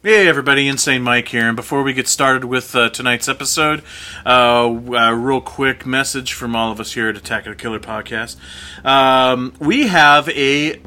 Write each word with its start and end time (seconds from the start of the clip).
Hey 0.00 0.28
everybody, 0.28 0.68
Insane 0.68 1.02
Mike 1.02 1.26
here. 1.26 1.48
And 1.48 1.56
before 1.56 1.82
we 1.82 1.92
get 1.92 2.06
started 2.06 2.44
with 2.44 2.72
uh, 2.76 2.88
tonight's 2.90 3.28
episode, 3.28 3.82
uh, 4.24 4.80
a 4.96 5.12
real 5.16 5.40
quick 5.40 5.84
message 5.84 6.34
from 6.34 6.54
all 6.54 6.70
of 6.70 6.78
us 6.78 6.92
here 6.92 7.08
at 7.08 7.16
Attack 7.16 7.46
of 7.46 7.56
the 7.56 7.60
Killer 7.60 7.80
Podcast. 7.80 8.36
Um, 8.84 9.54
we 9.58 9.88
have 9.88 10.28
a 10.28 10.80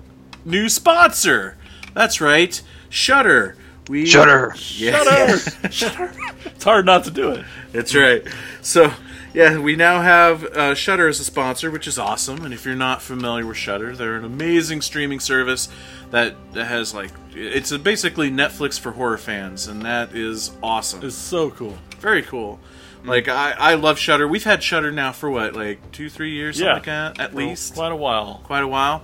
new 0.45 0.69
sponsor. 0.69 1.57
That's 1.93 2.21
right, 2.21 2.61
Shutter. 2.87 3.57
We 3.89 4.05
Shudder. 4.05 4.55
Yeah. 4.77 5.37
Shutter. 5.69 6.13
It's 6.45 6.63
hard 6.63 6.85
not 6.85 7.03
to 7.03 7.11
do 7.11 7.31
it. 7.31 7.43
That's 7.73 7.93
right. 7.93 8.25
So, 8.61 8.93
yeah, 9.33 9.57
we 9.59 9.75
now 9.75 10.01
have 10.01 10.43
uh, 10.43 10.73
Shutter 10.75 11.07
as 11.07 11.19
a 11.19 11.23
sponsor, 11.23 11.71
which 11.71 11.87
is 11.87 11.97
awesome. 11.97 12.43
And 12.43 12.53
if 12.53 12.65
you're 12.65 12.75
not 12.75 13.01
familiar 13.01 13.45
with 13.45 13.57
Shutter, 13.57 13.95
they're 13.95 14.15
an 14.15 14.25
amazing 14.25 14.81
streaming 14.81 15.19
service 15.19 15.69
that 16.11 16.35
has 16.53 16.93
like 16.93 17.11
it's 17.33 17.71
a 17.71 17.79
basically 17.79 18.29
Netflix 18.29 18.79
for 18.79 18.91
horror 18.91 19.17
fans, 19.17 19.67
and 19.67 19.81
that 19.83 20.13
is 20.15 20.51
awesome. 20.61 21.03
It's 21.03 21.15
so 21.15 21.49
cool. 21.51 21.77
Very 21.99 22.21
cool. 22.23 22.59
Like 23.03 23.27
I, 23.27 23.51
I 23.57 23.73
love 23.75 23.97
Shutter. 23.97 24.27
We've 24.27 24.43
had 24.43 24.61
Shutter 24.61 24.91
now 24.91 25.11
for 25.11 25.29
what, 25.29 25.55
like 25.55 25.91
two, 25.91 26.09
three 26.09 26.31
years, 26.33 26.57
something 26.57 26.67
Yeah. 26.67 26.73
like 26.73 27.15
that, 27.15 27.19
at 27.19 27.33
Well, 27.33 27.47
least 27.47 27.73
quite 27.73 27.91
a 27.91 27.95
while. 27.95 28.41
quite 28.43 28.61
a 28.63 28.67
while, 28.67 29.03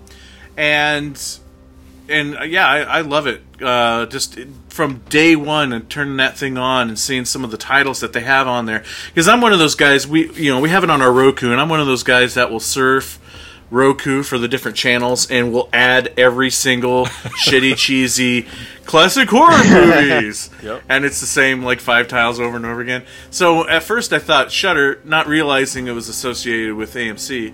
and 0.55 1.19
and 2.09 2.38
uh, 2.38 2.44
yeah, 2.44 2.67
I, 2.67 2.80
I 2.81 3.02
love 3.02 3.27
it. 3.27 3.41
Uh, 3.61 4.05
just 4.05 4.38
from 4.77 4.99
day 5.09 5.36
one 5.36 5.73
and 5.73 5.90
turning 5.90 6.16
that 6.17 6.38
thing 6.38 6.58
on 6.58 6.88
and 6.88 6.98
seeing 6.98 7.26
some 7.26 7.44
of 7.44 7.52
the 7.52 7.58
titles 7.58 7.99
that 7.99 8.13
they 8.13 8.22
have 8.22 8.48
on 8.48 8.67
there. 8.67 8.84
Because 9.09 9.27
I'm 9.27 9.41
one 9.41 9.52
of 9.52 9.59
those 9.59 9.76
guys. 9.76 10.08
We 10.08 10.31
you 10.34 10.53
know 10.53 10.62
we 10.62 10.70
have 10.70 10.84
it 10.86 10.90
on 10.90 11.02
our 11.02 11.12
Roku, 11.12 11.52
and 11.52 11.59
I'm 11.59 11.67
one 11.67 11.81
of 11.81 11.88
those 11.88 12.03
guys 12.03 12.36
that 12.36 12.50
will 12.52 12.62
surf. 12.62 13.20
Roku 13.70 14.23
for 14.23 14.38
the 14.38 14.48
different 14.48 14.77
channels 14.77 15.30
and 15.30 15.52
will 15.52 15.67
add 15.73 16.13
every 16.17 16.50
single 16.50 17.05
shitty 17.45 17.76
cheesy 17.76 18.48
classic 18.86 19.27
horror 19.30 19.62
movies 19.62 20.50
Yep. 20.63 20.84
and 20.88 21.03
it's 21.03 21.20
the 21.20 21.25
same 21.25 21.64
like 21.64 21.81
five 21.81 22.08
tiles 22.08 22.39
over 22.39 22.55
and 22.55 22.66
over 22.66 22.80
again 22.80 23.03
so 23.30 23.67
at 23.67 23.84
first 23.84 24.14
i 24.14 24.19
thought 24.19 24.53
shutter 24.53 25.02
not 25.03 25.28
realizing 25.28 25.88
it 25.88 25.91
was 25.91 26.08
associated 26.08 26.75
with 26.75 26.94
amc 26.94 27.53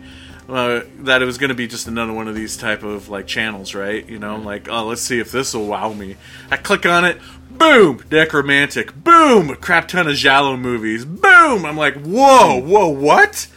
uh, 0.54 0.84
that 1.00 1.22
it 1.22 1.26
was 1.26 1.38
going 1.38 1.50
to 1.50 1.56
be 1.56 1.68
just 1.68 1.88
another 1.88 2.14
one 2.14 2.28
of 2.28 2.36
these 2.36 2.56
type 2.56 2.84
of 2.84 3.10
like 3.10 3.26
channels, 3.26 3.74
right? 3.74 4.08
You 4.08 4.20
know, 4.20 4.38
like 4.38 4.70
oh, 4.70 4.86
let's 4.86 5.02
see 5.02 5.20
if 5.20 5.32
this 5.32 5.54
will 5.54 5.68
wow 5.68 5.94
me. 5.94 6.16
I 6.52 6.58
click 6.58 6.86
on 6.86 7.06
it, 7.06 7.18
boom, 7.50 8.00
Nekromantik, 8.00 9.04
boom, 9.04 9.50
a 9.50 9.56
crap 9.56 9.88
ton 9.88 10.08
of 10.08 10.16
giallo 10.16 10.56
movies, 10.56 11.06
boom. 11.06 11.66
I'm 11.66 11.76
like, 11.76 11.96
whoa, 11.96 12.62
whoa, 12.62 12.88
what? 12.88 13.48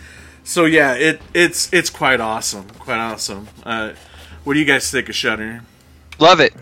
So 0.42 0.64
yeah, 0.64 0.94
it 0.94 1.20
it's 1.34 1.72
it's 1.72 1.91
quite 1.91 2.20
awesome, 2.20 2.69
quite 2.78 2.98
awesome. 2.98 3.48
Uh, 3.62 3.92
what 4.44 4.55
do 4.55 4.61
you 4.61 4.67
guys 4.67 4.91
think 4.91 5.08
of 5.08 5.14
Shutter? 5.14 5.62
Love 6.19 6.41
it. 6.41 6.55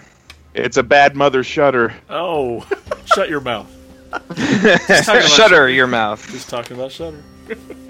It's 0.54 0.76
a 0.76 0.82
bad 0.82 1.16
mother 1.16 1.44
shutter. 1.44 1.94
Oh, 2.08 2.66
shut 3.14 3.28
your 3.28 3.40
mouth. 3.40 3.70
Shutter 5.36 5.68
your 5.68 5.86
mouth. 5.88 6.28
Just 6.30 6.48
talking 6.48 6.76
about 6.76 6.92
Shutter. 6.92 7.22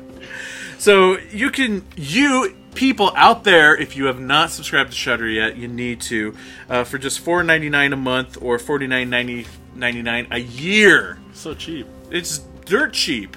So 0.85 1.19
you 1.33 1.51
can 1.51 1.83
you 1.97 2.55
people 2.75 3.11
out 3.17 3.43
there, 3.43 3.75
if 3.75 3.97
you 3.97 4.05
have 4.05 4.21
not 4.21 4.51
subscribed 4.51 4.91
to 4.91 4.97
Shutter 4.99 5.27
yet, 5.27 5.57
you 5.57 5.67
need 5.67 6.03
to 6.03 6.37
uh, 6.69 6.85
for 6.85 6.99
just 6.99 7.21
four 7.21 7.43
ninety 7.43 7.71
nine 7.71 7.95
a 7.95 7.97
month 7.97 8.37
or 8.43 8.59
forty 8.59 8.87
nine 8.87 9.09
ninety 9.09 9.47
ninety 9.75 10.03
nine 10.03 10.27
a 10.31 10.41
year. 10.41 11.17
So 11.33 11.55
cheap. 11.55 11.87
It's 12.11 12.41
dirt 12.67 12.93
cheap, 12.93 13.35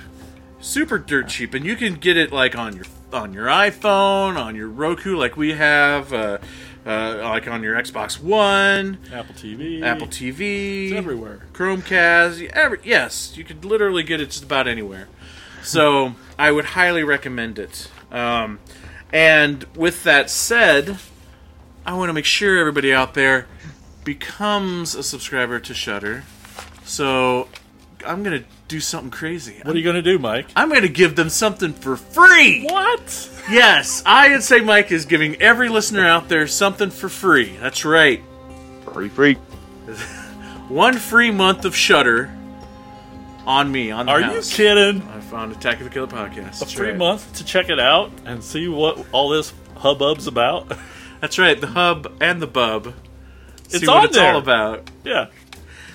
super 0.60 0.98
dirt 1.00 1.30
cheap, 1.30 1.54
and 1.54 1.64
you 1.64 1.78
can 1.78 1.94
get 1.94 2.18
it 2.18 2.34
like 2.34 2.58
on 2.58 2.76
your 2.76 2.84
on 3.14 3.32
your 3.32 3.48
iPhone, 3.48 4.36
on 4.36 4.54
your 4.54 4.68
Roku, 4.68 5.16
like 5.16 5.38
we 5.38 5.54
have, 5.54 6.12
uh, 6.12 6.40
uh, 6.86 7.20
like 7.22 7.48
on 7.48 7.64
your 7.64 7.78
Xbox 7.78 8.22
One, 8.22 8.98
Apple 9.14 9.36
TV. 9.36 9.82
Apple 9.82 10.08
TV, 10.08 10.88
It's 10.88 10.98
everywhere. 10.98 11.44
Chromecast. 11.54 12.46
Every, 12.50 12.80
yes, 12.84 13.38
you 13.38 13.46
could 13.46 13.64
literally 13.64 14.04
get 14.04 14.20
it 14.20 14.32
just 14.32 14.44
about 14.44 14.68
anywhere. 14.68 15.08
So 15.68 16.16
I 16.40 16.52
would 16.52 16.66
highly 16.66 17.04
recommend 17.04 17.60
it. 17.60 17.90
Um, 18.12 18.60
and 19.12 19.66
with 19.76 20.04
that 20.04 20.30
said, 20.30 20.98
I 21.86 21.94
want 21.94 22.10
to 22.10 22.14
make 22.14 22.26
sure 22.26 22.58
everybody 22.58 22.94
out 22.94 23.14
there 23.14 23.48
becomes 24.06 24.96
a 24.96 25.04
subscriber 25.04 25.60
to 25.60 25.74
Shutter. 25.74 26.24
So 26.86 27.50
I'm 28.06 28.24
gonna 28.24 28.46
do 28.70 28.80
something 28.80 29.12
crazy. 29.12 29.60
What 29.64 29.76
are 29.76 29.78
you 29.78 29.84
going 29.84 29.98
to 29.98 30.02
do, 30.02 30.18
Mike? 30.18 30.48
I'm 30.56 30.70
gonna 30.70 30.88
give 30.88 31.18
them 31.18 31.30
something 31.30 31.74
for 31.74 31.98
free. 31.98 32.64
What? 32.64 33.30
Yes, 33.50 34.04
I 34.06 34.30
would 34.30 34.44
say 34.44 34.62
Mike 34.62 34.92
is 34.92 35.06
giving 35.06 35.42
every 35.42 35.68
listener 35.68 36.08
out 36.08 36.30
there 36.30 36.48
something 36.48 36.90
for 36.90 37.10
free. 37.10 37.58
That's 37.58 37.84
right. 37.84 38.22
Free, 38.94 39.10
free. 39.10 39.34
One 40.70 40.98
free 40.98 41.32
month 41.32 41.66
of 41.66 41.76
Shutter 41.76 42.37
on 43.48 43.72
me 43.72 43.90
on 43.90 44.06
the 44.06 44.12
Are 44.12 44.22
you 44.22 44.42
kidding? 44.44 45.02
I 45.08 45.20
found 45.22 45.54
Attack 45.54 45.80
of 45.80 45.86
the 45.86 45.90
Killer 45.90 46.06
podcast. 46.08 46.58
A 46.58 46.60
That's 46.60 46.74
free 46.74 46.90
right. 46.90 46.98
month 46.98 47.34
to 47.38 47.44
check 47.46 47.70
it 47.70 47.80
out 47.80 48.12
and 48.26 48.44
see 48.44 48.68
what 48.68 49.04
all 49.12 49.30
this 49.30 49.54
hubbub's 49.78 50.28
about? 50.28 50.72
That's 51.22 51.40
right. 51.40 51.60
The 51.60 51.68
hub 51.68 52.12
and 52.22 52.42
the 52.42 52.48
bub. 52.48 52.94
It's 53.66 53.80
See 53.80 53.88
what 53.88 53.98
on 53.98 54.06
it's 54.06 54.16
there. 54.16 54.34
all 54.34 54.40
about. 54.40 54.90
yeah. 55.04 55.28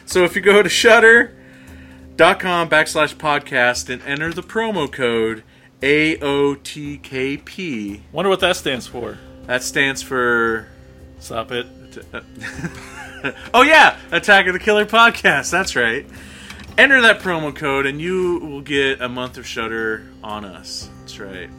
So 0.06 0.24
if 0.24 0.34
you 0.34 0.42
go 0.42 0.62
to 0.62 0.68
shutter.com 0.68 2.68
backslash 2.68 3.14
podcast 3.14 3.88
and 3.88 4.02
enter 4.02 4.32
the 4.32 4.42
promo 4.42 4.90
code 4.90 5.44
AOTKP, 6.72 8.00
Wonder 8.12 8.28
what 8.28 8.40
that 8.40 8.56
stands 8.56 8.86
for. 8.86 9.18
that 9.46 9.62
stands 9.62 10.02
for. 10.02 10.66
Stop 11.18 11.52
it. 11.52 11.66
Oh, 13.54 13.62
yeah! 13.62 13.96
Attack 14.10 14.48
of 14.48 14.52
the 14.52 14.58
Killer 14.58 14.84
podcast. 14.84 15.52
That's 15.52 15.76
right. 15.76 16.04
Enter 16.78 17.00
that 17.02 17.20
promo 17.20 17.54
code 17.54 17.86
and 17.86 18.00
you 18.00 18.38
will 18.38 18.60
get 18.62 19.00
a 19.00 19.08
month 19.08 19.36
of 19.38 19.46
Shutter 19.46 20.06
on 20.24 20.44
us. 20.44 20.88
That's 21.00 21.18
right. 21.18 21.50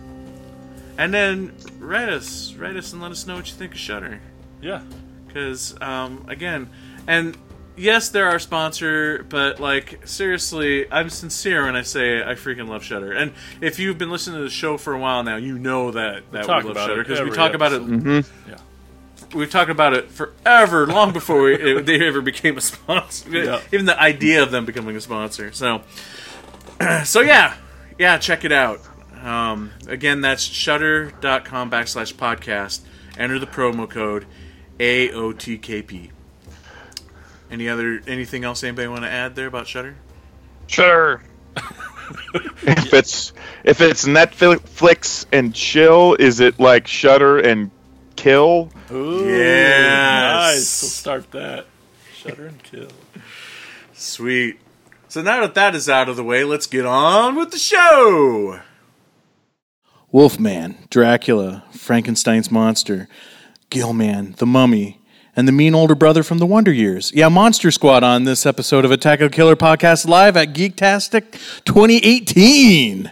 And 0.98 1.14
then 1.14 1.54
write 1.80 2.10
us, 2.10 2.54
write 2.56 2.76
us, 2.78 2.94
and 2.94 3.02
let 3.02 3.12
us 3.12 3.26
know 3.26 3.36
what 3.36 3.48
you 3.48 3.54
think 3.54 3.74
of 3.74 3.78
Shutter. 3.80 4.20
Yeah. 4.62 4.82
because 5.28 5.80
um, 5.82 6.26
again 6.30 6.70
and 7.08 7.38
yes 7.76 8.10
they're 8.10 8.30
our 8.30 8.40
sponsor 8.40 9.26
but 9.28 9.60
like 9.60 10.08
seriously 10.08 10.90
i'm 10.92 11.10
sincere 11.10 11.66
when 11.66 11.76
i 11.76 11.82
say 11.82 12.22
i 12.22 12.34
freaking 12.36 12.70
love 12.70 12.84
shutter 12.84 13.12
and 13.12 13.34
if 13.60 13.80
you've 13.80 13.98
been 13.98 14.12
listening 14.12 14.38
to 14.38 14.44
the 14.44 14.50
show 14.50 14.78
for 14.78 14.94
a 14.94 15.00
while 15.00 15.24
now 15.24 15.36
you 15.36 15.58
know 15.58 15.90
that 15.92 16.24
that 16.32 16.44
we, 16.44 16.48
talk 16.48 16.64
love 16.64 16.74
about 16.74 16.88
shutter 16.88 17.02
it 17.02 17.08
because 17.08 17.20
we 17.20 17.26
every 17.26 17.36
talk 17.36 17.54
about 17.56 17.74
it 17.74 17.82
episode. 17.82 18.26
Yeah. 18.48 18.58
We've 19.34 19.50
talked 19.50 19.72
about 19.72 19.94
it 19.94 20.10
forever 20.12 20.86
long 20.88 21.14
before 21.14 21.42
we, 21.44 21.56
it, 21.56 21.86
they 21.86 22.06
ever 22.06 22.22
became 22.22 22.58
a 22.58 22.62
sponsor. 22.62 23.30
Yeah. 23.30 23.62
even 23.72 23.86
the 23.86 24.00
idea 24.00 24.44
of 24.44 24.52
them 24.52 24.66
becoming 24.66 24.96
a 24.96 25.02
sponsor. 25.02 25.52
So 25.52 25.82
so 27.04 27.22
yeah. 27.22 27.56
Yeah 27.98 28.18
check 28.18 28.44
it 28.44 28.52
out. 28.52 28.82
Um, 29.22 29.72
again 29.88 30.22
that's 30.22 30.44
shutter.com 30.44 31.72
backslash 31.72 32.14
podcast. 32.14 32.82
Enter 33.18 33.40
the 33.40 33.48
promo 33.48 33.90
code 33.90 34.26
aotkp 34.80 36.10
any 37.52 37.70
other 37.70 38.02
anything 38.08 38.44
else 38.44 38.64
anybody 38.64 38.88
want 38.88 39.04
to 39.04 39.10
add 39.10 39.36
there 39.36 39.46
about 39.46 39.68
shutter 39.68 39.96
Shutter. 40.68 41.22
If 42.64 42.94
it's 42.94 43.34
if 43.64 43.80
it's 43.82 44.06
Netflix 44.06 45.26
and 45.32 45.54
chill, 45.54 46.16
is 46.20 46.40
it 46.40 46.60
like 46.60 46.88
Shutter 46.88 47.40
and 47.40 47.72
Kill? 48.16 48.70
Ooh, 48.92 49.28
Yes. 49.28 50.56
Nice. 50.56 50.82
We'll 50.84 50.90
start 50.90 51.32
that. 51.32 51.66
Shutter 52.16 52.48
and 52.48 52.62
kill. 52.64 52.90
Sweet. 53.94 54.60
So 55.08 55.22
now 55.22 55.42
that 55.42 55.56
that 55.56 55.76
is 55.76 55.90
out 55.90 56.10
of 56.10 56.16
the 56.16 56.24
way, 56.24 56.44
let's 56.44 56.68
get 56.68 56.86
on 56.86 57.36
with 57.36 57.52
the 57.52 57.58
show. 57.58 58.60
Wolfman, 60.12 60.78
Dracula, 60.90 61.64
Frankenstein's 61.72 62.52
monster, 62.52 63.08
Gillman, 63.70 64.36
the 64.38 64.46
Mummy, 64.46 65.00
and 65.36 65.48
the 65.48 65.52
mean 65.52 65.74
older 65.74 65.96
brother 65.96 66.22
from 66.24 66.38
the 66.38 66.46
Wonder 66.46 66.72
Years. 66.72 67.12
Yeah, 67.16 67.30
Monster 67.30 67.72
Squad 67.72 68.04
on 68.04 68.24
this 68.24 68.46
episode 68.46 68.86
of 68.86 68.92
Attack 68.92 69.22
of 69.22 69.32
the 69.32 69.36
Killer 69.36 69.56
podcast 69.56 70.08
live 70.08 70.38
at 70.38 70.54
Geektastic 70.54 71.32
2018. 71.66 73.12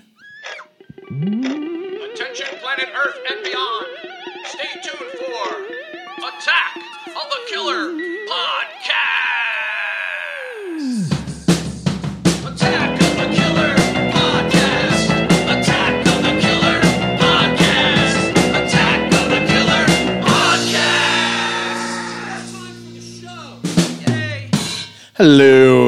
Attention, 1.07 2.47
planet 2.61 2.89
Earth 2.95 3.17
and 3.31 3.43
beyond. 3.43 3.70
Attack 6.41 6.75
of 6.75 7.27
the 7.29 7.39
Killer 7.51 7.83
Podcast. 8.25 9.61
Attack 12.47 12.99
of 12.99 13.11
the 13.19 13.27
Killer 13.35 13.73
Podcast. 14.15 15.05
Attack 15.53 15.93
of 16.07 16.17
the 16.23 16.33
Killer 16.41 16.79
Podcast. 17.21 18.17
Attack 18.59 19.01
of 19.13 19.25
the 19.29 19.41
Killer 19.51 19.85
Podcast. 20.25 21.91
Yay. 24.07 24.49
Hello, 25.17 25.80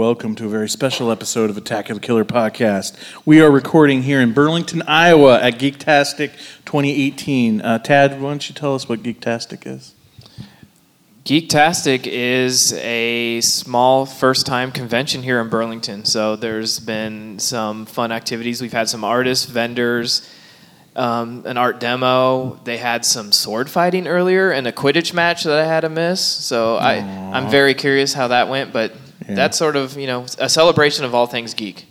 welcome 0.00 0.34
to 0.34 0.46
a 0.46 0.48
very 0.48 0.66
special 0.66 1.10
episode 1.12 1.50
of 1.50 1.58
Attack 1.58 1.90
of 1.90 2.00
the 2.00 2.00
Killer 2.00 2.24
podcast. 2.24 2.96
We 3.26 3.42
are 3.42 3.50
recording 3.50 4.04
here 4.04 4.22
in 4.22 4.32
Burlington, 4.32 4.80
Iowa 4.86 5.38
at 5.42 5.58
Geektastic 5.58 6.30
2018. 6.64 7.60
Uh, 7.60 7.78
Tad, 7.80 8.12
why 8.18 8.30
don't 8.30 8.48
you 8.48 8.54
tell 8.54 8.74
us 8.74 8.88
what 8.88 9.02
Geektastic 9.02 9.66
is? 9.66 9.94
Geektastic 11.26 12.06
is 12.06 12.72
a 12.78 13.42
small 13.42 14.06
first 14.06 14.46
time 14.46 14.72
convention 14.72 15.22
here 15.22 15.38
in 15.38 15.50
Burlington. 15.50 16.06
So 16.06 16.34
there's 16.34 16.80
been 16.80 17.38
some 17.38 17.84
fun 17.84 18.10
activities. 18.10 18.62
We've 18.62 18.72
had 18.72 18.88
some 18.88 19.04
artists, 19.04 19.44
vendors, 19.44 20.26
um, 20.96 21.44
an 21.44 21.58
art 21.58 21.78
demo. 21.78 22.58
They 22.64 22.78
had 22.78 23.04
some 23.04 23.32
sword 23.32 23.68
fighting 23.68 24.08
earlier 24.08 24.50
and 24.50 24.66
a 24.66 24.72
Quidditch 24.72 25.12
match 25.12 25.44
that 25.44 25.58
I 25.58 25.66
had 25.66 25.80
to 25.80 25.90
miss. 25.90 26.24
So 26.24 26.76
I, 26.76 26.94
I'm 27.34 27.50
very 27.50 27.74
curious 27.74 28.14
how 28.14 28.28
that 28.28 28.48
went. 28.48 28.72
But 28.72 28.94
Yeah. 29.28 29.34
that's 29.34 29.58
sort 29.58 29.76
of, 29.76 29.96
you 29.96 30.06
know, 30.06 30.26
a 30.38 30.48
celebration 30.48 31.04
of 31.04 31.14
all 31.14 31.26
things 31.26 31.54
geek. 31.54 31.86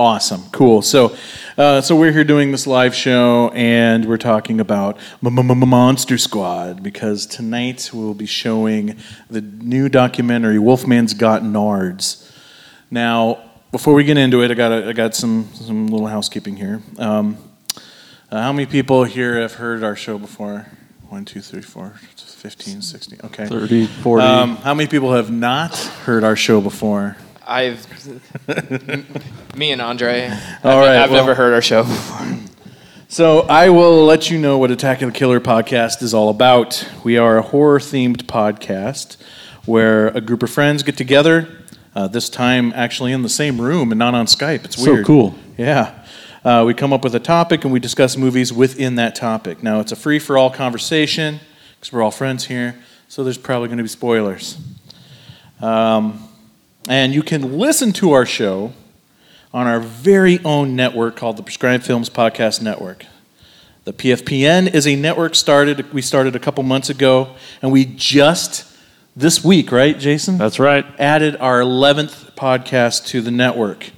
Awesome, 0.00 0.44
cool. 0.50 0.80
So, 0.80 1.14
uh, 1.58 1.82
so 1.82 1.94
we're 1.94 2.12
here 2.12 2.24
doing 2.24 2.52
this 2.52 2.66
live 2.66 2.94
show, 2.94 3.50
and 3.50 4.06
we're 4.06 4.16
talking 4.16 4.58
about 4.58 4.96
Monster 5.20 6.16
Squad 6.16 6.82
because 6.82 7.26
tonight 7.26 7.90
we'll 7.92 8.14
be 8.14 8.24
showing 8.24 8.96
the 9.28 9.42
new 9.42 9.90
documentary 9.90 10.56
Wolfman's 10.56 11.12
Got 11.12 11.42
Nards. 11.42 12.26
Now, 12.90 13.50
before 13.72 13.92
we 13.92 14.04
get 14.04 14.16
into 14.16 14.42
it, 14.42 14.50
I 14.50 14.54
got 14.54 14.72
a, 14.72 14.88
I 14.88 14.92
got 14.94 15.14
some 15.14 15.50
some 15.52 15.88
little 15.88 16.06
housekeeping 16.06 16.56
here. 16.56 16.80
Um, 16.96 17.36
uh, 18.30 18.40
how 18.40 18.52
many 18.54 18.64
people 18.64 19.04
here 19.04 19.38
have 19.38 19.54
heard 19.54 19.84
our 19.84 19.96
show 19.96 20.18
before? 20.18 20.66
One, 21.10 21.26
two, 21.26 21.42
three, 21.42 21.60
four, 21.60 22.00
15, 22.40 22.80
16. 22.80 23.20
Okay. 23.24 23.46
30, 23.46 23.86
40. 23.86 24.24
Um, 24.24 24.56
how 24.56 24.72
many 24.72 24.88
people 24.88 25.12
have 25.12 25.30
not 25.30 25.76
heard 25.76 26.24
our 26.24 26.36
show 26.36 26.62
before? 26.62 27.18
I've, 27.46 27.86
me 29.54 29.72
and 29.72 29.82
Andre, 29.82 30.28
All 30.30 30.30
I've, 30.30 30.62
right, 30.64 30.96
I've 30.96 31.10
well- 31.10 31.20
never 31.20 31.34
heard 31.34 31.52
our 31.52 31.60
show 31.60 31.82
before. 31.82 32.38
So 33.08 33.40
I 33.40 33.68
will 33.68 34.06
let 34.06 34.30
you 34.30 34.38
know 34.38 34.56
what 34.56 34.70
Attack 34.70 35.02
of 35.02 35.12
the 35.12 35.18
Killer 35.18 35.38
podcast 35.38 36.00
is 36.02 36.14
all 36.14 36.30
about. 36.30 36.88
We 37.04 37.18
are 37.18 37.36
a 37.36 37.42
horror-themed 37.42 38.22
podcast 38.22 39.18
where 39.66 40.08
a 40.08 40.22
group 40.22 40.42
of 40.42 40.48
friends 40.50 40.82
get 40.82 40.96
together. 40.96 41.46
Uh, 41.94 42.06
this 42.08 42.30
time, 42.30 42.72
actually, 42.74 43.12
in 43.12 43.22
the 43.22 43.28
same 43.28 43.60
room 43.60 43.92
and 43.92 43.98
not 43.98 44.14
on 44.14 44.24
Skype. 44.26 44.64
It's 44.64 44.82
So 44.82 45.02
cool. 45.04 45.34
Yeah. 45.58 46.04
Uh, 46.42 46.62
we 46.66 46.72
come 46.72 46.92
up 46.94 47.04
with 47.04 47.14
a 47.14 47.20
topic 47.20 47.64
and 47.64 47.72
we 47.72 47.80
discuss 47.80 48.16
movies 48.16 48.50
within 48.50 48.94
that 48.94 49.14
topic. 49.14 49.62
Now, 49.62 49.80
it's 49.80 49.92
a 49.92 49.96
free-for-all 49.96 50.50
conversation 50.50 51.40
because 51.80 51.94
we're 51.94 52.02
all 52.02 52.10
friends 52.10 52.44
here. 52.44 52.76
So 53.08 53.24
there's 53.24 53.38
probably 53.38 53.68
going 53.68 53.78
to 53.78 53.84
be 53.84 53.88
spoilers. 53.88 54.58
Um, 55.62 56.28
and 56.88 57.14
you 57.14 57.22
can 57.22 57.58
listen 57.58 57.92
to 57.94 58.12
our 58.12 58.26
show 58.26 58.74
on 59.54 59.66
our 59.66 59.80
very 59.80 60.44
own 60.44 60.76
network 60.76 61.16
called 61.16 61.38
the 61.38 61.42
Prescribed 61.42 61.84
Films 61.84 62.10
Podcast 62.10 62.60
Network. 62.60 63.06
The 63.84 63.94
PFPN 63.94 64.74
is 64.74 64.86
a 64.86 64.94
network 64.94 65.34
started 65.34 65.90
we 65.92 66.02
started 66.02 66.36
a 66.36 66.38
couple 66.38 66.62
months 66.62 66.90
ago, 66.90 67.34
and 67.62 67.72
we 67.72 67.86
just 67.86 68.66
this 69.16 69.42
week, 69.42 69.72
right, 69.72 69.98
Jason? 69.98 70.36
That's 70.36 70.58
right. 70.58 70.84
added 70.98 71.36
our 71.36 71.60
11th 71.60 72.34
podcast 72.34 73.06
to 73.06 73.22
the 73.22 73.30
network. 73.30 73.90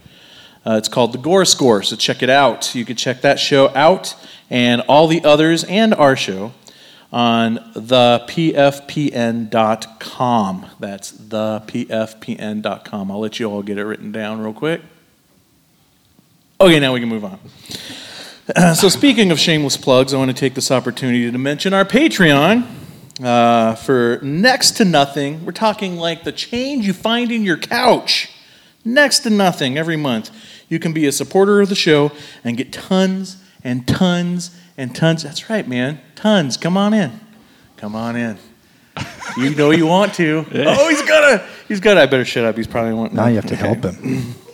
Uh, 0.65 0.77
it's 0.77 0.89
called 0.89 1.13
The 1.13 1.19
Gore 1.19 1.45
Score, 1.45 1.83
so 1.83 1.97
check 1.97 2.23
it 2.23 2.31
out. 2.31 2.75
You 2.77 2.85
can 2.85 2.95
check 2.95 3.23
that 3.23 3.41
show 3.41 3.69
out 3.75 4.15
and 4.49 4.83
all 4.83 5.09
the 5.09 5.25
others 5.25 5.65
and 5.65 5.93
our 5.95 6.15
show 6.15 6.53
on 7.13 7.59
thepfpn.com. 7.75 8.67
That's 10.81 11.13
thepfpn.com. 11.13 13.11
I'll 13.11 13.21
let 13.21 13.39
you 13.39 13.51
all 13.51 13.63
get 13.63 13.77
it 13.79 13.85
written 13.85 14.13
down 14.13 14.41
real 14.41 14.55
quick. 14.55 14.81
Okay, 16.61 16.81
now 16.81 16.95
we 16.95 17.01
can 17.01 17.09
move 17.09 17.25
on. 17.25 17.39
so, 18.75 18.89
speaking 18.89 19.31
of 19.31 19.39
shameless 19.39 19.77
plugs, 19.77 20.15
I 20.15 20.17
want 20.17 20.31
to 20.31 20.37
take 20.37 20.55
this 20.55 20.71
opportunity 20.71 21.31
to 21.31 21.39
mention 21.39 21.75
our 21.75 21.85
Patreon. 21.85 22.67
Uh, 23.23 23.75
for 23.75 24.19
next 24.23 24.73
to 24.79 24.85
nothing, 24.85 25.45
we're 25.45 25.53
talking 25.53 25.97
like 25.97 26.25
the 26.25 26.33
change 26.33 26.87
you 26.87 26.95
find 26.95 27.31
in 27.31 27.43
your 27.43 27.59
couch. 27.59 28.31
Next 28.85 29.21
to 29.21 29.31
nothing 29.31 29.77
every 29.77 29.97
month. 29.97 30.31
You 30.69 30.79
can 30.79 30.93
be 30.93 31.07
a 31.07 31.13
supporter 31.13 31.61
of 31.61 31.69
the 31.69 31.75
show 31.75 32.11
and 32.43 32.57
get 32.57 32.73
tons 32.73 33.37
and 33.63 33.87
tons 33.87 34.57
and 34.77 34.95
tons. 34.95 35.23
That's 35.23 35.49
right, 35.51 35.67
man. 35.67 36.01
Tons. 36.15 36.57
Come 36.57 36.77
on 36.77 36.95
in. 36.95 37.21
Come 37.77 37.95
on 37.95 38.17
in. 38.17 38.39
You 39.37 39.55
know 39.55 39.71
you 39.71 39.87
want 39.87 40.15
to. 40.15 40.45
Oh, 40.53 40.89
he's 40.89 41.03
gonna. 41.03 41.47
He's 41.69 41.81
gonna. 41.81 42.01
I 42.03 42.07
better 42.07 42.25
shut 42.25 42.45
up. 42.45 42.57
He's 42.57 42.67
probably 42.67 42.93
wanting. 42.93 43.17
Now 43.17 43.29
you 43.29 43.37
have 43.37 43.47
to 43.47 43.57
help 43.57 43.85
him. 43.85 44.35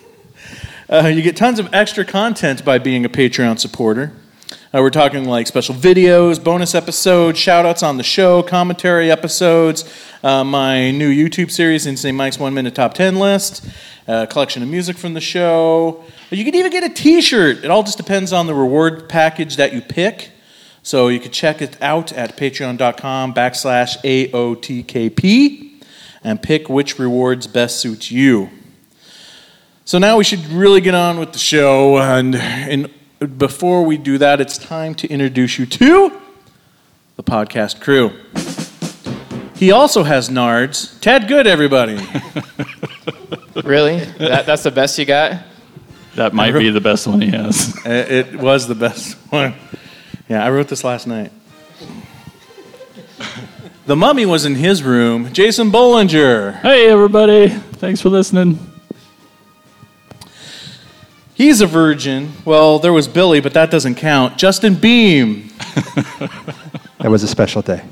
Uh, 0.91 1.07
you 1.07 1.21
get 1.21 1.37
tons 1.37 1.59
of 1.59 1.69
extra 1.75 2.03
content 2.03 2.65
by 2.65 2.79
being 2.79 3.05
a 3.05 3.11
Patreon 3.11 3.59
supporter. 3.59 4.11
Uh, 4.51 4.81
we're 4.81 4.91
talking 4.91 5.25
like 5.25 5.47
special 5.47 5.75
videos, 5.75 6.43
bonus 6.43 6.75
episodes, 6.75 7.39
shout 7.39 7.67
outs 7.67 7.83
on 7.83 7.97
the 7.97 8.03
show, 8.03 8.43
commentary 8.43 9.11
episodes, 9.11 9.85
uh, 10.23 10.45
my 10.45 10.91
new 10.91 11.11
YouTube 11.13 11.51
series, 11.51 11.87
Insane 11.87 12.17
Mike's 12.17 12.39
One 12.39 12.55
Minute 12.55 12.75
Top 12.75 12.95
10 12.95 13.17
list, 13.17 13.67
a 14.07 14.27
collection 14.27 14.63
of 14.63 14.69
music 14.69 14.97
from 14.97 15.15
the 15.15 15.21
show. 15.21 16.05
You 16.31 16.45
can 16.45 16.55
even 16.55 16.71
get 16.71 16.85
a 16.85 16.89
t 16.89 17.21
shirt. 17.21 17.65
It 17.65 17.71
all 17.71 17.83
just 17.83 17.99
depends 17.99 18.33
on 18.33 18.47
the 18.47 18.55
reward 18.55 19.09
package 19.09 19.57
that 19.57 19.73
you 19.73 19.81
pick. 19.81 20.31
So 20.83 21.09
you 21.09 21.21
can 21.21 21.33
check 21.33 21.61
it 21.61 21.81
out 21.83 22.13
at 22.13 22.37
patreon.com 22.37 23.35
backslash 23.35 23.99
AOTKP 24.03 25.83
and 26.25 26.43
pick 26.43 26.69
which 26.69 26.99
rewards 26.99 27.47
best 27.47 27.81
suits 27.81 28.11
you. 28.11 28.51
So 29.85 29.99
now 29.99 30.19
we 30.19 30.25
should 30.25 30.47
really 30.47 30.81
get 30.81 30.95
on 30.95 31.19
with 31.19 31.33
the 31.33 31.39
show. 31.39 31.99
And, 31.99 32.35
and 32.37 32.91
before 33.19 33.85
we 33.85 33.97
do 33.97 34.19
that, 34.19 34.41
it's 34.41 34.59
time 34.59 34.95
to 34.97 35.09
introduce 35.09 35.59
you 35.59 35.67
to 35.67 36.21
the 37.17 37.23
podcast 37.23 37.81
crew. 37.81 38.13
He 39.57 39.73
also 39.73 40.05
has 40.05 40.29
nards. 40.29 41.01
Ted 41.01 41.27
Good, 41.27 41.47
everybody. 41.47 41.99
Really? 43.65 43.99
That, 43.99 44.47
that's 44.47 44.63
the 44.63 44.71
best 44.71 44.99
you 44.99 45.05
got? 45.05 45.43
That 46.15 46.33
might 46.33 46.53
be 46.53 46.71
the 46.71 46.81
best 46.81 47.07
one 47.07 47.21
he 47.21 47.31
has. 47.31 47.77
it 47.85 48.33
it 48.33 48.35
was 48.37 48.67
the 48.67 48.75
best 48.75 49.17
one. 49.31 49.55
Yeah, 50.29 50.45
I 50.45 50.51
wrote 50.51 50.69
this 50.69 50.85
last 50.85 51.07
night. 51.07 51.33
The 53.87 53.97
mummy 53.97 54.27
was 54.27 54.45
in 54.45 54.55
his 54.55 54.83
room. 54.83 55.33
Jason 55.33 55.71
Bollinger. 55.71 56.61
Hey, 56.61 56.89
everybody. 56.91 57.49
Thanks 57.49 58.01
for 58.01 58.11
listening. 58.11 58.59
He's 61.39 61.61
a 61.61 61.69
virgin. 61.69 62.33
Well, 62.45 62.81
there 62.81 62.93
was 62.93 63.07
Billy, 63.07 63.39
but 63.39 63.55
that 63.55 63.71
doesn't 63.71 63.95
count. 63.95 64.37
Justin 64.39 64.75
Beam. 64.75 65.51
that 66.99 67.05
was 67.05 67.23
a 67.23 67.29
special 67.29 67.63
day. 67.63 67.85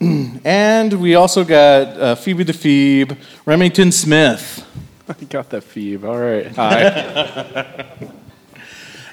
And 0.44 0.92
we 1.00 1.14
also 1.14 1.42
got 1.42 1.86
uh, 1.98 2.14
Phoebe 2.14 2.44
the 2.44 2.52
Phoebe, 2.52 3.16
Remington 3.46 3.90
Smith. 3.90 4.66
I 5.08 5.14
got 5.24 5.48
that 5.48 5.62
Phoebe. 5.62 6.06
All 6.06 6.18
right. 6.18 6.46
Hi. 6.56 7.86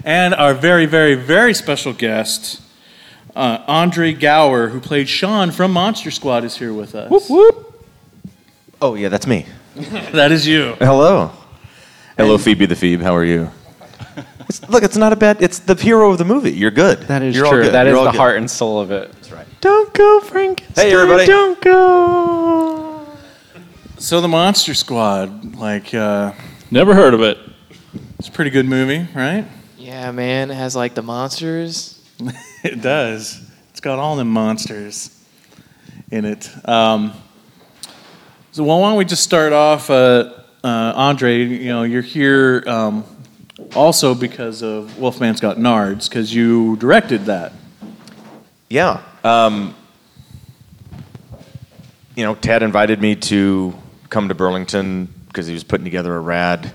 And 0.03 0.33
our 0.33 0.53
very, 0.53 0.88
very, 0.88 1.15
very 1.15 1.53
special 1.53 1.93
guest, 1.93 2.62
uh, 3.38 3.63
Andre 3.67 4.12
Gower, 4.12 4.67
who 4.67 4.81
played 4.81 5.07
Sean 5.07 5.50
from 5.51 5.71
Monster 5.71 6.12
Squad, 6.12 6.43
is 6.43 6.57
here 6.57 6.74
with 6.74 6.93
us. 6.93 7.09
Whoop, 7.09 7.29
whoop. 7.29 7.88
Oh, 8.81 8.95
yeah, 8.95 9.07
that's 9.07 9.27
me. 9.27 9.45
That 10.12 10.33
is 10.33 10.45
you. 10.45 10.75
Hello. 10.79 11.31
Hello, 12.21 12.37
Phoebe 12.37 12.67
the 12.67 12.75
Phoebe. 12.75 13.03
How 13.03 13.15
are 13.15 13.25
you? 13.25 13.49
It's, 14.47 14.69
look, 14.69 14.83
it's 14.83 14.95
not 14.95 15.11
a 15.11 15.15
bad. 15.15 15.41
It's 15.41 15.57
the 15.57 15.73
hero 15.73 16.11
of 16.11 16.19
the 16.19 16.25
movie. 16.25 16.51
You're 16.51 16.69
good. 16.69 16.99
That 17.07 17.23
is 17.23 17.35
You're 17.35 17.45
all 17.47 17.51
true. 17.51 17.63
good. 17.63 17.73
That 17.73 17.87
is 17.87 17.91
You're 17.91 17.97
all 17.97 18.05
the 18.05 18.11
good. 18.11 18.17
heart 18.19 18.37
and 18.37 18.49
soul 18.49 18.79
of 18.79 18.91
it. 18.91 19.11
That's 19.13 19.31
right. 19.31 19.47
Don't 19.59 19.91
go, 19.93 20.19
Frankenstein. 20.19 20.85
Hey, 20.85 20.93
everybody. 20.93 21.25
Don't 21.25 21.59
go. 21.61 23.07
So 23.97 24.21
the 24.21 24.27
Monster 24.27 24.75
Squad, 24.75 25.55
like, 25.55 25.93
uh, 25.95 26.33
Never 26.69 26.93
heard 26.93 27.13
of 27.15 27.21
it. 27.21 27.39
it's 28.19 28.27
a 28.27 28.31
pretty 28.31 28.51
good 28.51 28.67
movie, 28.67 29.07
right? 29.15 29.45
Yeah, 29.79 30.11
man. 30.11 30.51
It 30.51 30.55
has 30.55 30.75
like 30.75 30.93
the 30.93 31.03
monsters. 31.03 31.97
It 32.63 32.79
does. 32.83 33.41
It's 33.71 33.79
got 33.79 33.97
all 33.97 34.15
them 34.15 34.29
monsters 34.29 35.09
in 36.11 36.25
it. 36.25 36.47
Um, 36.69 37.11
so 38.51 38.63
well, 38.63 38.79
why 38.81 38.89
don't 38.89 38.99
we 38.99 39.05
just 39.05 39.23
start 39.23 39.51
off, 39.51 39.89
uh, 39.89 40.33
uh, 40.63 40.94
Andre? 40.96 41.44
You 41.44 41.70
know, 41.70 41.84
you're 41.84 42.01
here 42.01 42.63
um, 42.68 43.03
also 43.75 44.15
because 44.15 44.62
of 44.62 44.98
Wolfman's 44.98 45.39
Got 45.39 45.58
Nards, 45.58 46.10
because 46.10 46.34
you 46.34 46.75
directed 46.77 47.25
that. 47.25 47.53
Yeah. 48.70 49.03
Um, 49.24 49.75
you 52.15 52.24
know, 52.24 52.36
Tad 52.36 52.63
invited 52.63 53.01
me 53.01 53.15
to 53.15 53.74
come 54.10 54.27
to 54.27 54.36
Burlington 54.36 55.08
because 55.27 55.48
he 55.48 55.53
was 55.53 55.63
putting 55.63 55.86
together 55.86 56.15
a 56.15 56.20
rad 56.20 56.72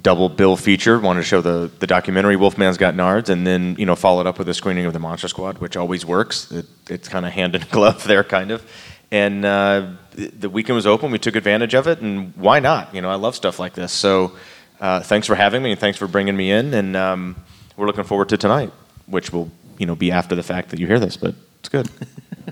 double 0.00 0.28
bill 0.28 0.56
feature. 0.56 0.98
Wanted 0.98 1.20
to 1.20 1.26
show 1.26 1.40
the, 1.40 1.70
the 1.78 1.86
documentary 1.86 2.36
Wolfman's 2.36 2.76
Got 2.76 2.94
Nards, 2.94 3.28
and 3.28 3.46
then 3.46 3.76
you 3.78 3.86
know 3.86 3.96
followed 3.96 4.26
up 4.26 4.38
with 4.38 4.48
a 4.48 4.54
screening 4.54 4.86
of 4.86 4.92
the 4.92 4.98
Monster 4.98 5.28
Squad, 5.28 5.58
which 5.58 5.76
always 5.76 6.06
works. 6.06 6.50
It, 6.50 6.66
it's 6.88 7.08
kind 7.08 7.26
of 7.26 7.32
hand 7.32 7.54
in 7.54 7.62
glove 7.70 8.04
there, 8.04 8.24
kind 8.24 8.50
of. 8.50 8.64
And 9.10 9.44
uh, 9.44 9.92
the, 10.12 10.50
weekend 10.50 10.76
was 10.76 10.86
open. 10.86 11.10
We 11.10 11.18
took 11.18 11.36
advantage 11.36 11.74
of 11.74 11.86
it, 11.86 12.00
and 12.00 12.34
why 12.36 12.60
not? 12.60 12.94
You 12.94 13.00
know, 13.00 13.10
I 13.10 13.14
love 13.14 13.34
stuff 13.34 13.58
like 13.58 13.72
this. 13.72 13.90
So, 13.90 14.32
uh, 14.80 15.00
thanks 15.00 15.26
for 15.26 15.34
having 15.34 15.62
me, 15.62 15.70
and 15.70 15.80
thanks 15.80 15.98
for 15.98 16.06
bringing 16.06 16.36
me 16.36 16.50
in. 16.50 16.74
And 16.74 16.94
um, 16.94 17.36
we're 17.76 17.86
looking 17.86 18.04
forward 18.04 18.28
to 18.30 18.36
tonight, 18.36 18.70
which 19.06 19.32
will 19.32 19.50
you 19.78 19.86
know 19.86 19.94
be 19.94 20.12
after 20.12 20.34
the 20.34 20.42
fact 20.42 20.70
that 20.70 20.78
you 20.78 20.86
hear 20.86 21.00
this, 21.00 21.16
but 21.16 21.34
it's 21.60 21.68
good. 21.68 21.88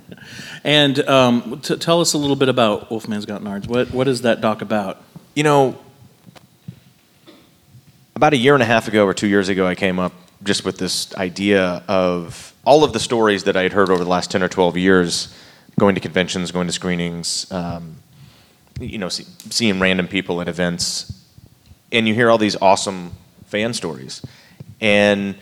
and 0.65 0.99
um, 1.09 1.61
t- 1.61 1.77
tell 1.77 2.01
us 2.01 2.15
a 2.15 2.19
little 2.19 2.37
bit 2.37 2.49
about 2.49 2.91
Wolfman's 2.91 3.27
Got 3.27 3.43
Nards. 3.43 3.67
What 3.67 3.91
what 3.93 4.09
is 4.09 4.23
that 4.23 4.41
doc 4.41 4.63
about? 4.63 5.03
You 5.35 5.43
know, 5.43 5.79
about 8.15 8.33
a 8.33 8.39
year 8.39 8.55
and 8.55 8.63
a 8.63 8.67
half 8.67 8.89
ago 8.89 9.05
or 9.05 9.13
two 9.13 9.29
years 9.29 9.51
ago, 9.51 9.67
I 9.67 9.75
came 9.75 9.99
up 9.99 10.13
just 10.43 10.65
with 10.65 10.79
this 10.79 11.15
idea 11.17 11.83
of 11.87 12.55
all 12.65 12.83
of 12.83 12.93
the 12.93 13.01
stories 13.01 13.45
that 13.45 13.57
I 13.57 13.63
had 13.63 13.73
heard 13.73 13.91
over 13.91 14.03
the 14.03 14.11
last 14.11 14.31
10 14.31 14.43
or 14.43 14.49
12 14.49 14.77
years, 14.77 15.35
going 15.79 15.95
to 15.95 16.01
conventions, 16.01 16.51
going 16.51 16.67
to 16.67 16.73
screenings, 16.73 17.51
um, 17.53 17.97
you 18.81 18.99
know, 18.99 19.09
see, 19.09 19.25
seeing 19.51 19.81
random 19.81 20.09
people 20.09 20.41
at 20.41 20.49
events, 20.49 21.25
and 21.93 22.09
you 22.09 22.15
hear 22.15 22.31
all 22.31 22.39
these 22.39 22.57
awesome 22.57 23.13
fan 23.47 23.73
stories. 23.73 24.23
And 24.81 25.37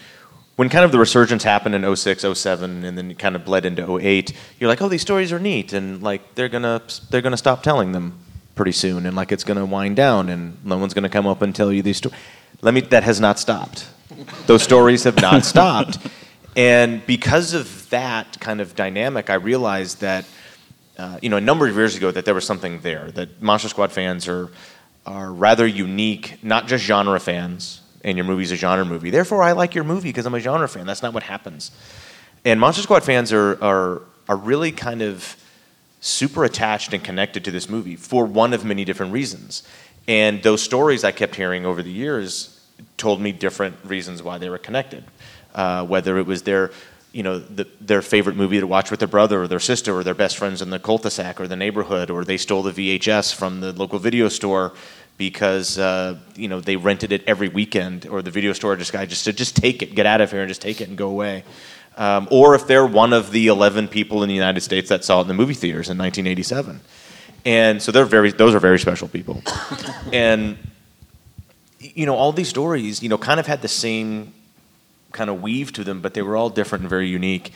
when 0.56 0.68
kind 0.68 0.84
of 0.84 0.92
the 0.92 0.98
resurgence 0.98 1.42
happened 1.42 1.74
in 1.74 1.96
06, 1.96 2.24
07, 2.34 2.84
and 2.84 2.96
then 2.96 3.10
it 3.10 3.18
kind 3.18 3.34
of 3.34 3.44
bled 3.44 3.64
into 3.64 3.98
08, 3.98 4.32
you're 4.58 4.68
like, 4.68 4.80
oh, 4.80 4.88
these 4.88 5.02
stories 5.02 5.32
are 5.32 5.38
neat, 5.38 5.72
and 5.72 6.02
like 6.02 6.34
they're 6.34 6.48
gonna 6.48 6.82
they're 7.10 7.22
gonna 7.22 7.36
stop 7.36 7.62
telling 7.62 7.92
them 7.92 8.18
pretty 8.54 8.72
soon, 8.72 9.06
and 9.06 9.16
like 9.16 9.32
it's 9.32 9.44
gonna 9.44 9.64
wind 9.64 9.96
down, 9.96 10.28
and 10.28 10.64
no 10.64 10.78
one's 10.78 10.94
gonna 10.94 11.08
come 11.08 11.26
up 11.26 11.42
and 11.42 11.54
tell 11.54 11.72
you 11.72 11.82
these 11.82 11.96
stories. 11.96 12.18
Let 12.62 12.74
me. 12.74 12.80
That 12.82 13.02
has 13.02 13.20
not 13.20 13.38
stopped. 13.38 13.88
Those 14.46 14.62
stories 14.62 15.04
have 15.04 15.20
not 15.20 15.44
stopped, 15.54 15.98
and 16.56 17.04
because 17.06 17.54
of 17.54 17.88
that 17.90 18.38
kind 18.40 18.60
of 18.60 18.74
dynamic, 18.74 19.30
I 19.30 19.34
realized 19.34 20.00
that. 20.00 20.24
Uh, 20.96 21.18
you 21.20 21.28
know, 21.28 21.36
a 21.36 21.40
number 21.40 21.66
of 21.66 21.74
years 21.74 21.96
ago, 21.96 22.12
that 22.12 22.24
there 22.24 22.34
was 22.34 22.46
something 22.46 22.78
there. 22.82 23.10
That 23.10 23.42
Monster 23.42 23.68
Squad 23.68 23.90
fans 23.90 24.28
are 24.28 24.48
are 25.06 25.32
rather 25.32 25.66
unique, 25.66 26.42
not 26.42 26.66
just 26.66 26.84
genre 26.84 27.20
fans, 27.20 27.82
and 28.02 28.16
your 28.16 28.24
movie's 28.24 28.52
a 28.52 28.56
genre 28.56 28.84
movie. 28.84 29.10
Therefore, 29.10 29.42
I 29.42 29.52
like 29.52 29.74
your 29.74 29.84
movie 29.84 30.08
because 30.10 30.26
I'm 30.26 30.34
a 30.34 30.40
genre 30.40 30.68
fan. 30.68 30.86
That's 30.86 31.02
not 31.02 31.12
what 31.12 31.22
happens. 31.22 31.70
And 32.44 32.60
Monster 32.60 32.82
Squad 32.82 33.04
fans 33.04 33.32
are, 33.32 33.62
are, 33.62 34.02
are 34.28 34.36
really 34.36 34.72
kind 34.72 35.02
of 35.02 35.36
super 36.00 36.44
attached 36.44 36.92
and 36.92 37.02
connected 37.02 37.44
to 37.44 37.50
this 37.50 37.68
movie 37.68 37.96
for 37.96 38.26
one 38.26 38.52
of 38.52 38.64
many 38.64 38.84
different 38.84 39.12
reasons. 39.12 39.62
And 40.06 40.42
those 40.42 40.62
stories 40.62 41.02
I 41.04 41.12
kept 41.12 41.34
hearing 41.34 41.64
over 41.64 41.82
the 41.82 41.90
years 41.90 42.60
told 42.98 43.20
me 43.20 43.32
different 43.32 43.76
reasons 43.84 44.22
why 44.22 44.36
they 44.36 44.50
were 44.50 44.58
connected. 44.58 45.04
Uh, 45.54 45.84
whether 45.86 46.18
it 46.18 46.26
was 46.26 46.42
their, 46.42 46.72
you 47.12 47.22
know, 47.22 47.38
the, 47.38 47.66
their 47.80 48.02
favorite 48.02 48.34
movie 48.34 48.58
to 48.58 48.66
watch 48.66 48.90
with 48.90 48.98
their 48.98 49.08
brother 49.08 49.42
or 49.42 49.46
their 49.46 49.60
sister 49.60 49.94
or 49.94 50.02
their 50.02 50.14
best 50.14 50.36
friends 50.36 50.60
in 50.60 50.70
the 50.70 50.80
cul-de-sac 50.80 51.40
or 51.40 51.46
the 51.46 51.54
neighborhood, 51.54 52.10
or 52.10 52.24
they 52.24 52.36
stole 52.36 52.64
the 52.64 52.98
VHS 52.98 53.32
from 53.32 53.60
the 53.60 53.72
local 53.72 54.00
video 54.00 54.28
store 54.28 54.72
because 55.16 55.78
uh, 55.78 56.18
you 56.34 56.48
know 56.48 56.60
they 56.60 56.76
rented 56.76 57.12
it 57.12 57.22
every 57.26 57.48
weekend, 57.48 58.06
or 58.06 58.22
the 58.22 58.30
video 58.30 58.52
store 58.52 58.76
just 58.76 58.92
guy 58.92 59.06
just 59.06 59.22
said, 59.22 59.36
just 59.36 59.56
take 59.56 59.82
it, 59.82 59.94
get 59.94 60.06
out 60.06 60.20
of 60.20 60.30
here, 60.30 60.40
and 60.40 60.48
just 60.48 60.62
take 60.62 60.80
it 60.80 60.88
and 60.88 60.98
go 60.98 61.08
away. 61.08 61.44
Um, 61.96 62.26
or 62.30 62.56
if 62.56 62.66
they're 62.66 62.86
one 62.86 63.12
of 63.12 63.30
the 63.30 63.46
11 63.46 63.86
people 63.86 64.24
in 64.24 64.28
the 64.28 64.34
United 64.34 64.62
States 64.62 64.88
that 64.88 65.04
saw 65.04 65.20
it 65.20 65.22
in 65.22 65.28
the 65.28 65.34
movie 65.34 65.54
theaters 65.54 65.88
in 65.88 65.96
1987, 65.98 66.80
and 67.44 67.80
so 67.80 67.92
they're 67.92 68.04
very 68.04 68.32
those 68.32 68.54
are 68.54 68.60
very 68.60 68.78
special 68.78 69.08
people, 69.08 69.42
and 70.12 70.58
you 71.78 72.06
know 72.06 72.16
all 72.16 72.32
these 72.32 72.48
stories 72.48 73.02
you 73.02 73.08
know 73.08 73.18
kind 73.18 73.38
of 73.38 73.46
had 73.46 73.62
the 73.62 73.68
same 73.68 74.34
kind 75.14 75.30
of 75.30 75.40
weave 75.40 75.72
to 75.72 75.84
them, 75.84 76.00
but 76.00 76.12
they 76.12 76.22
were 76.22 76.36
all 76.36 76.50
different 76.50 76.82
and 76.82 76.90
very 76.90 77.08
unique. 77.08 77.52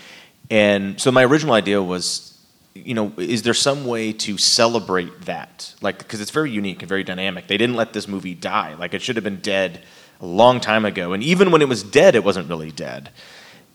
And 0.51 0.99
so 0.99 1.13
my 1.13 1.25
original 1.25 1.55
idea 1.55 1.83
was, 1.83 2.39
you 2.75 2.95
know, 2.95 3.13
is 3.19 3.43
there 3.43 3.55
some 3.55 3.85
way 3.87 4.13
to 4.13 4.39
celebrate 4.39 5.23
that? 5.23 5.75
Like, 5.83 5.99
because 5.99 6.21
it's 6.21 6.31
very 6.31 6.51
unique 6.51 6.81
and 6.81 6.89
very 6.89 7.05
dynamic. 7.05 7.49
They 7.49 7.59
didn't 7.59 7.77
let 7.77 7.93
this 7.93 8.09
movie 8.09 8.35
die. 8.35 8.75
Like, 8.75 8.95
it 8.95 9.03
should 9.03 9.17
have 9.17 9.25
been 9.25 9.41
dead 9.41 9.83
a 10.21 10.27
long 10.27 10.61
time 10.61 10.85
ago. 10.85 11.13
And 11.13 11.23
even 11.23 11.51
when 11.51 11.61
it 11.61 11.69
was 11.69 11.83
dead, 11.83 12.15
it 12.15 12.25
wasn't 12.25 12.49
really 12.49 12.71
dead. 12.71 13.11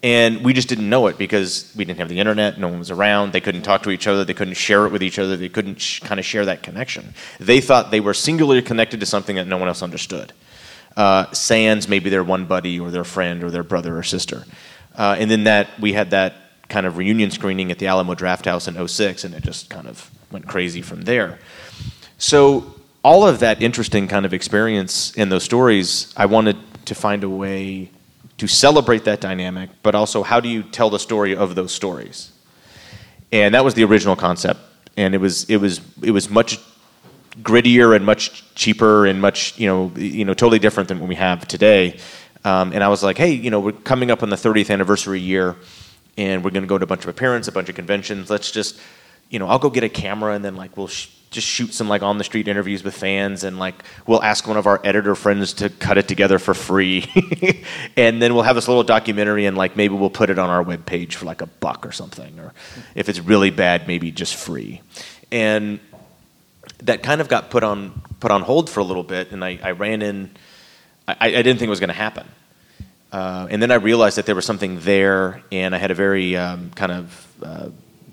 And 0.01 0.43
we 0.43 0.51
just 0.51 0.67
didn't 0.67 0.89
know 0.89 1.07
it 1.07 1.17
because 1.17 1.71
we 1.77 1.85
didn't 1.85 1.99
have 1.99 2.09
the 2.09 2.19
internet. 2.19 2.59
No 2.59 2.67
one 2.67 2.79
was 2.79 2.91
around. 2.91 3.31
They 3.31 3.39
couldn't 3.39 3.61
talk 3.61 3.83
to 3.83 3.89
each 3.89 4.05
other. 4.05 4.25
They 4.25 4.33
couldn't 4.33 4.55
share 4.55 4.85
it 4.85 4.91
with 4.91 5.01
each 5.01 5.17
other. 5.17 5.37
They 5.37 5.47
couldn't 5.47 5.79
sh- 5.79 6.01
kind 6.01 6.19
of 6.19 6.25
share 6.25 6.43
that 6.45 6.61
connection. 6.61 7.13
They 7.39 7.61
thought 7.61 7.91
they 7.91 8.01
were 8.01 8.13
singularly 8.13 8.61
connected 8.61 8.99
to 8.99 9.05
something 9.05 9.37
that 9.37 9.47
no 9.47 9.57
one 9.57 9.69
else 9.69 9.81
understood 9.81 10.33
uh, 10.95 11.31
sans 11.31 11.87
maybe 11.87 12.09
their 12.09 12.23
one 12.23 12.45
buddy 12.45 12.79
or 12.79 12.91
their 12.91 13.03
friend 13.03 13.43
or 13.43 13.51
their 13.51 13.63
brother 13.63 13.97
or 13.97 14.03
sister. 14.03 14.43
Uh, 14.95 15.15
and 15.17 15.29
then 15.29 15.45
that 15.45 15.67
we 15.79 15.93
had 15.93 16.11
that 16.11 16.35
kind 16.69 16.85
of 16.85 16.97
reunion 16.97 17.31
screening 17.31 17.71
at 17.71 17.79
the 17.79 17.87
Alamo 17.87 18.15
Drafthouse 18.15 18.67
in 18.67 18.87
06, 18.87 19.23
and 19.23 19.33
it 19.33 19.43
just 19.43 19.69
kind 19.69 19.87
of 19.87 20.09
went 20.31 20.47
crazy 20.47 20.81
from 20.81 21.01
there. 21.03 21.39
So 22.17 22.75
all 23.03 23.27
of 23.27 23.39
that 23.39 23.61
interesting 23.61 24.07
kind 24.07 24.25
of 24.25 24.33
experience 24.33 25.13
in 25.13 25.29
those 25.29 25.43
stories, 25.43 26.13
I 26.15 26.25
wanted 26.25 26.57
to 26.85 26.95
find 26.95 27.23
a 27.23 27.29
way 27.29 27.91
to 28.37 28.47
celebrate 28.47 29.05
that 29.05 29.21
dynamic, 29.21 29.69
but 29.83 29.95
also 29.95 30.23
how 30.23 30.39
do 30.39 30.49
you 30.49 30.63
tell 30.63 30.89
the 30.89 30.99
story 30.99 31.35
of 31.35 31.55
those 31.55 31.71
stories? 31.71 32.31
And 33.31 33.53
that 33.55 33.63
was 33.63 33.73
the 33.73 33.83
original 33.83 34.15
concept, 34.15 34.59
and 34.95 35.15
it 35.15 35.17
was 35.17 35.49
it 35.49 35.57
was 35.57 35.81
it 36.01 36.11
was 36.11 36.29
much 36.29 36.59
grittier 37.41 37.95
and 37.95 38.05
much 38.05 38.43
cheaper 38.55 39.05
and 39.05 39.19
much 39.19 39.57
you 39.57 39.67
know 39.67 39.91
you 39.95 40.23
know 40.23 40.33
totally 40.33 40.59
different 40.59 40.89
than 40.89 40.99
what 40.99 41.09
we 41.09 41.15
have 41.15 41.47
today. 41.47 41.97
Um, 42.45 42.73
and 42.73 42.83
I 42.83 42.89
was 42.89 43.03
like, 43.03 43.17
hey, 43.17 43.31
you 43.31 43.49
know, 43.49 43.61
we're 43.61 43.71
coming 43.71 44.11
up 44.11 44.21
on 44.21 44.29
the 44.29 44.35
30th 44.35 44.69
anniversary 44.69 45.19
year, 45.19 45.55
and 46.17 46.43
we're 46.43 46.51
going 46.51 46.63
to 46.63 46.67
go 46.67 46.77
to 46.77 46.83
a 46.83 46.87
bunch 46.87 47.03
of 47.03 47.09
appearances, 47.09 47.47
a 47.47 47.51
bunch 47.53 47.69
of 47.69 47.75
conventions. 47.75 48.29
Let's 48.29 48.51
just, 48.51 48.79
you 49.29 49.39
know, 49.39 49.47
I'll 49.47 49.59
go 49.59 49.69
get 49.69 49.83
a 49.83 49.89
camera 49.89 50.33
and 50.33 50.43
then 50.43 50.55
like 50.55 50.75
we'll 50.75 50.87
sh- 50.87 51.07
just 51.31 51.47
shoot 51.47 51.73
some 51.73 51.89
like 51.89 52.03
on 52.03 52.17
the 52.17 52.23
street 52.23 52.47
interviews 52.47 52.83
with 52.83 52.95
fans, 52.95 53.43
and 53.43 53.59
like 53.59 53.83
we'll 54.05 54.21
ask 54.21 54.47
one 54.47 54.57
of 54.57 54.67
our 54.67 54.79
editor 54.83 55.15
friends 55.15 55.53
to 55.53 55.69
cut 55.69 55.97
it 55.97 56.07
together 56.07 56.37
for 56.37 56.53
free, 56.53 57.05
and 57.97 58.21
then 58.21 58.33
we'll 58.33 58.43
have 58.43 58.55
this 58.55 58.67
little 58.67 58.83
documentary, 58.83 59.45
and 59.45 59.57
like 59.57 59.75
maybe 59.75 59.95
we'll 59.95 60.09
put 60.09 60.29
it 60.29 60.37
on 60.37 60.49
our 60.49 60.63
webpage 60.63 61.13
for 61.13 61.25
like 61.25 61.41
a 61.41 61.47
buck 61.47 61.85
or 61.85 61.91
something, 61.91 62.39
or 62.39 62.53
if 62.93 63.09
it's 63.09 63.19
really 63.19 63.49
bad, 63.49 63.87
maybe 63.87 64.11
just 64.11 64.35
free. 64.35 64.81
And 65.31 65.79
that 66.83 67.03
kind 67.03 67.21
of 67.21 67.27
got 67.27 67.49
put 67.49 67.63
on 67.63 68.01
put 68.19 68.31
on 68.31 68.41
hold 68.41 68.69
for 68.69 68.79
a 68.79 68.83
little 68.83 69.03
bit, 69.03 69.31
and 69.31 69.43
I, 69.43 69.59
I 69.61 69.71
ran 69.71 70.01
in. 70.01 70.31
I, 71.07 71.15
I 71.19 71.29
didn't 71.29 71.57
think 71.57 71.67
it 71.67 71.69
was 71.69 71.81
going 71.81 71.89
to 71.89 71.93
happen, 71.93 72.27
uh, 73.11 73.47
and 73.49 73.61
then 73.61 73.71
I 73.71 73.75
realized 73.75 74.17
that 74.17 74.25
there 74.25 74.35
was 74.35 74.45
something 74.45 74.79
there, 74.81 75.43
and 75.51 75.75
I 75.75 75.77
had 75.77 75.91
a 75.91 75.95
very 75.95 76.35
um, 76.37 76.71
kind 76.71 76.91
of 76.91 77.33
uh, 77.43 77.69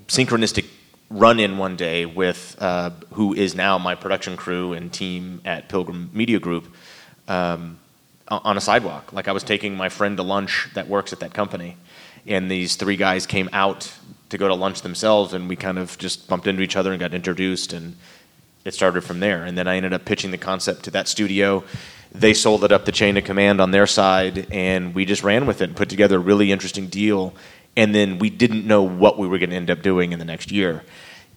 synchronistic 0.08 0.66
run 1.08 1.40
in 1.40 1.58
one 1.58 1.76
day 1.76 2.06
with 2.06 2.56
uh, 2.60 2.90
who 3.12 3.34
is 3.34 3.54
now 3.54 3.78
my 3.78 3.94
production 3.94 4.36
crew 4.36 4.72
and 4.72 4.92
team 4.92 5.40
at 5.44 5.68
Pilgrim 5.68 6.10
Media 6.12 6.38
Group 6.38 6.74
um, 7.28 7.78
on 8.28 8.56
a 8.56 8.60
sidewalk. 8.60 9.12
Like 9.12 9.28
I 9.28 9.32
was 9.32 9.42
taking 9.42 9.76
my 9.76 9.88
friend 9.88 10.16
to 10.16 10.22
lunch 10.22 10.68
that 10.74 10.88
works 10.88 11.12
at 11.12 11.20
that 11.20 11.34
company, 11.34 11.76
and 12.26 12.50
these 12.50 12.76
three 12.76 12.96
guys 12.96 13.26
came 13.26 13.48
out 13.52 13.92
to 14.30 14.38
go 14.38 14.48
to 14.48 14.54
lunch 14.54 14.82
themselves, 14.82 15.32
and 15.32 15.48
we 15.48 15.56
kind 15.56 15.78
of 15.78 15.98
just 15.98 16.28
bumped 16.28 16.46
into 16.46 16.62
each 16.62 16.76
other 16.76 16.92
and 16.92 17.00
got 17.00 17.14
introduced, 17.14 17.72
and 17.72 17.96
it 18.64 18.74
started 18.74 19.02
from 19.02 19.20
there. 19.20 19.44
And 19.44 19.56
then 19.56 19.66
I 19.66 19.76
ended 19.76 19.92
up 19.92 20.04
pitching 20.04 20.30
the 20.30 20.38
concept 20.38 20.84
to 20.84 20.90
that 20.92 21.08
studio. 21.08 21.64
They 22.12 22.34
sold 22.34 22.64
it 22.64 22.72
up 22.72 22.84
the 22.84 22.92
chain 22.92 23.16
of 23.16 23.24
command 23.24 23.60
on 23.60 23.70
their 23.70 23.86
side, 23.86 24.48
and 24.50 24.94
we 24.94 25.04
just 25.04 25.22
ran 25.22 25.46
with 25.46 25.60
it 25.60 25.64
and 25.64 25.76
put 25.76 25.88
together 25.88 26.16
a 26.16 26.20
really 26.20 26.50
interesting 26.50 26.88
deal. 26.88 27.34
And 27.76 27.94
then 27.94 28.18
we 28.18 28.30
didn't 28.30 28.66
know 28.66 28.82
what 28.82 29.18
we 29.18 29.28
were 29.28 29.38
going 29.38 29.50
to 29.50 29.56
end 29.56 29.70
up 29.70 29.82
doing 29.82 30.12
in 30.12 30.18
the 30.18 30.24
next 30.24 30.50
year. 30.50 30.82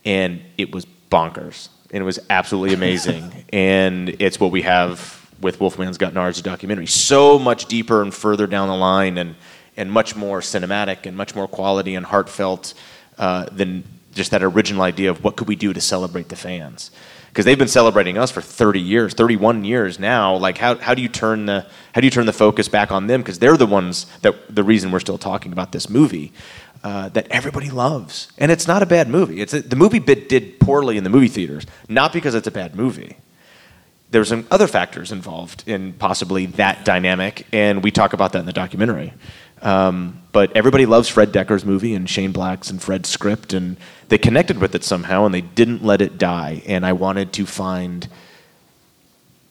And 0.04 0.42
it 0.58 0.74
was 0.74 0.86
bonkers. 1.12 1.70
And 1.92 2.02
it 2.02 2.06
was 2.06 2.20
absolutely 2.30 2.74
amazing. 2.82 3.46
and 3.54 4.10
it's 4.20 4.40
what 4.40 4.52
we 4.52 4.64
have 4.64 5.20
with 5.40 5.60
Wolfman's 5.60 5.98
Got 5.98 6.14
Nards, 6.14 6.42
documentary. 6.42 6.88
So 6.88 7.38
much 7.38 7.68
deeper 7.68 8.02
and 8.02 8.14
further 8.14 8.48
down 8.48 8.68
the 8.68 8.76
line, 8.76 9.18
and, 9.18 9.36
and 9.78 9.92
much 9.92 10.16
more 10.16 10.40
cinematic 10.40 11.06
and 11.06 11.16
much 11.16 11.36
more 11.36 11.48
quality 11.48 11.96
and 11.96 12.06
heartfelt 12.06 12.74
uh, 13.18 13.46
than 13.52 13.84
just 14.14 14.32
that 14.32 14.44
original 14.44 14.82
idea 14.82 15.10
of 15.10 15.24
what 15.24 15.36
could 15.36 15.48
we 15.48 15.56
do 15.56 15.74
to 15.74 15.82
celebrate 15.82 16.30
the 16.30 16.36
fans. 16.36 16.92
Because 17.30 17.46
they've 17.46 17.58
been 17.58 17.68
celebrating 17.68 18.18
us 18.18 18.30
for 18.30 18.42
30 18.42 18.80
years 18.80 19.14
31 19.16 19.66
years 19.66 19.98
now. 19.98 20.36
Like 20.36 20.60
how, 20.60 20.76
how 20.76 20.94
do 20.94 21.02
you 21.02 21.10
turn 21.10 21.48
the 21.48 21.66
how 21.94 22.02
do 22.02 22.06
you 22.06 22.12
turn 22.12 22.28
the 22.28 22.34
focus 22.34 22.68
back 22.68 22.92
on 22.92 23.08
them? 23.08 23.22
Because 23.22 23.40
they're 23.40 23.58
the 23.58 23.66
ones 23.66 24.06
that 24.22 24.54
the 24.54 24.64
reason 24.64 24.92
we're 24.92 25.00
still 25.00 25.18
talking 25.18 25.52
about 25.52 25.72
this 25.72 25.90
movie 25.90 26.32
uh, 26.84 27.10
that 27.10 27.28
everybody 27.32 27.72
loves. 27.72 28.32
And 28.38 28.52
it's 28.52 28.68
not 28.68 28.84
a 28.84 28.86
bad 28.86 29.08
movie. 29.08 29.42
It's 29.42 29.54
a, 29.54 29.62
the 29.62 29.76
movie 29.76 30.00
bit 30.00 30.30
did 30.30 30.60
poorly 30.60 30.98
in 30.98 31.04
the 31.04 31.10
movie 31.10 31.28
theaters 31.28 31.66
not 31.90 32.14
because 32.14 32.36
it's 32.36 32.48
a 32.48 32.52
bad 32.52 32.76
movie. 32.76 33.18
There's 34.12 34.30
some 34.30 34.46
other 34.52 34.68
factors 34.68 35.12
involved 35.12 35.64
in 35.66 35.94
possibly 35.94 36.46
that 36.46 36.86
dynamic 36.86 37.48
and 37.52 37.84
we 37.84 37.90
talk 37.90 38.14
about 38.14 38.34
that 38.34 38.40
in 38.40 38.46
the 38.46 38.54
documentary 38.54 39.14
um, 39.64 40.22
but 40.34 40.56
everybody 40.56 40.86
loves 40.86 41.08
Fred 41.08 41.32
Dekker's 41.32 41.66
movie 41.66 41.96
and 41.96 42.10
Shane 42.10 42.32
Black's 42.32 42.70
and 42.70 42.82
Fred's 42.82 43.10
script, 43.10 43.54
and 43.54 43.78
they 44.10 44.18
connected 44.18 44.60
with 44.60 44.76
it 44.76 44.84
somehow, 44.84 45.26
and 45.26 45.34
they 45.34 45.42
didn't 45.42 45.84
let 45.84 46.02
it 46.02 46.18
die. 46.18 46.62
And 46.68 46.86
I 46.86 46.94
wanted 46.94 47.32
to 47.34 47.46
find 47.46 48.08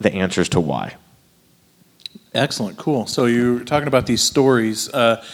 the 0.01 0.13
answers 0.13 0.49
to 0.51 0.61
why. 0.61 0.97
Excellent, 2.35 2.77
cool. 2.79 3.07
So 3.07 3.27
you're 3.27 3.61
talking 3.61 3.89
about 3.89 4.07
these 4.07 4.23
stories. 4.23 4.89
Uh, 4.89 5.25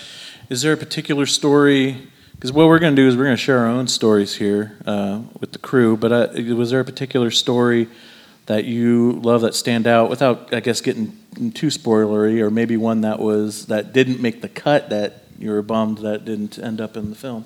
is 0.49 0.63
there 0.63 0.73
a 0.73 0.77
particular 0.77 1.27
story? 1.27 2.09
Because 2.35 2.53
what 2.53 2.69
we're 2.69 2.79
going 2.79 2.95
to 2.95 3.03
do 3.03 3.09
is 3.09 3.17
we're 3.17 3.25
going 3.25 3.37
to 3.37 3.43
share 3.43 3.59
our 3.59 3.67
own 3.67 3.89
stories 3.89 4.37
here 4.37 4.79
uh, 4.87 5.23
with 5.41 5.53
the 5.53 5.59
crew. 5.59 5.97
But 5.97 6.13
uh, 6.13 6.29
was 6.55 6.71
there 6.71 6.81
a 6.81 6.85
particular 6.85 7.31
story 7.31 7.89
that 8.49 8.65
you 8.65 9.13
love 9.23 9.43
that 9.43 9.55
stand 9.55 9.87
out 9.87 10.09
without, 10.09 10.53
I 10.55 10.61
guess, 10.61 10.81
getting 10.81 11.13
too 11.55 11.67
spoilery, 11.69 12.41
or 12.41 12.51
maybe 12.51 12.77
one 12.79 13.03
that 13.03 13.21
was 13.21 13.67
that 13.67 13.93
didn't 13.93 14.21
make 14.21 14.41
the 14.41 14.49
cut 14.49 14.89
that 14.89 15.23
you 15.39 15.51
were 15.51 15.61
bummed 15.63 15.99
that 15.99 16.25
didn't 16.25 16.59
end 16.59 16.81
up 16.81 16.97
in 16.97 17.11
the 17.11 17.17
film? 17.17 17.45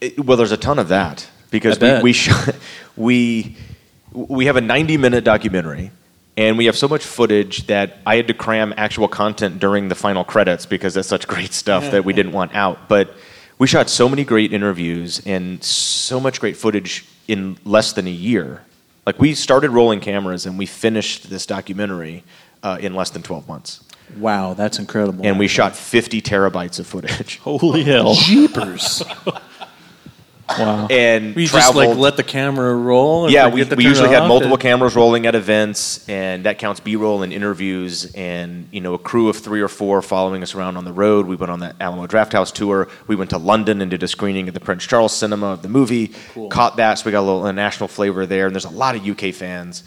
It- 0.00 0.24
well, 0.24 0.36
there's 0.36 0.52
a 0.52 0.56
ton 0.56 0.78
of 0.80 0.88
that 0.88 1.30
because 1.50 1.78
we 1.78 2.02
we, 2.02 2.12
shot, 2.12 2.54
we 2.96 3.56
we 4.12 4.46
have 4.46 4.56
a 4.56 4.60
90 4.60 4.96
minute 4.96 5.22
documentary, 5.22 5.92
and 6.36 6.58
we 6.58 6.66
have 6.66 6.76
so 6.76 6.88
much 6.88 7.04
footage 7.04 7.68
that 7.68 7.98
I 8.04 8.16
had 8.16 8.26
to 8.26 8.34
cram 8.34 8.74
actual 8.76 9.06
content 9.06 9.60
during 9.60 9.88
the 9.88 9.94
final 9.94 10.24
credits 10.24 10.66
because 10.66 10.94
that's 10.94 11.08
such 11.08 11.28
great 11.28 11.52
stuff 11.52 11.92
that 11.92 12.04
we 12.04 12.12
didn't 12.18 12.32
want 12.32 12.54
out. 12.56 12.88
But 12.88 13.14
we 13.58 13.68
shot 13.68 13.88
so 13.88 14.08
many 14.08 14.24
great 14.24 14.52
interviews 14.52 15.22
and 15.24 15.62
so 15.62 16.18
much 16.18 16.40
great 16.40 16.56
footage 16.56 17.06
in 17.28 17.56
less 17.64 17.92
than 17.92 18.08
a 18.08 18.10
year. 18.10 18.62
Like 19.06 19.18
we 19.18 19.34
started 19.34 19.70
rolling 19.70 20.00
cameras 20.00 20.46
and 20.46 20.58
we 20.58 20.66
finished 20.66 21.28
this 21.30 21.46
documentary 21.46 22.24
uh, 22.62 22.78
in 22.80 22.94
less 22.94 23.10
than 23.10 23.22
12 23.22 23.46
months. 23.46 23.80
Wow, 24.16 24.54
that's 24.54 24.78
incredible. 24.78 25.26
And 25.26 25.38
we 25.38 25.48
shot 25.48 25.74
50 25.76 26.22
terabytes 26.22 26.78
of 26.78 26.86
footage. 26.86 27.38
Holy 27.38 27.84
hell. 27.84 28.14
Jeepers. 28.14 29.02
wow. 30.48 30.86
And 30.90 31.34
We 31.34 31.46
just 31.46 31.74
like 31.74 31.96
let 31.96 32.16
the 32.16 32.22
camera 32.22 32.74
roll. 32.74 33.24
and 33.24 33.32
yeah, 33.32 33.48
we, 33.48 33.62
forget 33.62 33.78
we 33.78 33.84
usually 33.84 34.08
had 34.10 34.26
multiple 34.28 34.54
and- 34.54 34.62
cameras 34.62 34.94
rolling 34.94 35.26
at 35.26 35.34
events, 35.34 36.08
and 36.08 36.44
that 36.44 36.58
counts 36.58 36.80
B-roll 36.80 37.22
and 37.22 37.32
interviews, 37.32 38.12
and 38.14 38.68
you 38.70 38.80
know 38.80 38.94
a 38.94 38.98
crew 38.98 39.28
of 39.28 39.36
three 39.36 39.60
or 39.60 39.68
four 39.68 40.02
following 40.02 40.42
us 40.42 40.54
around 40.54 40.76
on 40.76 40.84
the 40.84 40.92
road. 40.92 41.26
We 41.26 41.36
went 41.36 41.50
on 41.50 41.60
the 41.60 41.74
Alamo 41.80 42.06
Drafthouse 42.06 42.52
tour. 42.52 42.88
We 43.06 43.16
went 43.16 43.30
to 43.30 43.38
London 43.38 43.80
and 43.80 43.90
did 43.90 44.02
a 44.02 44.08
screening 44.08 44.48
at 44.48 44.54
the 44.54 44.60
Prince 44.60 44.84
Charles 44.86 45.16
Cinema 45.16 45.46
of 45.52 45.62
the 45.62 45.68
movie. 45.68 46.12
Cool. 46.32 46.48
Caught 46.48 46.76
that, 46.76 46.94
so 46.98 47.06
we 47.06 47.12
got 47.12 47.20
a 47.20 47.26
little 47.28 47.46
a 47.46 47.52
national 47.52 47.88
flavor 47.88 48.26
there. 48.26 48.46
And 48.46 48.54
there's 48.54 48.64
a 48.64 48.70
lot 48.70 48.96
of 48.96 49.06
UK 49.08 49.34
fans, 49.34 49.84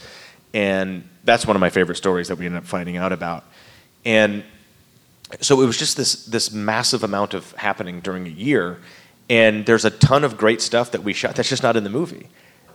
and 0.54 1.08
that's 1.24 1.46
one 1.46 1.56
of 1.56 1.60
my 1.60 1.70
favorite 1.70 1.96
stories 1.96 2.30
that 2.30 2.38
we 2.38 2.46
ended 2.46 2.60
up 2.64 2.68
finding 2.68 2.98
out 2.98 3.12
about. 3.12 3.44
And 4.06 4.44
so 5.42 5.62
it 5.62 5.66
was 5.66 5.78
just 5.78 5.98
this 5.98 6.26
this 6.26 6.52
massive 6.52 7.04
amount 7.04 7.34
of 7.34 7.52
happening 7.54 8.00
during 8.00 8.26
a 8.26 8.30
year 8.32 8.80
and 9.30 9.66
there's 9.66 9.86
a 9.86 9.90
ton 9.90 10.24
of 10.24 10.38
great 10.38 10.62
stuff 10.62 10.92
that 10.92 11.04
we 11.04 11.14
shot 11.14 11.36
that's 11.36 11.50
just 11.50 11.64
not 11.64 11.76
in 11.76 11.84
the 11.84 11.90
movie 11.90 12.28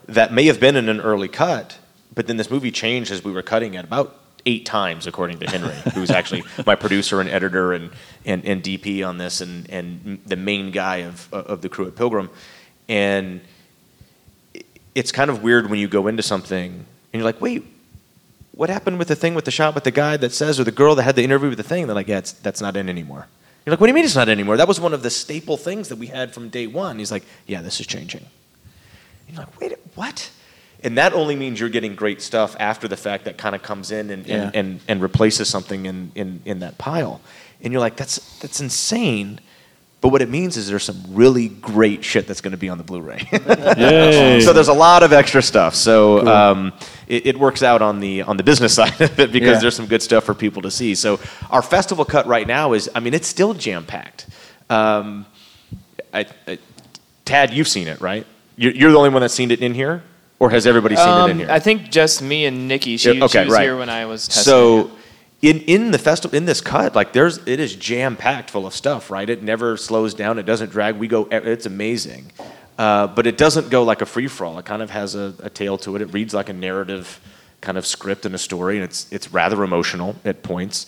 that 0.07 0.33
may 0.33 0.45
have 0.47 0.61
been 0.61 0.77
in 0.77 0.89
an 0.89 1.01
early 1.01 1.29
cut 1.29 1.79
but 2.15 2.27
then 2.27 2.37
this 2.37 2.51
movie 2.51 2.71
changed 2.71 3.11
as 3.11 3.25
we 3.25 3.33
were 3.33 3.43
cutting 3.43 3.75
it 3.75 3.85
about 3.85 4.17
eight 4.45 4.67
times 4.67 5.07
according 5.07 5.39
to 5.39 5.49
henry 5.49 5.75
who's 5.95 6.11
actually 6.11 6.43
my 6.67 6.75
producer 6.75 7.21
and 7.21 7.31
editor 7.31 7.73
and, 7.73 7.91
and, 8.25 8.45
and 8.45 8.63
dp 8.63 9.07
on 9.07 9.19
this 9.19 9.41
and, 9.41 9.69
and 9.71 10.21
the 10.27 10.37
main 10.37 10.71
guy 10.71 10.97
of, 10.97 11.33
of 11.33 11.63
the 11.63 11.69
crew 11.69 11.87
at 11.87 11.95
pilgrim 11.95 12.29
and 12.89 13.41
it's 14.95 15.13
kind 15.13 15.31
of 15.31 15.43
weird 15.43 15.71
when 15.71 15.79
you 15.79 15.89
go 15.89 16.07
into 16.09 16.23
something 16.23 16.73
and 16.73 16.85
you're 17.21 17.25
like 17.25 17.41
wait 17.41 17.65
what 18.53 18.69
happened 18.69 18.99
with 18.99 19.09
the 19.09 19.17
thing 19.17 19.35
with 19.35 19.45
the 19.45 19.51
shot 19.51 19.75
with 19.75 19.85
the 19.85 19.91
guy 19.91 20.17
that 20.17 20.33
says 20.33 20.61
or 20.61 20.65
the 20.65 20.73
girl 20.73 20.95
that 20.95 21.03
had 21.03 21.17
the 21.17 21.25
interview 21.25 21.49
with 21.49 21.59
the 21.59 21.65
thing? 21.65 21.87
They're 21.87 21.95
like, 21.95 22.09
yeah, 22.09 22.21
that's 22.43 22.61
not 22.61 22.77
in 22.77 22.89
anymore. 22.89 23.27
You're 23.65 23.73
like, 23.73 23.81
what 23.81 23.87
do 23.87 23.91
you 23.91 23.95
mean 23.95 24.05
it's 24.05 24.17
not 24.17 24.29
anymore? 24.29 24.57
That 24.57 24.67
was 24.69 24.81
one 24.81 24.93
of 24.93 25.03
the 25.03 25.11
staple 25.11 25.57
things 25.57 25.89
that 25.89 25.97
we 25.97 26.07
had 26.07 26.35
from 26.35 26.49
day 26.49 26.67
one. 26.67 26.99
He's 26.99 27.13
like, 27.13 27.25
yeah, 27.47 27.63
this 27.63 27.79
is 27.81 27.87
changing. 27.87 28.27
You're 29.29 29.39
like, 29.39 29.61
wait, 29.61 29.73
what? 29.95 30.31
And 30.83 30.99
that 30.99 31.13
only 31.13 31.37
means 31.37 31.61
you're 31.61 31.69
getting 31.69 31.95
great 31.95 32.21
stuff 32.21 32.57
after 32.59 32.89
the 32.89 32.97
fact 32.97 33.25
that 33.27 33.39
kind 33.39 33.55
of 33.55 33.63
comes 33.63 33.93
in 33.93 34.11
and, 34.11 34.27
Yeah. 34.27 34.47
and, 34.47 34.57
and, 34.57 34.81
and 34.89 35.03
replaces 35.03 35.49
something 35.49 35.87
in, 35.87 36.11
in, 36.17 36.41
in 36.45 36.59
that 36.59 36.77
pile. 36.79 37.21
And 37.63 37.73
you're 37.73 37.81
like, 37.81 37.95
that's, 37.97 38.39
that's 38.41 38.61
insane. 38.61 39.39
But 40.03 40.09
what 40.09 40.21
it 40.21 40.29
means 40.29 40.57
is 40.57 40.69
there's 40.69 40.83
some 40.83 41.01
really 41.11 41.49
great 41.49 42.05
shit 42.05 42.27
that's 42.27 42.41
going 42.41 42.51
to 42.51 42.59
be 42.59 42.69
on 42.69 42.77
the 42.77 42.85
Blu-ray. 42.85 43.27
So 44.43 44.53
there's 44.53 44.69
a 44.69 44.73
lot 44.75 45.03
of 45.05 45.13
extra 45.13 45.41
stuff. 45.41 45.75
So 45.77 46.27
um, 46.27 46.73
it, 47.07 47.27
it 47.27 47.39
works 47.39 47.63
out 47.63 47.83
on 47.83 48.01
the 48.01 48.23
on 48.23 48.37
the 48.37 48.43
business 48.43 48.75
side 48.81 49.01
of 49.01 49.19
it 49.21 49.31
because 49.33 49.55
Yeah. 49.57 49.61
there's 49.61 49.77
some 49.77 49.87
good 49.87 50.03
stuff 50.03 50.25
for 50.25 50.35
people 50.35 50.61
to 50.63 50.71
see. 50.71 50.95
So 50.97 51.21
our 51.51 51.63
festival 51.63 52.05
cut 52.05 52.27
right 52.27 52.47
now 52.47 52.73
is, 52.73 52.91
I 52.95 53.01
mean, 53.01 53.15
it's 53.15 53.29
still 53.29 53.55
jam 53.55 53.87
packed. 53.87 54.27
Um, 54.69 55.25
I, 56.13 56.27
I, 56.49 56.59
Tad, 57.25 57.53
you've 57.55 57.69
seen 57.69 57.87
it, 57.89 58.01
right? 58.01 58.27
You're, 58.57 58.73
you're 58.73 58.91
the 58.91 58.99
only 58.99 59.11
one 59.11 59.23
that's 59.23 59.35
seen 59.35 59.51
it 59.53 59.61
in 59.61 59.73
here, 59.73 60.03
or 60.41 60.51
has 60.51 60.67
everybody 60.67 60.97
seen 60.97 61.07
it 61.09 61.25
in 61.27 61.31
Um, 61.31 61.39
here? 61.39 61.49
I 61.51 61.61
think 61.61 61.91
just 61.91 62.21
me 62.23 62.45
and 62.47 62.67
Nikki. 62.69 62.97
She, 62.97 63.13
Yeah, 63.13 63.25
okay, 63.25 63.43
she 63.43 63.45
was 63.47 63.55
right. 63.55 63.63
here 63.63 63.77
when 63.77 63.89
I 63.89 64.07
was 64.07 64.27
testing. 64.27 64.43
So 64.45 64.79
it. 64.81 64.91
In 65.43 65.59
in 65.63 65.91
the 65.91 65.99
festival 65.99 66.37
in 66.37 66.47
this 66.47 66.61
cut, 66.61 66.95
like 66.95 67.13
there's 67.13 67.39
it 67.47 67.59
is 67.59 67.75
jam 67.75 68.17
packed 68.17 68.51
full 68.51 68.65
of 68.65 68.75
stuff, 68.75 69.11
right? 69.11 69.29
It 69.29 69.43
never 69.43 69.77
slows 69.77 70.15
down. 70.15 70.39
It 70.39 70.47
doesn't 70.47 70.71
drag. 70.71 70.97
We 70.97 71.09
go. 71.09 71.27
It's 71.31 71.67
amazing, 71.67 72.31
uh, 72.79 73.09
but 73.09 73.27
it 73.27 73.37
doesn't 73.37 73.69
go 73.69 73.83
like 73.83 74.01
a 74.01 74.07
free 74.07 74.29
for 74.29 74.47
all. 74.47 74.59
It 74.61 74.65
kind 74.65 74.83
of 74.83 74.91
has 74.91 75.17
a, 75.17 75.35
a 75.41 75.51
tail 75.51 75.77
to 75.79 75.97
it. 75.97 76.03
It 76.03 76.13
reads 76.13 76.33
like 76.33 76.49
a 76.49 76.53
narrative 76.53 77.21
kind 77.61 77.77
of 77.77 77.87
script 77.87 78.25
and 78.25 78.35
a 78.37 78.39
story, 78.39 78.77
and 78.77 78.85
it's 78.85 79.13
it's 79.13 79.33
rather 79.33 79.63
emotional 79.65 80.17
at 80.25 80.43
points. 80.43 80.87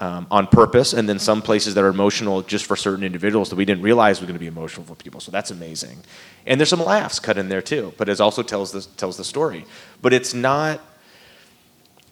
Um, 0.00 0.26
on 0.28 0.48
purpose, 0.48 0.92
and 0.92 1.08
then 1.08 1.20
some 1.20 1.40
places 1.40 1.74
that 1.74 1.84
are 1.84 1.88
emotional 1.88 2.42
just 2.42 2.66
for 2.66 2.74
certain 2.74 3.04
individuals 3.04 3.48
that 3.50 3.56
we 3.56 3.64
didn't 3.64 3.84
realize 3.84 4.20
were 4.20 4.26
going 4.26 4.34
to 4.34 4.40
be 4.40 4.48
emotional 4.48 4.84
for 4.84 4.96
people. 4.96 5.20
So 5.20 5.30
that's 5.30 5.52
amazing, 5.52 5.98
and 6.46 6.58
there's 6.58 6.68
some 6.68 6.82
laughs 6.82 7.20
cut 7.20 7.38
in 7.38 7.48
there 7.48 7.62
too. 7.62 7.94
But 7.96 8.08
it 8.08 8.20
also 8.20 8.42
tells 8.42 8.72
the 8.72 8.82
tells 8.96 9.16
the 9.16 9.24
story. 9.24 9.66
But 10.02 10.12
it's 10.12 10.34
not 10.34 10.80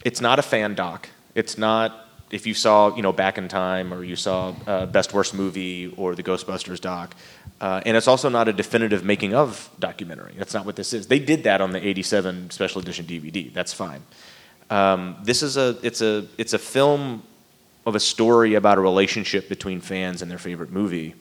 it's 0.04 0.20
not 0.20 0.38
a 0.38 0.42
fan 0.42 0.76
doc. 0.76 1.08
It's 1.34 1.56
not 1.58 2.08
if 2.30 2.46
you 2.46 2.54
saw 2.54 2.94
you 2.96 3.02
know 3.02 3.12
Back 3.12 3.38
in 3.38 3.46
Time 3.48 3.92
or 3.92 4.02
you 4.02 4.16
saw 4.16 4.54
uh, 4.66 4.86
Best 4.86 5.12
Worst 5.12 5.34
Movie 5.34 5.92
or 5.96 6.14
the 6.14 6.22
Ghostbusters 6.22 6.80
doc, 6.80 7.14
uh, 7.60 7.82
and 7.86 7.96
it's 7.96 8.08
also 8.08 8.28
not 8.28 8.48
a 8.48 8.52
definitive 8.52 9.04
making 9.04 9.34
of 9.34 9.70
documentary. 9.78 10.34
That's 10.36 10.54
not 10.54 10.64
what 10.64 10.76
this 10.76 10.92
is. 10.92 11.06
They 11.06 11.18
did 11.18 11.44
that 11.44 11.60
on 11.60 11.72
the 11.72 11.86
'87 11.86 12.50
special 12.50 12.80
edition 12.80 13.06
DVD. 13.06 13.52
That's 13.52 13.72
fine. 13.72 14.02
Um, 14.70 15.16
this 15.22 15.42
is 15.42 15.56
a 15.56 15.76
it's 15.82 16.00
a 16.00 16.26
it's 16.38 16.54
a 16.54 16.58
film 16.58 17.22
of 17.84 17.94
a 17.94 18.00
story 18.00 18.54
about 18.54 18.78
a 18.78 18.80
relationship 18.80 19.48
between 19.48 19.80
fans 19.80 20.22
and 20.22 20.30
their 20.30 20.38
favorite 20.38 20.70
movie 20.70 21.14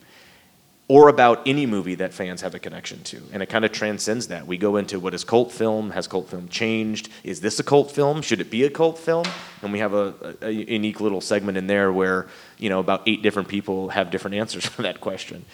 or 0.88 1.08
about 1.08 1.46
any 1.46 1.64
movie 1.64 1.94
that 1.94 2.12
fans 2.12 2.40
have 2.42 2.54
a 2.54 2.58
connection 2.58 3.02
to. 3.04 3.22
And 3.32 3.42
it 3.42 3.48
kind 3.48 3.64
of 3.64 3.72
transcends 3.72 4.28
that. 4.28 4.46
We 4.46 4.58
go 4.58 4.76
into 4.76 4.98
what 4.98 5.14
is 5.14 5.24
cult 5.24 5.52
film? 5.52 5.90
Has 5.90 6.06
cult 6.06 6.28
film 6.28 6.48
changed? 6.48 7.08
Is 7.24 7.40
this 7.40 7.58
a 7.60 7.62
cult 7.62 7.90
film? 7.90 8.20
Should 8.20 8.40
it 8.40 8.50
be 8.50 8.64
a 8.64 8.70
cult 8.70 8.98
film? 8.98 9.24
And 9.62 9.72
we 9.72 9.78
have 9.78 9.94
a, 9.94 10.36
a, 10.42 10.48
a 10.48 10.50
unique 10.50 11.00
little 11.00 11.20
segment 11.20 11.56
in 11.56 11.66
there 11.66 11.92
where, 11.92 12.26
you 12.58 12.68
know, 12.68 12.80
about 12.80 13.02
eight 13.06 13.22
different 13.22 13.48
people 13.48 13.90
have 13.90 14.10
different 14.10 14.36
answers 14.36 14.66
for 14.66 14.82
that 14.82 15.00
question. 15.00 15.44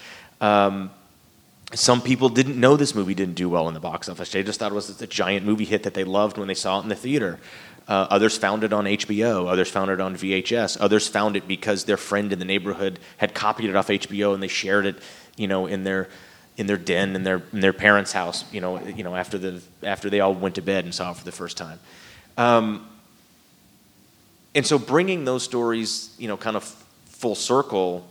Um, 0.41 0.91
some 1.75 2.01
people 2.01 2.31
didn't 2.31 2.59
know 2.59 2.77
this 2.77 2.95
movie 2.95 3.15
didn't 3.15 3.35
do 3.35 3.49
well 3.49 3.69
in 3.69 3.75
the 3.75 3.81
box 3.81 4.09
office. 4.09 4.33
They 4.33 4.43
just 4.43 4.59
thought 4.59 4.73
it 4.73 4.75
was 4.75 5.03
a 5.03 5.07
giant 5.07 5.45
movie 5.45 5.67
hit 5.67 5.83
that 5.83 5.93
they 5.93 6.05
loved 6.05 6.39
when 6.39 6.49
they 6.49 6.55
saw 6.55 6.81
it 6.81 6.85
in 6.85 6.89
the 6.89 6.95
theater. 6.95 7.39
Uh, 7.89 8.07
others 8.11 8.37
found 8.37 8.65
it 8.65 8.73
on 8.73 8.85
HBO. 8.85 9.51
Others 9.51 9.71
found 9.71 9.91
it 9.91 9.99
on 10.01 10.15
VHS. 10.15 10.77
Others 10.79 11.09
found 11.09 11.37
it 11.37 11.49
because 11.49 11.85
their 11.85 11.97
friend 11.97 12.33
in 12.33 12.39
the 12.39 12.45
neighborhood 12.45 12.99
had 13.17 13.35
copied 13.35 13.71
it 13.71 13.77
off 13.77 13.89
HBO 13.89 14.35
and 14.35 14.43
they 14.43 14.49
shared 14.49 14.85
it, 14.85 14.97
you 15.37 15.49
know, 15.49 15.67
in 15.67 15.85
their 15.85 16.09
in 16.59 16.67
their 16.67 16.77
den 16.77 17.17
in 17.17 17.23
their 17.23 17.43
in 17.53 17.61
their 17.61 17.73
parents' 17.73 18.13
house, 18.13 18.45
you 18.53 18.61
know, 18.61 18.79
you 18.87 19.05
know 19.05 19.17
after 19.17 19.39
the 19.39 19.63
after 19.83 20.11
they 20.11 20.21
all 20.21 20.35
went 20.35 20.57
to 20.57 20.63
bed 20.63 20.85
and 20.85 20.95
saw 20.95 21.13
it 21.13 21.17
for 21.17 21.25
the 21.25 21.33
first 21.33 21.57
time. 21.57 21.81
Um, 22.37 22.87
and 24.55 24.67
so 24.67 24.79
bringing 24.79 25.25
those 25.25 25.43
stories, 25.43 26.15
you 26.19 26.29
know, 26.29 26.37
kind 26.37 26.57
of 26.57 26.65
full 27.07 27.35
circle 27.35 28.07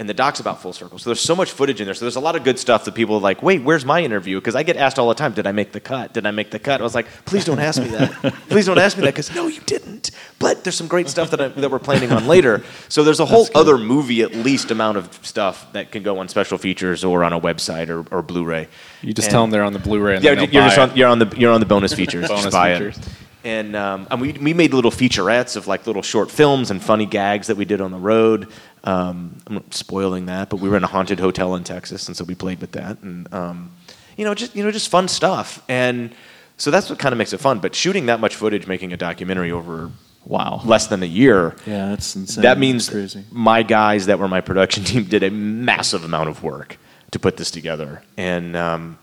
and 0.00 0.08
the 0.08 0.14
doc's 0.14 0.40
about 0.40 0.62
full 0.62 0.72
circle. 0.72 0.98
So 0.98 1.10
there's 1.10 1.20
so 1.20 1.36
much 1.36 1.50
footage 1.50 1.78
in 1.78 1.84
there. 1.84 1.92
So 1.92 2.06
there's 2.06 2.16
a 2.16 2.20
lot 2.20 2.34
of 2.34 2.42
good 2.42 2.58
stuff 2.58 2.86
that 2.86 2.94
people 2.94 3.16
are 3.16 3.20
like, 3.20 3.42
wait, 3.42 3.62
where's 3.62 3.84
my 3.84 4.00
interview? 4.00 4.40
Because 4.40 4.54
I 4.54 4.62
get 4.62 4.78
asked 4.78 4.98
all 4.98 5.08
the 5.08 5.14
time, 5.14 5.34
did 5.34 5.46
I 5.46 5.52
make 5.52 5.72
the 5.72 5.80
cut? 5.80 6.14
Did 6.14 6.24
I 6.24 6.30
make 6.30 6.50
the 6.50 6.58
cut? 6.58 6.80
I 6.80 6.82
was 6.82 6.94
like, 6.94 7.06
please 7.26 7.44
don't 7.44 7.58
ask 7.58 7.82
me 7.82 7.88
that. 7.88 8.10
please 8.48 8.64
don't 8.64 8.78
ask 8.78 8.96
me 8.96 9.02
that 9.04 9.10
because 9.10 9.32
no, 9.34 9.46
you 9.46 9.60
didn't. 9.66 10.10
But 10.38 10.64
there's 10.64 10.74
some 10.74 10.88
great 10.88 11.10
stuff 11.10 11.30
that, 11.32 11.40
I, 11.42 11.48
that 11.48 11.70
we're 11.70 11.78
planning 11.78 12.12
on 12.12 12.26
later. 12.26 12.64
So 12.88 13.04
there's 13.04 13.20
a 13.20 13.26
whole 13.26 13.46
other 13.54 13.76
movie, 13.76 14.22
at 14.22 14.34
least, 14.34 14.70
amount 14.70 14.96
of 14.96 15.20
stuff 15.20 15.70
that 15.74 15.92
can 15.92 16.02
go 16.02 16.18
on 16.18 16.28
special 16.28 16.56
features 16.56 17.04
or 17.04 17.22
on 17.22 17.34
a 17.34 17.40
website 17.40 17.90
or, 17.90 18.06
or 18.10 18.22
Blu-ray. 18.22 18.68
You 19.02 19.12
just 19.12 19.26
And- 19.26 19.32
tell 19.32 19.42
them 19.42 19.50
they're 19.50 19.62
on 19.64 19.74
the 19.74 19.78
Blu-ray 19.80 20.16
and 20.16 20.24
yeah, 20.24 20.34
they'll 20.34 20.48
you're 20.48 20.62
buy 20.62 20.68
just 20.68 20.78
it. 20.78 20.90
on 20.92 20.96
you're 20.96 21.08
on 21.08 21.18
the 21.18 21.34
you're 21.36 21.52
on 21.52 21.60
the 21.60 21.66
bonus 21.66 21.92
features. 21.92 22.26
Bonus 22.28 22.44
just 22.44 22.54
buy 22.54 22.72
features. 22.72 22.96
it. 22.96 23.08
And, 23.44 23.74
um, 23.74 24.06
and 24.10 24.20
we, 24.20 24.32
we 24.32 24.52
made 24.54 24.74
little 24.74 24.90
featurettes 24.90 25.56
of 25.56 25.66
like 25.66 25.86
little 25.86 26.02
short 26.02 26.30
films 26.30 26.70
and 26.70 26.82
funny 26.82 27.06
gags 27.06 27.46
that 27.46 27.56
we 27.56 27.64
did 27.64 27.80
on 27.80 27.90
the 27.90 27.98
road. 27.98 28.48
Um, 28.84 29.36
I'm 29.46 29.54
not 29.54 29.72
spoiling 29.74 30.26
that, 30.26 30.50
but 30.50 30.56
we 30.60 30.68
were 30.68 30.76
in 30.76 30.84
a 30.84 30.88
haunted 30.88 31.20
hotel 31.20 31.54
in 31.54 31.64
Texas, 31.64 32.06
and 32.08 32.16
so 32.16 32.24
we 32.24 32.34
played 32.34 32.60
with 32.60 32.72
that, 32.72 32.98
and 33.02 33.32
um, 33.32 33.70
you 34.16 34.24
know, 34.24 34.34
just 34.34 34.54
you 34.56 34.62
know, 34.64 34.70
just 34.70 34.88
fun 34.90 35.06
stuff. 35.08 35.62
And 35.68 36.14
so 36.56 36.70
that's 36.70 36.88
what 36.90 36.98
kind 36.98 37.12
of 37.12 37.18
makes 37.18 37.32
it 37.32 37.40
fun. 37.40 37.58
But 37.60 37.74
shooting 37.74 38.06
that 38.06 38.20
much 38.20 38.36
footage, 38.36 38.66
making 38.66 38.92
a 38.92 38.96
documentary 38.96 39.50
over 39.52 39.90
Wow. 40.26 40.60
less 40.66 40.86
than 40.88 41.02
a 41.02 41.06
year, 41.06 41.56
Yeah, 41.66 41.88
that's 41.88 42.14
insane. 42.14 42.42
that 42.42 42.58
means 42.58 42.90
my 43.30 43.62
guys 43.62 44.04
that 44.06 44.18
were 44.18 44.28
my 44.28 44.42
production 44.42 44.84
team 44.90 45.04
did 45.04 45.22
a 45.22 45.30
massive 45.30 46.04
amount 46.04 46.28
of 46.28 46.42
work 46.42 46.76
to 47.12 47.18
put 47.18 47.36
this 47.38 47.50
together, 47.50 48.02
and 48.18 48.54
um, 48.56 48.98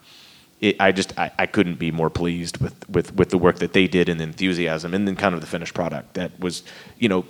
it, 0.60 0.76
I 0.80 0.92
just 0.92 1.18
I, 1.18 1.32
I 1.38 1.46
couldn't 1.46 1.76
be 1.76 1.92
more 1.92 2.10
pleased 2.10 2.58
with, 2.58 2.90
with 2.90 3.16
with 3.16 3.30
the 3.30 3.38
work 3.38 3.60
that 3.60 3.74
they 3.74 3.88
did 3.88 4.10
and 4.10 4.20
the 4.20 4.24
enthusiasm, 4.24 4.94
and 4.94 5.08
then 5.08 5.16
kind 5.16 5.36
of 5.36 5.42
the 5.42 5.48
finished 5.48 5.74
product 5.74 6.16
that 6.16 6.40
was 6.40 6.64
you 6.98 7.10
know 7.10 7.26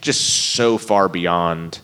just 0.00 0.54
so 0.54 0.78
far 0.78 1.08
beyond 1.08 1.80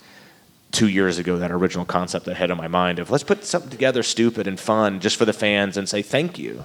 two 0.72 0.88
years 0.88 1.18
ago 1.18 1.38
that 1.38 1.52
original 1.52 1.84
concept 1.84 2.24
that 2.26 2.34
had 2.34 2.50
in 2.50 2.56
my 2.56 2.66
mind 2.66 2.98
of 2.98 3.08
let's 3.10 3.22
put 3.22 3.44
something 3.44 3.70
together 3.70 4.02
stupid 4.02 4.48
and 4.48 4.58
fun 4.58 4.98
just 4.98 5.16
for 5.16 5.24
the 5.24 5.32
fans 5.32 5.76
and 5.76 5.88
say 5.88 6.02
thank 6.02 6.38
you. 6.38 6.64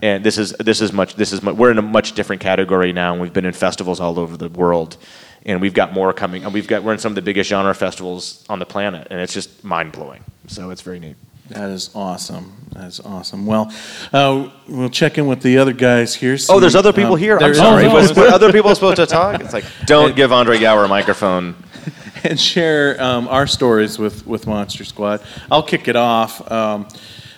And 0.00 0.24
this 0.24 0.38
is 0.38 0.52
this 0.52 0.80
is 0.80 0.92
much 0.92 1.16
this 1.16 1.32
is 1.32 1.42
mu- 1.42 1.52
we're 1.52 1.70
in 1.70 1.78
a 1.78 1.82
much 1.82 2.12
different 2.12 2.40
category 2.40 2.92
now. 2.92 3.12
and 3.12 3.20
We've 3.20 3.32
been 3.32 3.44
in 3.44 3.52
festivals 3.52 4.00
all 4.00 4.18
over 4.18 4.36
the 4.36 4.48
world, 4.48 4.96
and 5.44 5.60
we've 5.60 5.74
got 5.74 5.92
more 5.92 6.12
coming. 6.14 6.44
And 6.44 6.54
we've 6.54 6.66
got 6.66 6.82
we're 6.82 6.94
in 6.94 6.98
some 6.98 7.10
of 7.12 7.16
the 7.16 7.22
biggest 7.22 7.50
genre 7.50 7.74
festivals 7.74 8.44
on 8.48 8.60
the 8.60 8.64
planet, 8.64 9.08
and 9.10 9.20
it's 9.20 9.34
just 9.34 9.62
mind 9.62 9.92
blowing. 9.92 10.24
So 10.46 10.70
it's 10.70 10.80
very 10.80 11.00
neat. 11.00 11.16
That 11.48 11.70
is 11.70 11.90
awesome. 11.94 12.52
That 12.72 12.86
is 12.86 13.00
awesome. 13.00 13.44
Well, 13.44 13.72
uh, 14.12 14.50
we'll 14.66 14.88
check 14.88 15.18
in 15.18 15.26
with 15.26 15.42
the 15.42 15.58
other 15.58 15.74
guys 15.74 16.14
here. 16.14 16.36
Oh, 16.48 16.58
there's 16.58 16.74
other 16.74 16.92
people 16.92 17.14
um, 17.14 17.18
here. 17.18 17.38
I'm 17.38 17.54
sorry. 17.54 17.84
Oh, 17.84 17.88
no, 17.88 17.94
Was, 17.94 18.16
were 18.16 18.28
other 18.28 18.50
people 18.50 18.70
are 18.70 18.74
supposed 18.74 18.96
to 18.96 19.06
talk? 19.06 19.40
It's 19.40 19.52
like, 19.52 19.64
don't 19.84 20.16
give 20.16 20.32
Andre 20.32 20.58
Gower 20.58 20.84
a 20.84 20.88
microphone. 20.88 21.54
and 22.24 22.40
share 22.40 23.00
um, 23.02 23.28
our 23.28 23.46
stories 23.46 23.98
with, 23.98 24.26
with 24.26 24.46
Monster 24.46 24.84
Squad. 24.84 25.22
I'll 25.50 25.62
kick 25.62 25.86
it 25.86 25.96
off. 25.96 26.50
Um, 26.50 26.88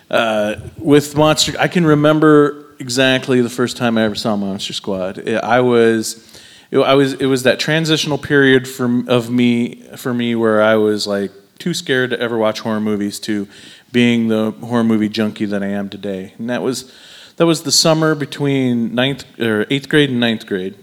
uh, 0.08 0.56
with 0.78 1.16
Monster, 1.16 1.54
I 1.58 1.66
can 1.66 1.84
remember 1.84 2.76
exactly 2.78 3.40
the 3.40 3.50
first 3.50 3.76
time 3.76 3.98
I 3.98 4.04
ever 4.04 4.14
saw 4.14 4.36
Monster 4.36 4.72
Squad. 4.72 5.28
I 5.28 5.60
was, 5.60 6.40
it, 6.70 6.78
I 6.78 6.94
was, 6.94 7.14
it 7.14 7.26
was 7.26 7.42
that 7.42 7.58
transitional 7.58 8.18
period 8.18 8.68
for, 8.68 9.02
of 9.08 9.30
me 9.30 9.82
for 9.96 10.14
me 10.14 10.36
where 10.36 10.62
I 10.62 10.76
was 10.76 11.06
like 11.06 11.32
too 11.58 11.74
scared 11.74 12.10
to 12.10 12.20
ever 12.20 12.38
watch 12.38 12.60
horror 12.60 12.80
movies 12.80 13.18
to 13.20 13.48
being 13.92 14.28
the 14.28 14.50
horror 14.50 14.84
movie 14.84 15.08
junkie 15.08 15.46
that 15.46 15.62
I 15.62 15.68
am 15.68 15.88
today. 15.88 16.34
And 16.38 16.50
that 16.50 16.62
was 16.62 16.92
that 17.36 17.46
was 17.46 17.62
the 17.62 17.72
summer 17.72 18.14
between 18.14 18.94
ninth 18.94 19.24
or 19.40 19.66
eighth 19.70 19.88
grade 19.88 20.10
and 20.10 20.20
ninth 20.20 20.46
grade. 20.46 20.74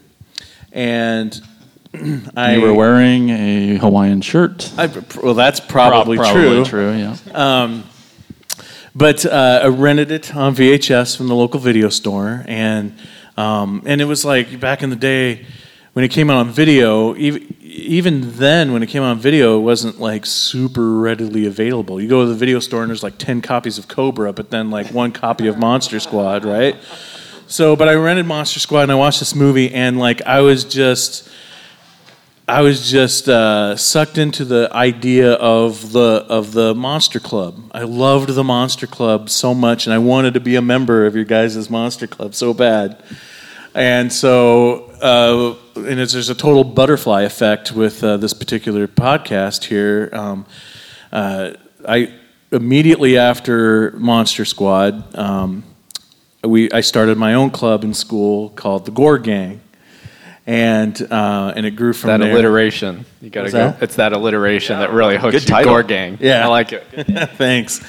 And 0.71 1.39
I 2.35 2.55
you 2.55 2.61
were 2.61 2.73
wearing 2.73 3.29
a 3.29 3.77
Hawaiian 3.77 4.21
shirt. 4.21 4.71
I, 4.77 4.87
well, 5.21 5.33
that's 5.35 5.59
probably, 5.59 6.17
Prob- 6.17 6.33
true. 6.33 6.45
probably 6.45 6.69
true, 6.69 6.93
yeah. 6.93 7.17
Um, 7.33 7.83
but 8.95 9.25
uh, 9.25 9.61
I 9.63 9.67
rented 9.67 10.11
it 10.11 10.35
on 10.35 10.55
VHS 10.55 11.17
from 11.17 11.27
the 11.27 11.35
local 11.35 11.59
video 11.59 11.89
store, 11.89 12.43
and 12.47 12.95
um, 13.37 13.81
and 13.85 14.01
it 14.01 14.05
was 14.05 14.23
like 14.23 14.59
back 14.59 14.83
in 14.83 14.89
the 14.89 14.95
day 14.95 15.45
when 15.93 16.05
it 16.05 16.09
came 16.09 16.29
out 16.29 16.37
on 16.37 16.49
video. 16.49 17.15
Even 17.15 17.55
even 17.73 18.37
then, 18.37 18.71
when 18.71 18.83
it 18.83 18.89
came 18.89 19.01
on 19.01 19.17
video, 19.17 19.57
it 19.57 19.61
wasn't 19.61 19.99
like 19.99 20.25
super 20.25 20.99
readily 20.99 21.47
available. 21.47 21.99
You 21.99 22.07
go 22.07 22.21
to 22.21 22.29
the 22.29 22.35
video 22.35 22.59
store 22.59 22.81
and 22.83 22.89
there's 22.89 23.03
like 23.03 23.17
ten 23.17 23.41
copies 23.41 23.77
of 23.77 23.87
Cobra, 23.87 24.31
but 24.31 24.51
then 24.51 24.69
like 24.69 24.87
one 24.87 25.11
copy 25.11 25.47
of 25.47 25.57
Monster 25.57 25.99
Squad, 25.99 26.45
right? 26.45 26.75
So, 27.47 27.75
but 27.75 27.89
I 27.89 27.95
rented 27.95 28.25
Monster 28.25 28.59
Squad 28.59 28.83
and 28.83 28.91
I 28.91 28.95
watched 28.95 29.19
this 29.19 29.35
movie, 29.35 29.73
and 29.73 29.97
like 29.99 30.21
I 30.21 30.41
was 30.41 30.63
just. 30.63 31.29
I 32.45 32.59
was 32.59 32.91
just 32.91 33.29
uh, 33.29 33.77
sucked 33.77 34.17
into 34.17 34.43
the 34.43 34.69
idea 34.73 35.31
of 35.31 35.93
the 35.93 36.25
of 36.27 36.51
the 36.51 36.75
Monster 36.75 37.21
Club. 37.21 37.71
I 37.71 37.83
loved 37.83 38.27
the 38.35 38.43
Monster 38.43 38.85
Club 38.85 39.29
so 39.29 39.53
much, 39.53 39.87
and 39.87 39.93
I 39.93 39.97
wanted 39.97 40.33
to 40.33 40.41
be 40.41 40.57
a 40.57 40.61
member 40.61 41.05
of 41.05 41.15
your 41.15 41.23
guys' 41.23 41.69
Monster 41.69 42.05
Club 42.05 42.35
so 42.35 42.53
bad. 42.53 43.01
And 43.75 44.13
so, 44.13 44.91
uh, 45.01 45.55
and 45.79 45.99
it's, 45.99 46.13
there's 46.13 46.29
a 46.29 46.35
total 46.35 46.63
butterfly 46.63 47.23
effect 47.23 47.71
with 47.71 48.03
uh, 48.03 48.17
this 48.17 48.33
particular 48.33 48.87
podcast 48.87 49.63
here. 49.65 50.09
Um, 50.13 50.45
uh, 51.11 51.53
I 51.87 52.13
immediately 52.51 53.17
after 53.17 53.91
Monster 53.93 54.45
Squad, 54.45 55.15
um, 55.15 55.63
we 56.43 56.71
I 56.71 56.81
started 56.81 57.17
my 57.17 57.33
own 57.33 57.49
club 57.49 57.83
in 57.83 57.93
school 57.93 58.49
called 58.49 58.85
the 58.85 58.91
Gore 58.91 59.17
Gang, 59.17 59.61
and 60.45 60.99
uh, 61.11 61.53
and 61.55 61.65
it 61.65 61.71
grew 61.71 61.93
from 61.93 62.09
that 62.09 62.17
there. 62.17 62.31
alliteration. 62.31 63.05
You 63.21 63.29
gotta 63.31 63.45
What's 63.45 63.53
go. 63.53 63.59
that? 63.71 63.81
It's 63.81 63.95
that 63.95 64.13
alliteration 64.13 64.77
that 64.79 64.91
really 64.91 65.17
hooks 65.17 65.33
Good 65.33 65.43
you. 65.43 65.47
title. 65.49 65.71
Gore 65.73 65.83
Gang. 65.83 66.17
Yeah, 66.21 66.45
I 66.45 66.47
like 66.47 66.73
it. 66.73 66.83
Thanks. 67.37 67.81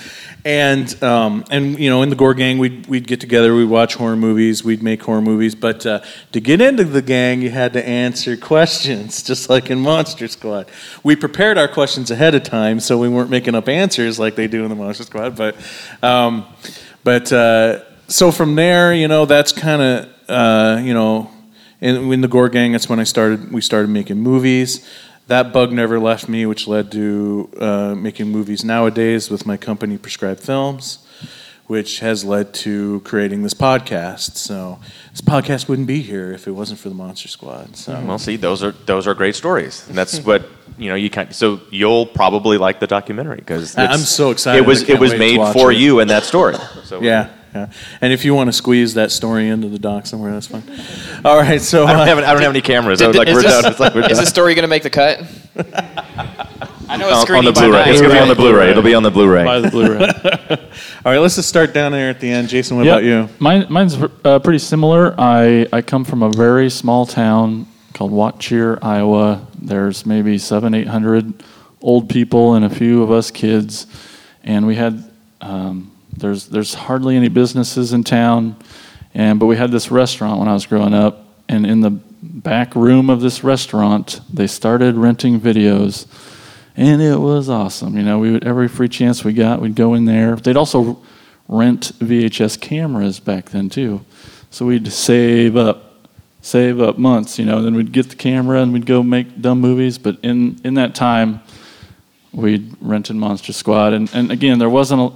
And 0.47 1.03
um, 1.03 1.45
and 1.51 1.79
you 1.79 1.89
know, 1.89 2.03
in 2.03 2.11
the 2.11 2.17
Gore 2.17 2.35
Gang, 2.35 2.59
we'd 2.59 2.87
we'd 2.87 3.07
get 3.07 3.19
together, 3.19 3.55
we'd 3.55 3.65
watch 3.65 3.95
horror 3.95 4.17
movies, 4.17 4.63
we'd 4.63 4.83
make 4.83 5.03
horror 5.03 5.23
movies. 5.23 5.55
But 5.55 5.87
uh, 5.87 6.01
to 6.33 6.41
get 6.41 6.61
into 6.61 6.85
the 6.85 7.01
gang, 7.01 7.41
you 7.41 7.49
had 7.49 7.73
to 7.73 7.89
answer 7.89 8.37
questions, 8.53 9.23
just 9.23 9.49
like 9.49 9.71
in 9.71 9.81
Monster 9.81 10.29
Squad. 10.29 10.69
We 11.03 11.17
prepared 11.17 11.57
our 11.57 11.69
questions 11.69 12.11
ahead 12.11 12.35
of 12.35 12.43
time, 12.43 12.79
so 12.81 12.99
we 12.99 13.09
weren't 13.09 13.31
making 13.31 13.55
up 13.55 13.69
answers 13.71 14.19
like 14.19 14.35
they 14.35 14.47
do 14.47 14.65
in 14.65 14.69
the 14.69 14.77
Monster 14.77 15.05
Squad. 15.05 15.35
But 15.35 15.57
um, 16.03 16.45
but 17.05 17.33
uh, 17.33 17.81
so 18.09 18.31
from 18.31 18.55
there, 18.55 18.93
you 18.93 19.09
know, 19.09 19.25
that's 19.25 19.51
kind 19.51 19.81
of 19.81 20.15
uh, 20.29 20.81
you 20.83 20.95
know, 20.95 21.31
in, 21.81 22.13
in 22.13 22.21
the 22.21 22.29
Gore 22.29 22.49
Gang, 22.49 22.73
that's 22.73 22.89
when 22.89 23.01
I 23.01 23.05
started. 23.05 23.53
We 23.53 23.61
started 23.61 23.89
making 23.89 24.19
movies. 24.19 24.89
That 25.27 25.53
bug 25.53 25.73
never 25.73 25.99
left 25.99 26.29
me, 26.29 26.45
which 26.45 26.67
led 26.69 26.93
to 26.93 27.51
uh, 27.59 27.95
making 27.95 28.29
movies 28.29 28.65
nowadays 28.65 29.31
with 29.31 29.47
my 29.47 29.57
company, 29.57 29.97
Prescribed 29.97 30.41
Films, 30.41 30.99
which 31.67 32.01
has 32.01 32.25
led 32.27 32.53
to 32.55 33.01
creating 33.01 33.43
this 33.43 33.55
podcast. 33.55 34.37
So 34.37 34.81
this 35.13 35.23
podcast 35.23 35.67
wouldn't 35.67 35.89
be 35.89 36.03
here 36.03 36.33
if 36.33 36.47
it 36.47 36.51
wasn't 36.51 36.79
for 36.79 36.91
the 36.91 36.95
Monster 36.95 37.29
Squad. 37.29 37.75
So 37.77 37.99
Well, 38.05 38.19
see, 38.19 38.37
those 38.37 38.63
are 38.63 38.73
those 38.73 39.07
are 39.07 39.15
great 39.15 39.35
stories, 39.35 39.89
and 39.89 39.97
that's 39.97 40.19
what 40.21 40.47
you 40.77 40.91
know. 40.91 40.95
You 40.95 41.09
can 41.09 41.33
so 41.33 41.61
you'll 41.71 42.05
probably 42.05 42.59
like 42.59 42.81
the 42.81 42.87
documentary 42.87 43.37
because 43.37 43.79
I'm 43.79 44.01
so 44.01 44.31
excited. 44.31 44.59
It 44.59 44.67
was 44.67 44.83
it 44.83 45.01
was 45.01 45.15
made 45.15 45.41
for 45.55 45.73
it. 45.73 45.79
you 45.79 46.01
and 46.01 46.11
that 46.11 46.25
story. 46.25 46.57
So 46.85 47.01
yeah, 47.01 47.31
yeah. 47.55 47.71
And 48.01 48.13
if 48.13 48.25
you 48.25 48.35
want 48.35 48.49
to 48.49 48.53
squeeze 48.53 48.95
that 48.95 49.11
story 49.13 49.49
into 49.49 49.69
the 49.69 49.79
doc 49.79 50.07
somewhere, 50.07 50.33
that's 50.33 50.47
fine. 50.49 50.65
All 51.25 51.39
right, 51.39 51.61
so 51.61 51.85
I 51.85 51.93
don't 51.93 52.01
uh, 52.01 52.05
have 52.07 52.19
I 52.19 52.33
don't 52.33 52.43
have 52.43 52.51
any 52.51 52.61
cameras. 52.63 53.01
I 53.01 53.07
was 53.07 53.17
like, 53.17 53.29
is 53.29 53.35
we're 53.35 53.43
this- 53.43 53.63
done. 53.63 53.71
It's 53.71 53.81
like 53.81 53.95
we're 53.95 54.03
Is 54.03 54.09
done. 54.09 54.17
this 54.19 54.29
story 54.29 54.55
going 54.55 54.65
to 54.65 54.69
make 54.69 54.83
the 54.83 54.91
cut? 54.91 55.23
I 56.87 56.97
know 56.99 57.07
it's 57.09 57.15
on, 57.15 57.21
on 57.21 57.27
screening 57.27 57.45
the 57.47 57.53
by 57.53 57.61
Blu-ray. 57.63 57.79
night. 57.79 57.89
It's 57.89 58.01
gonna 58.03 58.13
be 58.15 58.21
on 58.21 58.29
the 58.29 58.35
Blu-ray. 58.35 58.71
It'll 58.71 58.83
be 58.83 58.95
on 58.95 59.03
the 59.03 59.11
Blu-ray. 59.11 59.45
Buy 59.45 59.61
the 59.61 59.71
Blu-ray. 59.71 60.01
all 61.05 61.13
right, 61.13 61.19
let's 61.19 61.37
just 61.37 61.49
start 61.49 61.73
down 61.73 61.93
there 61.93 62.11
at 62.11 62.21
the 62.21 62.29
end. 62.31 62.49
Jason, 62.49 62.77
what 62.77 62.85
Yep. 62.85 62.93
about 62.99 63.05
you? 63.05 63.29
Mine, 63.39 63.67
mine's 63.71 63.97
uh, 64.25 64.39
pretty 64.41 64.59
similar. 64.59 65.15
I, 65.19 65.67
I 65.73 65.81
come 65.81 66.05
from 66.05 66.23
a 66.23 66.29
very 66.31 66.69
small 66.69 67.07
town 67.07 67.67
called 67.95 68.13
Watcheer, 68.13 68.79
Iowa. 68.83 69.47
There's 69.61 70.05
maybe 70.05 70.37
seven, 70.37 70.75
eight 70.75 70.89
hundred 70.89 71.43
old 71.81 72.09
people 72.11 72.55
and 72.55 72.65
a 72.67 72.71
few 72.71 73.03
of 73.03 73.11
us 73.11 73.31
kids, 73.31 73.87
and 74.43 74.67
we 74.67 74.75
had 74.75 75.03
um, 75.41 75.91
there's 76.17 76.47
there's 76.47 76.75
hardly 76.75 77.17
any 77.17 77.29
businesses 77.29 77.93
in 77.93 78.05
town, 78.05 78.57
and 79.15 79.39
but 79.39 79.47
we 79.47 79.57
had 79.57 79.71
this 79.71 79.91
restaurant 79.91 80.39
when 80.39 80.49
I 80.49 80.53
was 80.53 80.67
growing 80.67 80.95
up, 80.95 81.25
and 81.49 81.67
in 81.67 81.81
the 81.81 81.91
back 81.91 82.75
room 82.75 83.11
of 83.11 83.21
this 83.21 83.45
restaurant, 83.45 84.21
they 84.33 84.47
started 84.47 84.97
renting 84.97 85.41
videos 85.41 86.07
and 86.77 87.01
it 87.01 87.17
was 87.17 87.49
awesome. 87.49 87.97
You 87.97 88.03
know, 88.03 88.19
we 88.19 88.33
would 88.33 88.45
every 88.45 88.69
free 88.69 88.89
chance 88.89 89.25
we 89.25 89.33
got, 89.33 89.61
we'd 89.61 89.75
go 89.75 89.95
in 89.95 90.05
there. 90.05 90.37
They'd 90.37 90.57
also 90.57 91.01
rent 91.49 91.93
VHS 91.99 92.61
cameras 92.61 93.21
back 93.21 93.51
then 93.51 93.69
too, 93.69 94.05
so 94.51 94.67
we'd 94.67 94.93
save 94.93 95.57
up, 95.57 96.09
save 96.41 96.81
up 96.81 96.99
months. 96.99 97.39
You 97.39 97.45
know, 97.45 97.59
and 97.59 97.67
then 97.67 97.75
we'd 97.75 97.93
get 97.93 98.11
the 98.11 98.17
camera 98.17 98.61
and 98.61 98.73
we'd 98.73 98.87
go 98.87 99.03
make 99.03 99.41
dumb 99.41 99.61
movies. 99.61 99.99
But 99.99 100.19
in 100.23 100.61
in 100.65 100.75
that 100.75 100.95
time, 100.95 101.41
we'd 102.33 102.75
rented 102.81 103.17
Monster 103.17 103.53
Squad, 103.53 103.93
and 103.93 104.13
and 104.13 104.33
again, 104.33 104.59
there 104.59 104.71
wasn't 104.71 105.01
a, 105.01 105.13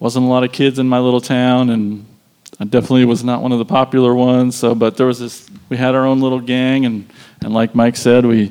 wasn't 0.00 0.24
a 0.24 0.28
lot 0.28 0.42
of 0.42 0.50
kids 0.50 0.78
in 0.80 0.88
my 0.88 0.98
little 0.98 1.20
town, 1.20 1.70
and 1.70 2.06
I 2.58 2.64
definitely 2.64 3.04
was 3.04 3.22
not 3.22 3.42
one 3.42 3.52
of 3.52 3.58
the 3.58 3.64
popular 3.64 4.14
ones. 4.14 4.56
So, 4.56 4.74
but 4.74 4.96
there 4.96 5.06
was 5.06 5.20
this. 5.20 5.48
We 5.68 5.76
had 5.76 5.94
our 5.94 6.04
own 6.04 6.20
little 6.20 6.40
gang, 6.40 6.86
and 6.86 7.08
and 7.42 7.54
like 7.54 7.74
Mike 7.74 7.96
said, 7.96 8.26
we 8.26 8.50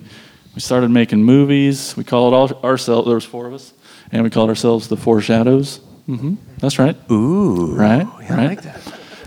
we 0.55 0.61
started 0.61 0.89
making 0.91 1.23
movies. 1.23 1.97
We 1.97 2.03
called 2.05 2.33
all 2.33 2.63
ourselves. 2.63 3.07
There 3.07 3.15
was 3.15 3.25
four 3.25 3.47
of 3.47 3.53
us, 3.53 3.73
and 4.11 4.23
we 4.23 4.29
called 4.29 4.49
ourselves 4.49 4.87
the 4.87 4.95
Four 4.95 5.19
Shadows. 5.21 5.77
hmm 6.05 6.35
That's 6.59 6.79
right. 6.79 6.95
Ooh, 7.11 7.73
right, 7.75 8.07
yeah, 8.21 8.33
I 8.33 8.37
right. 8.37 8.47
like 8.49 8.61
that. 8.61 8.81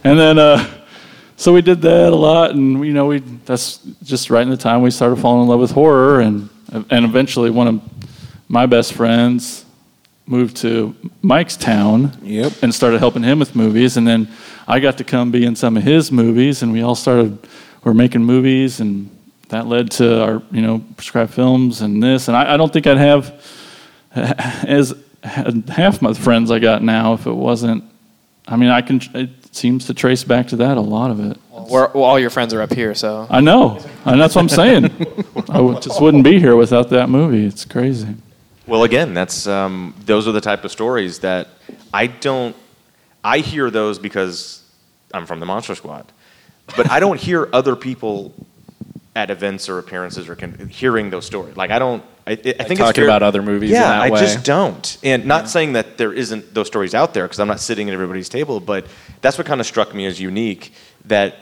And 0.04 0.18
then, 0.18 0.38
uh, 0.38 0.64
so 1.36 1.52
we 1.52 1.62
did 1.62 1.82
that 1.82 2.12
a 2.12 2.16
lot, 2.16 2.52
and 2.52 2.84
you 2.86 2.92
know, 2.92 3.06
we 3.06 3.18
that's 3.18 3.78
just 4.04 4.30
right 4.30 4.42
in 4.42 4.50
the 4.50 4.56
time 4.56 4.80
we 4.82 4.90
started 4.90 5.16
falling 5.16 5.42
in 5.42 5.48
love 5.48 5.60
with 5.60 5.72
horror, 5.72 6.20
and 6.20 6.48
and 6.90 7.04
eventually 7.04 7.50
one 7.50 7.66
of 7.68 7.80
my 8.48 8.66
best 8.66 8.92
friends 8.94 9.64
moved 10.26 10.56
to 10.58 10.94
Mike's 11.20 11.56
town, 11.56 12.16
yep, 12.22 12.52
and 12.62 12.74
started 12.74 12.98
helping 12.98 13.22
him 13.22 13.38
with 13.38 13.54
movies, 13.54 13.96
and 13.96 14.06
then 14.06 14.28
I 14.66 14.80
got 14.80 14.98
to 14.98 15.04
come 15.04 15.30
be 15.30 15.44
in 15.44 15.56
some 15.56 15.76
of 15.76 15.82
his 15.82 16.12
movies, 16.12 16.62
and 16.62 16.72
we 16.72 16.82
all 16.82 16.94
started 16.94 17.38
we're 17.84 17.94
making 17.94 18.24
movies, 18.24 18.80
and 18.80 19.10
that 19.48 19.66
led 19.66 19.90
to 19.92 20.22
our 20.22 20.42
you 20.50 20.62
know 20.62 20.84
prescribed 20.96 21.34
films 21.34 21.80
and 21.80 22.02
this, 22.02 22.28
and 22.28 22.36
I, 22.36 22.54
I 22.54 22.56
don't 22.56 22.72
think 22.72 22.86
I'd 22.86 22.98
have 22.98 23.44
as 24.14 24.94
half 25.24 26.02
my 26.02 26.12
friends 26.12 26.50
I 26.50 26.58
got 26.58 26.82
now 26.82 27.14
if 27.14 27.26
it 27.26 27.32
wasn't. 27.32 27.84
I 28.46 28.56
mean, 28.56 28.70
I 28.70 28.82
can. 28.82 29.00
It 29.14 29.54
seems 29.54 29.86
to 29.86 29.94
trace 29.94 30.24
back 30.24 30.48
to 30.48 30.56
that 30.56 30.76
a 30.76 30.80
lot 30.80 31.10
of 31.10 31.20
it. 31.20 31.38
We're, 31.50 31.92
well, 31.92 32.04
all 32.04 32.18
your 32.18 32.30
friends 32.30 32.52
are 32.54 32.62
up 32.62 32.72
here, 32.72 32.94
so. 32.94 33.26
I 33.30 33.40
know, 33.40 33.78
and 34.04 34.20
that's 34.20 34.34
what 34.34 34.42
I'm 34.42 34.48
saying. 34.48 34.84
I 35.48 35.78
just 35.80 36.00
wouldn't 36.00 36.24
be 36.24 36.40
here 36.40 36.56
without 36.56 36.90
that 36.90 37.08
movie. 37.08 37.46
It's 37.46 37.64
crazy. 37.64 38.16
Well, 38.72 38.84
again, 38.84 39.12
that's 39.12 39.46
um, 39.46 39.94
those 40.06 40.26
are 40.26 40.32
the 40.32 40.40
type 40.40 40.64
of 40.64 40.72
stories 40.72 41.18
that 41.18 41.48
I 41.92 42.06
don't. 42.06 42.56
I 43.22 43.40
hear 43.40 43.70
those 43.70 43.98
because 43.98 44.64
I'm 45.12 45.26
from 45.26 45.40
the 45.40 45.44
Monster 45.44 45.74
Squad, 45.74 46.10
but 46.74 46.90
I 46.90 46.98
don't 46.98 47.20
hear 47.20 47.50
other 47.52 47.76
people 47.76 48.32
at 49.14 49.28
events 49.28 49.68
or 49.68 49.78
appearances 49.78 50.26
or 50.26 50.36
con- 50.36 50.70
hearing 50.70 51.10
those 51.10 51.26
stories. 51.26 51.54
Like 51.54 51.70
I 51.70 51.78
don't. 51.78 52.02
I, 52.26 52.30
I 52.32 52.34
think 52.36 52.48
it's 52.70 52.78
talking 52.78 53.04
about 53.04 53.22
other 53.22 53.42
movies 53.42 53.72
in 53.72 53.76
Yeah, 53.76 53.90
I 53.90 54.08
way. 54.08 54.18
just 54.18 54.42
don't. 54.42 54.96
And 55.02 55.26
not 55.26 55.50
saying 55.50 55.74
that 55.74 55.98
there 55.98 56.14
isn't 56.14 56.54
those 56.54 56.68
stories 56.68 56.94
out 56.94 57.12
there 57.12 57.24
because 57.26 57.40
I'm 57.40 57.48
not 57.48 57.60
sitting 57.60 57.90
at 57.90 57.92
everybody's 57.92 58.30
table, 58.30 58.58
but 58.58 58.86
that's 59.20 59.36
what 59.36 59.46
kind 59.46 59.60
of 59.60 59.66
struck 59.66 59.94
me 59.94 60.06
as 60.06 60.18
unique. 60.18 60.72
That 61.04 61.36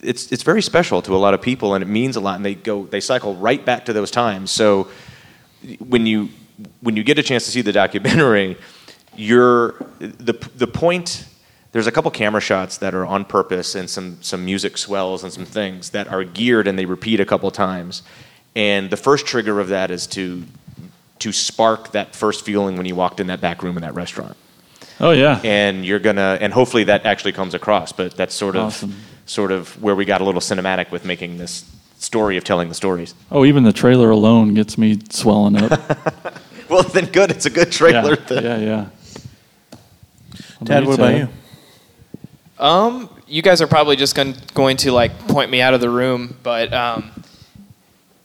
it's 0.00 0.32
it's 0.32 0.42
very 0.42 0.62
special 0.62 1.02
to 1.02 1.14
a 1.14 1.18
lot 1.18 1.34
of 1.34 1.42
people 1.42 1.74
and 1.74 1.84
it 1.84 1.88
means 1.88 2.16
a 2.16 2.20
lot, 2.20 2.36
and 2.36 2.46
they 2.46 2.54
go 2.54 2.86
they 2.86 3.00
cycle 3.00 3.34
right 3.34 3.62
back 3.62 3.84
to 3.84 3.92
those 3.92 4.10
times. 4.10 4.50
So 4.50 4.88
when 5.78 6.06
you 6.06 6.30
when 6.80 6.96
you 6.96 7.02
get 7.04 7.18
a 7.18 7.22
chance 7.22 7.44
to 7.46 7.50
see 7.50 7.62
the 7.62 7.72
documentary, 7.72 8.56
you're 9.16 9.72
the 9.98 10.32
the 10.56 10.66
point. 10.66 11.26
There's 11.72 11.86
a 11.86 11.92
couple 11.92 12.10
camera 12.10 12.40
shots 12.40 12.76
that 12.78 12.94
are 12.94 13.06
on 13.06 13.24
purpose 13.24 13.74
and 13.74 13.88
some 13.88 14.18
some 14.20 14.44
music 14.44 14.76
swells 14.76 15.24
and 15.24 15.32
some 15.32 15.46
things 15.46 15.90
that 15.90 16.06
are 16.08 16.22
geared 16.24 16.66
and 16.68 16.78
they 16.78 16.84
repeat 16.84 17.18
a 17.20 17.24
couple 17.24 17.50
times. 17.50 18.02
And 18.54 18.90
the 18.90 18.96
first 18.98 19.26
trigger 19.26 19.58
of 19.60 19.68
that 19.68 19.90
is 19.90 20.06
to 20.08 20.44
to 21.20 21.32
spark 21.32 21.92
that 21.92 22.14
first 22.14 22.44
feeling 22.44 22.76
when 22.76 22.84
you 22.84 22.94
walked 22.94 23.20
in 23.20 23.28
that 23.28 23.40
back 23.40 23.62
room 23.62 23.76
in 23.76 23.82
that 23.82 23.94
restaurant. 23.94 24.36
Oh 25.00 25.12
yeah. 25.12 25.40
And 25.44 25.86
you're 25.86 25.98
gonna 25.98 26.36
and 26.40 26.52
hopefully 26.52 26.84
that 26.84 27.06
actually 27.06 27.32
comes 27.32 27.54
across. 27.54 27.92
But 27.92 28.16
that's 28.16 28.34
sort 28.34 28.54
of 28.56 28.64
Awesome. 28.64 28.94
sort 29.24 29.50
of 29.50 29.80
where 29.82 29.94
we 29.96 30.04
got 30.04 30.20
a 30.20 30.24
little 30.24 30.40
cinematic 30.42 30.90
with 30.90 31.04
making 31.06 31.38
this 31.38 31.64
story 31.98 32.36
of 32.36 32.44
telling 32.44 32.68
the 32.68 32.74
stories. 32.74 33.14
Oh, 33.30 33.44
even 33.46 33.62
the 33.64 33.72
trailer 33.72 34.10
alone 34.10 34.52
gets 34.54 34.76
me 34.76 34.98
swelling 35.10 35.56
up. 35.56 35.80
Well, 36.72 36.84
then 36.84 37.06
good. 37.06 37.30
It's 37.30 37.44
a 37.44 37.50
good 37.50 37.70
trailer. 37.70 38.14
yeah, 38.14 38.24
then. 38.26 38.44
yeah, 38.44 38.58
yeah. 38.58 38.88
Tad, 40.64 40.86
what 40.86 40.94
about 40.94 41.16
you? 41.16 41.28
Um, 42.58 43.10
you 43.26 43.42
guys 43.42 43.60
are 43.60 43.66
probably 43.66 43.96
just 43.96 44.14
going 44.14 44.34
going 44.54 44.78
to 44.78 44.92
like 44.92 45.28
point 45.28 45.50
me 45.50 45.60
out 45.60 45.74
of 45.74 45.82
the 45.82 45.90
room, 45.90 46.36
but 46.42 46.72
um, 46.72 47.10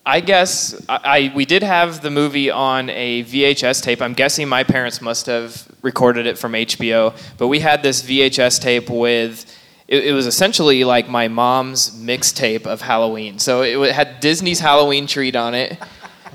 I 0.05 0.21
guess 0.21 0.81
I, 0.87 0.99
I 1.03 1.33
we 1.35 1.43
did 1.43 1.61
have 1.61 2.01
the 2.01 2.09
movie 2.09 2.49
on 2.49 2.89
a 2.89 3.23
VHS 3.25 3.83
tape. 3.83 4.01
I'm 4.01 4.13
guessing 4.13 4.47
my 4.47 4.63
parents 4.63 5.01
must 5.01 5.25
have 5.25 5.67
recorded 5.81 6.25
it 6.25 6.37
from 6.37 6.53
HBO, 6.53 7.13
but 7.37 7.47
we 7.47 7.59
had 7.59 7.83
this 7.83 8.01
VHS 8.01 8.61
tape 8.61 8.89
with. 8.89 9.45
It, 9.89 10.07
it 10.07 10.11
was 10.11 10.27
essentially 10.27 10.83
like 10.83 11.09
my 11.09 11.29
mom's 11.29 11.91
mixtape 11.91 12.65
of 12.65 12.81
Halloween. 12.81 13.39
So 13.39 13.61
it 13.61 13.93
had 13.93 14.19
Disney's 14.19 14.59
Halloween 14.59 15.07
treat 15.07 15.35
on 15.35 15.53
it. 15.53 15.77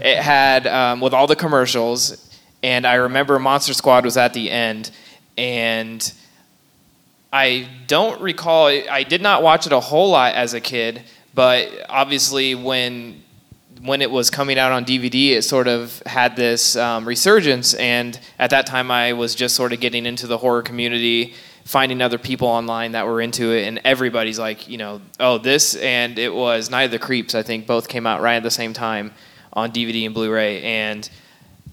It 0.03 0.19
had 0.19 0.67
um, 0.67 1.01
with 1.01 1.15
all 1.15 1.29
the 1.29 1.37
commercials, 1.37 2.29
and 2.61 2.85
I 2.85 2.95
remember 2.95 3.39
Monster 3.39 3.73
Squad 3.73 4.05
was 4.05 4.17
at 4.17 4.35
the 4.35 4.51
end, 4.51 4.91
and 5.39 6.13
I 7.33 7.69
don't 7.87 8.21
recall. 8.21 8.67
I 8.67 9.05
did 9.05 9.23
not 9.23 9.45
watch 9.45 9.67
it 9.67 9.73
a 9.73 9.79
whole 9.79 10.11
lot 10.11 10.35
as 10.35 10.55
a 10.55 10.61
kid, 10.61 11.03
but 11.35 11.69
obviously 11.89 12.57
when 12.57 13.23
when 13.81 14.03
it 14.03 14.11
was 14.11 14.29
coming 14.29 14.59
out 14.59 14.73
on 14.73 14.85
DVD, 14.85 15.31
it 15.31 15.43
sort 15.43 15.69
of 15.69 16.03
had 16.05 16.35
this 16.35 16.75
um, 16.75 17.07
resurgence. 17.07 17.75
And 17.75 18.19
at 18.39 18.51
that 18.51 18.67
time, 18.67 18.91
I 18.91 19.13
was 19.13 19.35
just 19.37 19.55
sort 19.57 19.73
of 19.73 19.81
getting 19.81 20.05
into 20.05 20.27
the 20.27 20.39
horror 20.39 20.63
community, 20.63 21.35
finding 21.65 22.03
other 22.03 22.19
people 22.19 22.49
online 22.49 22.93
that 22.93 23.07
were 23.07 23.21
into 23.21 23.53
it, 23.53 23.69
and 23.69 23.81
everybody's 23.85 24.39
like, 24.39 24.69
you 24.69 24.79
know, 24.79 25.01
oh, 25.21 25.39
this 25.39 25.77
and 25.77 26.19
it 26.19 26.35
was 26.35 26.71
Night 26.71 26.85
of 26.85 26.91
the 26.91 26.99
Creeps. 26.99 27.37
I 27.37 27.45
think 27.45 27.69
both 27.69 27.89
came 27.89 28.05
out 28.05 28.21
right 28.21 28.35
at 28.35 28.43
the 28.43 28.51
same 28.51 28.73
time 28.73 29.13
on 29.53 29.73
DVD 29.73 30.07
and 30.07 30.15
Blu-ray, 30.15 30.63
and 30.63 31.09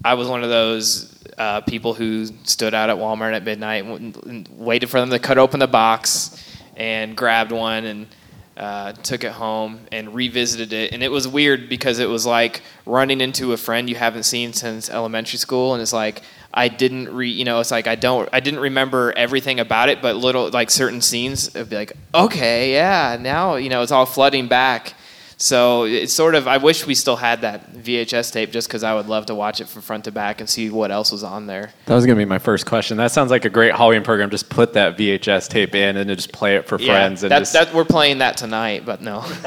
I 0.03 0.13
was 0.13 0.27
one 0.27 0.43
of 0.43 0.49
those 0.49 1.13
uh, 1.37 1.61
people 1.61 1.93
who 1.93 2.25
stood 2.43 2.73
out 2.73 2.89
at 2.89 2.97
Walmart 2.97 3.33
at 3.33 3.43
midnight 3.43 3.85
and, 3.85 4.47
waited 4.51 4.89
for 4.89 4.99
them 4.99 5.09
to 5.09 5.19
cut 5.19 5.37
open 5.37 5.59
the 5.59 5.67
box 5.67 6.43
and 6.75 7.15
grabbed 7.15 7.51
one 7.51 7.85
and 7.85 8.07
uh, 8.55 8.91
took 8.91 9.23
it 9.23 9.31
home 9.31 9.79
and 9.91 10.13
revisited 10.13 10.73
it. 10.73 10.93
And 10.93 11.01
it 11.01 11.09
was 11.09 11.27
weird 11.27 11.69
because 11.69 11.99
it 11.99 12.09
was 12.09 12.25
like 12.25 12.61
running 12.85 13.21
into 13.21 13.53
a 13.53 13.57
friend 13.57 13.89
you 13.89 13.95
haven't 13.95 14.23
seen 14.23 14.53
since 14.53 14.89
elementary 14.89 15.37
school, 15.39 15.73
and 15.73 15.81
it's 15.81 15.93
like 15.93 16.21
I 16.53 16.67
didn't 16.67 17.13
re, 17.13 17.29
you 17.29 17.45
know, 17.45 17.59
it's 17.59 17.71
like 17.71 17.87
I 17.87 17.95
don't, 17.95 18.27
I 18.33 18.41
didn't 18.41 18.59
remember 18.59 19.13
everything 19.15 19.59
about 19.59 19.87
it, 19.89 20.01
but 20.01 20.17
little 20.17 20.49
like 20.49 20.69
certain 20.69 21.01
scenes, 21.01 21.55
it'd 21.55 21.69
be 21.69 21.75
like, 21.77 21.93
okay, 22.13 22.73
yeah, 22.73 23.17
now 23.19 23.55
you 23.55 23.69
know 23.69 23.81
it's 23.81 23.91
all 23.91 24.05
flooding 24.05 24.47
back. 24.47 24.93
So 25.41 25.85
it's 25.85 26.11
sort 26.11 26.35
of. 26.35 26.49
I 26.49 26.57
wish 26.57 26.85
we 26.85 26.93
still 26.93 27.15
had 27.15 27.41
that 27.41 27.73
VHS 27.73 28.33
tape, 28.33 28.51
just 28.51 28.67
because 28.67 28.83
I 28.83 28.93
would 28.93 29.07
love 29.07 29.27
to 29.27 29.35
watch 29.35 29.61
it 29.61 29.69
from 29.69 29.81
front 29.81 30.03
to 30.03 30.11
back 30.11 30.41
and 30.41 30.49
see 30.49 30.69
what 30.69 30.91
else 30.91 31.13
was 31.13 31.23
on 31.23 31.47
there. 31.47 31.71
That 31.85 31.95
was 31.95 32.05
gonna 32.05 32.17
be 32.17 32.25
my 32.25 32.39
first 32.39 32.65
question. 32.65 32.97
That 32.97 33.13
sounds 33.13 33.31
like 33.31 33.45
a 33.45 33.49
great 33.49 33.73
Halloween 33.73 34.03
program. 34.03 34.29
Just 34.31 34.49
put 34.49 34.73
that 34.73 34.97
VHS 34.97 35.47
tape 35.47 35.75
in 35.75 35.95
and 35.95 36.09
then 36.09 36.17
just 36.17 36.33
play 36.33 36.57
it 36.57 36.67
for 36.67 36.77
friends 36.77 37.23
and 37.23 37.31
that, 37.31 37.39
just 37.39 37.53
that 37.53 37.73
we're 37.73 37.85
playing 37.85 38.17
that 38.17 38.35
tonight, 38.35 38.85
but 38.85 39.01
no. 39.01 39.21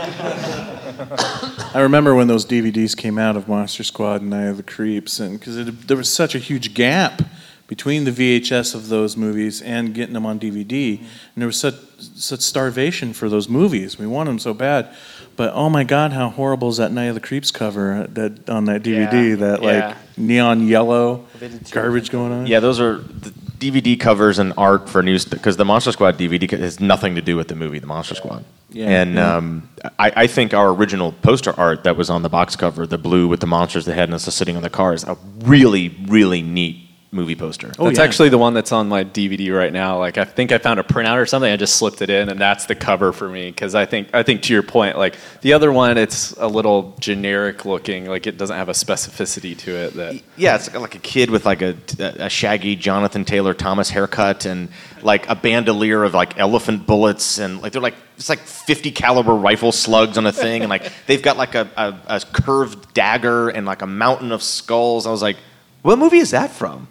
I 1.75 1.81
remember 1.81 2.15
when 2.15 2.27
those 2.27 2.47
DVDs 2.47 2.97
came 2.97 3.19
out 3.19 3.37
of 3.37 3.47
Monster 3.47 3.85
Squad 3.85 4.23
and 4.23 4.31
Night 4.31 4.47
of 4.47 4.57
the 4.57 4.63
Creeps, 4.63 5.21
and 5.21 5.39
because 5.39 5.67
there 5.85 5.97
was 5.99 6.11
such 6.11 6.35
a 6.35 6.39
huge 6.39 6.73
gap 6.73 7.21
between 7.67 8.05
the 8.05 8.11
VHS 8.11 8.75
of 8.75 8.89
those 8.89 9.17
movies 9.17 9.63
and 9.63 9.95
getting 9.95 10.13
them 10.15 10.27
on 10.27 10.39
DVD, 10.39 10.99
and 10.99 11.09
there 11.37 11.47
was 11.47 11.59
such 11.59 11.75
such 11.99 12.41
starvation 12.41 13.13
for 13.13 13.29
those 13.29 13.49
movies. 13.49 13.99
We 13.99 14.07
wanted 14.07 14.31
them 14.31 14.39
so 14.39 14.55
bad, 14.55 14.95
but 15.43 15.55
oh 15.55 15.69
my 15.69 15.83
God, 15.83 16.13
how 16.13 16.29
horrible 16.29 16.69
is 16.69 16.77
that 16.77 16.93
Night 16.93 17.07
of 17.07 17.17
the 17.17 17.21
Creeps 17.21 17.51
cover 17.51 18.07
that 18.11 18.49
on 18.49 18.67
that 18.67 18.85
DVD? 18.85 19.31
Yeah, 19.31 19.35
That 19.35 19.61
yeah. 19.61 19.89
like 19.89 20.17
neon 20.17 20.69
yellow 20.69 21.27
garbage 21.73 22.13
going 22.13 22.31
on. 22.31 22.47
Yeah, 22.47 22.61
those 22.61 22.79
are 22.79 22.99
the 22.99 23.31
DVD 23.59 23.99
covers 23.99 24.39
and 24.39 24.53
art 24.57 24.89
for 24.89 25.03
news 25.03 25.25
because 25.25 25.57
the 25.57 25.65
Monster 25.65 25.91
Squad 25.91 26.17
DVD 26.17 26.49
has 26.57 26.79
nothing 26.79 27.17
to 27.17 27.21
do 27.21 27.37
with 27.37 27.49
the 27.49 27.57
movie, 27.57 27.81
The 27.81 27.89
Monster 27.89 28.15
Squad. 28.15 28.45
Yeah. 28.71 28.89
and 28.89 29.17
Yeah. 29.17 29.37
Um, 29.37 29.69
I, 29.99 30.13
I 30.15 30.27
think 30.29 30.55
our 30.55 30.69
original 30.73 31.11
poster 31.11 31.53
art 31.59 31.83
that 31.83 31.97
was 31.97 32.09
on 32.09 32.23
the 32.23 32.29
box 32.29 32.55
cover, 32.55 32.87
the 32.87 32.97
blue 32.97 33.27
with 33.27 33.41
the 33.41 33.49
monsters 33.49 33.85
that 33.87 33.95
had 33.95 34.13
us 34.13 34.33
sitting 34.33 34.57
on 34.57 34.63
the 34.63 34.71
car, 34.71 34.95
is 34.95 35.03
a 35.03 35.17
really, 35.41 35.89
really 36.07 36.41
neat 36.41 36.89
movie 37.13 37.37
poster. 37.37 37.71
Oh, 37.79 37.85
that's 37.85 37.99
actually 37.99 38.31
the 38.31 38.39
one 38.39 38.55
that's 38.55 38.73
on 38.73 38.89
my 38.89 39.05
DVD 39.05 39.55
right 39.57 39.73
now. 39.73 39.99
Like 39.99 40.17
I 40.17 40.25
think 40.25 40.51
I 40.51 40.59
found 40.59 40.81
a 40.81 40.83
printout 40.83 41.19
or 41.19 41.27
something. 41.27 41.53
I 41.53 41.57
just 41.57 41.77
slipped 41.77 42.01
it 42.01 42.09
in, 42.09 42.31
and 42.31 42.41
that's 42.41 42.65
the 42.65 42.75
cover 42.75 43.13
for 43.13 43.29
me. 43.29 43.51
Because 43.51 43.75
I 43.75 43.85
think 43.85 44.09
I 44.15 44.23
think 44.23 44.43
to 44.43 44.53
your 44.53 44.63
point, 44.63 44.97
like 44.97 45.17
the 45.43 45.53
other 45.53 45.71
one, 45.71 45.99
it's 45.99 46.33
a 46.33 46.49
little 46.49 46.97
generic 46.99 47.65
looking. 47.65 48.07
Like 48.07 48.27
it 48.27 48.39
doesn't 48.39 48.57
have 48.57 48.71
a 48.71 48.73
specificity 48.73 49.57
to 49.59 49.71
it. 49.71 49.95
That 49.95 50.23
Yeah, 50.37 50.57
it's 50.57 50.75
like 50.75 50.95
a 50.95 51.01
kid 51.01 51.31
with 51.31 51.45
like 51.45 51.61
a, 51.61 51.77
a 51.99 52.31
shaggy 52.31 52.77
Jonathan 52.77 53.25
Taylor 53.25 53.53
Thomas 53.53 53.91
haircut 53.91 54.47
and 54.47 54.71
like 55.03 55.29
a 55.29 55.35
bandolier 55.35 56.05
of 56.05 56.15
like 56.15 56.39
elephant 56.39 56.87
bullets 56.87 57.39
and 57.39 57.61
like 57.61 57.73
they're 57.73 57.83
like 57.83 57.97
it's 58.17 58.29
like 58.29 58.41
50 58.41 58.93
caliber 58.93 59.35
rifle 59.35 59.73
slugs 59.73 60.17
on 60.17 60.27
a 60.27 60.33
thing 60.33 60.63
and 60.63 60.71
like 60.71 60.91
they've 61.07 61.23
got 61.23 61.37
like 61.37 61.55
a, 61.55 61.69
a, 61.77 62.17
a 62.17 62.21
curved 62.21 62.95
dagger 62.95 63.49
and 63.49 63.67
like 63.67 63.83
a 63.83 63.87
mountain 63.87 64.33
of 64.33 64.43
skulls. 64.43 65.07
I 65.07 65.11
was 65.11 65.23
like, 65.23 65.37
what 65.83 65.99
movie 65.99 66.19
is 66.19 66.31
that 66.31 66.51
from? 66.51 66.89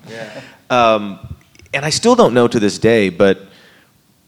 Um, 0.69 1.35
and 1.73 1.85
I 1.85 1.89
still 1.89 2.15
don't 2.15 2.33
know 2.33 2.47
to 2.47 2.59
this 2.59 2.77
day, 2.77 3.09
but 3.09 3.39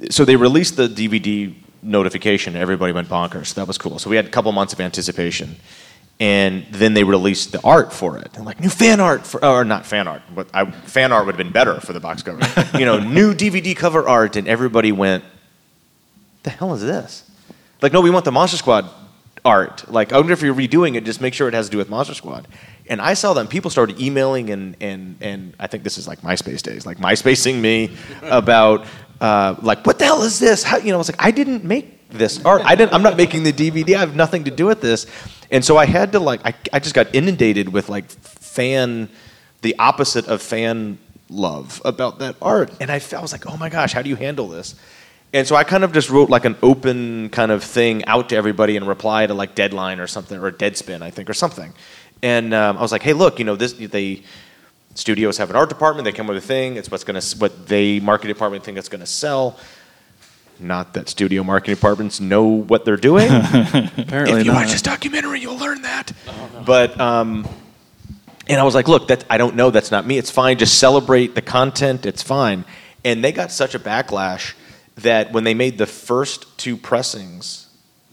so 0.10 0.26
they 0.26 0.36
released 0.36 0.76
the 0.78 0.88
DVD 0.88 1.54
notification. 1.82 2.56
Everybody 2.56 2.94
went 2.94 3.10
bonkers. 3.10 3.54
That 3.56 3.68
was 3.68 3.78
cool. 3.78 4.00
So 4.00 4.10
we 4.10 4.16
had 4.16 4.26
a 4.26 4.30
couple 4.30 4.52
months 4.52 4.74
of 4.74 4.80
anticipation, 4.80 5.58
and 6.20 6.66
then 6.72 6.94
they 6.94 7.04
released 7.04 7.52
the 7.52 7.62
art 7.64 7.92
for 7.92 8.18
it. 8.18 8.32
And 8.36 8.46
like 8.46 8.60
new 8.60 8.70
fan 8.70 9.00
art 9.00 9.28
for, 9.28 9.44
or 9.44 9.66
not 9.66 9.86
fan 9.86 10.08
art, 10.08 10.22
but 10.34 10.48
I, 10.54 10.70
fan 10.72 11.12
art 11.12 11.26
would 11.26 11.36
have 11.36 11.46
been 11.46 11.54
better 11.54 11.80
for 11.80 11.94
the 11.94 12.00
box 12.00 12.24
cover. 12.24 12.40
you 12.78 12.86
know, 12.86 13.00
new 13.00 13.34
DVD 13.34 13.76
cover 13.76 14.08
art, 14.08 14.36
and 14.36 14.48
everybody 14.48 14.92
went, 14.92 15.24
"The 16.44 16.50
hell 16.50 16.74
is 16.74 16.82
this?" 16.82 17.30
Like, 17.82 17.92
no, 17.92 18.00
we 18.00 18.10
want 18.10 18.24
the 18.24 18.32
Monster 18.32 18.58
Squad 18.58 18.90
art. 19.44 19.92
Like, 19.92 20.14
I 20.14 20.18
wonder 20.18 20.32
if 20.32 20.42
you're 20.42 20.56
redoing 20.56 20.96
it, 20.96 21.04
just 21.04 21.20
make 21.20 21.34
sure 21.34 21.50
it 21.50 21.54
has 21.54 21.66
to 21.66 21.72
do 21.72 21.78
with 21.78 21.90
Monster 21.90 22.14
Squad. 22.14 22.48
And 22.88 23.02
I 23.02 23.14
saw 23.14 23.34
them. 23.34 23.48
People 23.48 23.72
started 23.72 24.00
emailing, 24.00 24.50
and 24.50 24.76
and 24.82 25.16
and 25.22 25.56
I 25.60 25.68
think 25.68 25.84
this 25.84 25.98
is 25.98 26.08
like 26.08 26.22
MySpace 26.22 26.62
days, 26.62 26.86
like 26.86 26.98
MySpacing 26.98 27.60
me 27.62 27.96
about 28.24 28.86
uh, 29.22 29.56
like 29.62 29.86
what 29.86 30.00
the 30.00 30.06
hell 30.06 30.24
is 30.24 30.40
this? 30.40 30.64
How, 30.64 30.78
you 30.78 30.90
know, 30.90 30.96
I 30.96 30.98
was 30.98 31.10
like, 31.10 31.24
I 31.24 31.32
didn't 31.32 31.64
make 31.64 32.10
this 32.10 32.44
art. 32.46 32.62
I 32.66 32.76
didn't. 32.76 32.94
I'm 32.94 33.04
not 33.04 33.18
making 33.18 33.44
the 33.44 33.54
DVD. 33.54 33.96
I 33.96 34.00
have 34.00 34.16
nothing 34.16 34.44
to 34.46 34.52
do 34.52 34.66
with 34.66 34.82
this. 34.82 35.08
And 35.50 35.64
so 35.64 35.78
I 35.78 35.86
had 35.86 36.12
to 36.14 36.20
like, 36.20 36.46
I, 36.46 36.54
I 36.72 36.80
just 36.80 36.96
got 36.96 37.14
inundated 37.14 37.70
with 37.70 37.90
like 37.90 38.10
fan, 38.10 39.10
the 39.62 39.76
opposite 39.80 40.28
of 40.28 40.42
fan 40.42 40.98
love 41.30 41.82
about 41.86 42.20
that 42.20 42.36
art. 42.42 42.72
And 42.82 42.92
I, 42.92 43.02
I 43.16 43.22
was 43.22 43.32
like, 43.32 43.48
oh 43.48 43.58
my 43.58 43.70
gosh, 43.70 43.94
how 43.94 44.02
do 44.02 44.10
you 44.10 44.16
handle 44.16 44.48
this? 44.48 44.76
And 45.32 45.48
so 45.48 45.56
I 45.56 45.64
kind 45.64 45.84
of 45.84 45.92
just 45.92 46.12
wrote 46.12 46.30
like 46.30 46.46
an 46.46 46.56
open 46.62 47.30
kind 47.30 47.52
of 47.52 47.64
thing 47.64 48.06
out 48.06 48.30
to 48.30 48.36
everybody 48.36 48.76
in 48.76 48.86
reply 48.86 49.26
to 49.26 49.34
like 49.34 49.56
Deadline 49.56 50.00
or 50.00 50.06
something 50.06 50.40
or 50.40 50.52
Deadspin, 50.52 51.02
I 51.02 51.10
think, 51.10 51.30
or 51.30 51.34
something. 51.34 51.74
And 52.24 52.54
um, 52.54 52.78
I 52.78 52.82
was 52.82 52.94
like, 52.94 53.04
hey, 53.04 53.12
look, 53.12 53.38
you 53.38 53.46
know, 53.46 53.58
this 53.58 53.74
they 53.74 54.24
studios 54.96 55.38
have 55.38 55.50
an 55.50 55.58
art 55.58 55.68
department. 55.68 56.06
They 56.06 56.14
come 56.14 56.26
with 56.26 56.38
a 56.38 56.42
thing. 56.42 56.78
It's 56.78 56.90
what's 56.90 57.04
gonna 57.04 57.22
what 57.38 57.68
they 57.68 58.00
marketing 58.00 58.34
department 58.34 58.64
think 58.64 58.78
it's 58.78 58.90
gonna 58.90 59.06
sell. 59.06 59.60
Not 60.58 60.94
that 60.94 61.10
studio 61.10 61.44
marketing 61.44 61.76
departments 61.76 62.22
know 62.22 62.46
what 62.46 62.86
they're 62.86 62.96
doing. 62.96 63.28
Apparently 63.32 64.40
if 64.40 64.46
you 64.46 64.54
not. 64.54 64.62
watch 64.62 64.72
this 64.72 64.82
documentary, 64.82 65.42
you'll 65.42 65.58
learn 65.58 65.82
that. 65.82 66.14
But 66.66 66.98
um, 66.98 67.46
and 68.48 68.60
I 68.60 68.64
was 68.64 68.74
like, 68.74 68.88
look, 68.88 69.10
that 69.10 69.26
I 69.30 69.38
don't 69.38 69.56
know. 69.58 69.70
That's 69.70 69.92
not 69.92 70.08
me. 70.08 70.18
It's 70.18 70.32
fine. 70.32 70.58
Just 70.58 70.80
celebrate 70.80 71.36
the 71.36 71.42
content. 71.42 72.06
It's 72.06 72.24
fine. 72.24 72.64
And 73.04 73.22
they 73.22 73.34
got 73.34 73.52
such 73.52 73.76
a 73.76 73.80
backlash 73.80 74.54
that 74.96 75.34
when 75.34 75.44
they 75.44 75.54
made 75.54 75.78
the 75.78 75.88
first 75.88 76.58
two 76.58 76.78
pressings 76.78 77.68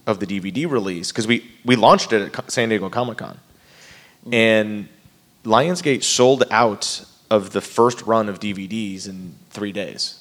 of 0.04 0.18
the 0.18 0.26
DVD 0.26 0.68
release, 0.68 1.12
because 1.12 1.28
we 1.28 1.48
we 1.64 1.76
launched 1.76 2.12
it 2.12 2.36
at 2.36 2.50
San 2.50 2.70
Diego 2.70 2.88
Comic 2.88 3.18
Con, 3.18 3.38
and 4.30 4.88
Lionsgate 5.44 6.02
sold 6.02 6.44
out 6.50 7.04
of 7.30 7.50
the 7.50 7.60
first 7.60 8.02
run 8.02 8.28
of 8.28 8.40
DVDs 8.40 9.08
in 9.08 9.34
three 9.50 9.72
days. 9.72 10.16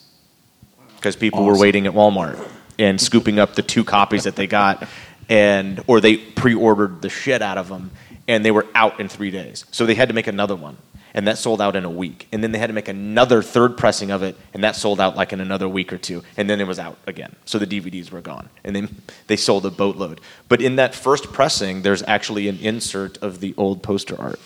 Because 0.96 1.16
people 1.16 1.46
were 1.46 1.58
waiting 1.58 1.88
at 1.88 1.94
Walmart 1.94 2.46
and 2.78 3.00
scooping 3.02 3.40
up 3.40 3.56
the 3.56 3.62
two 3.62 3.84
copies 3.84 4.26
that 4.26 4.36
they 4.36 4.48
got, 4.48 4.88
and 5.28 5.84
or 5.88 6.02
they 6.02 6.18
pre-ordered 6.18 7.02
the 7.02 7.10
shit 7.10 7.42
out 7.42 7.58
of 7.58 7.70
them, 7.70 7.92
and 8.28 8.44
they 8.44 8.52
were 8.52 8.68
out 8.76 9.00
in 9.00 9.08
three 9.08 9.32
days. 9.32 9.66
So 9.72 9.86
they 9.86 9.96
had 9.96 10.10
to 10.10 10.14
make 10.14 10.28
another 10.28 10.56
one, 10.56 10.78
and 11.14 11.28
that 11.28 11.38
sold 11.38 11.62
out 11.62 11.76
in 11.76 11.86
a 11.86 11.90
week. 11.90 12.28
And 12.32 12.44
then 12.44 12.52
they 12.52 12.60
had 12.60 12.68
to 12.68 12.74
make 12.74 12.88
another 12.88 13.42
third 13.42 13.78
pressing 13.78 14.12
of 14.12 14.24
it, 14.24 14.38
and 14.54 14.64
that 14.64 14.76
sold 14.76 15.00
out 15.00 15.16
like 15.16 15.34
in 15.34 15.42
another 15.42 15.68
week 15.68 15.92
or 15.92 15.98
two. 15.98 16.24
And 16.38 16.50
then 16.50 16.60
it 16.62 16.68
was 16.68 16.80
out 16.80 16.98
again. 17.08 17.36
So 17.46 17.60
the 17.60 17.68
DVDs 17.68 18.12
were 18.12 18.22
gone, 18.22 18.50
and 18.64 18.76
then 18.76 19.02
they 19.28 19.36
sold 19.36 19.66
a 19.66 19.72
boatload. 19.72 20.22
But 20.48 20.62
in 20.62 20.76
that 20.78 20.96
first 20.96 21.32
pressing, 21.32 21.82
there's 21.82 22.04
actually 22.04 22.48
an 22.48 22.58
insert 22.60 23.18
of 23.20 23.40
the 23.40 23.54
old 23.58 23.82
poster 23.84 24.20
art 24.20 24.40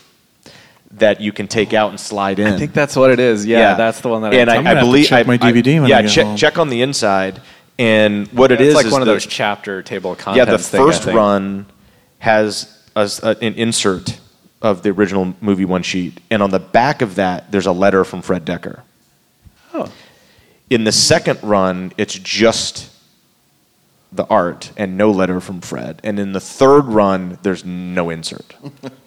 that 0.91 1.19
you 1.21 1.31
can 1.31 1.47
take 1.47 1.73
out 1.73 1.89
and 1.89 1.99
slide 1.99 2.39
in. 2.39 2.47
I 2.47 2.57
think 2.57 2.73
that's 2.73 2.95
what 2.95 3.09
it 3.11 3.19
is. 3.19 3.45
Yeah, 3.45 3.75
that's 3.75 4.01
the 4.01 4.09
one 4.09 4.21
that 4.21 4.33
and 4.33 4.49
I, 4.49 4.55
I, 4.55 4.57
I'm 4.57 4.61
I 4.61 4.63
gonna 4.63 4.75
have 4.75 4.79
to 4.79 4.85
believe 4.85 5.05
check 5.07 5.25
I- 5.27 5.27
my 5.27 5.37
DVD 5.37 5.81
when 5.81 5.89
yeah, 5.89 5.97
I 5.97 6.01
get 6.03 6.11
check 6.11 6.37
check 6.37 6.57
on 6.57 6.69
the 6.69 6.81
inside. 6.81 7.41
And 7.79 8.27
what 8.27 8.51
it 8.51 8.61
it's 8.61 8.75
like 8.75 8.85
is 8.85 8.91
one 8.91 9.01
of 9.01 9.07
the- 9.07 9.13
those 9.13 9.25
chapter 9.25 9.81
table 9.81 10.11
of 10.11 10.35
yeah, 10.35 10.45
the 10.45 10.59
thing, 10.59 10.85
first 10.85 11.05
run 11.05 11.65
has 12.19 12.79
a 12.95 13.09
an 13.41 13.55
insert 13.55 14.19
of 14.63 14.81
the 14.81 14.89
original 14.89 15.35
movie 15.41 15.65
one 15.65 15.83
sheet, 15.83 16.19
and 16.31 16.41
on 16.41 16.49
the 16.49 16.59
back 16.59 17.01
of 17.01 17.15
that, 17.15 17.51
there's 17.51 17.65
a 17.65 17.71
letter 17.71 18.03
from 18.05 18.21
Fred 18.21 18.45
Dekker. 18.45 18.81
Oh. 19.73 19.91
In 20.69 20.85
the 20.85 20.91
second 20.93 21.43
run, 21.43 21.91
it's 21.97 22.17
just 22.17 22.89
the 24.13 24.25
art 24.25 24.71
and 24.77 24.97
no 24.97 25.11
letter 25.11 25.41
from 25.41 25.59
Fred, 25.59 25.99
and 26.03 26.17
in 26.17 26.31
the 26.31 26.39
third 26.39 26.85
run, 26.85 27.37
there's 27.43 27.65
no 27.65 28.09
insert. 28.09 28.55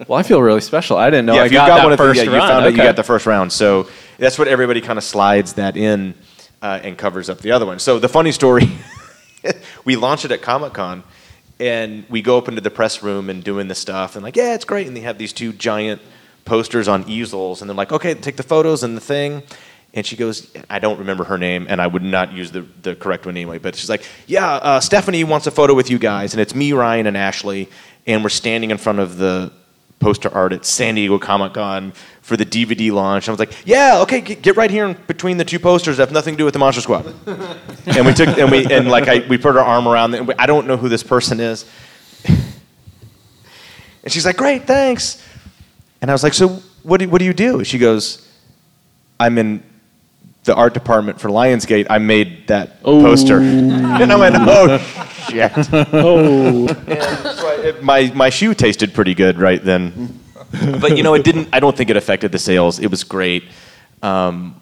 Well, 0.09 0.21
I 0.21 0.23
feel 0.23 0.41
really 0.41 0.61
special. 0.61 0.97
I 0.97 1.11
didn't 1.11 1.27
know 1.27 1.35
yeah, 1.35 1.43
I 1.43 1.47
if 1.47 1.53
you 1.53 1.59
got, 1.59 1.67
got 1.67 1.77
that 1.79 1.83
one 1.83 1.93
at 1.93 1.97
the, 1.97 2.05
first 2.05 2.19
yeah, 2.19 2.31
you 2.31 2.31
found 2.31 2.65
out 2.65 2.71
you 2.71 2.77
got 2.77 2.95
the 2.95 3.03
first 3.03 3.27
round. 3.27 3.53
So 3.53 3.89
that's 4.19 4.39
what 4.39 4.47
everybody 4.47 4.81
kind 4.81 4.99
of 4.99 5.03
slides 5.03 5.55
that 5.55 5.77
in 5.77 6.15
uh, 6.63 6.79
and 6.81 6.97
covers 6.97 7.29
up 7.29 7.39
the 7.39 7.51
other 7.51 7.67
one. 7.67 7.81
So 7.81 7.99
the 7.99 8.09
funny 8.09 8.31
story, 8.31 8.71
we 9.85 9.97
launched 9.97 10.27
it 10.27 10.31
at 10.31 10.43
Comic 10.43 10.75
Con, 10.75 11.03
and 11.59 12.05
we 12.09 12.23
go 12.23 12.39
up 12.39 12.49
into 12.49 12.61
the 12.61 12.71
press 12.71 13.03
room 13.03 13.31
and 13.31 13.43
doing 13.43 13.69
the 13.69 13.75
stuff, 13.75 14.17
and 14.17 14.23
like, 14.23 14.37
yeah, 14.37 14.55
it's 14.55 14.65
great. 14.65 14.87
And 14.87 14.97
they 14.97 15.01
have 15.01 15.19
these 15.19 15.33
two 15.33 15.53
giant 15.53 16.03
posters 16.45 16.89
on 16.89 17.09
easels, 17.09 17.61
and 17.61 17.69
they're 17.69 17.77
like, 17.77 17.93
okay, 17.93 18.15
take 18.15 18.37
the 18.37 18.43
photos 18.43 18.83
and 18.83 18.97
the 18.97 19.01
thing. 19.01 19.43
And 19.95 20.05
she 20.05 20.17
goes, 20.17 20.53
I 20.69 20.79
don't 20.79 20.99
remember 20.99 21.25
her 21.25 21.39
name, 21.39 21.67
and 21.69 21.81
I 21.81 21.87
would 21.87 22.03
not 22.03 22.33
use 22.33 22.53
the, 22.53 22.67
the 22.83 22.95
correct 22.95 23.25
one 23.25 23.37
anyway, 23.37 23.59
but 23.59 23.75
she's 23.75 23.89
like, 23.89 24.05
Yeah, 24.27 24.55
uh, 24.55 24.81
Stephanie 24.81 25.25
wants 25.25 25.47
a 25.47 25.51
photo 25.51 25.75
with 25.75 25.91
you 25.91 25.99
guys, 25.99 26.35
and 26.35 26.41
it's 26.41 26.55
me, 26.55 26.73
Ryan, 26.73 27.07
and 27.07 27.17
Ashley, 27.17 27.69
and 28.07 28.23
we're 28.23 28.29
standing 28.29 28.71
in 28.71 28.79
front 28.79 28.99
of 28.99 29.17
the 29.17 29.53
poster 29.99 30.33
art 30.33 30.53
at 30.53 30.67
San 30.67 30.95
Diego 30.97 31.19
Comic 31.19 31.55
Con 31.55 31.95
for 32.27 32.37
the 32.37 32.45
DVD 32.45 32.91
launch. 32.91 33.29
I 33.29 33.31
was 33.31 33.39
like, 33.39 33.53
Yeah, 33.65 34.01
okay, 34.01 34.21
get, 34.21 34.43
get 34.43 34.57
right 34.57 34.69
here 34.69 34.85
in 34.85 34.95
between 35.07 35.37
the 35.37 35.45
two 35.45 35.61
posters 35.61 35.99
that 35.99 36.09
have 36.09 36.13
nothing 36.13 36.35
to 36.35 36.39
do 36.39 36.45
with 36.45 36.55
the 36.55 36.59
Monster 36.59 36.81
Squad. 36.81 37.07
and 37.87 38.05
we 38.05 38.13
took, 38.13 38.37
and 38.37 38.51
we, 38.51 38.67
and 38.67 38.89
like, 38.89 39.07
I, 39.07 39.25
we 39.29 39.39
put 39.39 39.57
our 39.57 39.63
arm 39.65 39.87
around 39.87 40.13
it, 40.13 40.19
and 40.19 40.27
we, 40.27 40.35
I 40.37 40.47
don't 40.47 40.67
know 40.67 40.77
who 40.77 40.89
this 40.89 41.05
person 41.05 41.39
is. 41.39 41.65
and 42.27 42.43
she's 44.09 44.27
like, 44.27 44.37
Great, 44.37 44.67
thanks. 44.67 45.23
And 46.03 46.11
I 46.11 46.15
was 46.15 46.25
like, 46.25 46.35
So 46.35 46.49
what 46.83 46.99
do, 46.99 47.09
what 47.09 47.21
do 47.21 47.25
you 47.25 47.33
do? 47.33 47.63
She 47.63 47.79
goes, 47.79 48.29
I'm 49.21 49.39
in 49.39 49.63
the 50.43 50.55
art 50.57 50.75
department 50.75 51.21
for 51.21 51.29
Lionsgate. 51.29 51.87
I 51.89 51.99
made 51.99 52.49
that 52.49 52.79
oh. 52.85 53.03
poster. 53.03 53.39
And 53.97 54.13
I 54.13 54.17
went, 54.17 54.35
oh, 54.37 54.79
shit. 55.29 55.53
Oh. 55.93 56.67
And 56.67 57.39
so 57.39 57.49
I- 57.49 57.61
it- 57.67 57.83
my, 57.85 58.13
my 58.17 58.31
shoe 58.31 58.53
tasted 58.53 58.95
pretty 58.95 59.15
good 59.15 59.39
right 59.39 59.63
then. 59.63 60.21
But, 60.81 60.97
you 60.97 61.03
know, 61.03 61.15
it 61.15 61.25
didn't, 61.25 61.49
I 61.53 61.61
don't 61.61 61.77
think 61.77 61.91
it 61.91 61.97
affected 61.97 62.33
the 62.33 62.39
sales. 62.39 62.79
It 62.79 62.91
was 62.91 63.05
great. 63.05 63.45
Um, 64.03 64.61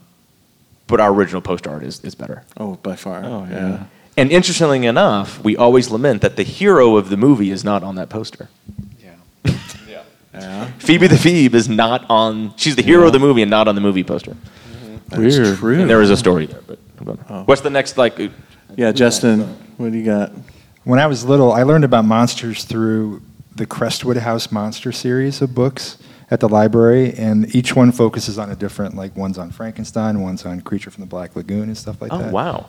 but 0.86 1.00
our 1.00 1.12
original 1.12 1.40
poster 1.40 1.70
art 1.70 1.82
is, 1.82 2.00
is 2.04 2.14
better. 2.14 2.42
Oh, 2.56 2.74
by 2.82 2.96
far. 2.96 3.22
Oh, 3.24 3.46
yeah. 3.50 3.84
And 4.16 4.30
interestingly 4.30 4.86
enough, 4.86 5.42
we 5.42 5.56
always 5.56 5.90
lament 5.90 6.22
that 6.22 6.36
the 6.36 6.42
hero 6.44 6.96
of 6.96 7.08
the 7.10 7.16
movie 7.16 7.50
is 7.50 7.64
not 7.64 7.82
on 7.82 7.96
that 7.96 8.08
poster. 8.08 8.48
Yeah. 9.02 9.14
Yeah. 10.34 10.64
Phoebe 10.78 11.06
the 11.06 11.16
Phoebe 11.16 11.56
is 11.56 11.68
not 11.68 12.04
on, 12.10 12.54
she's 12.56 12.74
the 12.74 12.82
hero 12.82 13.06
of 13.06 13.12
the 13.12 13.20
movie 13.20 13.42
and 13.42 13.50
not 13.50 13.68
on 13.68 13.76
the 13.76 13.80
movie 13.80 14.02
poster. 14.02 14.36
That's 15.08 15.36
Weird. 15.36 15.58
true. 15.58 15.80
And 15.80 15.88
there 15.88 16.02
is 16.02 16.10
a 16.10 16.16
story 16.16 16.46
there. 16.46 16.60
But 17.00 17.18
Oh. 17.30 17.42
what's 17.44 17.60
the 17.60 17.70
next 17.70 17.96
like? 17.96 18.18
uh, 18.18 18.28
Yeah, 18.76 18.90
Justin, 18.90 19.42
what 19.76 19.92
do 19.92 19.96
you 19.98 20.04
got? 20.04 20.32
When 20.82 20.98
I 20.98 21.06
was 21.06 21.24
little, 21.24 21.52
I 21.52 21.62
learned 21.62 21.84
about 21.84 22.04
monsters 22.04 22.64
through 22.64 23.22
the 23.56 23.66
Crestwood 23.66 24.16
House 24.18 24.50
Monster 24.50 24.92
series 24.92 25.40
of 25.40 25.54
books 25.54 25.98
at 26.30 26.40
the 26.40 26.48
library, 26.48 27.12
and 27.14 27.54
each 27.54 27.76
one 27.76 27.92
focuses 27.92 28.38
on 28.38 28.50
a 28.50 28.56
different, 28.56 28.96
like 28.96 29.16
one's 29.16 29.38
on 29.38 29.50
Frankenstein, 29.50 30.20
one's 30.20 30.44
on 30.44 30.60
Creature 30.60 30.90
from 30.90 31.02
the 31.02 31.06
Black 31.08 31.36
Lagoon, 31.36 31.64
and 31.64 31.76
stuff 31.78 32.00
like 32.00 32.12
Oh 32.12 32.18
that. 32.18 32.32
wow! 32.32 32.66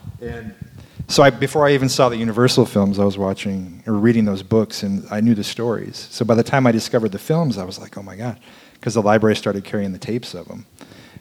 So 1.08 1.24
I, 1.24 1.30
before 1.30 1.68
I 1.68 1.74
even 1.74 1.88
saw 1.90 2.10
the 2.10 2.18
Universal 2.18 2.66
films, 2.66 3.00
I 3.00 3.06
was 3.06 3.18
watching 3.18 3.84
or 3.86 3.94
reading 3.94 4.26
those 4.26 4.44
books, 4.44 4.84
and 4.84 5.06
I 5.12 5.22
knew 5.22 5.36
the 5.36 5.44
stories. 5.44 6.08
So 6.12 6.26
by 6.26 6.36
the 6.36 6.44
time 6.44 6.66
I 6.68 6.72
discovered 6.72 7.12
the 7.12 7.20
films, 7.20 7.58
I 7.58 7.64
was 7.64 7.80
like, 7.80 7.98
oh 7.98 8.04
my 8.04 8.16
god, 8.16 8.40
because 8.74 8.96
the 8.96 9.02
library 9.02 9.36
started 9.36 9.64
carrying 9.64 9.92
the 9.94 10.00
tapes 10.00 10.34
of 10.34 10.48
them. 10.48 10.66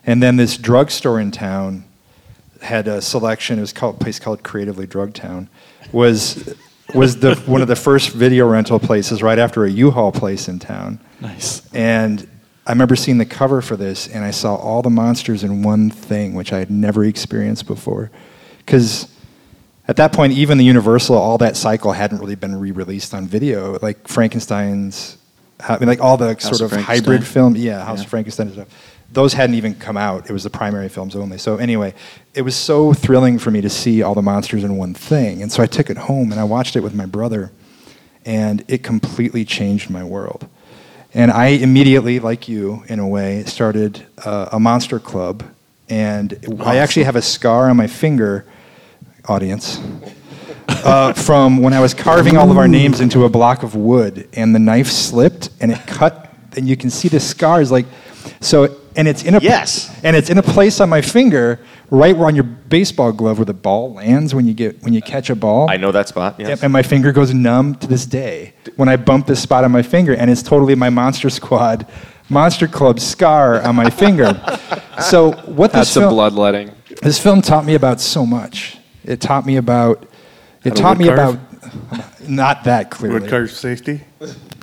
And 0.06 0.22
then 0.22 0.36
this 0.36 0.56
drugstore 0.56 1.20
in 1.20 1.30
town 1.30 1.84
had 2.62 2.88
a 2.88 3.00
selection. 3.02 3.58
It 3.58 3.62
was 3.62 3.72
called 3.72 3.96
a 3.96 3.98
place 3.98 4.18
called 4.18 4.42
Creatively 4.42 4.86
Drug 4.86 5.14
Town. 5.14 5.48
Was 5.92 6.54
was 6.94 7.16
the 7.18 7.34
one 7.46 7.62
of 7.62 7.68
the 7.68 7.76
first 7.76 8.10
video 8.10 8.48
rental 8.48 8.78
places 8.78 9.22
right 9.22 9.38
after 9.38 9.64
a 9.64 9.70
U-Haul 9.70 10.12
place 10.12 10.48
in 10.48 10.58
town. 10.58 11.00
Nice. 11.20 11.62
And 11.74 12.26
I 12.66 12.72
remember 12.72 12.96
seeing 12.96 13.18
the 13.18 13.26
cover 13.26 13.60
for 13.60 13.76
this, 13.76 14.08
and 14.08 14.24
I 14.24 14.30
saw 14.30 14.54
all 14.54 14.80
the 14.82 14.90
monsters 14.90 15.44
in 15.44 15.62
one 15.62 15.90
thing, 15.90 16.34
which 16.34 16.52
I 16.52 16.58
had 16.58 16.70
never 16.70 17.04
experienced 17.04 17.66
before. 17.66 18.10
Because 18.58 19.08
at 19.86 19.96
that 19.96 20.12
point, 20.14 20.32
even 20.32 20.56
the 20.56 20.64
Universal, 20.64 21.16
all 21.16 21.36
that 21.38 21.56
cycle 21.56 21.92
hadn't 21.92 22.18
really 22.18 22.36
been 22.36 22.58
re-released 22.58 23.12
on 23.12 23.26
video. 23.26 23.78
Like 23.82 24.08
Frankenstein's, 24.08 25.18
I 25.60 25.78
mean, 25.78 25.88
like 25.88 26.00
all 26.00 26.16
the 26.16 26.38
sort 26.38 26.62
of 26.62 26.72
of 26.72 26.80
hybrid 26.80 27.26
film, 27.26 27.54
yeah, 27.56 27.84
House 27.84 27.98
Yeah. 27.98 28.04
of 28.04 28.10
Frankenstein 28.10 28.46
and 28.46 28.54
stuff. 28.54 28.68
Those 29.12 29.34
hadn't 29.34 29.54
even 29.56 29.74
come 29.74 29.96
out. 29.96 30.28
It 30.28 30.32
was 30.32 30.42
the 30.42 30.50
primary 30.50 30.88
films 30.88 31.14
only. 31.14 31.38
So 31.38 31.56
anyway, 31.56 31.94
it 32.34 32.42
was 32.42 32.56
so 32.56 32.92
thrilling 32.92 33.38
for 33.38 33.50
me 33.50 33.60
to 33.60 33.70
see 33.70 34.02
all 34.02 34.14
the 34.14 34.22
monsters 34.22 34.64
in 34.64 34.76
one 34.76 34.94
thing. 34.94 35.42
And 35.42 35.52
so 35.52 35.62
I 35.62 35.66
took 35.66 35.88
it 35.88 35.96
home 35.96 36.32
and 36.32 36.40
I 36.40 36.44
watched 36.44 36.74
it 36.74 36.80
with 36.80 36.94
my 36.94 37.06
brother, 37.06 37.52
and 38.24 38.64
it 38.66 38.82
completely 38.82 39.44
changed 39.44 39.90
my 39.90 40.02
world. 40.02 40.48
And 41.12 41.30
I 41.30 41.46
immediately, 41.46 42.18
like 42.18 42.48
you, 42.48 42.82
in 42.88 42.98
a 42.98 43.06
way, 43.06 43.44
started 43.44 44.04
uh, 44.24 44.48
a 44.50 44.58
monster 44.58 44.98
club. 44.98 45.44
And 45.88 46.36
I 46.60 46.78
actually 46.78 47.04
have 47.04 47.14
a 47.14 47.22
scar 47.22 47.70
on 47.70 47.76
my 47.76 47.86
finger, 47.86 48.46
audience, 49.28 49.78
uh, 50.68 51.12
from 51.12 51.58
when 51.58 51.72
I 51.72 51.80
was 51.80 51.94
carving 51.94 52.36
all 52.36 52.50
of 52.50 52.56
our 52.56 52.66
names 52.66 53.00
into 53.00 53.24
a 53.24 53.28
block 53.28 53.62
of 53.62 53.76
wood, 53.76 54.28
and 54.32 54.54
the 54.54 54.58
knife 54.58 54.88
slipped 54.88 55.50
and 55.60 55.70
it 55.70 55.86
cut, 55.86 56.34
and 56.56 56.66
you 56.66 56.76
can 56.76 56.90
see 56.90 57.08
the 57.08 57.20
scars. 57.20 57.70
Like, 57.70 57.86
so, 58.40 58.76
and 58.96 59.08
it's 59.08 59.22
in 59.22 59.34
a 59.34 59.40
Yes. 59.40 59.90
and 60.02 60.16
it's 60.16 60.30
in 60.30 60.38
a 60.38 60.42
place 60.42 60.80
on 60.80 60.88
my 60.88 61.00
finger, 61.00 61.58
right 61.90 62.16
where 62.16 62.26
on 62.26 62.34
your 62.34 62.44
baseball 62.44 63.12
glove 63.12 63.38
where 63.38 63.44
the 63.44 63.54
ball 63.54 63.92
lands 63.94 64.34
when 64.34 64.46
you 64.46 64.54
get 64.54 64.82
when 64.82 64.92
you 64.92 65.02
catch 65.02 65.30
a 65.30 65.34
ball. 65.36 65.68
I 65.70 65.76
know 65.76 65.92
that 65.92 66.08
spot. 66.08 66.36
Yes. 66.38 66.48
Yep, 66.48 66.62
and 66.62 66.72
my 66.72 66.82
finger 66.82 67.12
goes 67.12 67.32
numb 67.34 67.74
to 67.76 67.86
this 67.86 68.06
day 68.06 68.54
when 68.76 68.88
I 68.88 68.96
bump 68.96 69.26
this 69.26 69.40
spot 69.40 69.64
on 69.64 69.72
my 69.72 69.82
finger, 69.82 70.14
and 70.14 70.30
it's 70.30 70.42
totally 70.42 70.74
my 70.74 70.90
Monster 70.90 71.30
Squad, 71.30 71.86
Monster 72.28 72.66
Club 72.68 73.00
scar 73.00 73.60
on 73.62 73.74
my 73.76 73.90
finger. 73.90 74.40
so 75.00 75.32
what 75.46 75.72
this 75.72 75.80
That's 75.80 75.90
some 75.90 76.02
film, 76.04 76.14
bloodletting. 76.14 76.70
this 77.02 77.18
film 77.18 77.42
taught 77.42 77.64
me 77.64 77.74
about 77.74 78.00
so 78.00 78.24
much. 78.24 78.78
It 79.04 79.20
taught 79.20 79.44
me 79.46 79.56
about. 79.56 80.06
It 80.64 80.74
taught 80.76 80.96
me 80.98 81.06
carve? 81.06 81.18
about. 81.34 81.53
Not 82.28 82.64
that 82.64 82.90
clearly. 82.90 83.20
Wood 83.20 83.30
carve 83.30 83.50
safety? 83.50 84.00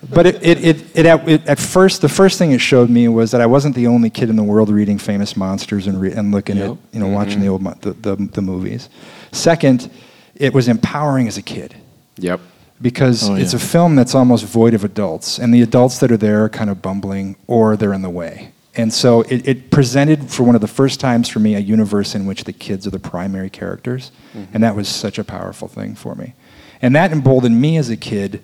But 0.10 0.26
it, 0.26 0.36
it, 0.42 0.66
it, 0.66 0.98
it, 0.98 1.06
at, 1.06 1.30
it, 1.30 1.48
at 1.48 1.60
first, 1.60 2.02
the 2.02 2.10
first 2.10 2.40
thing 2.40 2.52
it 2.52 2.60
showed 2.62 2.90
me 2.90 3.08
was 3.08 3.32
that 3.32 3.42
I 3.42 3.46
wasn't 3.46 3.76
the 3.76 3.88
only 3.88 4.10
kid 4.10 4.30
in 4.30 4.36
the 4.36 4.44
world 4.44 4.70
reading 4.70 4.98
famous 4.98 5.38
monsters 5.38 5.86
and, 5.88 6.02
re, 6.02 6.12
and 6.12 6.32
looking 6.32 6.58
Yep. 6.58 6.72
at, 6.72 6.78
you 6.92 7.00
know, 7.00 7.08
watching 7.08 7.34
mm-hmm. 7.34 7.42
the 7.42 7.48
old 7.48 7.62
mo- 7.62 7.78
the, 7.82 7.94
the, 7.94 8.16
the 8.16 8.42
movies. 8.42 8.90
Second, 9.32 9.92
it 10.36 10.54
was 10.54 10.68
empowering 10.68 11.28
as 11.28 11.38
a 11.38 11.42
kid 11.44 11.76
Yep. 12.18 12.40
because 12.82 13.30
Oh, 13.30 13.36
it's 13.36 13.54
yeah. 13.54 13.58
a 13.58 13.62
film 13.62 13.96
that's 13.96 14.16
almost 14.16 14.46
void 14.46 14.74
of 14.74 14.84
adults, 14.84 15.38
and 15.38 15.54
the 15.54 15.62
adults 15.62 16.00
that 16.00 16.12
are 16.12 16.18
there 16.18 16.44
are 16.44 16.50
kind 16.50 16.70
of 16.72 16.82
bumbling 16.82 17.36
or 17.46 17.78
they're 17.78 17.94
in 17.94 18.02
the 18.02 18.10
way. 18.10 18.54
And 18.76 18.92
so 18.94 19.22
it, 19.24 19.48
it 19.48 19.70
presented, 19.70 20.32
for 20.32 20.44
one 20.44 20.56
of 20.56 20.62
the 20.62 20.68
first 20.68 21.00
times 21.00 21.28
for 21.30 21.40
me, 21.40 21.56
a 21.56 21.60
universe 21.60 22.16
in 22.16 22.26
which 22.26 22.46
the 22.46 22.54
kids 22.54 22.88
are 22.88 22.90
the 22.90 23.00
primary 23.00 23.50
characters, 23.50 24.12
mm-hmm. 24.34 24.52
and 24.54 24.64
that 24.64 24.76
was 24.76 24.88
such 24.88 25.20
a 25.20 25.24
powerful 25.24 25.68
thing 25.68 25.94
for 25.94 26.16
me. 26.16 26.34
And 26.82 26.96
that 26.96 27.12
emboldened 27.12 27.60
me 27.60 27.78
as 27.78 27.90
a 27.90 27.98
kid 27.98 28.44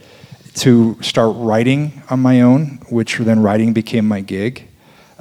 to 0.56 1.02
start 1.02 1.36
writing 1.38 2.02
on 2.10 2.20
my 2.20 2.42
own, 2.42 2.80
which 2.90 3.18
then 3.18 3.42
writing 3.42 3.74
became 3.74 4.08
my 4.08 4.22
gig. 4.22 4.68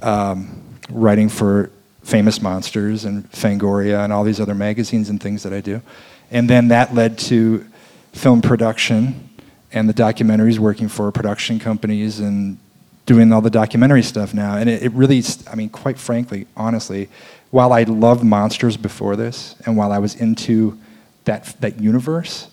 Um, 0.02 0.62
writing 0.90 1.28
for 1.28 1.70
Famous 2.02 2.40
Monsters 2.40 3.04
and 3.04 3.30
Fangoria 3.32 4.04
and 4.04 4.12
all 4.12 4.24
these 4.24 4.40
other 4.40 4.54
magazines 4.54 5.10
and 5.10 5.20
things 5.20 5.42
that 5.42 5.52
I 5.52 5.60
do. 5.60 5.82
And 6.30 6.48
then 6.48 6.68
that 6.68 6.94
led 6.94 7.18
to 7.18 7.66
film 8.12 8.42
production 8.42 9.28
and 9.72 9.88
the 9.88 9.94
documentaries, 9.94 10.58
working 10.58 10.88
for 10.88 11.10
production 11.10 11.58
companies 11.58 12.20
and 12.20 12.58
doing 13.04 13.32
all 13.32 13.40
the 13.40 13.50
documentary 13.50 14.02
stuff 14.02 14.34
now. 14.34 14.56
And 14.56 14.68
it, 14.70 14.82
it 14.84 14.92
really, 14.92 15.22
I 15.50 15.54
mean, 15.54 15.68
quite 15.68 15.98
frankly, 15.98 16.46
honestly, 16.56 17.08
while 17.50 17.72
I 17.72 17.82
loved 17.84 18.24
monsters 18.24 18.76
before 18.76 19.16
this 19.16 19.54
and 19.64 19.76
while 19.76 19.92
I 19.92 19.98
was 19.98 20.14
into 20.14 20.78
that, 21.24 21.60
that 21.60 21.80
universe, 21.80 22.48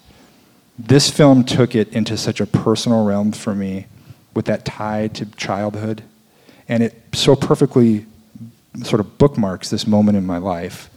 this 0.78 1.10
film 1.10 1.44
took 1.44 1.76
it 1.76 1.90
into 1.90 2.18
such 2.18 2.42
a 2.42 2.46
personal 2.46 3.06
realm 3.06 3.32
for 3.32 3.54
me 3.54 3.88
with 4.34 4.46
that 4.46 4.66
tie 4.66 5.08
to 5.10 5.26
childhood 5.26 6.04
and 6.68 6.82
it 6.82 7.02
so 7.14 7.36
perfectly 7.36 8.06
sort 8.84 9.00
of 9.00 9.18
bookmarks 9.18 9.70
this 9.70 9.86
moment 9.86 10.18
in 10.18 10.26
my 10.26 10.38
life 10.38 10.90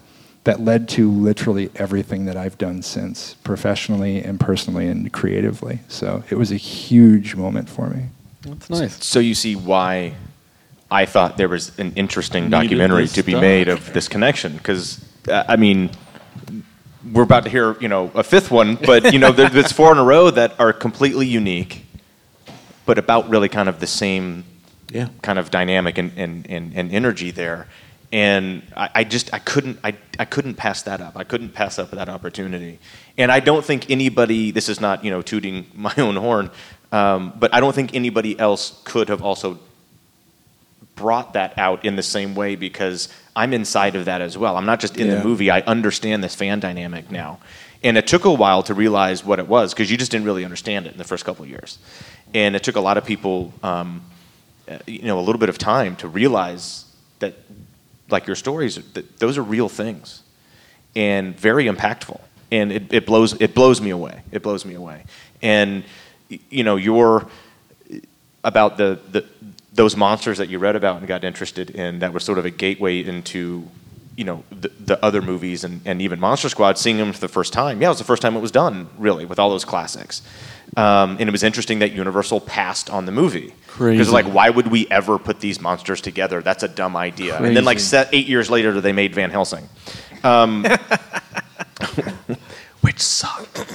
that 0.45 0.61
led 0.61 0.89
to 0.89 1.11
literally 1.11 1.71
everything 1.75 2.25
that 2.27 2.37
I've 2.37 2.57
done 2.57 2.81
since, 2.81 3.35
professionally 3.35 4.23
and 4.23 4.39
personally 4.39 4.87
and 4.87 5.13
creatively. 5.13 5.81
So 5.89 6.23
it 6.31 6.37
was 6.37 6.53
a 6.53 6.57
huge 6.57 7.35
moment 7.35 7.69
for 7.69 7.89
me. 7.91 8.05
That's 8.43 8.71
nice. 8.71 9.05
So 9.05 9.19
you 9.19 9.35
see 9.35 9.57
why 9.57 10.15
I 10.89 11.05
thought 11.05 11.37
there 11.37 11.49
was 11.49 11.77
an 11.81 11.93
interesting 11.97 12.45
Needed 12.45 12.63
documentary 12.63 13.09
to 13.09 13.23
be 13.25 13.33
doc. 13.33 13.41
made 13.41 13.69
of 13.69 13.93
this 13.93 14.07
connection 14.07 14.57
because 14.57 15.05
uh, 15.29 15.43
I 15.49 15.57
mean 15.57 15.91
we're 17.13 17.23
about 17.23 17.45
to 17.45 17.51
hear 17.51 17.77
you 17.81 17.89
know 17.89 18.11
a 18.15 18.23
fifth 18.23 18.51
one, 18.51 18.77
but 18.77 19.13
you 19.13 19.19
know 19.19 19.33
there, 19.33 19.49
there's 19.49 19.73
four 19.73 19.93
in 19.93 19.99
a 19.99 20.05
row 20.05 20.31
that 20.31 20.59
are 20.59 20.73
completely 20.73 21.27
unique, 21.27 21.85
but 22.85 22.99
about 22.99 23.29
really 23.29 23.49
kind 23.49 23.69
of 23.69 23.81
the 23.81 23.87
same 23.87 24.45
Yeah. 24.91 25.09
kind 25.23 25.39
of 25.39 25.51
dynamic 25.51 25.99
and, 25.99 26.13
and, 26.17 26.47
and, 26.51 26.73
and 26.75 26.93
energy 26.93 27.31
there. 27.31 27.67
And 28.13 28.63
I, 28.77 28.89
I 28.97 29.05
just 29.05 29.33
I 29.35 29.39
couldn't 29.41 29.79
I, 29.83 29.95
I 30.19 30.25
couldn't 30.25 30.55
pass 30.55 30.83
that 30.83 31.01
up. 31.01 31.17
I 31.17 31.25
couldn't 31.25 31.51
pass 31.51 31.79
up 31.79 31.91
that 31.91 32.09
opportunity. 32.09 32.79
And 33.19 33.33
I 33.33 33.41
don't 33.41 33.65
think 33.65 33.91
anybody. 33.91 34.53
This 34.53 34.69
is 34.69 34.81
not 34.81 35.05
you 35.05 35.11
know 35.11 35.23
tooting 35.23 35.67
my 35.75 35.93
own 35.99 36.17
horn, 36.17 36.51
um, 36.93 37.33
but 37.39 37.53
I 37.53 37.61
don't 37.61 37.75
think 37.75 37.95
anybody 37.95 38.39
else 38.39 38.81
could 38.85 39.09
have 39.09 39.23
also 39.23 39.59
brought 40.97 41.35
that 41.35 41.57
out 41.59 41.85
in 41.85 41.95
the 41.95 42.03
same 42.03 42.35
way 42.35 42.57
because 42.57 43.09
I'm 43.37 43.53
inside 43.53 43.95
of 43.95 44.07
that 44.07 44.21
as 44.23 44.37
well. 44.37 44.57
I'm 44.57 44.67
not 44.67 44.81
just 44.81 44.97
in 44.97 45.07
Yeah. 45.09 45.17
the 45.17 45.25
movie. 45.25 45.51
I 45.51 45.61
understand 45.61 46.25
this 46.25 46.35
fan 46.35 46.59
dynamic 46.59 47.11
now. 47.11 47.39
And 47.85 47.97
it 47.99 48.07
took 48.07 48.25
a 48.25 48.33
while 48.33 48.63
to 48.65 48.75
realize 48.75 49.25
what 49.25 49.39
it 49.39 49.47
was 49.47 49.73
because 49.73 49.91
you 49.91 49.97
just 49.99 50.11
didn't 50.11 50.25
really 50.27 50.45
understand 50.45 50.87
it 50.87 50.93
in 50.93 50.99
the 50.99 51.05
first 51.05 51.25
couple 51.25 51.45
of 51.45 51.51
years. 51.51 51.79
And 52.35 52.57
it 52.57 52.65
took 52.65 52.77
a 52.77 52.81
lot 52.81 52.97
of 52.97 53.05
people, 53.05 53.53
um, 53.63 54.03
uh, 54.69 54.79
you 54.87 55.03
know, 55.03 55.19
a 55.19 55.21
little 55.21 55.39
bit 55.39 55.51
of 55.51 55.59
time 55.59 55.95
to 55.97 56.09
realize 56.09 56.87
that, 57.21 57.35
like 58.11 58.27
your 58.27 58.37
stories, 58.37 58.77
that 58.95 59.19
those 59.19 59.37
are 59.39 59.43
real 59.43 59.69
things 59.69 60.23
and 60.97 61.39
very 61.39 61.67
impactful. 61.67 62.21
And 62.51 62.73
it, 62.73 62.93
it 62.93 63.07
blows 63.07 63.35
it 63.41 63.55
blows 63.55 63.81
me 63.81 63.91
away. 63.91 64.23
It 64.33 64.43
blows 64.43 64.65
me 64.65 64.75
away. 64.75 65.05
And 65.43 65.85
you 66.29 66.65
know, 66.65 66.77
your 66.77 67.29
about 68.43 68.77
the, 68.77 68.99
the 69.11 69.25
those 69.77 69.97
monsters 69.97 70.39
that 70.39 70.49
you 70.49 70.59
read 70.59 70.75
about 70.75 70.99
and 70.99 71.07
got 71.07 71.23
interested 71.23 71.71
in 71.71 72.01
that 72.01 72.13
was 72.13 72.25
sort 72.25 72.39
of 72.39 72.45
a 72.45 72.51
gateway 72.51 73.05
into 73.05 73.69
you 74.17 74.25
know 74.25 74.43
the, 74.51 74.71
the 74.81 75.05
other 75.05 75.21
movies 75.21 75.63
and, 75.63 75.83
and 75.85 76.01
even 76.01 76.19
Monster 76.19 76.49
Squad 76.49 76.79
seeing 76.79 76.97
them 76.97 77.13
for 77.13 77.21
the 77.21 77.29
first 77.29 77.53
time. 77.53 77.81
Yeah 77.81 77.89
it 77.89 77.91
was 77.91 77.99
the 77.99 78.05
first 78.05 78.23
time 78.23 78.35
it 78.35 78.41
was 78.41 78.51
done 78.51 78.89
really 78.99 79.27
with 79.27 79.39
all 79.39 79.51
those 79.51 79.65
classics. 79.65 80.23
Um, 80.77 81.13
and 81.21 81.23
it 81.23 81.33
was 81.33 81.45
interesting 81.45 81.79
that 81.79 81.93
Universal 81.93 82.41
passed 82.41 82.91
on 82.91 83.07
the 83.07 83.13
movie. 83.13 83.55
Because 83.79 84.11
like 84.11 84.27
why 84.27 84.51
would 84.51 84.69
we 84.69 84.89
ever 84.91 85.19
put 85.19 85.41
these 85.41 85.61
monsters 85.61 86.01
together? 86.01 86.41
That's 86.41 86.63
a 86.63 86.69
dumb 86.69 86.97
idea. 86.97 87.37
And 87.37 87.57
then 87.57 87.65
like 87.65 87.79
set 87.79 88.09
eight 88.13 88.27
years 88.27 88.51
later 88.51 88.81
they 88.81 88.93
made 88.93 89.15
Van 89.15 89.31
Helsing. 89.31 89.69
Um, 90.25 90.67
which 92.81 93.01
sucked 93.01 93.67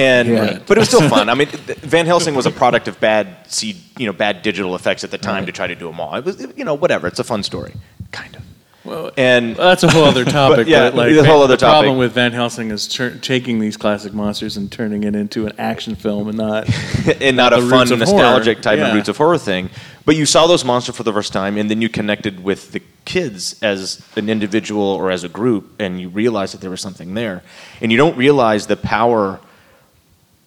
and 0.00 0.28
Yeah. 0.28 0.58
but 0.66 0.76
it 0.76 0.80
was 0.80 0.88
still 0.88 1.08
fun. 1.08 1.28
I 1.28 1.34
mean, 1.34 1.48
Van 1.94 2.06
Helsing 2.06 2.34
was 2.34 2.46
a 2.46 2.50
product 2.50 2.88
of 2.88 2.98
bad 3.00 3.26
C, 3.48 3.76
you 3.98 4.06
know, 4.06 4.12
bad 4.12 4.42
digital 4.42 4.74
effects 4.74 5.04
at 5.04 5.10
the 5.10 5.18
time 5.18 5.46
to 5.46 5.52
try 5.52 5.66
to 5.66 5.74
do 5.74 5.86
them 5.86 6.00
all. 6.00 6.14
It 6.14 6.24
was, 6.24 6.40
you 6.56 6.64
know, 6.64 6.74
whatever. 6.74 7.06
It's 7.06 7.18
a 7.20 7.24
fun 7.24 7.42
story, 7.42 7.72
kind 8.12 8.34
of. 8.36 8.42
Well, 8.82 9.10
And 9.18 9.56
that's 9.56 9.82
a 9.82 9.90
whole 9.90 10.04
other 10.04 10.24
topic. 10.40 10.56
But, 10.56 10.66
yeah, 10.68 10.84
but, 10.88 10.94
like, 10.94 11.14
the 11.14 11.22
whole 11.24 11.42
other 11.42 11.56
the 11.56 11.66
problem 11.66 11.92
topic. 11.96 11.98
with 11.98 12.12
Van 12.12 12.32
Helsing 12.32 12.70
is 12.70 12.88
tur- 12.88 13.14
taking 13.20 13.60
these 13.60 13.76
classic 13.76 14.14
monsters 14.14 14.56
and 14.56 14.72
turning 14.72 15.04
it 15.04 15.14
into 15.14 15.46
an 15.46 15.52
action 15.58 15.94
film 15.94 16.28
and 16.28 16.38
not 16.38 16.66
and 17.20 17.36
not 17.36 17.50
the 17.50 17.58
a 17.58 17.68
fun, 17.68 17.86
nostalgic 17.90 18.56
horror. 18.56 18.62
type 18.62 18.78
Yeah. 18.78 18.88
of 18.88 18.94
roots 18.94 19.10
of 19.10 19.18
horror 19.18 19.36
thing. 19.36 19.68
But 20.06 20.16
you 20.16 20.24
saw 20.24 20.46
those 20.46 20.64
monsters 20.64 20.96
for 20.96 21.02
the 21.02 21.12
first 21.12 21.30
time, 21.34 21.58
and 21.58 21.70
then 21.70 21.82
you 21.82 21.90
connected 21.90 22.42
with 22.42 22.72
the 22.72 22.80
kids 23.04 23.54
as 23.62 24.00
an 24.16 24.30
individual 24.30 24.82
or 24.82 25.10
as 25.10 25.24
a 25.24 25.28
group, 25.28 25.78
and 25.78 26.00
you 26.00 26.08
realized 26.08 26.54
that 26.54 26.62
there 26.62 26.70
was 26.70 26.80
something 26.80 27.12
there. 27.12 27.42
And 27.82 27.92
you 27.92 27.98
don't 27.98 28.16
realize 28.16 28.66
the 28.66 28.78
power 28.78 29.40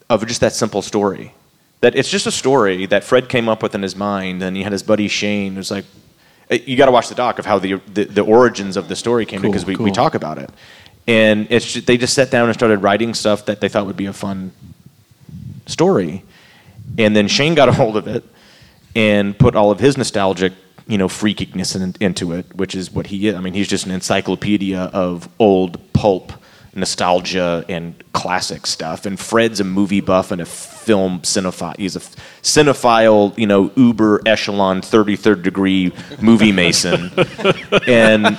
of 0.10 0.26
just 0.28 0.42
that 0.42 0.54
simple 0.54 0.82
story. 0.82 1.34
That 1.82 1.96
it's 1.96 2.10
just 2.10 2.28
a 2.28 2.32
story 2.32 2.86
that 2.88 3.04
Fred 3.04 3.28
came 3.28 3.50
up 3.50 3.62
with 3.62 3.76
in 3.76 3.82
his 3.82 3.96
mind, 3.96 4.42
and 4.42 4.56
he 4.56 4.64
had 4.64 4.72
his 4.72 4.84
buddy 4.84 5.08
Shane, 5.08 5.56
who's 5.56 5.72
like, 5.72 5.86
you 6.50 6.78
got 6.78 6.86
to 6.86 6.92
watch 6.92 7.10
the 7.10 7.16
doc 7.16 7.40
of 7.40 7.46
how 7.46 7.60
the, 7.60 7.82
the 7.94 8.06
the 8.06 8.22
origins 8.22 8.78
of 8.78 8.88
the 8.88 8.96
story 8.96 9.26
came 9.26 9.42
Cool, 9.42 9.52
because 9.52 9.66
we, 9.66 9.76
we 9.76 9.92
talk 9.92 10.16
about 10.16 10.38
it. 10.38 10.50
And 11.08 11.48
it's 11.50 11.74
ju- 11.74 11.82
they 11.82 11.98
just 11.98 12.14
sat 12.14 12.32
down 12.32 12.48
and 12.48 12.54
started 12.54 12.80
writing 12.80 13.14
stuff 13.14 13.46
that 13.46 13.60
they 13.60 13.70
thought 13.70 13.86
would 13.86 13.98
be 13.98 14.06
a 14.06 14.14
fun 14.14 14.52
story. 15.66 16.24
And 16.98 17.16
then 17.16 17.28
Shane 17.28 17.56
got 17.56 17.70
a 17.70 17.74
hold 17.74 17.98
of 17.98 18.08
it 18.08 18.24
and 18.96 19.38
put 19.38 19.56
all 19.56 19.72
of 19.72 19.80
his 19.80 19.98
nostalgic, 19.98 20.54
you 20.88 20.98
know, 20.98 21.08
freakiness 21.08 21.76
in, 21.76 21.96
into 22.00 22.34
it, 22.34 22.54
which 22.56 22.76
is 22.76 22.92
what 22.92 23.08
he 23.08 23.28
is. 23.28 23.36
I 23.36 23.40
mean, 23.40 23.54
he's 23.54 23.68
just 23.68 23.86
an 23.86 23.92
encyclopedia 23.92 24.80
of 24.94 25.28
old 25.40 25.80
pulp 25.94 26.34
nostalgia 26.76 27.66
and 27.70 27.96
classic 28.14 28.66
stuff. 28.66 29.06
And 29.06 29.20
Fred's 29.20 29.60
a 29.60 29.64
movie 29.64 30.02
buff 30.02 30.32
and 30.32 30.42
a 30.42 30.46
film 30.46 31.20
cinephile. 31.22 31.78
He's 31.78 31.96
a 31.96 32.00
cinephile, 32.42 33.38
you 33.38 33.48
know, 33.48 33.72
uber 33.76 34.22
echelon 34.26 34.82
33rd 34.82 35.44
degree 35.44 35.94
movie 36.22 36.52
mason. 36.52 37.12
and, 37.88 38.38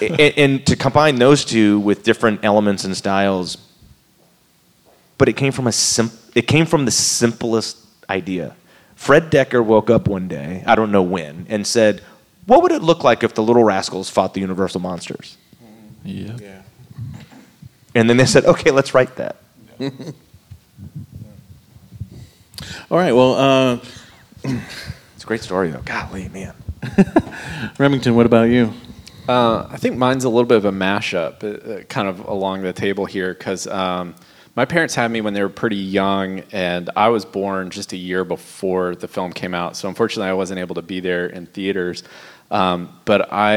and 0.00 0.34
and 0.36 0.66
to 0.66 0.76
combine 0.76 1.16
those 1.16 1.44
two 1.44 1.80
with 1.80 2.02
different 2.02 2.44
elements 2.44 2.84
and 2.84 2.96
styles 2.96 3.58
but 5.18 5.28
it 5.28 5.34
came 5.34 5.52
from 5.52 5.66
a 5.66 5.72
sim- 5.72 6.10
it 6.34 6.46
came 6.46 6.66
from 6.66 6.84
the 6.84 6.90
simplest 6.90 7.78
idea. 8.10 8.54
Fred 8.96 9.30
Dekker 9.30 9.64
woke 9.64 9.90
up 9.90 10.08
one 10.08 10.28
day, 10.28 10.62
I 10.66 10.74
don't 10.74 10.92
know 10.92 11.02
when, 11.02 11.46
and 11.48 11.66
said, 11.66 12.02
"What 12.46 12.62
would 12.62 12.72
it 12.72 12.82
look 12.82 13.04
like 13.04 13.22
if 13.22 13.34
the 13.34 13.42
Little 13.42 13.64
Rascals 13.64 14.10
fought 14.10 14.34
the 14.34 14.40
Universal 14.40 14.80
monsters?" 14.80 15.36
Yeah. 16.40 16.62
And 17.94 18.08
then 18.10 18.16
they 18.16 18.26
said, 18.26 18.44
"Okay, 18.44 18.70
let's 18.70 18.94
write 18.94 19.16
that." 19.16 19.36
All 22.90 22.98
right. 22.98 23.12
Well, 23.12 23.34
uh, 23.34 23.78
It's 24.44 25.24
a 25.24 25.26
great 25.26 25.42
story, 25.42 25.70
though. 25.70 25.80
Golly, 25.84 26.28
man. 26.28 26.54
Remington, 27.78 28.14
what 28.14 28.26
about 28.26 28.50
you? 28.50 28.72
Uh, 29.28 29.66
I 29.70 29.78
think 29.78 29.96
mine's 29.96 30.24
a 30.24 30.28
little 30.28 30.44
bit 30.44 30.58
of 30.58 30.66
a 30.66 30.70
mashup, 30.70 31.42
uh, 31.42 31.72
uh, 31.72 31.82
kind 31.84 32.08
of 32.08 32.20
along 32.20 32.62
the 32.62 32.74
table 32.74 33.06
here, 33.06 33.32
because 33.32 33.66
um, 33.66 34.14
my 34.54 34.66
parents 34.66 34.94
had 34.94 35.10
me 35.10 35.22
when 35.22 35.32
they 35.32 35.42
were 35.42 35.48
pretty 35.48 35.76
young, 35.76 36.40
and 36.52 36.90
I 36.94 37.08
was 37.08 37.24
born 37.24 37.70
just 37.70 37.92
a 37.94 37.96
year 37.96 38.22
before 38.24 38.94
the 38.94 39.08
film 39.08 39.32
came 39.32 39.54
out. 39.54 39.76
So 39.76 39.88
unfortunately, 39.88 40.28
I 40.28 40.34
wasn't 40.34 40.60
able 40.60 40.74
to 40.74 40.82
be 40.82 41.00
there 41.00 41.26
in 41.26 41.46
theaters. 41.46 42.02
Um, 42.54 42.96
but 43.04 43.32
I 43.32 43.54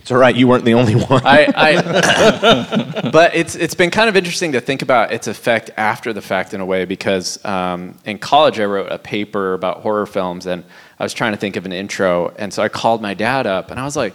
It's 0.00 0.12
all 0.12 0.18
right. 0.18 0.34
You 0.34 0.46
weren't 0.46 0.64
the 0.64 0.74
only 0.74 0.94
one. 0.94 1.20
I, 1.26 1.52
I 1.56 3.10
but 3.12 3.34
it's 3.34 3.56
it's 3.56 3.74
been 3.74 3.90
kind 3.90 4.08
of 4.08 4.14
interesting 4.14 4.52
to 4.52 4.60
think 4.60 4.82
about 4.82 5.12
its 5.12 5.26
effect 5.26 5.72
after 5.76 6.12
the 6.12 6.22
fact 6.22 6.54
in 6.54 6.60
a 6.60 6.64
way 6.64 6.84
because 6.84 7.44
um, 7.44 7.98
in 8.04 8.20
college 8.20 8.60
I 8.60 8.64
wrote 8.66 8.92
a 8.92 8.98
paper 8.98 9.54
about 9.54 9.80
horror 9.80 10.06
films 10.06 10.46
and 10.46 10.62
I 11.00 11.02
was 11.02 11.12
trying 11.12 11.32
to 11.32 11.36
think 11.36 11.56
of 11.56 11.66
an 11.66 11.72
intro 11.72 12.28
and 12.38 12.54
so 12.54 12.62
I 12.62 12.68
called 12.68 13.02
my 13.02 13.14
dad 13.14 13.48
up 13.48 13.72
and 13.72 13.80
I 13.80 13.84
was 13.84 13.96
like, 13.96 14.14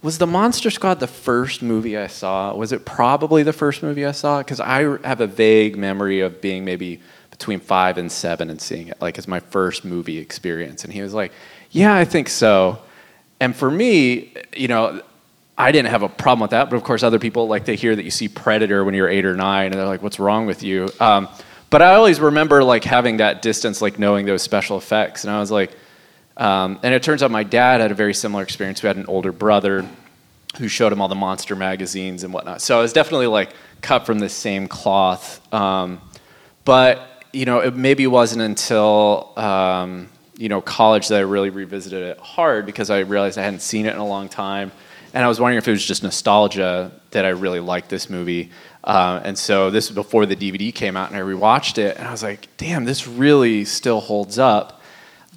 was 0.00 0.16
the 0.16 0.26
Monster 0.26 0.70
Squad 0.70 0.98
the 0.98 1.06
first 1.06 1.60
movie 1.60 1.98
I 1.98 2.06
saw? 2.06 2.54
Was 2.54 2.72
it 2.72 2.86
probably 2.86 3.42
the 3.42 3.52
first 3.52 3.82
movie 3.82 4.06
I 4.06 4.12
saw? 4.12 4.38
Because 4.38 4.58
I 4.58 4.96
have 5.06 5.20
a 5.20 5.26
vague 5.26 5.76
memory 5.76 6.20
of 6.20 6.40
being 6.40 6.64
maybe 6.64 7.02
between 7.30 7.60
five 7.60 7.98
and 7.98 8.10
seven 8.10 8.48
and 8.48 8.58
seeing 8.58 8.88
it 8.88 9.02
like 9.02 9.18
as 9.18 9.28
my 9.28 9.40
first 9.40 9.84
movie 9.84 10.16
experience 10.16 10.82
and 10.82 10.94
he 10.94 11.02
was 11.02 11.12
like, 11.12 11.30
yeah, 11.72 11.94
I 11.94 12.06
think 12.06 12.30
so. 12.30 12.78
And 13.40 13.54
for 13.54 13.70
me, 13.70 14.32
you 14.54 14.68
know, 14.68 15.02
I 15.58 15.72
didn't 15.72 15.90
have 15.90 16.02
a 16.02 16.08
problem 16.08 16.40
with 16.40 16.50
that, 16.50 16.68
but 16.70 16.76
of 16.76 16.84
course, 16.84 17.02
other 17.02 17.18
people 17.18 17.48
like 17.48 17.64
to 17.66 17.74
hear 17.74 17.96
that 17.96 18.04
you 18.04 18.10
see 18.10 18.28
Predator 18.28 18.84
when 18.84 18.94
you're 18.94 19.08
eight 19.08 19.24
or 19.24 19.36
nine, 19.36 19.66
and 19.66 19.74
they're 19.74 19.86
like, 19.86 20.02
"What's 20.02 20.18
wrong 20.18 20.46
with 20.46 20.62
you?" 20.62 20.88
Um, 21.00 21.28
but 21.70 21.82
I 21.82 21.94
always 21.94 22.20
remember 22.20 22.62
like 22.62 22.84
having 22.84 23.18
that 23.18 23.42
distance, 23.42 23.80
like 23.80 23.98
knowing 23.98 24.26
those 24.26 24.42
special 24.42 24.76
effects, 24.76 25.24
and 25.24 25.32
I 25.32 25.40
was 25.40 25.50
like, 25.50 25.72
um, 26.36 26.78
and 26.82 26.92
it 26.92 27.02
turns 27.02 27.22
out 27.22 27.30
my 27.30 27.42
dad 27.42 27.80
had 27.80 27.90
a 27.90 27.94
very 27.94 28.12
similar 28.12 28.42
experience. 28.42 28.82
We 28.82 28.86
had 28.88 28.96
an 28.96 29.06
older 29.06 29.32
brother 29.32 29.88
who 30.58 30.68
showed 30.68 30.92
him 30.92 31.00
all 31.00 31.08
the 31.08 31.14
monster 31.14 31.56
magazines 31.56 32.24
and 32.24 32.32
whatnot. 32.32 32.60
So 32.60 32.78
I 32.78 32.82
was 32.82 32.92
definitely 32.92 33.26
like 33.26 33.50
cut 33.80 34.06
from 34.06 34.18
the 34.18 34.28
same 34.28 34.68
cloth. 34.68 35.40
Um, 35.52 36.00
but 36.64 37.24
you 37.32 37.44
know, 37.44 37.60
it 37.60 37.74
maybe 37.74 38.06
wasn't 38.06 38.42
until 38.42 39.32
um, 39.36 40.08
you 40.36 40.48
know 40.48 40.60
college 40.60 41.08
that 41.08 41.18
I 41.18 41.22
really 41.22 41.50
revisited 41.50 42.02
it 42.02 42.18
hard 42.18 42.66
because 42.66 42.90
I 42.90 43.00
realized 43.00 43.38
I 43.38 43.42
hadn't 43.42 43.60
seen 43.60 43.86
it 43.86 43.94
in 43.94 44.00
a 44.00 44.06
long 44.06 44.28
time, 44.28 44.72
and 45.14 45.24
I 45.24 45.28
was 45.28 45.40
wondering 45.40 45.58
if 45.58 45.68
it 45.68 45.72
was 45.72 45.84
just 45.84 46.02
nostalgia 46.02 46.92
that 47.12 47.24
I 47.24 47.30
really 47.30 47.60
liked 47.60 47.88
this 47.88 48.10
movie. 48.10 48.50
Uh, 48.84 49.20
and 49.24 49.36
so 49.36 49.70
this 49.70 49.88
was 49.88 49.94
before 49.94 50.26
the 50.26 50.36
DVD 50.36 50.72
came 50.72 50.96
out, 50.96 51.10
and 51.10 51.16
I 51.18 51.22
rewatched 51.22 51.78
it, 51.78 51.96
and 51.96 52.06
I 52.06 52.10
was 52.12 52.22
like, 52.22 52.48
"Damn, 52.56 52.84
this 52.84 53.06
really 53.08 53.64
still 53.64 54.00
holds 54.00 54.38
up." 54.38 54.80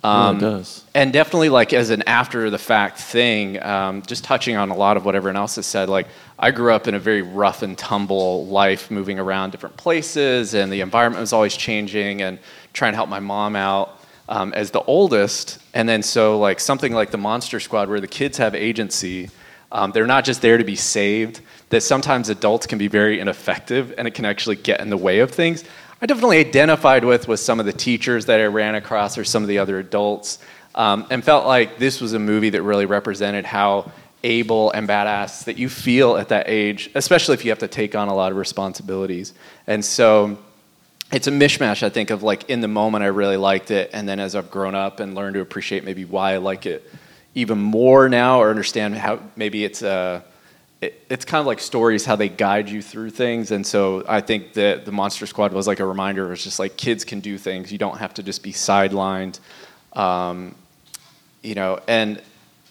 Yeah, 0.02 0.32
it 0.32 0.40
does. 0.40 0.84
and 0.96 1.12
definitely 1.12 1.50
like 1.50 1.74
as 1.74 1.90
an 1.90 2.04
after 2.08 2.50
the 2.50 2.58
fact 2.58 3.00
thing 3.00 3.62
um, 3.62 4.02
just 4.04 4.24
touching 4.24 4.56
on 4.56 4.70
a 4.70 4.76
lot 4.76 4.96
of 4.96 5.04
what 5.04 5.14
everyone 5.14 5.36
else 5.36 5.58
has 5.58 5.66
said 5.66 5.90
like 5.90 6.08
i 6.40 6.52
grew 6.52 6.72
up 6.72 6.88
in 6.88 6.96
a 6.96 7.00
very 7.00 7.22
rough 7.22 7.64
and 7.64 7.78
tumble 7.78 8.46
life 8.48 8.90
moving 8.90 9.20
around 9.20 9.50
different 9.52 9.76
places 9.76 10.54
and 10.54 10.72
the 10.72 10.80
environment 10.80 11.20
was 11.20 11.34
always 11.34 11.54
changing 11.58 12.22
and 12.22 12.40
trying 12.72 12.94
to 12.94 12.96
help 12.96 13.10
my 13.10 13.20
mom 13.20 13.58
out 13.58 13.99
um, 14.30 14.54
as 14.54 14.72
the 14.72 14.82
oldest, 14.84 15.58
and 15.74 15.90
then 15.90 16.04
so 16.04 16.40
like 16.40 16.60
something 16.60 16.94
like 16.94 17.12
the 17.12 17.18
Monster 17.18 17.60
Squad, 17.60 17.90
where 17.90 18.00
the 18.00 18.08
kids 18.08 18.38
have 18.38 18.56
agency. 18.56 19.30
Um, 19.72 19.92
they're 19.92 20.08
not 20.08 20.24
just 20.24 20.42
there 20.42 20.58
to 20.58 20.64
be 20.64 20.76
saved. 20.76 21.42
That 21.70 21.82
sometimes 21.82 22.30
adults 22.30 22.66
can 22.66 22.78
be 22.78 22.88
very 22.88 23.20
ineffective, 23.20 23.94
and 23.98 24.08
it 24.08 24.14
can 24.14 24.26
actually 24.26 24.56
get 24.56 24.80
in 24.82 24.90
the 24.90 24.98
way 24.98 25.20
of 25.20 25.32
things. 25.32 25.64
I 26.02 26.06
definitely 26.06 26.38
identified 26.38 27.04
with 27.04 27.28
with 27.28 27.40
some 27.40 27.60
of 27.60 27.66
the 27.66 27.74
teachers 27.74 28.28
that 28.28 28.40
I 28.40 28.46
ran 28.46 28.76
across, 28.76 29.18
or 29.18 29.24
some 29.24 29.44
of 29.44 29.50
the 29.50 29.58
other 29.58 29.80
adults, 29.80 30.40
um, 30.76 31.08
and 31.10 31.24
felt 31.24 31.46
like 31.48 31.80
this 31.80 32.00
was 32.00 32.14
a 32.14 32.20
movie 32.20 32.52
that 32.52 32.62
really 32.62 32.86
represented 32.86 33.46
how 33.46 33.92
able 34.24 34.70
and 34.72 34.88
badass 34.88 35.46
that 35.46 35.58
you 35.58 35.70
feel 35.70 36.18
at 36.18 36.30
that 36.30 36.48
age, 36.48 36.90
especially 36.94 37.34
if 37.34 37.46
you 37.46 37.52
have 37.52 37.60
to 37.60 37.68
take 37.68 37.96
on 37.96 38.10
a 38.10 38.14
lot 38.14 38.32
of 38.32 38.38
responsibilities. 38.38 39.34
And 39.66 39.84
so 39.84 40.38
it's 41.12 41.28
a 41.28 41.32
mishmash, 41.32 41.82
I 41.82 41.90
think, 41.90 42.12
of 42.12 42.24
like 42.24 42.50
in 42.50 42.62
the 42.62 42.68
moment 42.68 43.04
I 43.04 43.08
really 43.08 43.38
liked 43.38 43.72
it, 43.72 43.90
and 43.94 44.08
then 44.08 44.20
as 44.20 44.36
I've 44.36 44.52
grown 44.52 44.76
up 44.76 45.00
and 45.00 45.16
learned 45.16 45.36
to 45.36 45.42
appreciate 45.42 45.84
maybe 45.84 46.06
why 46.06 46.34
I 46.34 46.38
like 46.38 46.66
it 46.66 46.90
even 47.36 47.60
more 47.60 48.10
now, 48.10 48.42
or 48.42 48.50
understand 48.50 48.96
how 48.96 49.20
maybe 49.36 49.64
it's 49.64 49.82
uh, 49.82 50.22
it, 50.82 51.06
it's 51.10 51.26
kind 51.26 51.40
of 51.40 51.48
like 51.48 51.60
stories 51.60 52.06
how 52.06 52.16
they 52.16 52.30
guide 52.30 52.70
you 52.70 52.82
through 52.82 53.10
things. 53.10 53.52
And 53.52 53.66
so 53.66 54.04
I 54.08 54.22
think 54.22 54.54
that 54.54 54.86
the 54.86 54.92
Monster 54.92 55.26
Squad 55.26 55.52
was 55.52 55.68
like 55.68 55.80
a 55.80 55.86
reminder. 55.86 56.32
It's 56.32 56.44
just 56.44 56.60
like 56.60 56.78
kids 56.78 57.04
can 57.04 57.20
do 57.20 57.38
things. 57.38 57.72
You 57.72 57.78
don't 57.78 57.98
have 57.98 58.14
to 58.16 58.24
just 58.24 58.44
be 58.44 58.54
sidelined. 58.54 59.40
Um, 59.94 60.56
you 61.42 61.56
know, 61.56 61.80
and 61.88 62.22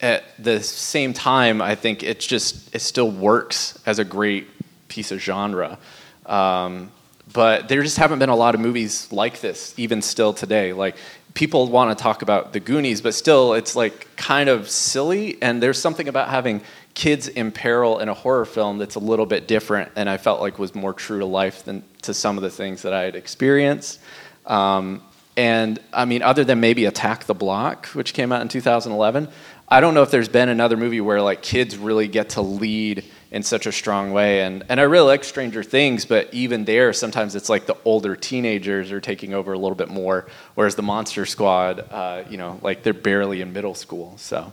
at 0.01 0.25
the 0.39 0.63
same 0.63 1.13
time, 1.13 1.61
I 1.61 1.75
think 1.75 2.03
it's 2.03 2.27
just 2.27 2.75
it 2.75 2.81
still 2.81 3.11
works 3.11 3.79
as 3.85 3.99
a 3.99 4.05
great 4.05 4.47
piece 4.89 5.11
of 5.11 5.21
genre. 5.21 5.79
Um, 6.27 6.93
but 7.39 7.69
there 7.69 7.85
just 7.85 7.99
haven't 7.99 8.19
been 8.19 8.31
a 8.31 8.35
lot 8.35 8.57
of 8.57 8.61
movies 8.61 9.07
like 9.13 9.41
this, 9.41 9.73
even 9.77 10.03
still 10.03 10.33
today. 10.33 10.73
Like 10.73 10.97
people 11.35 11.69
want 11.69 11.97
to 11.97 12.03
talk 12.03 12.23
about 12.23 12.53
the 12.53 12.59
Goonies, 12.59 13.01
but 13.01 13.15
still, 13.15 13.55
it's 13.55 13.77
like 13.77 14.09
kind 14.17 14.49
of 14.49 14.69
silly. 14.69 15.41
And 15.41 15.63
there's 15.63 15.81
something 15.81 16.09
about 16.09 16.31
having 16.31 16.63
kids 16.95 17.29
in 17.29 17.53
peril 17.53 18.01
in 18.01 18.09
a 18.09 18.15
horror 18.15 18.45
film 18.45 18.79
that's 18.79 18.97
a 18.97 18.99
little 18.99 19.25
bit 19.25 19.47
different, 19.47 19.93
and 19.95 20.11
I 20.11 20.17
felt 20.17 20.41
like 20.41 20.59
was 20.59 20.75
more 20.75 20.93
true 20.93 21.21
to 21.21 21.27
life 21.27 21.65
than 21.65 21.85
to 22.03 22.13
some 22.13 22.37
of 22.39 22.43
the 22.43 22.51
things 22.51 22.83
that 22.83 22.93
I 22.93 23.03
had 23.03 23.15
experienced. 23.15 24.01
Um, 24.45 25.01
and 25.37 25.79
I 25.93 26.07
mean, 26.07 26.23
other 26.23 26.43
than 26.43 26.59
maybe 26.59 26.87
Attack 26.87 27.27
the 27.27 27.35
Block, 27.35 27.87
which 27.91 28.15
came 28.15 28.33
out 28.33 28.43
in 28.43 28.49
2011, 28.49 29.29
I 29.69 29.81
don't 29.81 29.95
know 29.95 30.03
if 30.03 30.11
there's 30.11 30.29
been 30.29 30.49
another 30.49 30.77
movie 30.77 31.01
where 31.01 31.23
like 31.23 31.43
kids 31.43 31.77
really 31.77 32.09
get 32.09 32.31
to 32.31 32.43
lead 32.43 33.05
in 33.31 33.43
such 33.43 33.67
a 33.67 33.73
strong 33.73 34.13
way. 34.13 34.43
And 34.43 34.65
and 34.69 34.81
I 34.81 34.85
really 34.85 35.07
like 35.07 35.25
Stranger 35.25 35.63
Things, 35.63 36.05
but 36.05 36.33
even 36.33 36.65
there, 36.65 36.93
sometimes 36.93 37.35
it's 37.35 37.49
like 37.49 37.67
the 37.67 37.77
older 37.85 38.17
teenagers 38.17 38.93
are 38.93 39.01
taking 39.01 39.35
over 39.35 39.53
a 39.53 39.59
little 39.59 39.77
bit 39.77 39.89
more, 39.89 40.27
whereas 40.55 40.75
the 40.75 40.83
Monster 40.83 41.27
Squad, 41.27 41.81
uh, 41.91 42.25
you 42.31 42.39
know, 42.39 42.59
like 42.63 42.83
they're 42.83 42.95
barely 42.95 43.41
in 43.41 43.53
middle 43.53 43.75
school. 43.75 44.15
So 44.19 44.53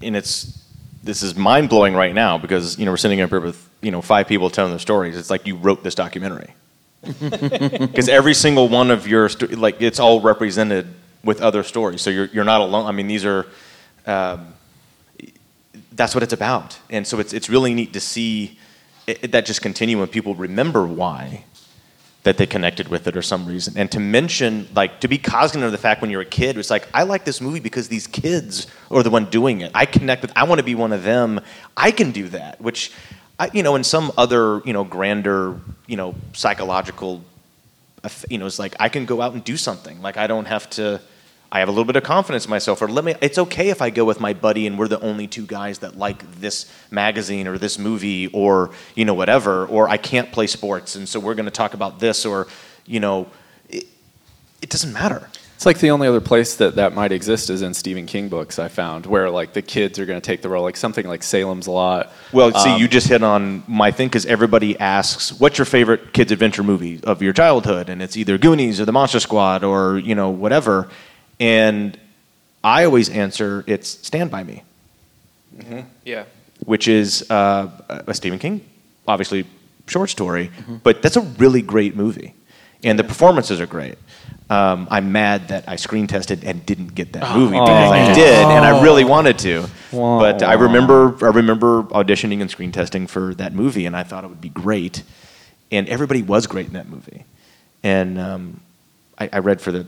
and 0.00 0.16
it's 0.16 0.60
this 1.02 1.22
is 1.22 1.36
mind 1.36 1.68
blowing 1.68 1.94
right 1.94 2.14
now 2.14 2.38
because 2.38 2.78
you 2.78 2.84
know 2.84 2.92
we're 2.92 2.96
sitting 2.96 3.20
up 3.20 3.30
here 3.30 3.40
with 3.40 3.68
you 3.80 3.90
know 3.90 4.02
five 4.02 4.26
people 4.26 4.50
telling 4.50 4.72
their 4.72 4.78
stories. 4.78 5.16
It's 5.16 5.30
like 5.30 5.46
you 5.46 5.56
wrote 5.56 5.82
this 5.82 5.94
documentary 5.94 6.54
because 7.02 8.08
every 8.08 8.34
single 8.34 8.68
one 8.68 8.90
of 8.90 9.06
your 9.06 9.28
sto- 9.28 9.46
like 9.56 9.80
it's 9.80 10.00
all 10.00 10.20
represented 10.20 10.86
with 11.22 11.40
other 11.42 11.62
stories. 11.62 12.00
So 12.02 12.10
you're 12.10 12.26
you're 12.26 12.44
not 12.44 12.60
alone. 12.60 12.86
I 12.86 12.92
mean, 12.92 13.06
these 13.06 13.24
are 13.24 13.46
um, 14.06 14.54
that's 15.94 16.14
what 16.14 16.22
it's 16.22 16.32
about, 16.32 16.78
and 16.90 17.06
so 17.06 17.18
it's 17.20 17.32
it's 17.32 17.48
really 17.48 17.74
neat 17.74 17.92
to 17.92 18.00
see 18.00 18.58
it, 19.06 19.32
that 19.32 19.46
just 19.46 19.62
continue 19.62 19.98
when 19.98 20.08
people 20.08 20.34
remember 20.34 20.86
why 20.86 21.44
that 22.24 22.38
they 22.38 22.46
connected 22.46 22.88
with 22.88 23.06
it 23.06 23.16
or 23.16 23.22
some 23.22 23.46
reason. 23.46 23.76
And 23.76 23.92
to 23.92 24.00
mention, 24.00 24.66
like, 24.74 25.00
to 25.00 25.08
be 25.08 25.18
cognizant 25.18 25.62
of 25.62 25.72
the 25.72 25.78
fact 25.78 26.00
when 26.00 26.10
you're 26.10 26.22
a 26.22 26.24
kid, 26.26 26.56
it's 26.56 26.70
like, 26.70 26.88
I 26.94 27.02
like 27.02 27.26
this 27.26 27.40
movie 27.42 27.60
because 27.60 27.88
these 27.88 28.06
kids 28.06 28.66
are 28.90 29.02
the 29.02 29.10
one 29.10 29.26
doing 29.26 29.60
it. 29.60 29.70
I 29.74 29.84
connect 29.84 30.22
with, 30.22 30.32
I 30.34 30.44
want 30.44 30.58
to 30.58 30.64
be 30.64 30.74
one 30.74 30.92
of 30.92 31.02
them. 31.02 31.42
I 31.76 31.90
can 31.90 32.12
do 32.12 32.28
that, 32.28 32.62
which, 32.62 32.92
I, 33.38 33.50
you 33.52 33.62
know, 33.62 33.76
in 33.76 33.84
some 33.84 34.10
other, 34.16 34.62
you 34.64 34.72
know, 34.72 34.84
grander, 34.84 35.60
you 35.86 35.98
know, 35.98 36.14
psychological, 36.32 37.22
uh, 38.02 38.08
you 38.30 38.38
know, 38.38 38.46
it's 38.46 38.58
like, 38.58 38.74
I 38.80 38.88
can 38.88 39.04
go 39.04 39.20
out 39.20 39.34
and 39.34 39.44
do 39.44 39.58
something. 39.58 40.00
Like, 40.00 40.16
I 40.16 40.26
don't 40.26 40.46
have 40.46 40.70
to, 40.70 41.02
I 41.54 41.60
have 41.60 41.68
a 41.68 41.70
little 41.70 41.84
bit 41.84 41.94
of 41.94 42.02
confidence 42.02 42.46
in 42.46 42.50
myself, 42.50 42.82
or 42.82 42.88
let 42.88 43.04
me, 43.04 43.14
it's 43.22 43.38
okay 43.38 43.70
if 43.70 43.80
I 43.80 43.90
go 43.90 44.04
with 44.04 44.18
my 44.18 44.32
buddy 44.32 44.66
and 44.66 44.76
we're 44.76 44.88
the 44.88 45.00
only 45.00 45.28
two 45.28 45.46
guys 45.46 45.78
that 45.78 45.96
like 45.96 46.40
this 46.40 46.68
magazine 46.90 47.46
or 47.46 47.58
this 47.58 47.78
movie 47.78 48.26
or, 48.26 48.72
you 48.96 49.04
know, 49.04 49.14
whatever, 49.14 49.64
or 49.66 49.88
I 49.88 49.96
can't 49.96 50.32
play 50.32 50.48
sports 50.48 50.96
and 50.96 51.08
so 51.08 51.20
we're 51.20 51.36
going 51.36 51.44
to 51.44 51.52
talk 51.52 51.72
about 51.72 52.00
this 52.00 52.26
or, 52.26 52.48
you 52.86 52.98
know, 52.98 53.28
it, 53.68 53.86
it 54.60 54.68
doesn't 54.68 54.92
matter. 54.92 55.30
It's 55.54 55.64
like 55.64 55.78
the 55.78 55.92
only 55.92 56.08
other 56.08 56.20
place 56.20 56.56
that 56.56 56.74
that 56.74 56.92
might 56.92 57.12
exist 57.12 57.48
is 57.48 57.62
in 57.62 57.72
Stephen 57.72 58.06
King 58.06 58.28
books. 58.28 58.58
I 58.58 58.66
found 58.66 59.06
where 59.06 59.30
like 59.30 59.52
the 59.52 59.62
kids 59.62 60.00
are 60.00 60.06
going 60.06 60.20
to 60.20 60.26
take 60.26 60.42
the 60.42 60.48
role, 60.48 60.64
like 60.64 60.76
something 60.76 61.06
like 61.06 61.22
Salem's 61.22 61.68
Lot. 61.68 62.12
Well, 62.32 62.52
see, 62.52 62.70
Um, 62.70 62.80
you 62.80 62.88
just 62.88 63.06
hit 63.06 63.22
on 63.22 63.62
my 63.68 63.92
thing 63.92 64.08
because 64.08 64.26
everybody 64.26 64.78
asks, 64.80 65.32
"What's 65.38 65.56
your 65.56 65.64
favorite 65.64 66.12
kids' 66.12 66.32
adventure 66.32 66.64
movie 66.64 67.00
of 67.04 67.22
your 67.22 67.32
childhood?" 67.32 67.88
And 67.88 68.02
it's 68.02 68.16
either 68.16 68.36
Goonies 68.36 68.80
or 68.80 68.84
The 68.84 68.92
Monster 68.92 69.20
Squad 69.20 69.62
or 69.62 69.96
you 69.98 70.16
know 70.16 70.28
whatever. 70.28 70.88
And 71.40 71.98
I 72.62 72.84
always 72.84 73.08
answer, 73.08 73.64
"It's 73.66 73.88
Stand 73.88 74.30
by 74.30 74.44
Me," 74.44 74.62
Yeah. 76.04 76.24
which 76.64 76.88
is 76.88 77.28
uh, 77.30 77.68
a 78.06 78.14
Stephen 78.14 78.38
King, 78.38 78.60
obviously 79.06 79.46
short 79.86 80.10
story, 80.10 80.50
but 80.82 81.02
that's 81.02 81.16
a 81.16 81.20
really 81.20 81.60
great 81.62 81.94
movie, 81.96 82.34
and 82.82 82.98
the 82.98 83.04
performances 83.04 83.60
are 83.60 83.66
great. 83.66 83.96
Um, 84.50 84.88
I'm 84.90 85.10
mad 85.10 85.48
that 85.48 85.64
I 85.68 85.76
screen 85.76 86.06
tested 86.06 86.44
and 86.44 86.64
didn't 86.66 86.94
get 86.94 87.12
that 87.14 87.34
movie 87.36 87.52
because 87.52 87.90
I 87.92 88.12
did, 88.14 88.44
and 88.44 88.64
I 88.64 88.82
really 88.82 89.04
wanted 89.04 89.38
to. 89.40 89.66
But 89.90 90.42
I 90.42 90.52
remember, 90.54 91.16
I 91.24 91.30
remember 91.30 91.82
auditioning 91.84 92.40
and 92.42 92.50
screen 92.50 92.70
testing 92.70 93.06
for 93.06 93.34
that 93.36 93.54
movie, 93.54 93.86
and 93.86 93.96
I 93.96 94.02
thought 94.02 94.22
it 94.22 94.28
would 94.28 94.40
be 94.42 94.50
great. 94.50 95.02
And 95.72 95.88
everybody 95.88 96.22
was 96.22 96.46
great 96.46 96.66
in 96.66 96.74
that 96.74 96.88
movie. 96.88 97.24
And 97.82 98.18
um, 98.18 98.60
I, 99.18 99.30
I 99.32 99.38
read 99.38 99.60
for 99.62 99.72
the 99.72 99.86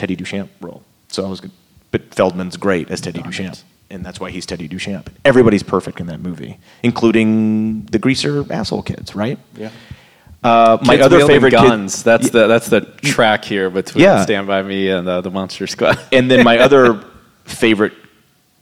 Teddy 0.00 0.16
Duchamp 0.16 0.48
role, 0.60 0.82
so 1.08 1.24
I 1.26 1.28
was 1.28 1.40
good. 1.40 1.50
But 1.92 2.14
Feldman's 2.14 2.56
great 2.56 2.90
as 2.90 3.00
Teddy 3.00 3.20
Duchamp, 3.20 3.62
and 3.90 4.04
that's 4.04 4.18
why 4.18 4.30
he's 4.30 4.46
Teddy 4.46 4.68
Duchamp. 4.68 5.08
Everybody's 5.24 5.62
perfect 5.62 6.00
in 6.00 6.06
that 6.06 6.20
movie, 6.20 6.58
including 6.82 7.84
the 7.92 7.98
greaser 7.98 8.44
asshole 8.50 8.82
kids, 8.82 9.14
right? 9.14 9.38
Yeah. 9.56 9.70
Uh, 10.42 10.78
my 10.82 10.94
Kids 10.96 11.04
other 11.06 11.26
favorite 11.26 11.50
kid- 11.50 11.56
guns. 11.68 12.02
that's 12.02 12.30
the 12.30 12.46
that's 12.46 12.68
the 12.70 12.80
track 13.02 13.44
here 13.44 13.68
between 13.68 14.02
Yeah. 14.04 14.22
Stand 14.22 14.46
by 14.46 14.62
Me 14.62 14.88
and 14.88 15.06
uh, 15.06 15.20
the 15.20 15.30
Monster 15.30 15.66
Squad. 15.66 15.98
And 16.12 16.30
then 16.30 16.44
my 16.44 16.58
other 16.66 17.04
favorite 17.44 17.92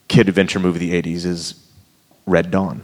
kid 0.08 0.28
adventure 0.28 0.58
movie 0.58 0.86
of 0.96 1.02
the 1.04 1.14
80s 1.14 1.24
is 1.24 1.54
Red 2.26 2.50
Dawn. 2.50 2.82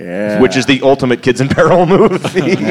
Yeah. 0.00 0.40
Which 0.40 0.56
is 0.56 0.66
the 0.66 0.80
ultimate 0.82 1.22
kids 1.22 1.40
in 1.40 1.48
peril 1.48 1.84
movie. 1.98 2.64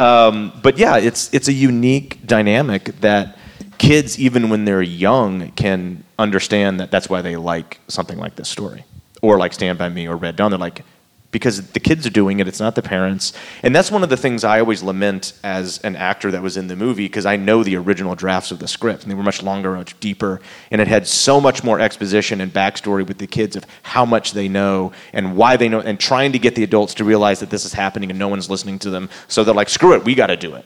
um, 0.00 0.52
but 0.62 0.78
yeah, 0.78 0.96
it's 0.96 1.32
it's 1.32 1.48
a 1.48 1.52
unique 1.52 2.26
dynamic 2.26 2.84
that 3.00 3.38
kids, 3.78 4.18
even 4.18 4.50
when 4.50 4.64
they're 4.64 4.82
young, 4.82 5.52
can 5.52 6.04
understand 6.18 6.80
that 6.80 6.90
that's 6.90 7.08
why 7.08 7.22
they 7.22 7.36
like 7.36 7.80
something 7.88 8.18
like 8.18 8.36
this 8.36 8.48
story, 8.48 8.84
or 9.22 9.38
like 9.38 9.52
Stand 9.52 9.78
by 9.78 9.88
Me 9.88 10.08
or 10.08 10.16
Red 10.16 10.36
Dawn. 10.36 10.50
They're 10.50 10.58
like, 10.58 10.84
because 11.32 11.70
the 11.72 11.80
kids 11.80 12.06
are 12.06 12.10
doing 12.10 12.40
it, 12.40 12.48
it's 12.48 12.60
not 12.60 12.74
the 12.74 12.82
parents, 12.82 13.32
and 13.62 13.74
that's 13.74 13.90
one 13.90 14.02
of 14.02 14.08
the 14.08 14.16
things 14.16 14.42
I 14.42 14.60
always 14.60 14.82
lament 14.82 15.32
as 15.44 15.78
an 15.78 15.96
actor 15.96 16.30
that 16.30 16.42
was 16.42 16.56
in 16.56 16.66
the 16.66 16.76
movie 16.76 17.06
because 17.06 17.26
I 17.26 17.36
know 17.36 17.62
the 17.62 17.76
original 17.76 18.14
drafts 18.14 18.50
of 18.50 18.58
the 18.58 18.68
script, 18.68 19.02
and 19.02 19.10
they 19.10 19.14
were 19.14 19.22
much 19.22 19.42
longer, 19.42 19.74
much 19.74 19.98
deeper, 20.00 20.40
and 20.70 20.80
it 20.80 20.88
had 20.88 21.06
so 21.06 21.40
much 21.40 21.62
more 21.62 21.78
exposition 21.78 22.40
and 22.40 22.52
backstory 22.52 23.06
with 23.06 23.18
the 23.18 23.26
kids 23.26 23.56
of 23.56 23.64
how 23.82 24.04
much 24.04 24.32
they 24.32 24.48
know 24.48 24.92
and 25.12 25.36
why 25.36 25.56
they 25.56 25.68
know, 25.68 25.80
and 25.80 26.00
trying 26.00 26.32
to 26.32 26.38
get 26.38 26.54
the 26.54 26.64
adults 26.64 26.94
to 26.94 27.04
realize 27.04 27.40
that 27.40 27.50
this 27.50 27.64
is 27.64 27.72
happening 27.72 28.10
and 28.10 28.18
no 28.18 28.28
one's 28.28 28.50
listening 28.50 28.78
to 28.80 28.90
them, 28.90 29.08
so 29.28 29.44
they're 29.44 29.54
like, 29.54 29.68
screw 29.68 29.94
it, 29.94 30.04
we 30.04 30.14
got 30.14 30.28
to 30.28 30.36
do 30.36 30.54
it. 30.54 30.64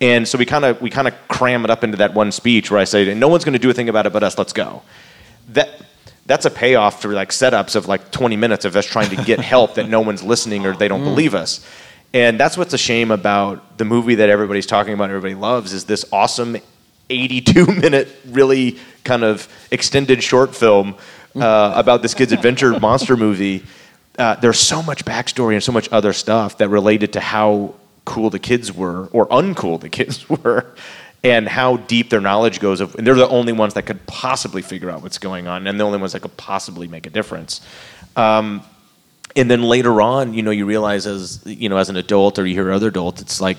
And 0.00 0.26
so 0.26 0.38
we 0.38 0.46
kind 0.46 0.64
of 0.64 0.80
we 0.80 0.88
kind 0.88 1.06
of 1.06 1.14
cram 1.28 1.64
it 1.64 1.70
up 1.70 1.84
into 1.84 1.98
that 1.98 2.14
one 2.14 2.32
speech 2.32 2.70
where 2.70 2.80
I 2.80 2.84
say, 2.84 3.12
"No 3.14 3.28
one's 3.28 3.44
going 3.44 3.52
to 3.52 3.58
do 3.58 3.68
a 3.68 3.74
thing 3.74 3.90
about 3.90 4.06
it 4.06 4.12
but 4.14 4.22
us. 4.22 4.38
Let's 4.38 4.54
go." 4.54 4.82
That 5.50 5.68
that's 6.26 6.46
a 6.46 6.50
payoff 6.50 7.02
for 7.02 7.08
like 7.08 7.30
setups 7.30 7.76
of 7.76 7.88
like 7.88 8.10
20 8.10 8.36
minutes 8.36 8.64
of 8.64 8.76
us 8.76 8.86
trying 8.86 9.10
to 9.10 9.24
get 9.24 9.40
help 9.54 9.74
that 9.74 9.88
no 9.88 10.00
one's 10.00 10.22
listening 10.22 10.66
or 10.66 10.74
they 10.74 10.88
don't 10.88 11.04
believe 11.04 11.34
us. 11.34 11.66
And 12.12 12.40
that's 12.40 12.56
what's 12.56 12.74
a 12.74 12.78
shame 12.78 13.10
about 13.10 13.78
the 13.78 13.84
movie 13.84 14.16
that 14.16 14.28
everybody's 14.28 14.66
talking 14.66 14.94
about, 14.94 15.10
everybody 15.10 15.34
loves, 15.34 15.72
is 15.72 15.84
this 15.84 16.04
awesome 16.12 16.56
82 17.08 17.66
minute, 17.80 18.08
really 18.26 18.78
kind 19.04 19.24
of 19.24 19.48
extended 19.70 20.22
short 20.22 20.54
film 20.54 20.96
uh, 21.36 21.72
about 21.76 22.02
this 22.02 22.14
kid's 22.14 22.32
adventure 22.40 22.78
monster 22.80 23.16
movie. 23.16 23.64
Uh, 24.18 24.34
there's 24.36 24.58
so 24.58 24.82
much 24.82 25.04
backstory 25.04 25.54
and 25.54 25.62
so 25.62 25.72
much 25.72 25.88
other 25.92 26.12
stuff 26.12 26.58
that 26.58 26.68
related 26.68 27.12
to 27.12 27.20
how 27.20 27.74
cool 28.04 28.30
the 28.30 28.38
kids 28.38 28.72
were 28.72 29.06
or 29.12 29.26
uncool 29.28 29.80
the 29.80 29.88
kids 29.88 30.28
were 30.28 30.66
and 31.22 31.48
how 31.48 31.76
deep 31.76 32.10
their 32.10 32.20
knowledge 32.20 32.60
goes 32.60 32.80
of 32.80 32.94
and 32.94 33.06
they're 33.06 33.14
the 33.14 33.28
only 33.28 33.52
ones 33.52 33.74
that 33.74 33.84
could 33.84 34.04
possibly 34.06 34.62
figure 34.62 34.90
out 34.90 35.02
what's 35.02 35.18
going 35.18 35.46
on 35.46 35.66
and 35.66 35.78
the 35.78 35.84
only 35.84 35.98
ones 35.98 36.12
that 36.12 36.20
could 36.20 36.36
possibly 36.36 36.88
make 36.88 37.06
a 37.06 37.10
difference 37.10 37.60
um, 38.16 38.62
and 39.36 39.50
then 39.50 39.62
later 39.62 40.00
on 40.00 40.34
you 40.34 40.42
know 40.42 40.50
you 40.50 40.66
realize 40.66 41.06
as 41.06 41.42
you 41.44 41.68
know 41.68 41.76
as 41.76 41.88
an 41.88 41.96
adult 41.96 42.38
or 42.38 42.46
you 42.46 42.54
hear 42.54 42.72
other 42.72 42.88
adults 42.88 43.20
it's 43.20 43.40
like 43.40 43.58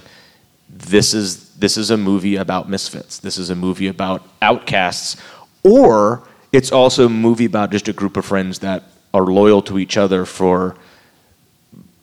this 0.73 1.13
is 1.13 1.51
this 1.55 1.77
is 1.77 1.91
a 1.91 1.97
movie 1.97 2.37
about 2.37 2.69
misfits. 2.69 3.19
This 3.19 3.37
is 3.37 3.49
a 3.49 3.55
movie 3.55 3.87
about 3.87 4.27
outcasts, 4.41 5.17
or 5.63 6.27
it's 6.51 6.71
also 6.71 7.05
a 7.05 7.09
movie 7.09 7.45
about 7.45 7.71
just 7.71 7.87
a 7.87 7.93
group 7.93 8.17
of 8.17 8.25
friends 8.25 8.59
that 8.59 8.83
are 9.13 9.25
loyal 9.25 9.61
to 9.63 9.77
each 9.77 9.97
other 9.97 10.25
for 10.25 10.75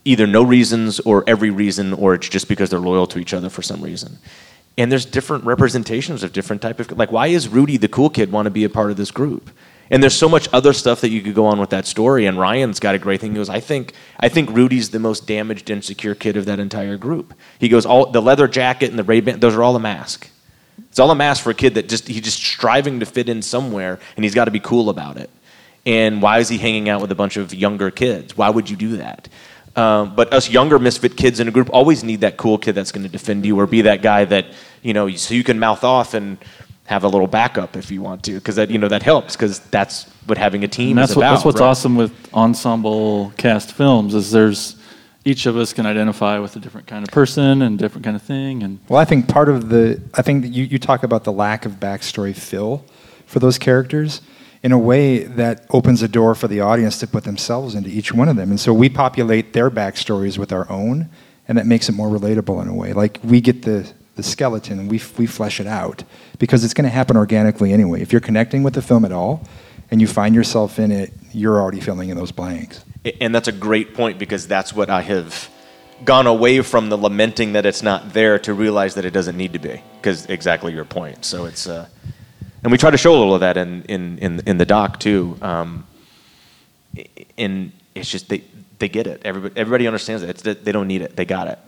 either 0.04 0.26
no 0.26 0.42
reasons 0.42 1.00
or 1.00 1.24
every 1.26 1.50
reason, 1.50 1.92
or 1.92 2.14
it's 2.14 2.28
just 2.28 2.48
because 2.48 2.70
they're 2.70 2.78
loyal 2.78 3.06
to 3.08 3.18
each 3.18 3.34
other 3.34 3.48
for 3.48 3.62
some 3.62 3.82
reason. 3.82 4.18
And 4.78 4.90
there's 4.92 5.04
different 5.04 5.44
representations 5.44 6.22
of 6.22 6.32
different 6.32 6.62
type 6.62 6.78
of 6.78 6.96
like 6.96 7.12
why 7.12 7.26
is 7.26 7.48
Rudy 7.48 7.76
the 7.76 7.88
cool 7.88 8.08
kid 8.08 8.32
want 8.32 8.46
to 8.46 8.50
be 8.50 8.64
a 8.64 8.70
part 8.70 8.90
of 8.90 8.96
this 8.96 9.10
group? 9.10 9.50
And 9.90 10.02
there's 10.02 10.14
so 10.14 10.28
much 10.28 10.48
other 10.52 10.72
stuff 10.72 11.00
that 11.00 11.10
you 11.10 11.20
could 11.20 11.34
go 11.34 11.46
on 11.46 11.58
with 11.58 11.70
that 11.70 11.86
story. 11.86 12.26
And 12.26 12.38
Ryan's 12.38 12.78
got 12.78 12.94
a 12.94 12.98
great 12.98 13.20
thing. 13.20 13.32
He 13.32 13.36
goes, 13.36 13.48
I 13.48 13.58
think 13.58 13.92
I 14.20 14.28
think 14.28 14.50
Rudy's 14.50 14.90
the 14.90 15.00
most 15.00 15.26
damaged, 15.26 15.68
insecure 15.68 16.14
kid 16.14 16.36
of 16.36 16.44
that 16.44 16.60
entire 16.60 16.96
group. 16.96 17.34
He 17.58 17.68
goes, 17.68 17.84
all 17.84 18.10
the 18.10 18.22
leather 18.22 18.46
jacket 18.46 18.90
and 18.90 18.98
the 18.98 19.04
Ray 19.04 19.20
those 19.20 19.54
are 19.54 19.62
all 19.62 19.76
a 19.76 19.80
mask. 19.80 20.30
It's 20.90 21.00
all 21.00 21.10
a 21.10 21.14
mask 21.16 21.42
for 21.42 21.50
a 21.50 21.54
kid 21.54 21.74
that 21.74 21.88
just 21.88 22.06
he's 22.06 22.22
just 22.22 22.38
striving 22.38 23.00
to 23.00 23.06
fit 23.06 23.28
in 23.28 23.42
somewhere, 23.42 23.98
and 24.16 24.24
he's 24.24 24.34
got 24.34 24.44
to 24.44 24.50
be 24.52 24.60
cool 24.60 24.90
about 24.90 25.16
it. 25.16 25.28
And 25.84 26.22
why 26.22 26.38
is 26.38 26.48
he 26.48 26.58
hanging 26.58 26.88
out 26.88 27.00
with 27.00 27.10
a 27.10 27.14
bunch 27.16 27.36
of 27.36 27.54
younger 27.54 27.90
kids? 27.90 28.36
Why 28.36 28.50
would 28.50 28.70
you 28.70 28.76
do 28.76 28.98
that? 28.98 29.28
Um, 29.76 30.14
but 30.16 30.32
us 30.32 30.50
younger 30.50 30.78
misfit 30.78 31.16
kids 31.16 31.40
in 31.40 31.46
a 31.48 31.50
group 31.50 31.70
always 31.72 32.02
need 32.02 32.20
that 32.22 32.36
cool 32.36 32.58
kid 32.58 32.74
that's 32.74 32.90
going 32.92 33.04
to 33.06 33.12
defend 33.12 33.46
you 33.46 33.58
or 33.60 33.66
be 33.66 33.82
that 33.82 34.02
guy 34.02 34.24
that 34.24 34.46
you 34.82 34.92
know 34.92 35.08
so 35.10 35.34
you 35.34 35.44
can 35.44 35.58
mouth 35.58 35.84
off 35.84 36.14
and 36.14 36.38
have 36.86 37.04
a 37.04 37.08
little 37.08 37.26
backup 37.28 37.76
if 37.76 37.90
you 37.90 38.00
want 38.02 38.22
to 38.24 38.32
because 38.32 38.56
that 38.56 38.70
you 38.70 38.78
know 38.78 38.88
that 38.88 39.02
helps 39.02 39.36
because 39.36 39.60
that's 39.70 40.04
what 40.26 40.38
having 40.38 40.64
a 40.64 40.68
team 40.68 40.90
And 40.90 40.98
that's 40.98 41.10
is 41.12 41.16
what, 41.16 41.22
about. 41.22 41.34
that's 41.34 41.44
what's 41.44 41.60
right? 41.60 41.66
awesome 41.68 41.96
with 41.96 42.12
ensemble 42.34 43.32
cast 43.36 43.72
films 43.72 44.14
is 44.14 44.30
there's 44.32 44.76
each 45.24 45.44
of 45.46 45.56
us 45.56 45.72
can 45.74 45.84
identify 45.84 46.38
with 46.38 46.56
a 46.56 46.58
different 46.58 46.86
kind 46.86 47.06
of 47.06 47.12
person 47.12 47.60
and 47.62 47.78
different 47.78 48.04
kind 48.04 48.16
of 48.16 48.22
thing 48.22 48.62
and 48.62 48.78
Well, 48.88 48.98
I 48.98 49.04
think 49.04 49.28
part 49.28 49.48
of 49.50 49.68
the, 49.68 50.00
I 50.14 50.22
think 50.22 50.42
that 50.42 50.48
you, 50.48 50.64
you 50.64 50.78
talk 50.78 51.02
about 51.02 51.24
the 51.24 51.32
lack 51.32 51.66
of 51.66 51.72
backstory 51.72 52.34
fill 52.34 52.84
for 53.26 53.38
those 53.38 53.58
characters. 53.58 54.22
In 54.62 54.72
a 54.72 54.78
way, 54.78 55.24
that 55.24 55.66
opens 55.70 56.02
a 56.02 56.08
door 56.08 56.34
for 56.34 56.48
the 56.48 56.60
audience 56.60 56.98
to 56.98 57.06
put 57.06 57.24
themselves 57.24 57.74
into 57.74 57.88
each 57.90 58.12
one 58.12 58.28
of 58.28 58.36
them. 58.36 58.50
And 58.50 58.58
so 58.58 58.72
we 58.72 58.88
populate 58.88 59.52
their 59.52 59.70
backstories 59.70 60.36
with 60.36 60.52
our 60.52 60.70
own, 60.70 61.08
and 61.46 61.56
that 61.58 61.66
makes 61.66 61.88
it 61.88 61.92
more 61.92 62.08
relatable 62.08 62.60
in 62.62 62.68
a 62.68 62.74
way. 62.74 62.92
Like 62.92 63.20
we 63.22 63.40
get 63.40 63.62
the, 63.62 63.90
the 64.16 64.22
skeleton 64.22 64.80
and 64.80 64.90
we, 64.90 65.00
we 65.16 65.26
flesh 65.26 65.60
it 65.60 65.66
out 65.66 66.02
because 66.38 66.64
it's 66.64 66.74
going 66.74 66.84
to 66.84 66.90
happen 66.90 67.16
organically 67.16 67.72
anyway. 67.72 68.02
If 68.02 68.12
you're 68.12 68.20
connecting 68.20 68.62
with 68.64 68.74
the 68.74 68.82
film 68.82 69.04
at 69.04 69.12
all 69.12 69.44
and 69.90 70.00
you 70.00 70.08
find 70.08 70.34
yourself 70.34 70.78
in 70.80 70.90
it, 70.90 71.12
you're 71.32 71.60
already 71.60 71.80
filling 71.80 72.08
in 72.08 72.16
those 72.16 72.32
blanks. 72.32 72.84
and 73.20 73.32
that's 73.32 73.48
a 73.48 73.52
great 73.52 73.94
point 73.94 74.18
because 74.18 74.48
that's 74.48 74.74
what 74.74 74.90
I 74.90 75.02
have 75.02 75.48
gone 76.04 76.26
away 76.26 76.60
from 76.62 76.88
the 76.88 76.98
lamenting 76.98 77.52
that 77.52 77.66
it's 77.66 77.82
not 77.82 78.12
there 78.12 78.38
to 78.40 78.54
realize 78.54 78.94
that 78.94 79.04
it 79.04 79.12
doesn't 79.12 79.36
need 79.36 79.52
to 79.52 79.58
be 79.58 79.82
because 80.00 80.26
exactly 80.26 80.72
your 80.72 80.84
point. 80.84 81.24
So 81.24 81.44
it's 81.46 81.66
uh, 81.66 81.88
and 82.62 82.72
we 82.72 82.78
try 82.78 82.90
to 82.90 82.96
show 82.96 83.14
a 83.14 83.18
little 83.18 83.34
of 83.34 83.40
that 83.40 83.56
in 83.56 83.82
in 83.84 84.18
in, 84.18 84.40
in 84.46 84.58
the 84.58 84.66
doc 84.66 84.98
too. 84.98 85.38
Um, 85.42 85.86
and 87.36 87.72
it's 87.94 88.10
just 88.10 88.28
they 88.28 88.42
they 88.78 88.88
get 88.88 89.06
it. 89.06 89.22
Everybody 89.24 89.54
everybody 89.56 89.86
understands 89.86 90.22
it. 90.22 90.30
It's 90.30 90.42
they 90.42 90.72
don't 90.72 90.88
need 90.88 91.02
it. 91.02 91.16
They 91.16 91.24
got 91.24 91.48
it. 91.48 91.58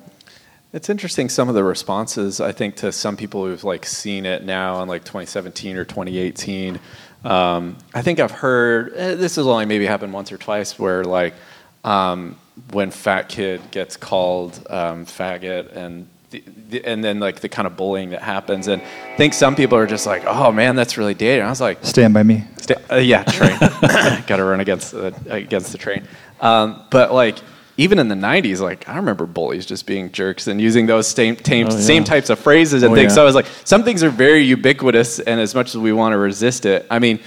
It's 0.73 0.89
interesting 0.89 1.29
some 1.29 1.49
of 1.49 1.55
the 1.57 1.65
responses 1.65 2.41
I 2.41 2.53
think 2.53 2.77
to 2.77 2.93
some 2.93 3.17
people 3.17 3.45
who've 3.45 3.65
like 3.65 3.85
seen 3.87 4.25
it 4.25 4.45
now 4.45 4.83
in 4.83 4.89
like 4.89 5.03
2017 5.05 5.77
or 5.77 5.85
2018. 5.85 6.79
Um, 7.25 7.77
I 7.93 8.03
think 8.03 8.21
I've 8.21 8.31
heard 8.31 8.93
eh, 8.95 9.15
this 9.15 9.37
has 9.37 9.47
only 9.47 9.67
maybe 9.67 9.87
happened 9.87 10.13
once 10.13 10.33
or 10.33 10.39
twice 10.39 10.79
where 10.79 11.05
like 11.05 11.35
um, 11.85 12.37
when 12.73 12.91
fat 12.91 13.29
kid 13.29 13.61
gets 13.71 13.97
called 13.97 14.65
um, 14.71 15.07
faggot 15.07 15.75
and 15.75 16.09
the, 16.31 16.43
the, 16.69 16.85
and 16.85 17.03
then 17.03 17.19
like 17.21 17.41
the 17.41 17.49
kind 17.49 17.67
of 17.67 17.77
bullying 17.77 18.11
that 18.11 18.23
happens 18.23 18.69
and 18.69 18.81
I 18.81 19.17
think 19.17 19.35
some 19.35 19.57
people 19.57 19.77
are 19.79 19.87
just 19.87 20.07
like 20.07 20.25
oh 20.27 20.53
man 20.53 20.77
that's 20.77 20.97
really 20.97 21.15
dated. 21.15 21.41
And 21.41 21.47
I 21.47 21.51
was 21.51 21.61
like 21.61 21.85
Stand 21.85 22.15
by 22.15 22.23
me. 22.23 22.45
Sta- 22.57 22.81
uh, 22.91 22.97
yeah, 22.97 23.25
train. 23.25 23.59
Got 24.27 24.37
to 24.37 24.45
run 24.45 24.61
against 24.61 24.93
the 24.93 25.15
against 25.29 25.73
the 25.73 25.79
train. 25.79 26.07
Um, 26.41 26.85
but 26.91 27.13
like 27.13 27.39
even 27.77 27.99
in 27.99 28.09
the 28.09 28.15
'90s, 28.15 28.61
like 28.61 28.89
I 28.89 28.97
remember 28.97 29.25
bullies 29.27 29.65
just 29.65 29.87
being 29.87 30.13
jerks 30.13 30.47
and 30.47 30.61
using 30.61 30.87
those 30.87 31.09
same 31.09 31.37
same, 31.43 31.67
Oh, 31.67 31.71
yeah. 31.71 31.81
same 31.81 32.05
types 32.05 32.29
of 32.31 32.39
phrases 32.39 32.83
and 32.83 32.93
Oh, 32.93 32.95
things. 32.95 33.11
yeah. 33.13 33.15
So 33.17 33.23
I 33.23 33.25
was 33.25 33.35
like, 33.35 33.47
some 33.65 33.85
things 33.85 34.03
are 34.03 34.11
very 34.11 34.43
ubiquitous, 34.43 35.19
and 35.19 35.41
as 35.41 35.55
much 35.55 35.71
as 35.71 35.79
we 35.79 35.93
want 35.93 36.13
to 36.13 36.19
resist 36.19 36.67
it, 36.67 36.87
I 36.91 36.99
mean, 36.99 37.21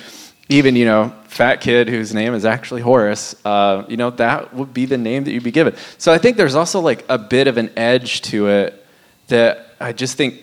even 0.50 0.76
you 0.76 0.86
know, 0.86 1.12
fat 1.28 1.60
kid 1.62 1.90
whose 1.90 2.14
name 2.14 2.36
is 2.36 2.46
actually 2.46 2.82
Horace, 2.82 3.36
uh, 3.46 3.84
you 3.88 3.98
know, 3.98 4.12
that 4.12 4.54
would 4.54 4.74
be 4.74 4.86
the 4.86 4.98
name 4.98 5.24
that 5.24 5.32
you'd 5.32 5.44
be 5.44 5.52
given. 5.52 5.76
So 5.98 6.14
I 6.14 6.20
think 6.20 6.38
there's 6.38 6.56
also 6.56 6.80
like 6.80 7.04
a 7.10 7.18
bit 7.18 7.48
of 7.48 7.58
an 7.58 7.72
edge 7.76 8.22
to 8.24 8.48
it 8.50 8.83
that 9.34 9.76
I 9.80 9.94
just 9.94 10.16
think 10.16 10.42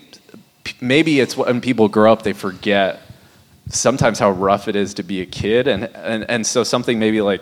maybe 0.80 1.20
it's 1.20 1.36
when 1.36 1.61
people 1.61 1.88
grow 1.88 2.12
up 2.12 2.22
they 2.22 2.32
forget 2.32 3.01
sometimes 3.68 4.18
how 4.18 4.30
rough 4.30 4.68
it 4.68 4.76
is 4.76 4.95
to 4.95 5.03
be 5.03 5.20
a 5.20 5.26
kid 5.26 5.68
and 5.68 5.84
and, 5.95 6.28
and 6.28 6.47
so 6.47 6.64
something 6.64 6.99
maybe 6.99 7.20
like 7.20 7.41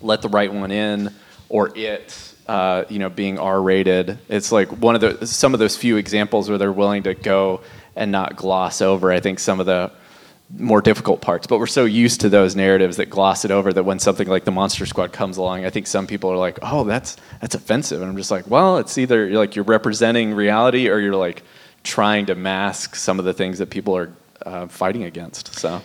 let 0.00 0.22
the 0.22 0.28
right 0.28 0.52
one 0.52 0.70
in 0.70 1.14
or 1.48 1.76
it 1.76 2.34
uh, 2.48 2.84
you 2.88 2.98
know 2.98 3.08
being 3.08 3.38
r-rated. 3.38 4.18
It's 4.28 4.50
like 4.50 4.68
one 4.70 4.96
of 4.96 5.00
the 5.00 5.26
some 5.26 5.54
of 5.54 5.60
those 5.60 5.76
few 5.76 5.96
examples 5.96 6.48
where 6.48 6.58
they're 6.58 6.72
willing 6.72 7.04
to 7.04 7.14
go 7.14 7.60
and 7.94 8.10
not 8.10 8.36
gloss 8.36 8.80
over 8.80 9.12
i 9.12 9.20
think 9.20 9.38
some 9.38 9.60
of 9.60 9.66
the 9.66 9.92
more 10.58 10.82
difficult 10.82 11.20
parts 11.20 11.46
but 11.46 11.58
we're 11.58 11.66
so 11.66 11.84
used 11.84 12.20
to 12.20 12.28
those 12.28 12.54
narratives 12.54 12.98
that 12.98 13.06
gloss 13.06 13.44
it 13.44 13.50
over 13.50 13.72
that 13.72 13.84
when 13.84 13.98
something 13.98 14.28
like 14.28 14.44
the 14.44 14.50
monster 14.50 14.84
squad 14.84 15.12
comes 15.12 15.38
along 15.38 15.64
i 15.64 15.70
think 15.70 15.86
some 15.86 16.06
people 16.06 16.30
are 16.30 16.36
like 16.36 16.58
oh 16.62 16.84
that's 16.84 17.16
that's 17.40 17.54
offensive 17.54 18.02
and 18.02 18.10
i'm 18.10 18.16
just 18.16 18.30
like 18.30 18.46
well 18.48 18.76
it's 18.78 18.98
either 18.98 19.26
you're 19.26 19.38
like 19.38 19.56
you're 19.56 19.64
representing 19.64 20.34
reality 20.34 20.88
or 20.88 20.98
you're 20.98 21.16
like 21.16 21.42
trying 21.84 22.26
to 22.26 22.34
mask 22.34 22.96
some 22.96 23.18
of 23.18 23.24
the 23.24 23.32
things 23.32 23.58
that 23.58 23.70
people 23.70 23.96
are 23.96 24.12
uh, 24.44 24.66
fighting 24.66 25.04
against 25.04 25.54
so 25.54 25.80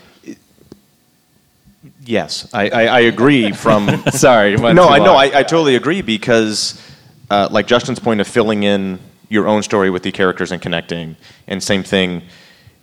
Yes, 2.04 2.50
I, 2.54 2.70
I, 2.70 2.84
I 2.86 3.00
agree. 3.02 3.52
From 3.52 4.04
Sorry, 4.12 4.56
no, 4.56 4.88
I 4.88 5.00
know. 5.00 5.16
I, 5.16 5.40
I 5.40 5.44
totally 5.44 5.76
agree 5.76 6.02
because, 6.02 6.82
uh, 7.30 7.48
like 7.52 7.68
Justin's 7.68 8.00
point 8.00 8.22
of 8.22 8.28
filling 8.28 8.64
in 8.64 9.00
your 9.30 9.48
own 9.48 9.64
story 9.64 9.90
with 9.90 10.04
the 10.04 10.12
characters 10.12 10.52
and 10.52 10.62
connecting, 10.62 11.16
and 11.48 11.62
same 11.62 11.84
thing 11.84 12.24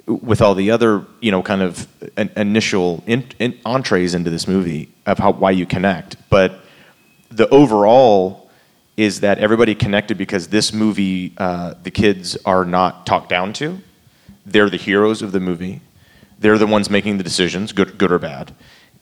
with 0.07 0.43
all 0.43 0.55
the 0.55 0.71
other 0.71 1.05
you 1.21 1.31
know 1.31 1.43
kind 1.43 1.63
of 1.63 1.89
in, 2.17 2.31
initial 2.37 3.03
in, 3.07 3.27
in 3.39 3.59
entrees 3.65 4.15
into 4.15 4.31
this 4.31 4.47
movie 4.47 4.91
of 5.07 5.19
how 5.19 5.33
why 5.33 5.51
you 5.51 5.67
connect, 5.67 6.17
but 6.31 6.61
the 7.31 7.49
overall 7.49 8.51
is 8.97 9.21
that 9.21 9.39
everybody 9.39 9.75
connected 9.75 10.17
because 10.17 10.49
this 10.49 10.73
movie 10.73 11.33
uh, 11.39 11.75
the 11.83 11.91
kids 11.91 12.37
are 12.45 12.65
not 12.65 13.07
talked 13.07 13.29
down 13.29 13.53
to. 13.53 13.79
They're 14.47 14.71
the 14.71 14.77
heroes 14.77 15.23
of 15.23 15.33
the 15.33 15.41
movie. 15.41 15.81
They're 16.39 16.59
the 16.59 16.67
ones 16.67 16.91
making 16.91 17.19
the 17.19 17.25
decisions 17.25 17.73
good, 17.73 17.99
good 17.99 18.13
or 18.13 18.19
bad. 18.19 18.55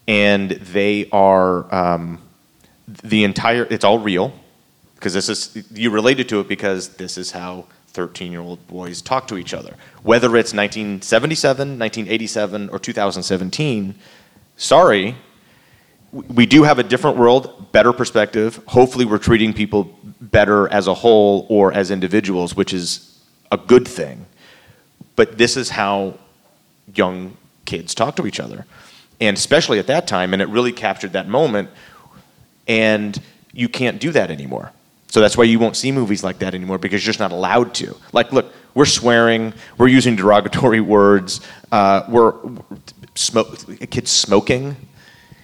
And 0.06 0.50
they 0.50 1.08
are 1.10 1.72
um, 1.74 2.20
the 2.86 3.24
entire 3.24 3.64
it's 3.64 3.84
all 3.84 3.98
real 3.98 4.32
because 4.94 5.14
this 5.14 5.28
is 5.28 5.66
you 5.72 5.90
related 5.90 6.28
to 6.30 6.40
it 6.40 6.48
because 6.48 6.90
this 6.90 7.18
is 7.18 7.30
how 7.30 7.66
13 7.92 8.32
year 8.32 8.40
old 8.40 8.66
boys 8.66 9.00
talk 9.02 9.26
to 9.28 9.36
each 9.36 9.54
other 9.54 9.76
whether 10.02 10.28
it's 10.36 10.52
1977 10.52 11.78
1987 11.78 12.68
or 12.70 12.78
2017 12.78 13.94
sorry 14.56 15.16
we 16.12 16.44
do 16.44 16.62
have 16.62 16.78
a 16.78 16.82
different 16.82 17.16
world, 17.16 17.72
better 17.72 17.92
perspective. 17.92 18.62
Hopefully, 18.66 19.06
we're 19.06 19.18
treating 19.18 19.54
people 19.54 19.98
better 20.20 20.68
as 20.68 20.86
a 20.86 20.94
whole 20.94 21.46
or 21.48 21.72
as 21.72 21.90
individuals, 21.90 22.54
which 22.54 22.74
is 22.74 23.18
a 23.50 23.56
good 23.56 23.88
thing. 23.88 24.26
But 25.16 25.38
this 25.38 25.56
is 25.56 25.70
how 25.70 26.18
young 26.94 27.36
kids 27.64 27.94
talk 27.94 28.16
to 28.16 28.26
each 28.26 28.40
other. 28.40 28.66
And 29.20 29.36
especially 29.36 29.78
at 29.78 29.86
that 29.86 30.06
time, 30.06 30.34
and 30.34 30.42
it 30.42 30.48
really 30.48 30.72
captured 30.72 31.12
that 31.14 31.28
moment. 31.28 31.70
And 32.68 33.20
you 33.52 33.68
can't 33.68 33.98
do 33.98 34.10
that 34.12 34.30
anymore. 34.30 34.72
So 35.12 35.20
that's 35.20 35.36
why 35.36 35.44
you 35.44 35.58
won't 35.58 35.76
see 35.76 35.92
movies 35.92 36.24
like 36.24 36.38
that 36.38 36.54
anymore 36.54 36.78
because 36.78 37.04
you're 37.04 37.12
just 37.12 37.18
not 37.20 37.32
allowed 37.32 37.74
to. 37.74 37.94
Like, 38.14 38.32
look, 38.32 38.50
we're 38.72 38.86
swearing, 38.86 39.52
we're 39.76 39.88
using 39.88 40.16
derogatory 40.16 40.80
words, 40.96 41.42
uh, 41.70 42.04
we're, 42.08 42.32
smoke, 43.14 43.58
a 43.82 43.86
kid's 43.86 44.10
smoking. 44.10 44.74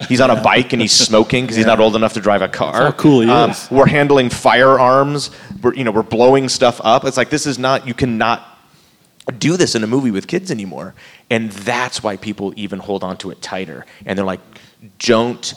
He's 0.07 0.21
on 0.21 0.31
a 0.31 0.41
bike 0.41 0.73
and 0.73 0.81
he's 0.81 0.93
smoking 0.93 1.43
because 1.43 1.55
he's 1.55 1.67
not 1.67 1.79
old 1.79 1.95
enough 1.95 2.13
to 2.13 2.19
drive 2.19 2.41
a 2.41 2.47
car. 2.47 2.71
That's 2.73 2.95
how 2.95 2.99
cool 2.99 3.21
he 3.21 3.29
Um, 3.29 3.51
is. 3.51 3.69
We're 3.69 3.85
handling 3.85 4.31
firearms. 4.31 5.29
We're, 5.61 5.75
you 5.75 5.83
know, 5.83 5.91
we're 5.91 6.01
blowing 6.01 6.49
stuff 6.49 6.81
up. 6.83 7.05
It's 7.05 7.17
like 7.17 7.29
this 7.29 7.45
is 7.45 7.59
not. 7.59 7.85
You 7.85 7.93
cannot 7.93 8.43
do 9.37 9.55
this 9.55 9.75
in 9.75 9.83
a 9.83 9.87
movie 9.87 10.09
with 10.09 10.25
kids 10.25 10.49
anymore. 10.49 10.95
And 11.29 11.51
that's 11.51 12.01
why 12.01 12.17
people 12.17 12.53
even 12.55 12.79
hold 12.79 13.03
on 13.03 13.17
to 13.17 13.29
it 13.29 13.39
tighter. 13.43 13.85
And 14.07 14.17
they're 14.17 14.25
like, 14.25 14.39
don't 14.97 15.53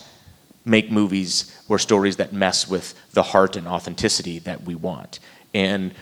make 0.67 0.91
movies 0.93 1.57
or 1.73 1.79
stories 1.79 2.16
that 2.16 2.35
mess 2.35 2.68
with 2.68 2.95
the 3.12 3.23
heart 3.23 3.57
and 3.57 3.66
authenticity 3.66 4.39
that 4.41 4.62
we 4.62 4.75
want. 4.75 5.18
And 5.55 5.95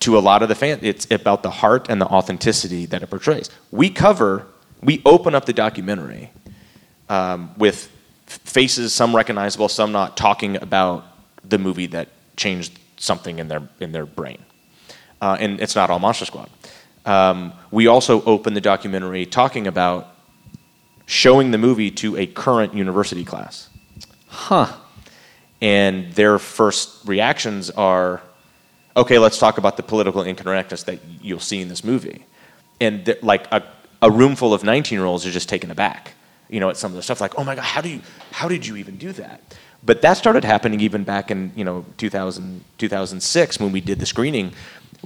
to 0.00 0.16
a 0.16 0.20
lot 0.20 0.42
of 0.42 0.48
the 0.48 0.54
fans, 0.54 0.80
it's 0.82 1.06
about 1.10 1.42
the 1.42 1.50
heart 1.50 1.90
and 1.90 2.00
the 2.00 2.06
authenticity 2.06 2.86
that 2.86 3.02
it 3.02 3.10
portrays. 3.10 3.50
We 3.70 3.90
cover, 3.90 4.46
we 4.82 5.02
open 5.04 5.34
up 5.34 5.44
the 5.44 5.52
documentary 5.52 6.30
um, 7.10 7.54
with 7.58 7.90
faces, 8.24 8.94
some 8.94 9.14
recognizable, 9.14 9.68
some 9.68 9.92
not, 9.92 10.16
talking 10.16 10.56
about 10.56 11.04
the 11.44 11.58
movie 11.58 11.86
that 11.88 12.08
changed 12.36 12.78
something 12.96 13.38
in 13.38 13.48
their 13.48 13.68
in 13.78 13.92
their 13.92 14.06
brain. 14.06 14.38
Uh, 15.20 15.36
and 15.38 15.60
it's 15.60 15.76
not 15.76 15.90
all 15.90 15.98
Monster 15.98 16.24
Squad. 16.24 16.48
Um, 17.04 17.52
we 17.70 17.88
also 17.88 18.22
open 18.24 18.54
the 18.54 18.60
documentary 18.62 19.26
talking 19.26 19.66
about 19.66 20.14
showing 21.04 21.50
the 21.50 21.58
movie 21.58 21.90
to 21.90 22.16
a 22.16 22.26
current 22.26 22.72
university 22.72 23.24
class. 23.24 23.68
Huh. 24.28 24.72
And 25.60 26.12
their 26.12 26.38
first 26.38 27.06
reactions 27.06 27.70
are, 27.70 28.22
okay, 28.96 29.18
let's 29.18 29.38
talk 29.38 29.58
about 29.58 29.76
the 29.76 29.82
political 29.82 30.22
incorrectness 30.22 30.84
that 30.84 31.00
you'll 31.20 31.40
see 31.40 31.60
in 31.60 31.68
this 31.68 31.84
movie. 31.84 32.24
And 32.80 33.16
like 33.22 33.46
a, 33.52 33.62
a 34.00 34.10
room 34.10 34.36
full 34.36 34.54
of 34.54 34.64
19 34.64 34.98
year 34.98 35.06
olds 35.06 35.26
are 35.26 35.30
just 35.30 35.48
taken 35.48 35.70
aback, 35.70 36.14
you 36.48 36.60
know, 36.60 36.70
at 36.70 36.76
some 36.76 36.92
of 36.92 36.96
the 36.96 37.02
stuff 37.02 37.20
like, 37.20 37.38
oh 37.38 37.44
my 37.44 37.54
God, 37.54 37.64
how, 37.64 37.80
do 37.80 37.90
you, 37.90 38.00
how 38.32 38.48
did 38.48 38.66
you 38.66 38.76
even 38.76 38.96
do 38.96 39.12
that? 39.12 39.42
But 39.82 40.02
that 40.02 40.14
started 40.14 40.44
happening 40.44 40.80
even 40.80 41.04
back 41.04 41.30
in, 41.30 41.52
you 41.56 41.64
know, 41.64 41.84
2000, 41.96 42.64
2006 42.78 43.60
when 43.60 43.72
we 43.72 43.80
did 43.80 43.98
the 43.98 44.06
screening. 44.06 44.52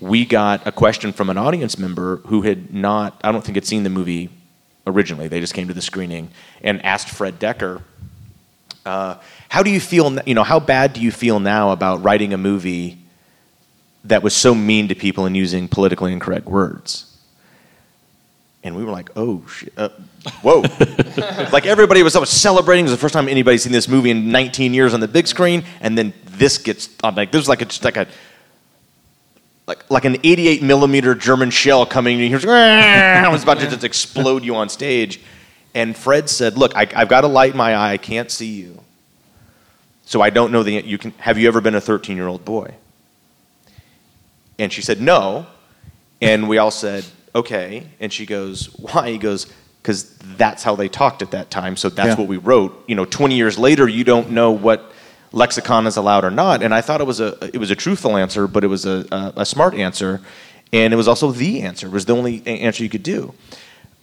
We 0.00 0.24
got 0.24 0.66
a 0.66 0.72
question 0.72 1.12
from 1.12 1.30
an 1.30 1.38
audience 1.38 1.78
member 1.78 2.16
who 2.26 2.42
had 2.42 2.74
not, 2.74 3.20
I 3.22 3.30
don't 3.30 3.44
think 3.44 3.56
had 3.56 3.66
seen 3.66 3.84
the 3.84 3.90
movie 3.90 4.30
originally. 4.86 5.28
They 5.28 5.40
just 5.40 5.54
came 5.54 5.68
to 5.68 5.74
the 5.74 5.82
screening 5.82 6.30
and 6.62 6.84
asked 6.84 7.08
Fred 7.08 7.38
Dekker, 7.38 7.82
uh, 8.84 9.16
how 9.48 9.62
do 9.62 9.70
you 9.70 9.80
feel, 9.80 10.20
you 10.26 10.34
know, 10.34 10.42
how 10.42 10.60
bad 10.60 10.92
do 10.92 11.00
you 11.00 11.10
feel 11.10 11.40
now 11.40 11.70
about 11.70 12.02
writing 12.02 12.32
a 12.32 12.38
movie 12.38 12.98
that 14.04 14.22
was 14.22 14.34
so 14.34 14.54
mean 14.54 14.88
to 14.88 14.94
people 14.94 15.24
and 15.26 15.36
using 15.36 15.68
politically 15.68 16.12
incorrect 16.12 16.46
words? 16.46 17.10
And 18.62 18.74
we 18.74 18.84
were 18.84 18.92
like, 18.92 19.10
oh, 19.14 19.46
shit. 19.46 19.72
Uh, 19.76 19.90
whoa. 20.42 20.60
like 21.52 21.66
everybody 21.66 22.02
was, 22.02 22.14
was 22.14 22.30
celebrating. 22.30 22.86
It 22.86 22.88
was 22.88 22.92
the 22.92 23.00
first 23.00 23.12
time 23.12 23.28
anybody's 23.28 23.62
seen 23.62 23.72
this 23.72 23.88
movie 23.88 24.10
in 24.10 24.32
19 24.32 24.72
years 24.72 24.94
on 24.94 25.00
the 25.00 25.08
big 25.08 25.26
screen. 25.26 25.64
And 25.80 25.98
then 25.98 26.14
this 26.24 26.56
gets, 26.56 26.88
on 27.02 27.14
like, 27.14 27.30
there's 27.30 27.48
like 27.48 27.60
a, 27.60 27.66
just 27.66 27.84
like 27.84 27.98
a, 27.98 28.06
like, 29.66 29.90
like 29.90 30.04
an 30.06 30.16
88 30.24 30.62
millimeter 30.62 31.14
German 31.14 31.50
shell 31.50 31.84
coming 31.84 32.20
and 32.20 32.28
here's 32.28 32.44
I 32.46 33.28
was 33.28 33.42
about 33.42 33.60
to 33.60 33.68
just 33.68 33.84
explode 33.84 34.44
you 34.44 34.56
on 34.56 34.68
stage. 34.68 35.20
And 35.74 35.96
Fred 35.96 36.30
said, 36.30 36.56
"Look, 36.56 36.76
I, 36.76 36.86
I've 36.94 37.08
got 37.08 37.24
a 37.24 37.26
light 37.26 37.52
in 37.52 37.56
my 37.56 37.74
eye. 37.74 37.92
I 37.92 37.96
can't 37.96 38.30
see 38.30 38.52
you, 38.52 38.80
so 40.04 40.20
I 40.20 40.30
don't 40.30 40.52
know 40.52 40.62
the. 40.62 40.72
You 40.74 40.98
can. 40.98 41.10
Have 41.18 41.38
you 41.38 41.48
ever 41.48 41.60
been 41.60 41.74
a 41.74 41.80
13 41.80 42.16
year 42.16 42.28
old 42.28 42.44
boy?" 42.44 42.74
And 44.58 44.72
she 44.72 44.82
said, 44.82 45.00
"No." 45.00 45.46
And 46.22 46.48
we 46.48 46.58
all 46.58 46.70
said, 46.70 47.04
"Okay." 47.34 47.86
And 48.00 48.12
she 48.12 48.24
goes, 48.24 48.66
"Why?" 48.78 49.10
He 49.10 49.18
goes, 49.18 49.46
"Because 49.82 50.16
that's 50.36 50.62
how 50.62 50.76
they 50.76 50.88
talked 50.88 51.22
at 51.22 51.32
that 51.32 51.50
time. 51.50 51.76
So 51.76 51.88
that's 51.88 52.10
Yeah. 52.10 52.14
what 52.16 52.28
we 52.28 52.36
wrote. 52.36 52.84
You 52.86 52.94
know, 52.94 53.04
20 53.04 53.34
years 53.34 53.58
later, 53.58 53.88
you 53.88 54.04
don't 54.04 54.30
know 54.30 54.50
what." 54.52 54.90
lexicon 55.32 55.84
is 55.88 55.96
allowed 55.96 56.24
or 56.24 56.30
not. 56.30 56.62
And 56.62 56.72
I 56.72 56.80
thought 56.80 57.00
it 57.00 57.08
was 57.08 57.18
a 57.18 57.36
it 57.52 57.58
was 57.58 57.72
a 57.72 57.74
truthful 57.74 58.16
answer, 58.16 58.46
but 58.46 58.62
it 58.62 58.68
was 58.68 58.86
a, 58.86 59.04
a, 59.10 59.32
a 59.38 59.44
smart 59.44 59.74
answer, 59.74 60.20
and 60.72 60.94
it 60.94 60.96
was 60.96 61.08
also 61.08 61.32
the 61.32 61.62
answer. 61.62 61.88
It 61.88 61.92
was 61.92 62.04
the 62.04 62.14
only 62.14 62.40
answer 62.46 62.84
you 62.84 62.88
could 62.88 63.02
do. 63.02 63.34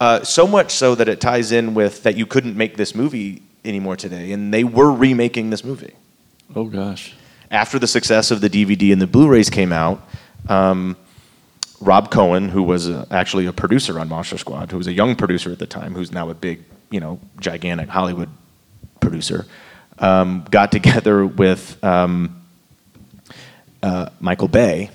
Uh, 0.00 0.22
so 0.24 0.46
much 0.46 0.72
so 0.72 0.94
that 0.96 1.08
it 1.08 1.20
ties 1.20 1.52
in 1.52 1.74
with 1.74 2.02
that 2.02 2.16
you 2.16 2.26
couldn't 2.26 2.56
make 2.56 2.76
this 2.76 2.94
movie 2.94 3.42
anymore 3.64 3.96
today, 3.96 4.32
and 4.32 4.52
they 4.52 4.64
were 4.64 4.90
remaking 4.92 5.50
this 5.50 5.62
movie 5.64 5.92
Oh 6.56 6.64
gosh. 6.64 7.14
after 7.50 7.78
the 7.78 7.86
success 7.86 8.30
of 8.32 8.40
the 8.40 8.50
DVD 8.50 8.92
and 8.92 9.00
the 9.00 9.06
Blu-rays 9.06 9.48
came 9.50 9.72
out. 9.72 10.02
Um, 10.48 10.96
Rob 11.80 12.10
Cohen, 12.10 12.48
who 12.48 12.62
was 12.62 12.88
uh 12.88 13.06
actually 13.10 13.46
a 13.46 13.52
producer 13.52 13.98
on 14.00 14.08
Monster 14.08 14.38
Squad, 14.38 14.70
who 14.70 14.78
was 14.78 14.86
a 14.88 14.92
young 14.92 15.14
producer 15.16 15.50
at 15.52 15.58
the 15.58 15.66
time, 15.66 15.94
who's 15.94 16.10
now 16.12 16.30
a 16.30 16.34
big, 16.34 16.62
you 16.90 17.00
know, 17.00 17.20
gigantic 17.40 17.88
Hollywood 17.88 18.28
producer, 19.00 19.46
um, 19.98 20.44
got 20.50 20.70
together 20.78 21.24
with 21.26 21.82
um, 21.84 22.42
uh, 23.82 24.08
Michael 24.20 24.48
Bay 24.48 24.90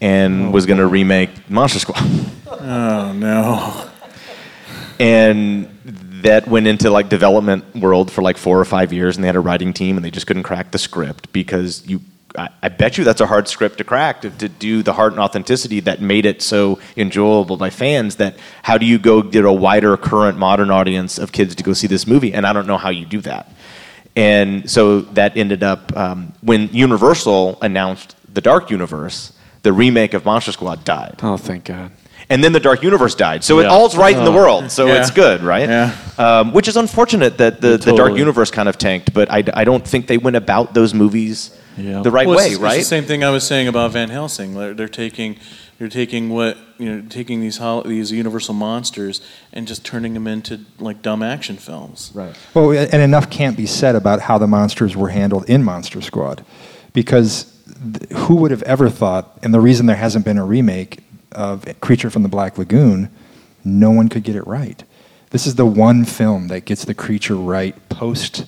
and 0.00 0.52
was 0.52 0.66
going 0.66 0.78
to 0.78 0.86
remake 0.86 1.30
Monster 1.50 1.78
Squad. 1.78 2.02
Oh 2.62 3.12
no. 3.14 3.90
and 4.98 5.66
that 6.22 6.46
went 6.46 6.66
into 6.66 6.90
like 6.90 7.08
development 7.08 7.74
world 7.74 8.10
for 8.10 8.22
like 8.22 8.36
four 8.36 8.60
or 8.60 8.64
five 8.64 8.92
years 8.92 9.16
and 9.16 9.24
they 9.24 9.28
had 9.28 9.36
a 9.36 9.40
writing 9.40 9.72
team 9.72 9.96
and 9.96 10.04
they 10.04 10.10
just 10.10 10.26
couldn't 10.26 10.42
crack 10.42 10.70
the 10.70 10.78
script 10.78 11.32
because 11.32 11.86
you 11.86 12.00
I, 12.36 12.50
I 12.62 12.68
bet 12.68 12.98
you 12.98 13.04
that's 13.04 13.20
a 13.20 13.26
hard 13.26 13.48
script 13.48 13.78
to 13.78 13.84
crack 13.84 14.20
to, 14.20 14.30
to 14.30 14.48
do 14.48 14.82
the 14.82 14.92
heart 14.92 15.12
and 15.12 15.20
authenticity 15.20 15.80
that 15.80 16.02
made 16.02 16.26
it 16.26 16.42
so 16.42 16.78
enjoyable 16.96 17.56
by 17.56 17.70
fans 17.70 18.16
that 18.16 18.36
how 18.62 18.76
do 18.76 18.84
you 18.84 18.98
go 18.98 19.22
get 19.22 19.44
a 19.44 19.52
wider 19.52 19.96
current 19.96 20.36
modern 20.36 20.70
audience 20.70 21.18
of 21.18 21.32
kids 21.32 21.54
to 21.54 21.64
go 21.64 21.72
see 21.72 21.86
this 21.86 22.06
movie 22.06 22.34
and 22.34 22.46
i 22.46 22.52
don't 22.52 22.66
know 22.66 22.78
how 22.78 22.90
you 22.90 23.06
do 23.06 23.20
that 23.20 23.50
and 24.16 24.70
so 24.70 25.00
that 25.00 25.36
ended 25.36 25.62
up 25.62 25.96
um, 25.96 26.32
when 26.42 26.68
universal 26.72 27.58
announced 27.62 28.16
the 28.32 28.40
dark 28.40 28.70
universe 28.70 29.32
the 29.62 29.72
remake 29.72 30.14
of 30.14 30.24
monster 30.24 30.52
squad 30.52 30.84
died 30.84 31.16
Oh, 31.22 31.36
thank 31.36 31.64
God. 31.64 31.90
and 32.28 32.42
then 32.42 32.52
the 32.52 32.60
Dark 32.60 32.82
Universe 32.82 33.14
died. 33.14 33.44
So 33.44 33.58
it 33.60 33.66
all's 33.66 33.96
right 33.96 34.16
in 34.16 34.24
the 34.24 34.30
Oh. 34.30 34.34
world. 34.34 34.70
So 34.70 34.86
Yeah. 34.86 35.00
it's 35.00 35.10
good, 35.10 35.42
right? 35.42 35.68
Yeah. 35.68 35.92
Um, 36.18 36.52
which 36.52 36.68
is 36.68 36.76
unfortunate 36.76 37.38
that 37.38 37.60
the, 37.60 37.76
the 37.76 37.92
Dark 37.94 38.16
Universe 38.16 38.50
kind 38.50 38.68
of 38.68 38.78
tanked, 38.78 39.12
but 39.12 39.30
I, 39.30 39.42
I 39.54 39.64
don't 39.64 39.86
think 39.86 40.06
they 40.06 40.18
went 40.18 40.36
about 40.36 40.74
those 40.74 40.94
movies 40.94 41.50
Yeah. 41.76 42.02
the 42.02 42.10
right 42.10 42.26
Well, 42.26 42.36
way, 42.38 42.48
it's, 42.50 42.56
right? 42.58 42.78
It's 42.78 42.88
the 42.88 42.96
same 42.96 43.04
thing 43.04 43.22
I 43.24 43.30
was 43.30 43.46
saying 43.46 43.68
about 43.68 43.90
Van 43.92 44.10
Helsing. 44.10 44.54
They're, 44.54 44.74
they're 44.74 44.88
taking, 44.88 45.36
they're 45.78 45.88
taking 45.88 46.28
what 46.30 46.56
you 46.78 46.86
know, 46.96 47.02
taking 47.10 47.40
these 47.42 47.58
hol- 47.58 47.82
these 47.82 48.10
Universal 48.10 48.54
monsters 48.54 49.20
and 49.52 49.66
just 49.68 49.84
turning 49.84 50.14
them 50.14 50.26
into 50.26 50.60
like 50.78 51.02
dumb 51.02 51.22
action 51.22 51.56
films. 51.58 52.10
Right. 52.14 52.34
Well, 52.54 52.70
and 52.72 53.02
enough 53.02 53.28
can't 53.28 53.54
be 53.56 53.66
said 53.66 53.94
about 53.96 54.20
how 54.22 54.38
the 54.38 54.46
monsters 54.46 54.96
were 54.96 55.10
handled 55.10 55.44
in 55.50 55.62
Monster 55.62 56.00
Squad, 56.00 56.42
because 56.94 57.44
th- 57.44 57.54
who 58.14 58.36
would 58.36 58.50
have 58.50 58.62
ever 58.62 58.90
thought? 58.90 59.38
And 59.42 59.54
the 59.54 59.60
reason 59.60 59.86
there 59.86 59.96
hasn't 59.96 60.24
been 60.24 60.38
a 60.38 60.44
remake 60.44 61.00
of 61.32 61.64
Creature 61.80 62.10
from 62.10 62.22
the 62.22 62.28
Black 62.28 62.58
Lagoon, 62.58 63.10
no 63.64 63.90
one 63.90 64.08
could 64.08 64.22
get 64.22 64.36
it 64.36 64.46
right. 64.46 64.82
This 65.30 65.46
is 65.46 65.54
the 65.54 65.66
one 65.66 66.04
film 66.04 66.48
that 66.48 66.64
gets 66.64 66.84
the 66.84 66.94
creature 66.94 67.36
right 67.36 67.76
post 67.88 68.46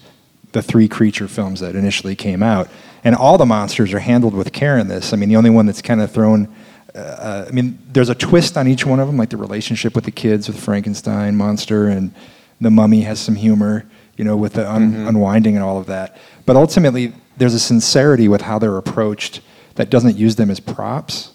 the 0.53 0.63
three 0.63 0.89
creature 0.89 1.29
films 1.29 1.61
that 1.61 1.75
initially 1.75 2.15
came 2.15 2.43
out, 2.43 2.69
and 3.05 3.15
all 3.15 3.39
the 3.39 3.47
monsters 3.47 3.93
are 3.93 3.99
handled 3.99 4.35
with 4.35 4.53
care 4.53 4.79
in 4.79 4.89
this. 4.89 5.13
I 5.13 5.17
mean, 5.17 5.29
the 5.29 5.37
only 5.37 5.51
one 5.51 5.67
that's 5.67 5.83
kind 5.83 6.01
of 6.01 6.11
thrown. 6.11 6.55
Uh, 6.95 7.47
I 7.49 7.51
mean, 7.53 7.79
there's 7.91 8.11
a 8.11 8.15
twist 8.15 8.59
on 8.59 8.69
each 8.69 8.85
one 8.85 9.01
of 9.01 9.07
them, 9.07 9.17
like 9.17 9.31
the 9.31 9.39
relationship 9.39 9.95
with 9.95 10.05
the 10.05 10.11
kids, 10.11 10.49
with 10.49 10.61
Frankenstein 10.61 11.37
monster, 11.37 11.89
and 11.89 12.15
the 12.61 12.71
mummy 12.71 13.01
has 13.03 13.19
some 13.19 13.35
humor, 13.35 13.87
you 14.17 14.25
know, 14.25 14.37
with 14.37 14.53
the 14.53 14.71
un- 14.71 14.95
unwinding 14.95 15.57
and 15.57 15.65
all 15.65 15.79
of 15.79 15.87
that. 15.87 16.19
But 16.45 16.57
ultimately, 16.57 17.15
there's 17.37 17.55
a 17.55 17.61
sincerity 17.61 18.29
with 18.29 18.43
how 18.43 18.59
they're 18.59 18.77
approached 18.77 19.41
that 19.75 19.91
doesn't 19.91 20.17
use 20.17 20.37
them 20.37 20.51
as 20.51 20.61
props, 20.61 21.33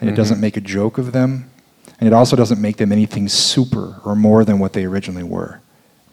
and 0.00 0.08
it 0.08 0.12
mm-hmm. 0.12 0.16
doesn't 0.16 0.40
make 0.40 0.56
a 0.56 0.60
joke 0.60 0.98
of 0.98 1.12
them, 1.12 1.50
and 2.00 2.06
it 2.06 2.12
also 2.12 2.36
doesn't 2.36 2.60
make 2.60 2.78
them 2.78 2.92
anything 2.92 3.28
super 3.28 4.00
or 4.04 4.16
more 4.16 4.44
than 4.44 4.58
what 4.58 4.72
they 4.72 4.84
originally 4.84 5.22
were. 5.22 5.60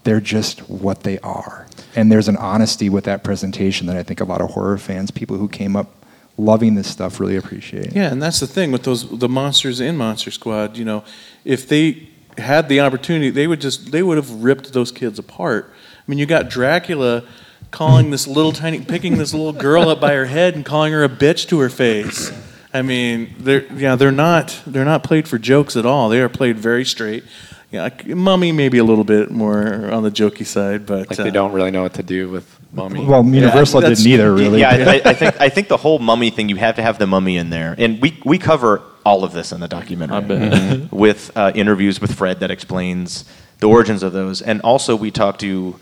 They're 0.03 0.19
just 0.19 0.61
what 0.69 1.03
they 1.03 1.19
are. 1.19 1.67
And 1.95 2.11
there's 2.11 2.27
an 2.27 2.37
honesty 2.37 2.89
with 2.89 3.03
that 3.05 3.23
presentation 3.23 3.87
that 3.87 3.97
I 3.97 4.03
think 4.03 4.19
a 4.19 4.23
lot 4.23 4.41
of 4.41 4.51
horror 4.51 4.77
fans, 4.77 5.11
people 5.11 5.37
who 5.37 5.47
came 5.47 5.75
up 5.75 6.05
loving 6.37 6.75
this 6.75 6.87
stuff, 6.87 7.19
really 7.19 7.35
appreciate. 7.35 7.93
Yeah, 7.93 8.11
and 8.11 8.21
that's 8.21 8.39
the 8.39 8.47
thing 8.47 8.71
with 8.71 8.83
those 8.83 9.07
the 9.09 9.29
monsters 9.29 9.79
in 9.79 9.97
Monster 9.97 10.31
Squad. 10.31 10.77
You 10.77 10.85
know, 10.85 11.03
if 11.45 11.67
they 11.67 12.09
had 12.37 12.69
the 12.69 12.79
opportunity, 12.79 13.29
they 13.29 13.47
would 13.47 13.61
just 13.61 13.91
they 13.91 14.01
would 14.01 14.17
have 14.17 14.43
ripped 14.43 14.73
those 14.73 14.91
kids 14.91 15.19
apart. 15.19 15.71
I 15.73 16.03
mean, 16.07 16.17
you 16.17 16.25
got 16.25 16.49
Dracula 16.49 17.23
calling 17.71 18.11
this 18.11 18.27
little 18.27 18.51
tiny, 18.51 18.81
picking 18.81 19.17
this 19.17 19.33
little 19.33 19.53
girl 19.53 19.89
up 19.89 19.99
by 19.99 20.13
her 20.13 20.25
head 20.25 20.55
and 20.55 20.63
calling 20.65 20.93
her 20.93 21.03
a 21.03 21.09
bitch 21.09 21.47
to 21.49 21.59
her 21.59 21.69
face. 21.69 22.31
I 22.73 22.81
mean, 22.81 23.33
they're 23.39 23.65
yeah, 23.73 23.95
they're 23.95 24.11
not 24.11 24.61
they're 24.67 24.85
not 24.85 25.03
played 25.03 25.27
for 25.27 25.37
jokes 25.37 25.75
at 25.75 25.85
all. 25.85 26.09
They 26.09 26.21
are 26.21 26.29
played 26.29 26.57
very 26.57 26.85
straight. 26.85 27.23
Yeah, 27.71 27.83
like, 27.83 28.05
Mummy 28.05 28.51
maybe 28.51 28.79
a 28.79 28.83
little 28.83 29.05
bit 29.05 29.31
more 29.31 29.89
on 29.91 30.03
the 30.03 30.11
jokey 30.11 30.45
side, 30.45 30.85
but 30.85 31.09
Like 31.09 31.17
uh, 31.19 31.23
they 31.23 31.31
don't 31.31 31.53
really 31.53 31.71
know 31.71 31.83
what 31.83 31.93
to 31.93 32.03
do 32.03 32.29
with 32.29 32.59
Mummy. 32.73 33.05
Well, 33.05 33.25
Universal 33.25 33.79
that's- 33.79 33.99
didn't 33.99 34.11
either, 34.13 34.33
really. 34.33 34.59
Yeah, 34.59 34.71
I, 34.71 35.01
I 35.09 35.13
think 35.13 35.39
I 35.39 35.47
think 35.49 35.69
the 35.69 35.77
whole 35.77 35.97
mummy 35.99 36.29
thing 36.31 36.49
you 36.49 36.57
have 36.57 36.75
to 36.75 36.81
have 36.81 36.99
the 36.99 37.07
mummy 37.07 37.37
in 37.37 37.49
there, 37.49 37.73
and 37.77 38.01
we 38.01 38.19
we 38.25 38.37
cover 38.37 38.81
all 39.05 39.23
of 39.23 39.31
this 39.31 39.51
in 39.53 39.61
the 39.61 39.67
documentary 39.69 40.17
I 40.17 40.19
bet. 40.19 40.91
with 40.91 41.31
uh, 41.35 41.51
interviews 41.55 41.99
with 42.01 42.13
Fred 42.13 42.41
that 42.41 42.51
explains 42.51 43.25
the 43.59 43.67
origins 43.67 44.03
of 44.03 44.11
those, 44.13 44.41
and 44.41 44.61
also 44.61 44.95
we 44.95 45.09
talk 45.11 45.39
to 45.39 45.79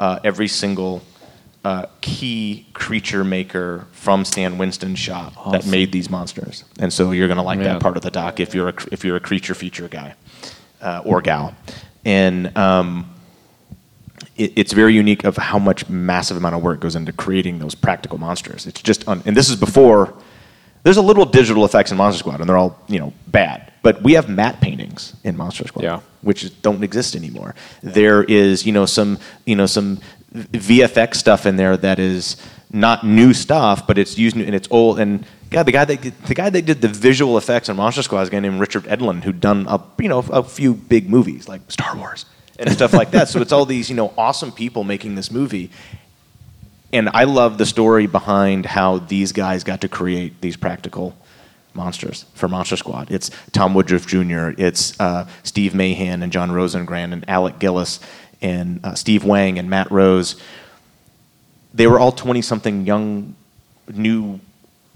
uh, 0.00 0.18
every 0.24 0.48
single 0.48 1.02
uh, 1.64 1.86
key 2.00 2.66
creature 2.72 3.24
maker 3.24 3.86
from 3.92 4.24
Stan 4.24 4.58
Winston's 4.58 4.98
shop 4.98 5.32
that 5.52 5.66
made 5.66 5.92
these 5.92 6.08
monsters, 6.10 6.64
and 6.78 6.92
so 6.92 7.10
you're 7.10 7.28
gonna 7.28 7.42
like 7.42 7.58
Yeah. 7.58 7.74
that 7.74 7.80
part 7.82 7.96
of 7.96 8.02
the 8.02 8.10
doc 8.10 8.40
if 8.40 8.54
you're 8.54 8.68
a, 8.68 8.74
if 8.92 9.04
you're 9.04 9.16
a 9.16 9.20
creature 9.20 9.54
feature 9.54 9.88
guy 9.88 10.14
uh, 10.80 11.02
or 11.04 11.20
gal, 11.20 11.54
and. 12.04 12.56
Um, 12.56 13.14
it, 14.36 14.52
it's 14.56 14.72
very 14.72 14.94
unique 14.94 15.24
of 15.24 15.36
how 15.36 15.58
much 15.58 15.88
massive 15.88 16.36
amount 16.36 16.54
of 16.54 16.62
work 16.62 16.80
goes 16.80 16.96
into 16.96 17.12
creating 17.12 17.58
those 17.58 17.74
practical 17.74 18.18
monsters. 18.18 18.66
It's 18.66 18.80
just, 18.82 19.06
un- 19.08 19.22
and 19.26 19.36
this 19.36 19.48
is 19.48 19.56
before. 19.56 20.14
There's 20.84 20.96
a 20.96 21.02
little 21.02 21.24
digital 21.24 21.64
effects 21.64 21.90
in 21.90 21.96
Monster 21.96 22.20
Squad, 22.20 22.40
and 22.40 22.48
they're 22.48 22.56
all 22.56 22.78
you 22.88 22.98
know 23.00 23.12
bad. 23.26 23.72
But 23.82 24.02
we 24.02 24.12
have 24.14 24.28
matte 24.28 24.60
paintings 24.60 25.14
in 25.24 25.36
Monster 25.36 25.66
Squad, 25.66 25.82
Yeah. 25.82 26.00
which 26.22 26.60
don't 26.62 26.82
exist 26.84 27.14
anymore. 27.16 27.54
There 27.82 28.22
is 28.24 28.64
you 28.64 28.72
know 28.72 28.86
some 28.86 29.18
you 29.44 29.56
know 29.56 29.66
some 29.66 30.00
VFX 30.52 31.16
stuff 31.16 31.46
in 31.46 31.56
there 31.56 31.76
that 31.76 31.98
is 31.98 32.36
not 32.72 33.04
new 33.04 33.32
stuff, 33.32 33.86
but 33.86 33.98
it's 33.98 34.18
used 34.18 34.36
and 34.36 34.54
it's 34.54 34.68
old. 34.70 34.98
And 34.98 35.24
God, 35.50 35.64
the 35.64 35.72
guy 35.72 35.84
that 35.84 36.02
the 36.26 36.34
guy 36.34 36.50
that 36.50 36.62
did 36.62 36.80
the 36.80 36.88
visual 36.88 37.38
effects 37.38 37.68
on 37.68 37.76
Monster 37.76 38.02
Squad 38.02 38.22
is 38.22 38.28
a 38.28 38.32
guy 38.32 38.40
named 38.40 38.60
Richard 38.60 38.84
Edlund, 38.84 39.24
who'd 39.24 39.40
done 39.40 39.66
a 39.68 39.82
you 39.98 40.08
know 40.08 40.18
a 40.18 40.42
few 40.42 40.74
big 40.74 41.08
movies 41.08 41.48
like 41.48 41.70
Star 41.70 41.96
Wars 41.96 42.26
and 42.58 42.70
stuff 42.70 42.92
like 42.92 43.10
that. 43.12 43.28
So 43.28 43.40
it's 43.40 43.52
all 43.52 43.64
these 43.64 43.88
you 43.88 43.96
know 43.96 44.12
awesome 44.18 44.52
people 44.52 44.84
making 44.84 45.14
this 45.14 45.30
movie, 45.30 45.70
and 46.92 47.08
I 47.14 47.24
love 47.24 47.58
the 47.58 47.66
story 47.66 48.06
behind 48.06 48.66
how 48.66 48.98
these 48.98 49.32
guys 49.32 49.64
got 49.64 49.80
to 49.82 49.88
create 49.88 50.40
these 50.40 50.56
practical 50.56 51.16
monsters 51.74 52.26
for 52.34 52.48
Monster 52.48 52.76
Squad. 52.76 53.10
It's 53.10 53.30
Tom 53.52 53.72
Woodruff 53.72 54.06
Jr., 54.06 54.50
it's 54.58 54.98
uh, 55.00 55.28
Steve 55.44 55.74
Mahan 55.74 56.22
and 56.22 56.32
John 56.32 56.52
Rosengrant 56.52 57.12
and 57.12 57.28
Alec 57.28 57.58
Gillis 57.58 58.00
and 58.40 58.80
uh, 58.84 58.94
Steve 58.94 59.24
Wang 59.24 59.58
and 59.58 59.68
Matt 59.70 59.90
Rose. 59.90 60.36
They 61.74 61.86
were 61.86 61.98
all 61.98 62.12
20 62.12 62.42
something 62.42 62.86
young, 62.86 63.34
new 63.92 64.40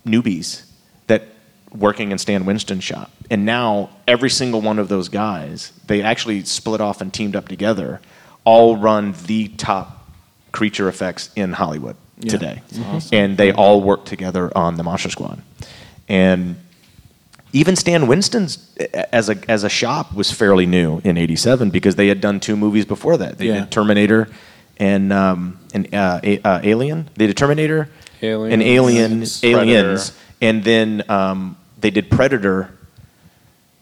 newbies 0.06 0.64
that 1.06 1.24
working 1.72 2.12
in 2.12 2.18
Stan 2.18 2.44
Winston's 2.44 2.84
shop. 2.84 3.10
And 3.30 3.44
now 3.44 3.90
every 4.06 4.30
single 4.30 4.60
one 4.60 4.78
of 4.78 4.88
those 4.88 5.08
guys, 5.08 5.72
they 5.86 6.02
actually 6.02 6.44
split 6.44 6.80
off 6.80 7.00
and 7.00 7.12
teamed 7.12 7.36
up 7.36 7.48
together, 7.48 8.00
all 8.44 8.76
run 8.76 9.14
the 9.26 9.48
top 9.48 10.08
creature 10.52 10.88
effects 10.88 11.30
in 11.36 11.52
Hollywood 11.54 11.96
Yeah. 12.18 12.30
today. 12.30 12.62
Awesome. 12.86 13.16
And 13.18 13.36
they 13.38 13.52
all 13.52 13.80
work 13.80 14.04
together 14.04 14.50
on 14.56 14.76
the 14.76 14.82
Monster 14.82 15.10
Squad. 15.10 15.40
And 16.08 16.56
even 17.52 17.76
Stan 17.76 18.06
Winston's 18.06 18.58
as 19.12 19.28
a 19.28 19.36
as 19.50 19.64
a 19.64 19.68
shop 19.68 20.14
was 20.14 20.30
fairly 20.30 20.66
new 20.66 21.00
in 21.04 21.16
'87 21.18 21.70
because 21.70 21.96
they 21.96 22.08
had 22.08 22.20
done 22.20 22.40
two 22.40 22.56
movies 22.56 22.84
before 22.84 23.16
that. 23.18 23.38
They 23.38 23.46
Yeah. 23.48 23.60
did 23.60 23.70
Terminator 23.70 24.28
and 24.78 25.12
um, 25.12 25.58
and 25.74 25.94
uh, 25.94 26.20
a, 26.22 26.40
uh, 26.40 26.60
Alien. 26.62 27.08
They 27.16 27.26
did 27.26 27.36
Terminator, 27.36 27.88
Alien. 28.22 28.52
and 28.52 28.62
Alien, 28.62 29.12
Aliens. 29.12 29.44
Aliens, 29.44 30.10
Predator. 30.10 30.36
and 30.40 30.64
then 30.64 31.02
um, 31.10 31.56
they 31.80 31.90
did 31.90 32.10
Predator 32.10 32.70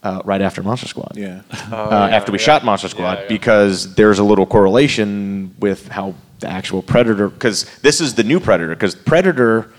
uh, 0.03 0.23
right 0.25 0.41
after 0.43 0.63
Monster 0.63 0.89
Squad. 0.89 1.13
Yeah. 1.17 1.43
uh, 1.71 2.09
after 2.11 2.33
we 2.33 2.39
shot 2.39 2.65
Monster 2.65 2.89
Squad 2.89 3.29
because 3.29 3.95
there's 3.95 4.19
a 4.19 4.25
little 4.25 4.47
correlation 4.47 5.55
with 5.61 5.89
how 5.89 6.15
the 6.41 6.49
actual 6.49 6.83
Predator 6.83 7.29
because 7.29 7.65
this 7.81 8.01
is 8.01 8.15
the 8.15 8.25
new 8.25 8.41
Predator 8.41 8.71
because 8.75 8.95
Predator 8.95 9.71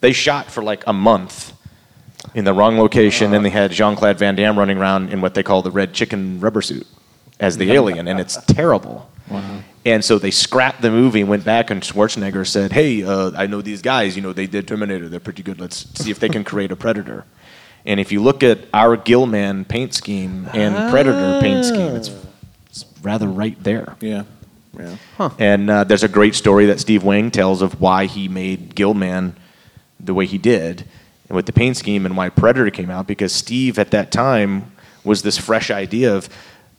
they 0.00 0.12
shot 0.12 0.50
for 0.50 0.62
like 0.62 0.84
a 0.86 0.92
month 0.92 1.52
in 2.34 2.44
the 2.44 2.52
wrong 2.52 2.78
location 2.78 3.34
and 3.34 3.44
they 3.44 3.50
had 3.50 3.70
Jean 3.72 3.96
Claude 3.96 4.18
Van 4.18 4.34
Damme 4.34 4.58
running 4.58 4.78
around 4.78 5.12
in 5.12 5.20
what 5.20 5.34
they 5.34 5.42
call 5.42 5.62
the 5.62 5.70
red 5.70 5.92
chicken 5.92 6.40
rubber 6.40 6.62
suit 6.62 6.86
as 7.40 7.56
the 7.56 7.72
alien 7.72 8.08
and 8.08 8.20
it's 8.20 8.36
terrible. 8.46 9.10
And 9.84 10.04
so 10.04 10.18
they 10.18 10.30
scrapped 10.30 10.80
the 10.80 10.90
movie 10.90 11.22
and 11.22 11.28
went 11.28 11.44
back, 11.44 11.70
and 11.70 11.82
Schwarzenegger 11.82 12.46
said, 12.46 12.72
"Hey, 12.72 13.02
uh, 13.02 13.32
I 13.36 13.46
know 13.46 13.60
these 13.62 13.82
guys. 13.82 14.14
You 14.14 14.22
know, 14.22 14.32
they 14.32 14.46
did 14.46 14.68
Terminator. 14.68 15.08
They're 15.08 15.18
pretty 15.18 15.42
good. 15.42 15.58
Let's 15.60 15.86
see 16.00 16.10
if 16.10 16.20
they 16.20 16.28
can 16.28 16.44
create 16.44 16.70
a 16.70 16.76
Predator." 16.76 17.24
And 17.84 17.98
if 17.98 18.12
you 18.12 18.22
look 18.22 18.44
at 18.44 18.60
our 18.72 18.96
Gillman 18.96 19.64
paint 19.64 19.92
scheme 19.92 20.48
and 20.52 20.90
Predator 20.92 21.40
paint 21.40 21.64
scheme, 21.64 21.96
it's, 21.96 22.10
it's 22.70 22.84
rather 23.02 23.26
right 23.26 23.60
there. 23.64 23.96
Yeah. 24.00 24.22
Yeah. 24.78 24.96
And 25.38 25.68
uh, 25.68 25.84
there's 25.84 26.04
a 26.04 26.08
great 26.08 26.36
story 26.36 26.66
that 26.66 26.78
Steve 26.78 27.02
Wang 27.02 27.30
tells 27.32 27.60
of 27.60 27.80
why 27.80 28.06
he 28.06 28.28
made 28.28 28.76
Gillman 28.76 29.36
the 29.98 30.14
way 30.14 30.26
he 30.26 30.38
did 30.38 30.84
and 31.32 31.36
with 31.36 31.46
the 31.46 31.52
paint 31.52 31.78
scheme 31.78 32.04
and 32.04 32.14
why 32.14 32.28
Predator 32.28 32.70
came 32.70 32.90
out 32.90 33.06
because 33.06 33.32
Steve 33.32 33.78
at 33.78 33.90
that 33.92 34.12
time 34.12 34.70
was 35.02 35.22
this 35.22 35.38
fresh 35.38 35.70
idea 35.70 36.14
of, 36.14 36.28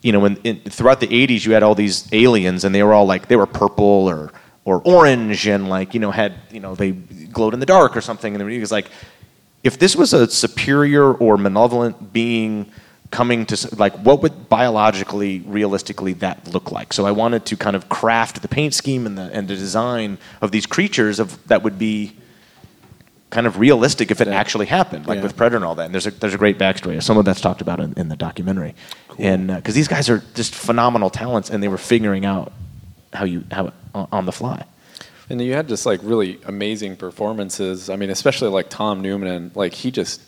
you 0.00 0.12
know, 0.12 0.20
when 0.20 0.36
in, 0.44 0.60
throughout 0.60 1.00
the 1.00 1.08
80s 1.08 1.44
you 1.44 1.54
had 1.54 1.64
all 1.64 1.74
these 1.74 2.08
aliens 2.12 2.62
and 2.62 2.72
they 2.72 2.84
were 2.84 2.92
all 2.92 3.04
like, 3.04 3.26
they 3.26 3.34
were 3.34 3.46
purple 3.46 4.08
or, 4.08 4.32
or 4.64 4.80
orange 4.84 5.48
and 5.48 5.68
like, 5.68 5.92
you 5.92 5.98
know, 5.98 6.12
had, 6.12 6.34
you 6.52 6.60
know, 6.60 6.76
they 6.76 6.92
glowed 6.92 7.52
in 7.52 7.58
the 7.58 7.66
dark 7.66 7.96
or 7.96 8.00
something. 8.00 8.32
And 8.32 8.48
he 8.48 8.60
was 8.60 8.70
like, 8.70 8.90
if 9.64 9.76
this 9.76 9.96
was 9.96 10.12
a 10.12 10.30
superior 10.30 11.12
or 11.12 11.36
malevolent 11.36 12.12
being 12.12 12.70
coming 13.10 13.46
to 13.46 13.76
like 13.76 13.94
what 14.04 14.22
would 14.22 14.48
biologically 14.48 15.40
realistically 15.46 16.14
that 16.14 16.48
look 16.48 16.72
like 16.72 16.92
so 16.92 17.06
i 17.06 17.12
wanted 17.12 17.46
to 17.46 17.56
kind 17.56 17.76
of 17.76 17.88
craft 17.88 18.42
the 18.42 18.48
paint 18.48 18.74
scheme 18.74 19.06
and 19.06 19.16
the 19.16 19.30
and 19.32 19.46
the 19.46 19.54
design 19.54 20.18
of 20.40 20.50
these 20.50 20.66
creatures 20.66 21.20
of 21.20 21.46
that 21.46 21.62
would 21.62 21.78
be 21.78 22.16
kind 23.34 23.48
of 23.48 23.58
realistic 23.58 24.12
if 24.12 24.20
it 24.20 24.28
actually 24.28 24.66
happened 24.66 25.08
like 25.08 25.16
Yeah. 25.16 25.24
with 25.24 25.36
predator 25.36 25.56
and 25.56 25.64
all 25.64 25.74
that. 25.74 25.86
And 25.86 25.94
there's 25.94 26.06
a 26.06 26.12
there's 26.12 26.34
a 26.34 26.38
great 26.38 26.56
backstory. 26.56 27.02
Some 27.02 27.18
of 27.18 27.24
that's 27.24 27.40
talked 27.40 27.60
about 27.60 27.80
in, 27.80 27.92
in 27.96 28.08
the 28.08 28.16
documentary. 28.16 28.74
And 29.18 29.48
because 29.48 29.74
these 29.74 29.88
guys 29.88 30.08
are 30.08 30.22
just 30.34 30.54
phenomenal 30.54 31.10
talents 31.10 31.50
and 31.50 31.60
they 31.62 31.68
were 31.68 31.76
figuring 31.94 32.24
out 32.24 32.52
how 33.12 33.24
you 33.24 33.42
how 33.50 33.72
on 33.92 34.06
on 34.12 34.26
the 34.26 34.32
fly. 34.32 34.64
And 35.28 35.40
you 35.40 35.52
had 35.54 35.66
just 35.68 35.84
like 35.84 36.00
really 36.04 36.38
amazing 36.46 36.96
performances. 36.96 37.90
I 37.90 37.96
mean, 37.96 38.10
especially 38.10 38.50
like 38.50 38.68
Tom 38.70 39.00
Noonan, 39.02 39.28
and 39.28 39.56
like 39.56 39.74
he 39.74 39.90
just 39.90 40.20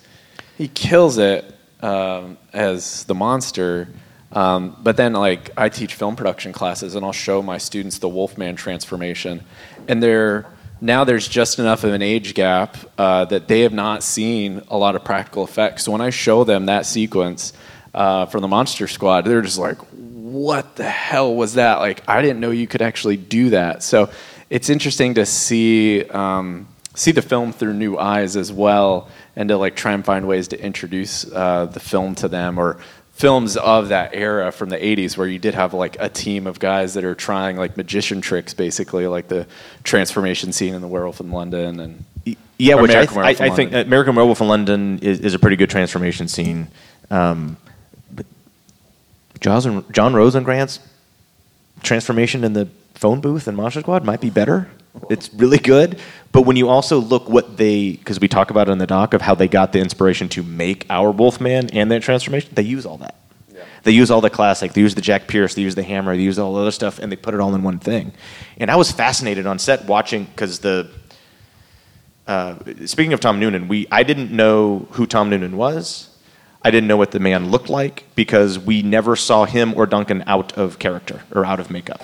he 0.58 0.66
kills 0.68 1.16
it 1.18 1.44
um, 1.82 2.36
as 2.52 3.04
the 3.04 3.14
monster. 3.14 3.88
Um, 4.32 4.76
but 4.82 4.96
then 4.96 5.12
like 5.12 5.50
I 5.56 5.68
teach 5.68 5.94
film 5.94 6.16
production 6.16 6.52
classes, 6.52 6.96
and 6.96 7.04
I'll 7.04 7.12
show 7.12 7.40
my 7.42 7.58
students 7.58 7.98
the 7.98 8.08
Wolfman 8.08 8.56
transformation, 8.56 9.42
and 9.86 10.02
they're 10.02 10.46
now 10.80 11.04
there's 11.04 11.26
just 11.26 11.58
enough 11.58 11.84
of 11.84 11.92
an 11.92 12.02
age 12.02 12.34
gap 12.34 12.76
uh, 12.98 13.24
that 13.26 13.48
they 13.48 13.60
have 13.60 13.72
not 13.72 14.02
seen 14.02 14.62
a 14.68 14.76
lot 14.76 14.96
of 14.96 15.04
practical 15.04 15.44
effects. 15.44 15.84
So 15.84 15.92
when 15.92 16.00
I 16.00 16.10
show 16.10 16.44
them 16.44 16.66
that 16.66 16.86
sequence 16.86 17.52
uh, 17.94 18.26
from 18.26 18.42
the 18.42 18.48
Monster 18.48 18.86
Squad, 18.86 19.24
they're 19.24 19.42
just 19.42 19.58
like, 19.58 19.78
what 19.92 20.76
the 20.76 20.88
hell 20.88 21.34
was 21.34 21.54
that? 21.54 21.78
Like, 21.78 22.06
I 22.08 22.20
didn't 22.20 22.40
know 22.40 22.50
you 22.50 22.66
could 22.66 22.82
actually 22.82 23.16
do 23.16 23.50
that. 23.50 23.82
So 23.82 24.10
it's 24.50 24.68
interesting 24.68 25.14
to 25.14 25.24
see 25.24 26.04
um, 26.04 26.68
see 26.94 27.12
the 27.12 27.22
film 27.22 27.52
through 27.52 27.74
new 27.74 27.98
eyes 27.98 28.36
as 28.36 28.52
well, 28.52 29.08
and 29.34 29.48
to 29.48 29.56
like 29.56 29.76
try 29.76 29.92
and 29.92 30.04
find 30.04 30.26
ways 30.26 30.48
to 30.48 30.60
introduce 30.60 31.30
uh, 31.30 31.66
the 31.66 31.80
film 31.80 32.14
to 32.16 32.28
them 32.28 32.58
or 32.58 32.78
films 33.16 33.56
of 33.56 33.88
that 33.88 34.14
era 34.14 34.52
from 34.52 34.68
the 34.68 34.76
80s 34.76 35.16
where 35.16 35.26
you 35.26 35.38
did 35.38 35.54
have 35.54 35.72
like 35.72 35.96
a 35.98 36.08
team 36.10 36.46
of 36.46 36.58
guys 36.58 36.92
that 36.92 37.02
are 37.02 37.14
trying 37.14 37.56
like 37.56 37.74
magician 37.74 38.20
tricks 38.20 38.52
basically 38.52 39.06
like 39.06 39.28
the 39.28 39.46
transformation 39.84 40.52
scene 40.52 40.74
in 40.74 40.82
the 40.82 40.86
werewolf 40.86 41.18
in 41.18 41.30
london 41.30 41.80
and 41.80 42.04
Yeah, 42.58 42.74
which 42.76 42.90
I, 42.90 42.94
American 42.94 43.16
I, 43.18 43.20
Werewolf 43.20 43.40
in 43.40 43.52
I 43.52 43.56
think 43.56 43.72
American 43.86 44.14
Werewolf 44.16 44.40
in 44.40 44.48
London 44.48 44.98
is, 45.00 45.20
is 45.20 45.34
a 45.34 45.38
pretty 45.38 45.56
good 45.56 45.70
transformation 45.70 46.26
scene. 46.28 46.68
Um, 47.10 47.56
but 48.10 48.26
John, 49.40 49.84
John 49.92 50.14
Rosengrant's 50.14 50.80
transformation 51.82 52.44
in 52.44 52.52
the 52.54 52.68
phone 52.94 53.20
booth 53.20 53.46
in 53.46 53.54
Monster 53.54 53.80
Squad 53.80 54.04
might 54.04 54.20
be 54.20 54.30
better. 54.30 54.68
It's 55.10 55.32
really 55.34 55.58
good. 55.58 55.98
But 56.32 56.42
when 56.42 56.56
you 56.56 56.68
also 56.68 56.98
look 56.98 57.28
what 57.28 57.56
they, 57.56 57.92
because 57.92 58.20
we 58.20 58.28
talk 58.28 58.50
about 58.50 58.68
it 58.68 58.72
in 58.72 58.78
the 58.78 58.86
doc 58.86 59.14
of 59.14 59.22
how 59.22 59.34
they 59.34 59.48
got 59.48 59.72
the 59.72 59.80
inspiration 59.80 60.28
to 60.30 60.42
make 60.42 60.86
our 60.90 61.10
Wolfman 61.10 61.70
and 61.70 61.90
their 61.90 62.00
transformation, 62.00 62.50
they 62.54 62.62
use 62.62 62.84
all 62.84 62.98
that. 62.98 63.14
They 63.84 63.92
use 63.92 64.10
all 64.10 64.20
the 64.20 64.30
classic. 64.30 64.72
They 64.72 64.80
use 64.80 64.96
the 64.96 65.00
Jack 65.00 65.28
Pierce. 65.28 65.54
They 65.54 65.62
use 65.62 65.76
the 65.76 65.82
hammer. 65.82 66.16
They 66.16 66.22
use 66.22 66.40
all 66.40 66.54
the 66.54 66.60
other 66.60 66.72
stuff, 66.72 66.98
and 66.98 67.10
they 67.10 67.16
put 67.16 67.34
it 67.34 67.40
all 67.40 67.54
in 67.54 67.62
one 67.62 67.78
thing. 67.78 68.12
And 68.58 68.68
I 68.68 68.74
was 68.76 68.90
fascinated 68.90 69.46
on 69.46 69.60
set 69.60 69.84
watching 69.84 70.24
because 70.24 70.58
the 70.58 70.90
uh, 72.26 72.56
speaking 72.84 73.12
of 73.12 73.20
Tom 73.20 73.38
Noonan, 73.38 73.68
we 73.68 73.86
I 73.92 74.02
didn't 74.02 74.32
know 74.32 74.88
who 74.92 75.06
Tom 75.06 75.30
Noonan 75.30 75.56
was. 75.56 76.10
I 76.62 76.72
didn't 76.72 76.88
know 76.88 76.96
what 76.96 77.12
the 77.12 77.20
man 77.20 77.52
looked 77.52 77.68
like 77.68 78.04
because 78.16 78.58
we 78.58 78.82
never 78.82 79.14
saw 79.14 79.44
him 79.44 79.72
or 79.76 79.86
Duncan 79.86 80.24
out 80.26 80.58
of 80.58 80.80
character 80.80 81.22
or 81.32 81.46
out 81.46 81.60
of 81.60 81.70
makeup. 81.70 82.02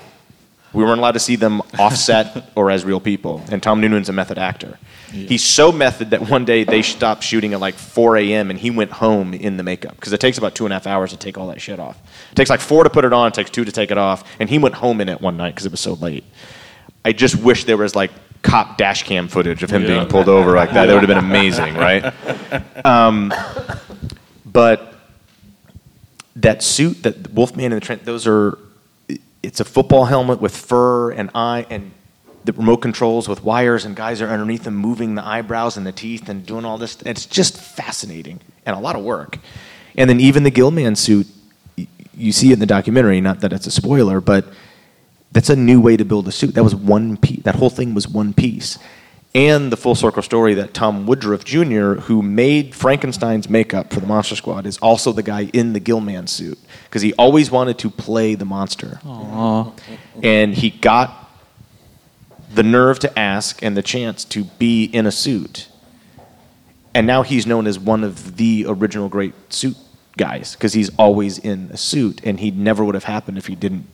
We 0.72 0.82
weren't 0.84 0.98
allowed 0.98 1.12
to 1.12 1.20
see 1.20 1.36
them 1.36 1.60
offset 1.78 2.50
or 2.54 2.70
as 2.70 2.84
real 2.84 3.00
people. 3.00 3.42
And 3.50 3.62
Tom 3.62 3.80
Noonan's 3.80 4.08
a 4.08 4.12
method 4.12 4.38
actor. 4.38 4.78
He's 5.10 5.44
so 5.44 5.70
method 5.72 6.10
that 6.10 6.30
one 6.30 6.46
day 6.46 6.64
they 6.64 6.80
stopped 6.80 7.22
shooting 7.22 7.52
at 7.52 7.60
like 7.60 7.74
4 7.74 8.16
a.m. 8.16 8.48
and 8.48 8.58
he 8.58 8.70
went 8.70 8.92
home 8.92 9.34
in 9.34 9.58
the 9.58 9.62
makeup 9.62 9.94
because 9.96 10.14
it 10.14 10.20
takes 10.20 10.38
about 10.38 10.54
two 10.54 10.64
and 10.64 10.72
a 10.72 10.76
half 10.76 10.86
hours 10.86 11.10
to 11.10 11.18
take 11.18 11.36
all 11.36 11.48
that 11.48 11.60
shit 11.60 11.78
off. 11.78 11.98
It 12.30 12.34
takes 12.36 12.48
like 12.48 12.60
four 12.60 12.82
to 12.84 12.88
put 12.88 13.04
it 13.04 13.12
on, 13.12 13.28
it 13.28 13.34
takes 13.34 13.50
two 13.50 13.66
to 13.66 13.72
take 13.72 13.90
it 13.90 13.98
off, 13.98 14.24
and 14.40 14.48
he 14.48 14.58
went 14.58 14.74
home 14.76 15.02
in 15.02 15.10
it 15.10 15.20
one 15.20 15.36
night 15.36 15.50
because 15.54 15.66
it 15.66 15.70
was 15.70 15.80
so 15.80 15.92
late. 15.94 16.24
I 17.04 17.12
just 17.12 17.36
wish 17.36 17.64
there 17.64 17.76
was 17.76 17.94
like 17.94 18.10
cop 18.40 18.78
dash 18.78 19.02
cam 19.02 19.28
footage 19.28 19.62
of 19.62 19.68
him 19.68 19.82
Yeah. 19.82 19.88
being 19.88 20.06
pulled 20.08 20.30
over 20.30 20.52
like 20.56 20.70
that. 20.72 20.86
That 20.86 20.94
would 20.94 21.02
have 21.02 21.08
been 21.08 21.18
amazing, 21.18 21.74
right? 21.74 22.14
Um, 22.86 23.34
but 24.46 24.94
that 26.36 26.62
suit, 26.62 27.02
that 27.02 27.32
Wolfman 27.32 27.66
and 27.66 27.74
the 27.74 27.80
Trent, 27.84 28.04
those 28.06 28.26
are. 28.26 28.58
It's 29.42 29.60
a 29.60 29.64
football 29.64 30.04
helmet 30.04 30.40
with 30.40 30.56
fur 30.56 31.10
and 31.10 31.30
eye 31.34 31.66
and 31.68 31.92
the 32.44 32.52
remote 32.52 32.78
controls 32.78 33.28
with 33.28 33.44
wires 33.44 33.84
and 33.84 33.94
guys 33.94 34.20
are 34.20 34.28
underneath 34.28 34.64
them 34.64 34.74
moving 34.74 35.14
the 35.14 35.24
eyebrows 35.24 35.76
and 35.76 35.86
the 35.86 35.92
teeth 35.92 36.28
and 36.28 36.44
doing 36.44 36.64
all 36.64 36.78
this. 36.78 36.98
It's 37.06 37.26
just 37.26 37.56
fascinating 37.56 38.40
and 38.66 38.76
a 38.76 38.78
lot 38.78 38.96
of 38.96 39.02
work. 39.02 39.38
And 39.96 40.08
then 40.08 40.20
even 40.20 40.42
the 40.42 40.50
Gillman 40.50 40.96
suit, 40.96 41.26
you 42.14 42.32
see 42.32 42.52
in 42.52 42.58
the 42.58 42.66
documentary. 42.66 43.20
Not 43.20 43.40
that 43.40 43.52
it's 43.52 43.66
a 43.66 43.70
spoiler, 43.70 44.20
but 44.20 44.46
that's 45.32 45.50
a 45.50 45.56
new 45.56 45.80
way 45.80 45.96
to 45.96 46.04
build 46.04 46.28
a 46.28 46.32
suit. 46.32 46.54
That 46.54 46.64
was 46.64 46.74
one 46.74 47.16
piece. 47.16 47.42
That 47.42 47.54
whole 47.54 47.70
thing 47.70 47.94
was 47.94 48.08
one 48.08 48.32
piece. 48.34 48.78
And 49.34 49.72
the 49.72 49.78
full 49.78 49.94
circle 49.94 50.22
story 50.22 50.52
that 50.54 50.74
Tom 50.74 51.06
Woodruff 51.06 51.42
Jr., 51.44 51.94
who 51.94 52.20
made 52.20 52.74
Frankenstein's 52.74 53.48
makeup 53.48 53.90
for 53.90 53.98
the 54.00 54.06
Monster 54.06 54.36
Squad, 54.36 54.66
is 54.66 54.76
also 54.78 55.10
the 55.10 55.22
guy 55.22 55.48
in 55.54 55.72
the 55.72 55.80
Gillman 55.80 56.26
suit 56.26 56.58
because 56.84 57.00
he 57.00 57.14
always 57.14 57.50
wanted 57.50 57.78
to 57.78 57.88
play 57.88 58.34
the 58.34 58.44
monster. 58.44 59.00
Aw. 59.06 59.72
And 60.22 60.54
he 60.54 60.68
got 60.68 61.30
the 62.54 62.62
nerve 62.62 62.98
to 62.98 63.18
ask 63.18 63.62
and 63.62 63.74
the 63.74 63.82
chance 63.82 64.24
to 64.26 64.44
be 64.44 64.84
in 64.84 65.06
a 65.06 65.12
suit. 65.12 65.68
and 66.94 67.06
now 67.06 67.22
he's 67.22 67.46
known 67.46 67.66
as 67.66 67.78
one 67.78 68.04
of 68.04 68.36
the 68.36 68.66
original 68.68 69.08
great 69.08 69.32
suit 69.50 69.76
guys 70.18 70.52
because 70.52 70.74
he's 70.74 70.90
always 70.98 71.38
in 71.38 71.70
a 71.72 71.76
suit, 71.78 72.20
and 72.22 72.38
he 72.40 72.50
never 72.50 72.84
would 72.84 72.94
have 72.94 73.04
happened 73.04 73.38
if 73.38 73.46
he 73.46 73.54
didn't 73.54 73.86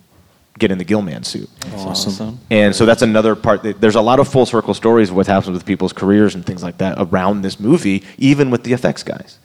get 0.59 0.71
in 0.71 0.79
the 0.79 0.85
Gillman 0.85 1.25
suit. 1.25 1.49
Awesome. 1.75 2.39
And 2.51 2.75
so 2.75 2.85
that's 2.85 3.03
another 3.03 3.35
part. 3.35 3.63
That, 3.63 3.81
there's 3.81 3.95
a 3.95 4.01
lot 4.01 4.21
of 4.21 4.29
full 4.29 4.47
circle 4.47 4.75
stories 4.75 5.11
of 5.11 5.17
what 5.17 5.27
happens 5.27 5.55
with 5.55 5.65
people's 5.65 5.93
careers 5.93 6.35
and 6.35 6.45
things 6.45 6.63
like 6.63 6.79
that 6.79 6.97
around 6.99 7.43
this 7.43 7.59
movie, 7.61 8.05
even 8.19 8.51
with 8.51 8.65
the 8.65 8.73
effects 8.73 9.03
guys. 9.03 9.39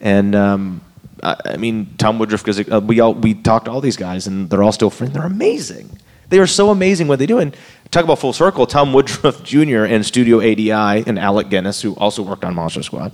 And 0.00 0.34
um, 0.34 0.80
I, 1.22 1.36
I 1.44 1.56
mean, 1.56 1.94
Tom 1.98 2.18
Woodruff, 2.18 2.44
because 2.44 2.68
uh, 2.70 2.80
we 2.80 3.00
all 3.00 3.14
we 3.14 3.34
talked 3.34 3.66
to 3.66 3.70
all 3.70 3.80
these 3.80 3.96
guys, 3.96 4.26
and 4.26 4.50
they're 4.50 4.62
all 4.62 4.72
still 4.72 4.90
friends. 4.90 5.14
They're 5.14 5.24
amazing. 5.26 5.98
They 6.28 6.38
are 6.38 6.46
so 6.46 6.70
amazing 6.70 7.08
what 7.08 7.18
they 7.18 7.26
do. 7.26 7.38
And 7.38 7.56
talk 7.90 8.04
about 8.04 8.18
full 8.18 8.32
circle. 8.32 8.66
Tom 8.66 8.92
Woodruff 8.92 9.42
Jr. 9.44 9.84
and 9.84 10.04
Studio 10.04 10.40
ADI 10.40 11.06
and 11.06 11.18
Alec 11.18 11.50
Gillis, 11.50 11.82
who 11.82 11.94
also 11.94 12.22
worked 12.22 12.44
on 12.44 12.54
Monster 12.54 12.82
Squad, 12.82 13.12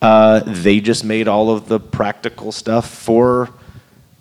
uh, 0.00 0.40
they 0.46 0.80
just 0.80 1.04
made 1.04 1.28
all 1.28 1.50
of 1.50 1.68
the 1.68 1.78
practical 1.78 2.52
stuff 2.52 2.88
for 2.88 3.50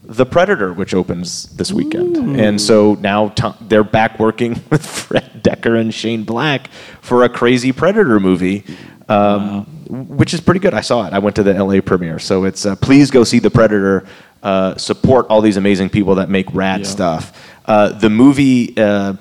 the 0.09 0.25
Predator, 0.25 0.71
which 0.73 0.93
opens 0.93 1.43
this 1.57 1.71
weekend. 1.73 2.15
And 2.39 2.59
so 2.61 2.95
now 2.95 3.29
Tom, 3.29 3.55
they're 3.61 3.83
back 3.83 4.19
working 4.19 4.61
with 4.69 4.85
Fred 4.85 5.41
Dekker 5.43 5.79
and 5.79 5.93
Shane 5.93 6.23
Black 6.23 6.69
for 7.01 7.23
a 7.23 7.29
crazy 7.29 7.71
Predator 7.73 8.19
movie, 8.19 8.63
um, 9.09 9.65
which 9.89 10.33
is 10.33 10.39
pretty 10.39 10.59
good. 10.61 10.73
I 10.73 10.81
saw 10.81 11.05
it. 11.07 11.13
I 11.13 11.19
went 11.19 11.35
to 11.35 11.43
the 11.43 11.53
LA 11.53 11.81
premiere. 11.81 12.19
So 12.19 12.45
it's 12.45 12.65
uh, 12.65 12.75
please 12.77 13.11
go 13.11 13.23
see 13.23 13.39
the 13.39 13.51
Predator. 13.51 14.05
Uh, 14.43 14.77
support 14.77 15.25
all 15.29 15.41
these 15.41 15.57
amazing 15.57 15.89
people 15.89 16.15
that 16.15 16.29
make 16.29 16.45
rad 16.53 16.85
stuff. 16.85 17.55
Uh, 17.65 17.89
the 17.89 18.09
movie. 18.09 18.73
Uh, 18.77 19.15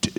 d- 0.00 0.10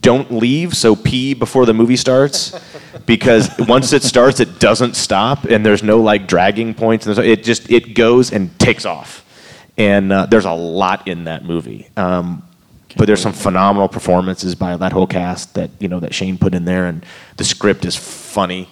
don't 0.00 0.30
leave, 0.30 0.76
so 0.76 0.94
pee 0.94 1.34
before 1.34 1.66
the 1.66 1.74
movie 1.74 1.96
starts, 1.96 2.58
because 3.06 3.50
once 3.66 3.92
it 3.92 4.02
starts, 4.04 4.38
it 4.38 4.60
doesn't 4.60 4.94
stop, 4.94 5.44
and 5.44 5.66
there's 5.66 5.82
no 5.82 6.00
like 6.00 6.28
dragging 6.28 6.72
points. 6.72 7.06
And 7.06 7.18
it 7.18 7.42
just 7.42 7.68
it 7.70 7.94
goes 7.94 8.32
and 8.32 8.56
takes 8.60 8.84
off, 8.86 9.24
and 9.78 10.12
uh, 10.12 10.26
there's 10.26 10.44
a 10.44 10.52
lot 10.52 11.08
in 11.08 11.24
that 11.24 11.44
movie. 11.44 11.88
Um, 11.96 12.42
but 12.96 13.06
there's 13.06 13.22
some 13.22 13.32
phenomenal 13.32 13.88
performances 13.88 14.54
by 14.54 14.76
that 14.76 14.92
whole 14.92 15.06
cast 15.06 15.54
that 15.54 15.70
you 15.78 15.88
know 15.88 16.00
that 16.00 16.12
Shane 16.14 16.36
put 16.36 16.54
in 16.54 16.64
there, 16.64 16.86
and 16.86 17.06
the 17.36 17.44
script 17.44 17.84
is 17.84 17.96
funny. 17.96 18.68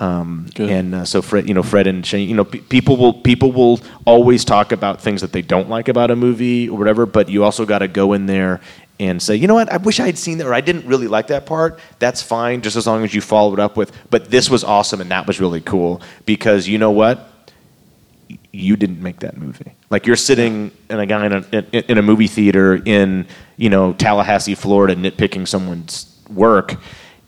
Um, 0.00 0.46
and 0.56 0.94
uh, 0.94 1.04
so 1.04 1.20
Fred, 1.22 1.48
you 1.48 1.54
know, 1.54 1.62
Fred 1.64 1.88
and 1.88 2.06
Shane, 2.06 2.28
you 2.28 2.36
know, 2.36 2.44
pe- 2.44 2.60
people 2.60 2.96
will 2.96 3.14
people 3.14 3.50
will 3.50 3.80
always 4.04 4.44
talk 4.44 4.70
about 4.70 5.00
things 5.00 5.22
that 5.22 5.32
they 5.32 5.42
don't 5.42 5.68
like 5.68 5.88
about 5.88 6.12
a 6.12 6.16
movie 6.16 6.68
or 6.68 6.78
whatever. 6.78 7.04
But 7.04 7.28
you 7.28 7.42
also 7.42 7.66
got 7.66 7.80
to 7.80 7.88
go 7.88 8.12
in 8.12 8.26
there 8.26 8.60
and 9.00 9.20
say, 9.20 9.34
you 9.36 9.46
know 9.46 9.54
what, 9.54 9.72
I 9.72 9.76
wish 9.78 10.00
I 10.00 10.06
had 10.06 10.18
seen 10.18 10.38
that, 10.38 10.46
or 10.46 10.54
I 10.54 10.60
didn't 10.60 10.86
really 10.86 11.08
like 11.08 11.28
that 11.28 11.46
part. 11.46 11.78
That's 11.98 12.22
fine, 12.22 12.62
just 12.62 12.76
as 12.76 12.86
long 12.86 13.04
as 13.04 13.14
you 13.14 13.20
follow 13.20 13.52
it 13.54 13.60
up 13.60 13.76
with. 13.76 13.92
But 14.10 14.30
this 14.30 14.50
was 14.50 14.62
awesome, 14.62 15.00
and 15.00 15.10
that 15.10 15.26
was 15.26 15.40
really 15.40 15.60
cool 15.60 16.00
because 16.26 16.68
you 16.68 16.78
know 16.78 16.90
what, 16.90 17.27
you 18.52 18.76
didn't 18.76 19.02
make 19.02 19.20
that 19.20 19.36
movie. 19.36 19.72
Like 19.90 20.06
you're 20.06 20.16
sitting 20.16 20.70
in 20.88 21.00
a 21.00 21.06
guy 21.06 21.26
in 21.26 21.32
a, 21.32 21.90
in, 21.90 21.98
a 21.98 22.02
movie 22.02 22.26
theater 22.26 22.80
in 22.84 23.26
you 23.56 23.70
know 23.70 23.92
Tallahassee, 23.92 24.54
Florida, 24.54 24.96
nitpicking 24.96 25.46
someone's 25.46 26.18
work, 26.30 26.76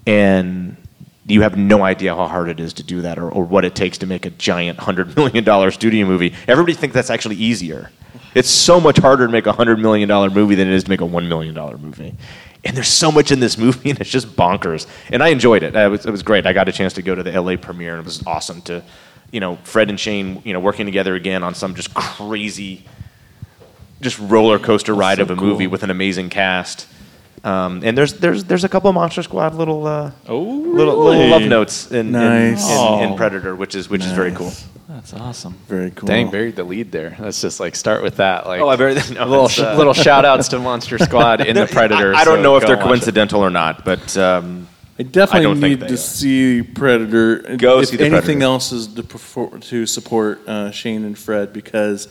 and 0.06 0.76
you 1.26 1.42
have 1.42 1.56
no 1.56 1.82
idea 1.82 2.14
how 2.14 2.26
hard 2.26 2.48
it 2.48 2.58
is 2.58 2.72
to 2.74 2.82
do 2.82 3.02
that, 3.02 3.18
or, 3.18 3.30
or 3.30 3.44
what 3.44 3.64
it 3.64 3.74
takes 3.74 3.98
to 3.98 4.06
make 4.06 4.26
a 4.26 4.30
giant 4.30 4.78
hundred 4.78 5.14
million 5.16 5.44
dollar 5.44 5.70
studio 5.70 6.06
movie. 6.06 6.34
Everybody 6.48 6.74
thinks 6.74 6.94
that's 6.94 7.10
actually 7.10 7.36
easier. 7.36 7.90
It's 8.34 8.48
so 8.48 8.80
much 8.80 8.98
harder 8.98 9.26
to 9.26 9.32
make 9.32 9.46
a 9.46 9.52
hundred 9.52 9.78
million 9.78 10.08
dollar 10.08 10.30
movie 10.30 10.54
than 10.54 10.68
it 10.68 10.74
is 10.74 10.84
to 10.84 10.90
make 10.90 11.00
a 11.00 11.06
one 11.06 11.28
million 11.28 11.54
dollar 11.54 11.78
movie. 11.78 12.14
And 12.64 12.76
there's 12.76 12.88
so 12.88 13.10
much 13.10 13.32
in 13.32 13.40
this 13.40 13.56
movie, 13.56 13.90
and 13.90 14.00
it's 14.00 14.10
just 14.10 14.36
bonkers. 14.36 14.86
And 15.10 15.22
I 15.22 15.28
enjoyed 15.28 15.62
it. 15.62 15.74
It 15.74 15.90
was, 15.90 16.06
it 16.06 16.10
was 16.10 16.22
great. 16.22 16.46
I 16.46 16.52
got 16.52 16.68
a 16.68 16.72
chance 16.72 16.92
to 16.94 17.02
go 17.02 17.14
to 17.14 17.22
the 17.22 17.40
LA 17.40 17.56
premiere, 17.56 17.92
and 17.92 18.00
it 18.00 18.04
was 18.04 18.26
awesome 18.26 18.62
to, 18.62 18.82
you 19.32 19.40
know, 19.40 19.56
Fred 19.64 19.88
and 19.90 19.98
Shane, 19.98 20.42
you 20.44 20.52
know, 20.52 20.60
working 20.60 20.86
together 20.86 21.14
again 21.14 21.42
on 21.42 21.54
some 21.54 21.74
just 21.74 21.92
crazy, 21.94 22.84
just 24.00 24.18
roller 24.18 24.58
coaster 24.58 24.94
ride 24.94 25.18
of 25.20 25.30
a 25.30 25.36
movie 25.36 25.66
with 25.66 25.82
an 25.82 25.90
amazing 25.90 26.30
cast. 26.30 26.86
Um, 27.42 27.80
and 27.84 27.96
there's 27.96 28.14
there's 28.14 28.44
there's 28.44 28.64
a 28.64 28.68
couple 28.68 28.90
of 28.90 28.94
Monster 28.94 29.22
Squad 29.22 29.54
little 29.54 29.86
uh, 29.86 30.10
little, 30.28 30.74
little 31.04 31.28
love 31.28 31.42
notes 31.42 31.90
in, 31.90 32.08
in- 32.08 32.12
Nice. 32.12 32.68
in, 32.68 32.72
in, 33.02 33.12
Oh. 33.12 33.16
Predator, 33.16 33.56
which 33.56 33.74
is 33.74 33.88
which 33.88 34.04
is 34.04 34.12
very 34.12 34.32
cool. 34.32 34.52
That's 34.90 35.14
awesome. 35.14 35.54
Very 35.66 35.90
cool. 35.92 36.06
Dang, 36.06 36.30
buried 36.30 36.56
the 36.56 36.64
lead 36.64 36.92
there. 36.92 37.16
Let's 37.18 37.40
just 37.40 37.58
like 37.60 37.76
start 37.76 38.02
with 38.02 38.16
that. 38.16 38.46
Like, 38.46 38.60
Oh, 38.60 38.68
I 38.68 38.76
buried 38.76 38.98
the- 38.98 39.14
no, 39.14 39.24
little 39.26 39.66
uh, 39.66 39.74
little 39.76 39.94
shout 40.06 40.26
outs 40.26 40.48
to 40.48 40.58
Monster 40.58 40.98
Squad 40.98 41.40
in 41.40 41.54
the 41.56 41.66
Predator. 41.72 42.14
I, 42.14 42.18
I 42.20 42.24
don't 42.24 42.38
so 42.38 42.42
know 42.42 42.56
if 42.56 42.66
they're 42.66 42.76
watch 42.76 42.84
it. 42.84 42.88
coincidental 42.88 43.40
or 43.40 43.48
not, 43.50 43.86
but 43.86 44.14
um, 44.18 44.68
I 45.00 45.02
definitely 45.04 45.42
don't 45.42 45.60
need 45.60 45.80
they 45.80 45.88
to 45.88 45.94
are. 45.94 45.96
see 45.96 46.62
Predator. 46.62 47.56
Go 47.56 47.80
if 47.80 47.88
see 47.88 47.96
the 47.96 48.04
anything 48.04 48.20
Predator. 48.40 48.44
else 48.44 48.72
is 48.72 48.86
to, 48.88 49.02
perfor- 49.02 49.60
to 49.68 49.86
support 49.86 50.46
uh, 50.46 50.70
Shane 50.70 51.04
and 51.04 51.18
Fred 51.18 51.52
because 51.52 52.08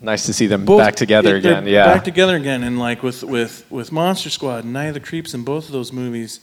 Nice 0.00 0.26
to 0.26 0.32
see 0.34 0.46
them 0.46 0.64
both 0.66 0.78
back 0.78 0.94
together 0.94 1.30
they're 1.30 1.36
again. 1.38 1.66
Yeah. 1.66 1.86
back 1.86 2.04
together 2.04 2.36
again, 2.36 2.62
and 2.62 2.78
like 2.78 3.02
with 3.02 3.22
with 3.22 3.64
with 3.70 3.90
Monster 3.92 4.28
Squad, 4.28 4.64
and 4.64 4.72
Night 4.72 4.86
of 4.86 4.94
the 4.94 5.00
Creeps, 5.00 5.32
and 5.32 5.42
both 5.44 5.66
of 5.66 5.72
those 5.72 5.90
movies, 5.90 6.40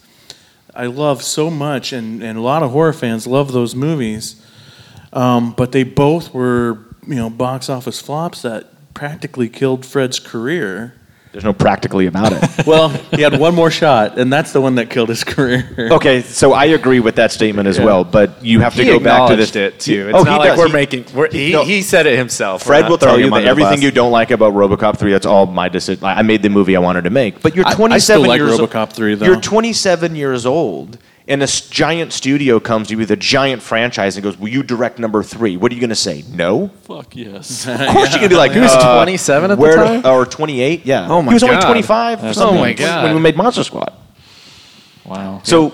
I 0.75 0.87
love 0.87 1.21
so 1.21 1.51
much, 1.51 1.93
and 1.93 2.23
and 2.23 2.37
a 2.37 2.41
lot 2.41 2.63
of 2.63 2.71
horror 2.71 2.93
fans 2.93 3.27
love 3.27 3.51
those 3.51 3.75
movies. 3.75 4.43
Um, 5.13 5.53
but 5.53 5.71
they 5.71 5.83
both 5.83 6.33
were 6.33 6.79
you 7.07 7.15
know 7.15 7.29
box 7.29 7.69
office 7.69 8.01
flops 8.01 8.41
that 8.41 8.93
practically 8.95 9.49
killed 9.49 9.85
Fred's 9.85 10.19
career. 10.19 10.95
There's 11.33 11.43
no 11.43 11.51
practically 11.51 12.05
about 12.05 12.31
it. 12.31 12.43
Well, 12.65 12.89
he 12.89 13.21
had 13.23 13.37
one 13.39 13.53
more 13.55 13.69
shot, 13.71 14.17
and 14.17 14.31
that's 14.31 14.53
the 14.53 14.61
one 14.61 14.75
that 14.75 14.89
killed 14.89 15.09
his 15.09 15.23
career. 15.25 15.67
okay, 15.91 16.21
so 16.21 16.53
I 16.53 16.65
agree 16.65 16.99
with 17.01 17.15
that 17.15 17.31
statement 17.33 17.67
as 17.67 17.77
Yeah. 17.77 17.85
well, 17.85 18.03
but 18.05 18.43
you 18.45 18.61
have 18.61 18.75
to 18.75 18.83
he 18.83 18.89
go 18.89 18.99
back 18.99 19.29
to 19.29 19.35
this. 19.35 19.53
it 19.55 19.79
too. 19.79 20.09
It's 20.09 20.17
Oh, 20.19 20.23
not 20.23 20.33
he 20.33 20.37
like 20.37 20.49
does. 20.51 20.59
we're 20.59 20.67
He- 20.67 20.73
making. 20.73 21.05
We're, 21.13 21.29
he, 21.29 21.51
No. 21.51 21.63
he 21.65 21.81
said 21.81 22.05
it 22.05 22.17
himself. 22.17 22.63
Fred 22.63 22.87
will 22.87 22.97
tell 22.97 23.19
you 23.19 23.29
that 23.31 23.43
everything 23.45 23.81
you 23.81 23.91
don't 23.91 24.11
like 24.11 24.31
about 24.31 24.53
RoboCop 24.53 24.97
3, 24.97 25.11
that's 25.11 25.25
all 25.25 25.45
my 25.47 25.67
decision. 25.69 26.05
I 26.05 26.21
made 26.21 26.41
the 26.43 26.49
movie 26.49 26.75
I 26.75 26.79
wanted 26.79 27.03
to 27.03 27.09
make. 27.09 27.41
But 27.41 27.55
you're 27.55 27.65
27 27.65 27.73
I- 27.73 27.75
I 27.75 27.87
27 27.89 27.99
still 27.99 28.29
like 28.29 28.39
years 28.39 28.59
RoboCop 28.71 28.93
3 28.93 29.15
though. 29.15 29.25
You're 29.25 29.41
27 29.41 30.15
years 30.15 30.45
old, 30.45 30.97
and 31.27 31.41
a 31.41 31.43
s- 31.43 31.69
giant 31.69 32.11
studio 32.13 32.59
comes 32.59 32.87
to 32.87 32.93
you 32.93 32.97
with 32.97 33.11
a 33.11 33.15
giant 33.15 33.61
franchise 33.61 34.15
and 34.17 34.23
goes, 34.23 34.37
"Will 34.37 34.49
you 34.49 34.63
direct 34.63 34.99
number 34.99 35.23
three? 35.23 35.55
What 35.57 35.71
are 35.71 35.75
you 35.75 35.81
going 35.81 35.89
to 35.89 35.95
say? 35.95 36.23
No. 36.29 36.67
Fuck 36.83 37.15
yes. 37.15 37.65
Of 37.67 37.77
course 37.89 38.09
you're 38.11 38.19
going 38.19 38.23
to 38.23 38.29
be 38.29 38.35
like, 38.35 38.51
He 38.51 38.59
was 38.59 38.71
uh, 38.73 38.95
27 38.95 39.51
at 39.51 39.57
the 39.59 39.75
time? 39.75 40.05
or 40.05 40.25
28? 40.25 40.85
Yeah. 40.85 41.07
Oh 41.09 41.21
my 41.21 41.31
He 41.31 41.33
was 41.35 41.43
only 41.43 41.55
God. 41.55 41.65
25. 41.65 42.23
or 42.23 42.27
Oh 42.27 42.31
something 42.33 42.55
my 42.57 42.61
when- 42.61 42.75
God. 42.75 43.03
When 43.05 43.15
we 43.15 43.21
made 43.21 43.37
Monster 43.37 43.63
Squad. 43.63 43.93
Wow. 45.05 45.41
So, 45.43 45.73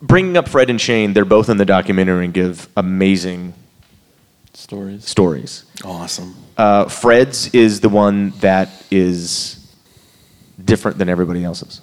bringing 0.00 0.36
up 0.36 0.48
Fred 0.48 0.70
and 0.70 0.80
Shane, 0.80 1.12
they're 1.12 1.24
both 1.24 1.48
in 1.48 1.56
the 1.58 1.64
documentary 1.66 2.24
and 2.24 2.32
give 2.34 2.68
amazing 2.76 3.54
Stories. 4.54 5.04
stories. 5.06 5.64
Awesome. 5.84 6.34
Uh, 6.56 6.86
Fred's 6.86 7.52
is 7.54 7.80
the 7.80 7.88
one 7.88 8.30
that 8.40 8.70
is 8.90 9.58
different 10.64 10.96
than 10.98 11.08
everybody 11.08 11.42
else's. 11.44 11.80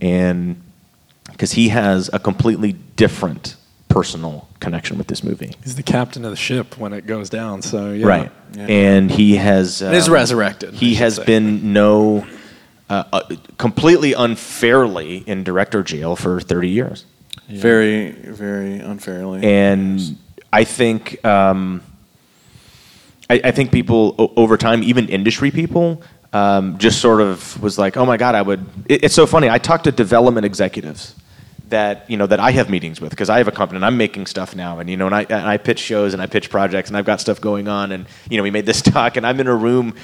And 0.00 0.60
because 1.32 1.52
he 1.52 1.68
has 1.68 2.10
a 2.12 2.18
completely 2.18 2.72
different 2.96 3.56
personal 3.88 4.48
connection 4.60 4.98
with 4.98 5.06
this 5.06 5.22
movie. 5.22 5.52
He's 5.62 5.76
the 5.76 5.82
captain 5.82 6.24
of 6.24 6.30
the 6.30 6.36
ship 6.36 6.78
when 6.78 6.92
it 6.92 7.06
goes 7.06 7.30
down. 7.30 7.62
So 7.62 7.92
yeah. 7.92 8.06
Right. 8.06 8.32
And 8.56 9.10
he 9.10 9.36
has. 9.36 9.82
And 9.82 9.94
is 9.94 10.08
um, 10.08 10.14
resurrected, 10.14 10.74
He 10.74 10.94
has 10.96 11.16
say. 11.16 11.24
been 11.24 11.72
no. 11.72 12.26
Uh, 12.90 13.02
uh, 13.14 13.36
completely 13.56 14.12
unfairly 14.12 15.18
in 15.26 15.42
director 15.42 15.82
jail 15.82 16.14
for 16.16 16.38
30 16.40 16.68
years. 16.68 17.06
Very, 17.48 18.10
very 18.10 18.78
unfairly. 18.78 19.42
and 19.42 20.18
I 20.52 20.64
think 20.64 21.24
um, 21.24 21.82
I, 23.30 23.40
I 23.44 23.50
think 23.52 23.72
people 23.72 24.14
o- 24.18 24.32
over 24.36 24.58
time, 24.58 24.82
even 24.82 25.08
industry 25.08 25.50
people, 25.50 26.02
um, 26.34 26.78
just 26.78 27.00
sort 27.00 27.20
of 27.20 27.62
was 27.62 27.78
like, 27.78 27.96
"Oh 27.96 28.04
my 28.04 28.16
God, 28.16 28.34
I 28.34 28.42
would." 28.42 28.66
It, 28.86 29.04
it's 29.04 29.14
so 29.14 29.24
funny. 29.24 29.48
I 29.48 29.58
talk 29.58 29.84
to 29.84 29.92
development 29.92 30.44
executives 30.44 31.14
that 31.68 32.10
you 32.10 32.16
know 32.16 32.26
that 32.26 32.40
I 32.40 32.50
have 32.50 32.68
meetings 32.68 33.00
with 33.00 33.10
because 33.10 33.30
I 33.30 33.38
have 33.38 33.48
a 33.48 33.52
company 33.52 33.78
and 33.78 33.86
I'm 33.86 33.96
making 33.96 34.26
stuff 34.26 34.54
now, 34.56 34.80
and 34.80 34.90
you 34.90 34.96
know, 34.96 35.06
and 35.06 35.14
I 35.14 35.22
and 35.22 35.46
I 35.46 35.56
pitch 35.56 35.78
shows 35.78 36.12
and 36.12 36.20
I 36.20 36.26
pitch 36.26 36.50
projects 36.50 36.90
and 36.90 36.96
I've 36.96 37.04
got 37.04 37.20
stuff 37.20 37.40
going 37.40 37.68
on, 37.68 37.92
and 37.92 38.06
you 38.28 38.36
know, 38.36 38.42
we 38.42 38.50
made 38.50 38.66
this 38.66 38.82
talk, 38.94 39.16
and 39.16 39.24
I'm 39.26 39.38
in 39.40 39.46
a 39.46 39.54
room. 39.54 39.94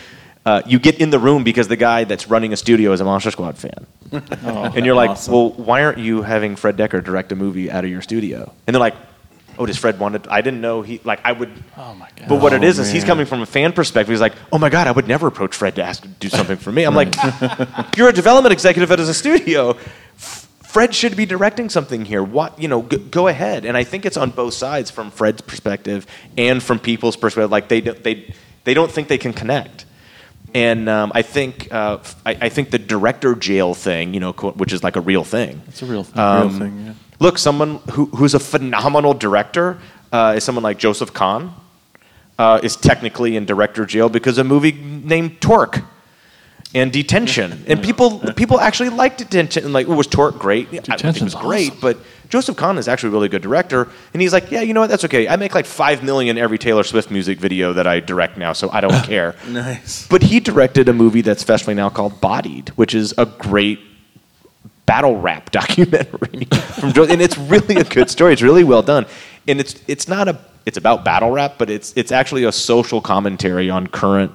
Uh, 0.47 0.63
you 0.65 0.79
get 0.79 0.99
in 0.99 1.11
the 1.11 1.19
room 1.19 1.45
because 1.45 1.69
the 1.69 1.77
guy 1.77 2.05
that's 2.05 2.29
running 2.29 2.53
a 2.55 2.57
studio 2.57 2.93
is 2.93 3.01
a 3.03 3.05
Monster 3.05 3.31
Squad 3.31 3.59
fan. 3.59 3.87
and 4.11 4.87
you're 4.87 4.95
like, 4.95 5.11
awesome. 5.11 5.35
well, 5.35 5.51
why 5.51 5.85
aren't 5.85 5.99
you 5.99 6.23
having 6.23 6.57
Fred 6.57 6.79
Dekker 6.79 7.05
direct 7.05 7.31
a 7.31 7.37
movie 7.37 7.71
out 7.71 7.85
of 7.85 7.91
your 7.91 8.01
studio? 8.01 8.51
And 8.67 8.75
they're 8.75 8.81
like, 8.81 8.95
oh, 9.61 9.67
does 9.67 9.77
Fred 9.77 10.01
want 10.01 10.25
to? 10.25 10.33
I 10.33 10.41
didn't 10.41 10.61
know 10.61 10.83
he 10.83 11.01
like 11.05 11.21
I 11.25 11.33
would. 11.33 11.51
Oh 11.77 11.95
my 11.95 12.09
god. 12.17 12.29
But 12.29 12.41
what 12.41 12.53
it 12.53 12.63
Oh, 12.63 12.67
is 12.67 12.79
is 12.79 12.91
he's 12.91 13.05
coming 13.05 13.27
from 13.27 13.41
a 13.43 13.47
fan 13.47 13.73
perspective. 13.73 14.11
He's 14.13 14.21
like, 14.21 14.35
oh 14.53 14.59
my 14.59 14.71
god, 14.71 14.89
I 14.89 14.91
would 14.93 15.07
never 15.07 15.27
approach 15.29 15.55
Fred 15.55 15.77
to 15.77 15.85
ask 15.85 16.03
to 16.03 16.09
do 16.09 16.29
something 16.29 16.57
for 16.57 16.73
me. 16.73 16.83
I'm 16.85 16.95
like, 16.95 17.15
you're 17.97 18.09
a 18.09 18.13
development 18.13 18.53
executive 18.53 18.91
at 18.91 18.99
a 18.99 19.15
studio. 19.15 19.75
Fred 20.17 20.95
should 20.95 21.17
be 21.17 21.27
directing 21.27 21.69
something 21.69 22.05
here. 22.05 22.23
What 22.23 22.59
you 22.61 22.69
know, 22.69 22.83
g- 22.83 22.99
go 22.99 23.29
ahead. 23.29 23.65
And 23.65 23.77
I 23.77 23.85
think 23.85 24.07
it's 24.07 24.17
on 24.17 24.31
both 24.31 24.55
sides, 24.55 24.91
from 24.91 25.11
Fred's 25.11 25.41
perspective 25.41 26.07
and 26.39 26.63
from 26.63 26.79
people's 26.79 27.17
perspective. 27.17 27.51
Like 27.51 27.69
they 27.69 27.81
don't- 27.81 28.03
they 28.03 28.33
they 28.65 28.75
don't 28.75 28.91
think 28.91 29.09
they 29.09 29.19
can 29.19 29.33
connect. 29.33 29.85
And 30.55 30.89
um, 30.89 31.13
I 31.15 31.23
think 31.23 31.73
uh, 31.73 31.99
f- 32.01 32.21
I, 32.27 32.37
I 32.43 32.49
think 32.49 32.71
the 32.71 32.79
director 32.79 33.35
jail 33.37 33.73
thing, 33.73 34.15
you 34.15 34.21
know, 34.21 34.33
co- 34.33 34.51
which 34.53 34.73
is 34.73 34.83
like 34.83 34.97
a 34.97 35.01
real 35.01 35.23
thing. 35.25 35.63
It's 35.69 35.81
a 35.83 35.87
real 35.87 36.03
thing. 36.05 36.19
Um, 36.19 36.49
real 36.49 36.59
thing, 36.59 36.87
yeah. 36.87 36.93
Look, 37.21 37.39
someone 37.39 37.77
who, 37.93 38.07
who's 38.07 38.35
a 38.35 38.41
phenomenal 38.41 39.15
director 39.15 39.79
uh, 40.11 40.35
is 40.37 40.45
someone 40.45 40.65
like 40.65 40.79
Joseph 40.79 41.13
Kahn 41.15 41.55
uh, 42.39 42.59
is 42.63 42.75
technically 42.75 43.37
in 43.37 43.45
director 43.45 43.87
jail 43.87 44.09
because 44.09 44.39
a 44.39 44.45
movie 44.45 44.73
named 44.73 45.41
Torque 45.41 45.81
and 46.73 46.93
Detention, 46.93 47.65
and 47.67 47.83
people 47.83 48.21
people 48.35 48.61
actually 48.61 48.91
liked 48.91 49.19
Detention. 49.19 49.65
And 49.65 49.73
like, 49.73 49.89
was 49.89 50.07
Torque 50.07 50.39
great? 50.39 50.73
Yeah, 50.73 50.81
I 50.89 50.97
don't 50.97 51.13
think 51.13 51.17
it 51.17 51.25
was 51.25 51.35
great, 51.35 51.81
but 51.81 51.99
Joseph 52.29 52.57
Kahn 52.57 52.79
is 52.79 52.87
actually 52.87 53.09
a 53.09 53.13
really 53.13 53.29
good 53.29 53.43
director, 53.43 53.89
and 54.13 54.23
he's 54.23 54.33
like, 54.33 54.53
yeah, 54.53 54.61
you 54.61 54.73
know 54.73 54.81
what? 54.81 54.89
That's 54.89 55.05
okay. 55.05 55.27
I 55.27 55.35
make 55.35 55.55
like 55.55 55.67
five 55.67 56.05
million 56.05 56.39
every 56.39 56.59
Taylor 56.59 56.85
Swift 56.85 57.11
music 57.11 57.39
video 57.41 57.73
that 57.73 57.89
I 57.89 57.99
direct 57.99 58.39
now, 58.39 58.53
so 58.53 58.71
I 58.71 58.81
don't 58.81 59.05
care. 59.05 59.35
Nice. 59.49 60.07
But 60.07 60.23
he 60.23 60.39
directed 60.39 60.89
a 60.89 60.93
movie 60.93 61.23
that's 61.23 61.43
festival 61.43 61.75
now 61.75 61.91
called 61.91 62.21
Bodied, 62.21 62.69
which 62.71 62.95
is 62.95 63.13
a 63.19 63.27
great 63.27 63.81
battle 64.91 65.21
rap 65.21 65.51
documentary 65.61 66.47
from 66.81 66.93
Jo- 66.93 67.05
and 67.05 67.23
it's 67.23 67.39
really 67.39 67.77
a 67.77 67.85
good 67.85 68.11
story. 68.11 68.33
It's 68.33 68.43
really 68.43 68.65
well 68.65 68.83
done, 68.83 69.07
and 69.47 69.61
it's 69.61 69.75
it's 69.87 70.09
not 70.09 70.27
a 70.27 70.37
it's 70.67 70.77
about 70.77 71.05
battle 71.05 71.31
rap, 71.31 71.55
but 71.59 71.71
it's 71.71 71.93
it's 71.97 72.11
actually 72.11 72.43
a 72.43 72.51
social 72.51 73.01
commentary 73.01 73.71
on 73.71 73.87
current 73.87 74.33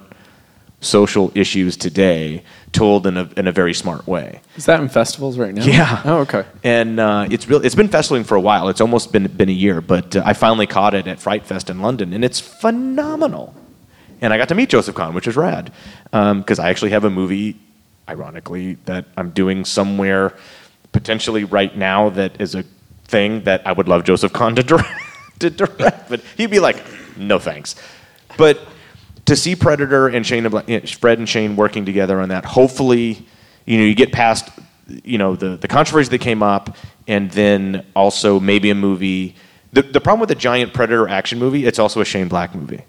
social 0.80 1.30
issues 1.34 1.76
today, 1.76 2.42
told 2.72 3.06
in 3.06 3.18
a 3.18 3.28
in 3.36 3.46
a 3.46 3.52
very 3.52 3.74
smart 3.74 4.06
way. 4.06 4.40
Is 4.56 4.64
that 4.64 4.80
in 4.80 4.88
festivals 4.88 5.36
right 5.36 5.54
now? 5.54 5.62
Yeah. 5.62 6.02
Oh, 6.06 6.18
okay. 6.20 6.44
And 6.64 6.98
uh, 7.00 7.28
it's 7.30 7.46
real. 7.50 7.62
It's 7.62 7.74
been 7.74 7.90
festivaling 7.90 8.24
for 8.24 8.36
a 8.36 8.40
while. 8.40 8.70
It's 8.70 8.80
almost 8.80 9.12
been 9.12 9.26
been 9.26 9.50
a 9.50 9.60
year, 9.66 9.82
but 9.82 10.16
uh, 10.16 10.22
I 10.24 10.32
finally 10.32 10.66
caught 10.66 10.94
it 10.94 11.06
at 11.06 11.20
Fright 11.20 11.44
Fest 11.44 11.68
in 11.68 11.82
London, 11.82 12.14
and 12.14 12.24
it's 12.24 12.40
phenomenal. 12.40 13.54
And 14.22 14.32
I 14.32 14.38
got 14.38 14.48
to 14.48 14.54
meet 14.54 14.70
Joseph 14.70 14.94
Kahn, 14.94 15.12
which 15.12 15.26
is 15.28 15.36
rad, 15.36 15.70
because 16.10 16.58
I 16.58 16.70
actually 16.70 16.92
have 16.92 17.04
a 17.04 17.10
movie, 17.10 17.56
ironically, 18.08 18.74
that 18.86 19.06
I'm 19.16 19.30
doing 19.30 19.64
somewhere, 19.64 20.36
potentially 20.92 21.44
right 21.44 21.76
now, 21.76 22.10
that 22.10 22.40
is 22.40 22.54
a 22.54 22.64
thing 23.04 23.44
that 23.44 23.66
I 23.66 23.72
would 23.72 23.88
love 23.88 24.04
Joseph 24.04 24.32
Kahn 24.32 24.54
to 24.56 24.62
direct. 24.62 24.90
to 25.38 25.50
direct, 25.50 26.08
but 26.08 26.20
he'd 26.36 26.50
be 26.50 26.60
like, 26.60 26.82
"No 27.16 27.38
thanks." 27.38 27.74
But 28.36 28.58
to 29.26 29.36
see 29.36 29.56
Predator 29.56 30.08
and 30.08 30.26
Shane, 30.26 30.48
Fred 30.86 31.18
and 31.18 31.28
Shane 31.28 31.56
working 31.56 31.84
together 31.84 32.20
on 32.20 32.30
that, 32.30 32.44
hopefully, 32.44 33.26
you 33.66 33.78
know, 33.78 33.84
you 33.84 33.94
get 33.94 34.12
past, 34.12 34.48
you 35.04 35.18
know, 35.18 35.36
the 35.36 35.56
the 35.56 35.68
controversy 35.68 36.10
that 36.10 36.20
came 36.20 36.42
up, 36.42 36.76
and 37.06 37.30
then 37.32 37.84
also 37.94 38.40
maybe 38.40 38.70
a 38.70 38.74
movie. 38.74 39.34
The 39.72 39.82
the 39.82 40.00
problem 40.00 40.20
with 40.20 40.30
a 40.30 40.40
giant 40.40 40.72
Predator 40.72 41.08
action 41.08 41.38
movie, 41.38 41.66
it's 41.66 41.78
also 41.78 42.00
a 42.00 42.04
Shane 42.04 42.28
Black 42.28 42.54
movie, 42.54 42.82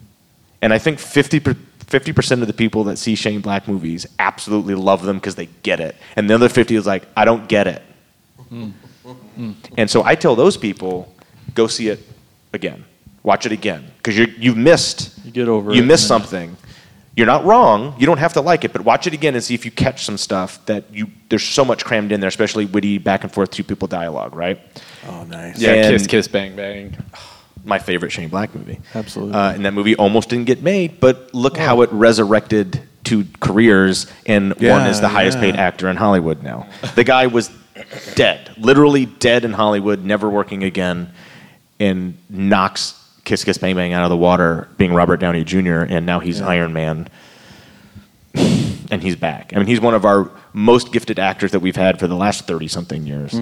and 0.62 0.72
I 0.72 0.78
think 0.78 0.98
50 0.98 1.40
percent 1.88 2.42
of 2.42 2.46
the 2.48 2.54
people 2.54 2.84
that 2.84 2.98
see 2.98 3.14
Shane 3.14 3.40
Black 3.40 3.66
movies 3.66 4.06
absolutely 4.18 4.74
love 4.74 5.02
them 5.02 5.16
because 5.16 5.34
they 5.34 5.46
get 5.62 5.80
it, 5.80 5.96
and 6.16 6.28
the 6.28 6.34
other 6.34 6.48
fifty 6.48 6.76
is 6.76 6.86
like, 6.86 7.04
I 7.16 7.24
don't 7.24 7.48
get 7.48 7.66
it. 7.66 7.82
And 9.76 9.90
so 9.90 10.04
I 10.04 10.14
tell 10.14 10.36
those 10.36 10.56
people, 10.56 11.12
go 11.54 11.66
see 11.66 11.88
it 11.88 12.00
again, 12.52 12.84
watch 13.22 13.46
it 13.46 13.52
again, 13.52 13.84
because 13.98 14.16
you 14.18 14.26
you've 14.38 14.56
missed 14.56 15.18
You 15.24 15.30
get 15.30 15.48
over 15.48 15.72
you 15.74 15.82
it, 15.82 15.86
missed 15.86 16.10
and 16.10 16.22
something. 16.22 16.56
You're 17.16 17.26
not 17.26 17.44
wrong. 17.44 17.96
You 17.98 18.06
don't 18.06 18.18
have 18.18 18.34
to 18.34 18.40
like 18.40 18.64
it, 18.64 18.72
but 18.72 18.82
watch 18.82 19.08
it 19.08 19.12
again 19.12 19.34
and 19.34 19.42
see 19.42 19.52
if 19.54 19.64
you 19.64 19.72
catch 19.72 20.04
some 20.04 20.16
stuff 20.16 20.64
that 20.66 20.84
you. 20.92 21.08
There's 21.28 21.42
so 21.42 21.64
much 21.64 21.84
crammed 21.84 22.12
in 22.12 22.20
there, 22.20 22.28
especially 22.28 22.64
witty 22.66 22.98
back 22.98 23.24
and 23.24 23.32
forth 23.32 23.50
two 23.50 23.64
people 23.64 23.88
dialogue, 23.88 24.36
right? 24.36 24.60
Oh, 25.08 25.24
nice. 25.24 25.58
Yeah, 25.58 25.72
And- 25.72 25.92
kiss, 25.92 26.06
kiss, 26.06 26.28
bang, 26.28 26.54
bang. 26.54 26.96
My 27.64 27.78
favorite 27.78 28.10
Shane 28.10 28.28
Black 28.28 28.54
movie. 28.54 28.80
Absolutely. 28.94 29.34
Uh, 29.34 29.52
and 29.52 29.64
that 29.64 29.74
movie 29.74 29.94
almost 29.96 30.30
didn't 30.30 30.46
get 30.46 30.62
made, 30.62 31.00
but 31.00 31.32
look 31.34 31.56
how 31.56 31.82
it 31.82 31.90
resurrected 31.92 32.82
two 33.04 33.26
careers, 33.40 34.06
and 34.26 34.52
one 34.60 34.86
is 34.86 35.00
the 35.00 35.08
highest 35.08 35.38
paid 35.38 35.56
actor 35.56 35.88
in 35.88 35.96
Hollywood 35.96 36.42
now. 36.42 36.66
The 36.94 37.04
guy 37.04 37.26
was 37.26 37.50
dead, 38.14 38.50
literally 38.58 39.06
dead 39.06 39.44
in 39.44 39.52
Hollywood, 39.52 40.04
never 40.04 40.28
working 40.28 40.62
again, 40.62 41.10
and 41.80 42.16
knocks 42.28 42.94
Kiss 43.24 43.44
Kiss 43.44 43.58
Bang 43.58 43.76
Bang 43.76 43.92
out 43.92 44.04
of 44.04 44.10
the 44.10 44.16
water, 44.16 44.68
being 44.78 44.92
Robert 44.94 45.18
Downey 45.18 45.44
Jr., 45.44 45.82
and 45.82 46.06
now 46.06 46.20
he's 46.20 46.40
Iron 46.40 46.72
Man. 46.72 47.08
And 48.90 49.02
he's 49.02 49.16
back. 49.16 49.52
I 49.54 49.58
mean, 49.58 49.66
he's 49.66 49.82
one 49.82 49.92
of 49.92 50.06
our 50.06 50.30
most 50.54 50.92
gifted 50.92 51.18
actors 51.18 51.50
that 51.52 51.60
we've 51.60 51.76
had 51.76 51.98
for 52.00 52.06
the 52.06 52.14
last 52.14 52.46
thirty 52.46 52.68
something 52.68 53.06
years. 53.06 53.38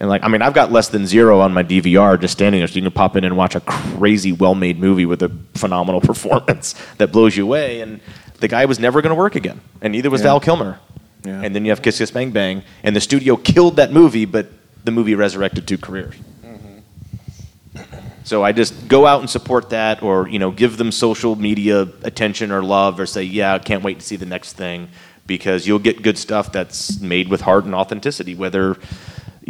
And 0.00 0.08
like, 0.08 0.24
I 0.24 0.28
mean, 0.28 0.40
I've 0.40 0.54
got 0.54 0.72
less 0.72 0.88
than 0.88 1.06
zero 1.06 1.40
on 1.40 1.52
my 1.52 1.62
DVR 1.62 2.18
just 2.18 2.32
standing 2.32 2.60
there, 2.60 2.66
so 2.66 2.76
you 2.76 2.82
can 2.82 2.90
pop 2.90 3.16
in 3.16 3.24
and 3.24 3.36
watch 3.36 3.54
a 3.54 3.60
crazy, 3.60 4.32
well-made 4.32 4.80
movie 4.80 5.04
with 5.04 5.22
a 5.22 5.28
phenomenal 5.54 6.00
performance 6.10 6.74
that 6.96 7.12
blows 7.12 7.36
you 7.36 7.44
away. 7.44 7.82
And 7.82 8.00
the 8.40 8.48
guy 8.48 8.64
was 8.64 8.78
never 8.78 9.02
going 9.02 9.10
to 9.10 9.14
work 9.14 9.36
again, 9.36 9.60
and 9.82 9.92
neither 9.92 10.08
was 10.08 10.22
Yeah. 10.22 10.28
Val 10.28 10.40
Kilmer. 10.40 10.80
Yeah. 11.22 11.42
And 11.42 11.54
then 11.54 11.66
you 11.66 11.70
have 11.70 11.82
Kiss 11.82 11.98
Kiss 11.98 12.10
Bang 12.10 12.30
Bang, 12.30 12.62
and 12.82 12.96
the 12.96 13.00
studio 13.00 13.36
killed 13.36 13.76
that 13.76 13.92
movie, 13.92 14.24
but 14.24 14.50
the 14.84 14.90
movie 14.90 15.14
resurrected 15.14 15.68
two 15.68 15.76
careers. 15.76 16.14
Mm-hmm. 16.42 17.98
So 18.24 18.42
I 18.42 18.52
just 18.52 18.88
go 18.88 19.06
out 19.06 19.20
and 19.20 19.28
support 19.28 19.68
that, 19.68 20.02
or 20.02 20.26
you 20.28 20.38
know, 20.38 20.50
give 20.50 20.78
them 20.78 20.92
social 20.92 21.36
media 21.36 21.82
attention 22.04 22.52
or 22.52 22.62
love, 22.62 22.98
or 22.98 23.04
say, 23.04 23.22
yeah, 23.24 23.52
I 23.52 23.58
can't 23.58 23.84
wait 23.84 24.00
to 24.00 24.06
see 24.06 24.16
the 24.16 24.24
next 24.24 24.54
thing, 24.54 24.88
because 25.26 25.66
you'll 25.66 25.78
get 25.78 26.00
good 26.00 26.16
stuff 26.16 26.52
that's 26.52 27.00
made 27.02 27.28
with 27.28 27.42
heart 27.42 27.66
and 27.66 27.74
authenticity. 27.74 28.34
Whether 28.34 28.78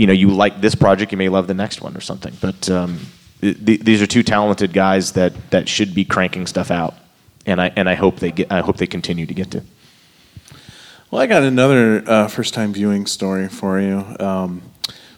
you 0.01 0.07
know 0.07 0.15
you 0.15 0.29
like 0.31 0.61
this 0.63 0.75
project, 0.75 1.13
you 1.13 1.19
may 1.19 1.29
love 1.29 1.47
the 1.47 1.55
next 1.55 1.83
one 1.83 1.95
or 1.97 2.01
something. 2.01 2.35
But 2.41 2.71
um, 2.71 3.01
th- 3.43 3.63
th- 3.67 3.81
these 3.81 4.01
are 4.01 4.07
two 4.07 4.23
talented 4.23 4.73
guys 4.73 5.13
that 5.13 5.33
that 5.51 5.69
should 5.69 5.95
be 5.95 6.05
cranking 6.07 6.47
stuff 6.47 6.71
out, 6.71 6.95
and 7.45 7.61
I 7.61 7.71
and 7.77 7.87
I 7.89 7.95
hope 7.97 8.19
they 8.19 8.33
get 8.33 8.51
I 8.51 8.61
hope 8.61 8.79
they 8.79 8.87
continue 8.87 9.27
to 9.27 9.35
get 9.35 9.51
to. 9.51 9.63
Well, 11.11 11.21
I 11.21 11.27
got 11.27 11.43
another 11.43 12.03
uh, 12.07 12.29
first 12.29 12.55
time 12.55 12.73
viewing 12.73 13.05
story 13.07 13.49
for 13.49 13.79
you. 13.81 14.05
Um, 14.21 14.63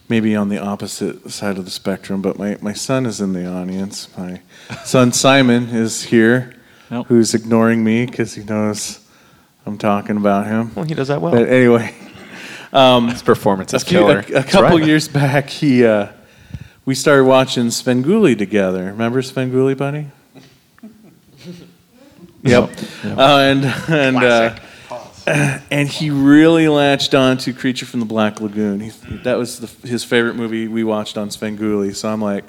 maybe 0.08 0.34
on 0.34 0.48
the 0.48 0.58
opposite 0.58 1.30
side 1.30 1.58
of 1.58 1.64
the 1.64 1.70
spectrum, 1.70 2.20
but 2.20 2.38
my, 2.38 2.58
my 2.60 2.72
son 2.72 3.06
is 3.06 3.20
in 3.20 3.32
the 3.34 3.46
audience. 3.46 4.08
My 4.18 4.40
son 4.84 5.12
Simon 5.12 5.68
is 5.68 6.02
here, 6.04 6.54
Yep. 6.90 7.06
who's 7.06 7.34
ignoring 7.34 7.84
me 7.84 8.06
because 8.06 8.34
he 8.34 8.42
knows 8.42 8.98
I'm 9.64 9.78
talking 9.78 10.16
about 10.16 10.46
him. 10.46 10.74
Well, 10.74 10.84
he 10.84 10.94
does 10.94 11.08
that 11.08 11.20
well. 11.22 11.32
But 11.32 11.48
anyway, 11.48 11.94
His 13.08 13.22
performance 13.22 13.72
a, 13.72 13.76
is 13.76 13.84
few, 13.84 13.98
killer. 13.98 14.24
a, 14.32 14.40
a 14.40 14.42
couple 14.42 14.80
years 14.80 15.08
back, 15.08 15.50
he 15.50 15.84
uh, 15.84 16.08
we 16.84 16.94
started 16.94 17.24
watching 17.24 17.66
Svengoolie 17.66 18.36
together. 18.36 18.84
Remember 18.84 19.22
Svengoolie, 19.22 19.76
buddy? 19.76 20.06
Yep. 22.44 22.70
Uh, 23.04 23.38
and 23.38 23.64
and 23.88 24.16
uh, 24.16 24.56
and 25.70 25.88
he 25.88 26.10
really 26.10 26.68
latched 26.68 27.14
on 27.14 27.38
to 27.38 27.52
Creature 27.52 27.86
from 27.86 28.00
the 28.00 28.06
Black 28.06 28.40
Lagoon. 28.40 28.80
He, 28.80 28.90
that 29.22 29.38
was 29.38 29.60
the, 29.60 29.88
his 29.88 30.02
favorite 30.02 30.34
movie 30.34 30.66
we 30.66 30.82
watched 30.82 31.16
on 31.16 31.28
Svengoolie. 31.28 31.94
So 31.94 32.08
I'm 32.08 32.20
like, 32.20 32.44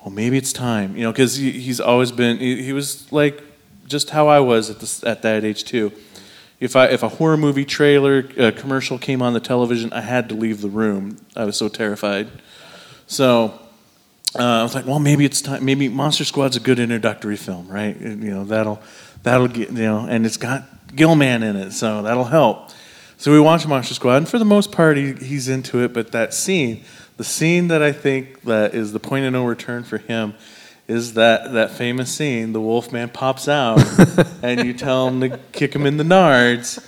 well, 0.00 0.10
maybe 0.10 0.38
it's 0.38 0.54
time, 0.54 0.96
you 0.96 1.02
know, 1.02 1.12
because 1.12 1.36
he, 1.36 1.50
he's 1.50 1.80
always 1.80 2.10
been. 2.10 2.38
He, 2.38 2.62
he 2.62 2.72
was 2.72 3.12
like 3.12 3.42
just 3.86 4.10
how 4.10 4.28
I 4.28 4.40
was 4.40 4.70
at 4.70 4.80
this 4.80 5.04
at 5.04 5.20
that 5.22 5.44
age 5.44 5.64
too. 5.64 5.92
If 6.60 6.74
I 6.74 6.86
if 6.86 7.02
a 7.02 7.08
horror 7.08 7.36
movie 7.36 7.64
trailer 7.64 8.28
uh, 8.38 8.50
commercial 8.56 8.98
came 8.98 9.22
on 9.22 9.32
the 9.32 9.40
television, 9.40 9.92
I 9.92 10.00
had 10.00 10.28
to 10.30 10.34
leave 10.34 10.60
the 10.60 10.68
room. 10.68 11.18
I 11.36 11.44
was 11.44 11.56
so 11.56 11.68
terrified. 11.68 12.28
So 13.06 13.58
uh, 14.38 14.42
I 14.42 14.62
was 14.62 14.74
like, 14.74 14.84
well, 14.84 14.98
maybe 14.98 15.24
it's 15.24 15.40
time. 15.40 15.64
Maybe 15.64 15.88
Monster 15.88 16.24
Squad's 16.24 16.56
a 16.56 16.60
good 16.60 16.78
introductory 16.78 17.36
film, 17.36 17.68
right? 17.68 17.98
You 17.98 18.16
know, 18.16 18.44
that'll 18.44 18.82
that'll 19.22 19.48
get 19.48 19.70
you 19.70 19.82
know, 19.82 20.06
and 20.08 20.26
it's 20.26 20.36
got 20.36 20.64
Gillman 20.94 21.42
in 21.42 21.56
it, 21.56 21.72
so 21.72 22.02
that'll 22.02 22.24
help. 22.24 22.70
So 23.18 23.32
we 23.32 23.40
watch 23.40 23.66
Monster 23.66 23.94
Squad, 23.94 24.16
and 24.16 24.28
for 24.28 24.38
the 24.38 24.44
most 24.44 24.70
part, 24.70 24.96
he, 24.96 25.12
he's 25.12 25.48
into 25.48 25.82
it. 25.82 25.92
But 25.92 26.12
that 26.12 26.34
scene, 26.34 26.84
the 27.16 27.24
scene 27.24 27.68
that 27.68 27.82
I 27.82 27.92
think 27.92 28.42
that 28.42 28.74
is 28.74 28.92
the 28.92 29.00
point 29.00 29.26
of 29.26 29.32
no 29.32 29.44
return 29.44 29.84
for 29.84 29.98
him, 29.98 30.34
is 30.88 31.14
that 31.14 31.52
that 31.52 31.70
famous 31.72 32.12
scene. 32.12 32.52
The 32.52 32.60
Wolfman 32.60 33.10
pops 33.10 33.46
out, 33.46 33.82
and 34.42 34.64
you 34.64 34.72
tell 34.72 35.08
him 35.08 35.20
to 35.20 35.38
kick 35.52 35.74
him 35.74 35.86
in 35.86 35.98
the 35.98 36.04
nards. 36.04 36.84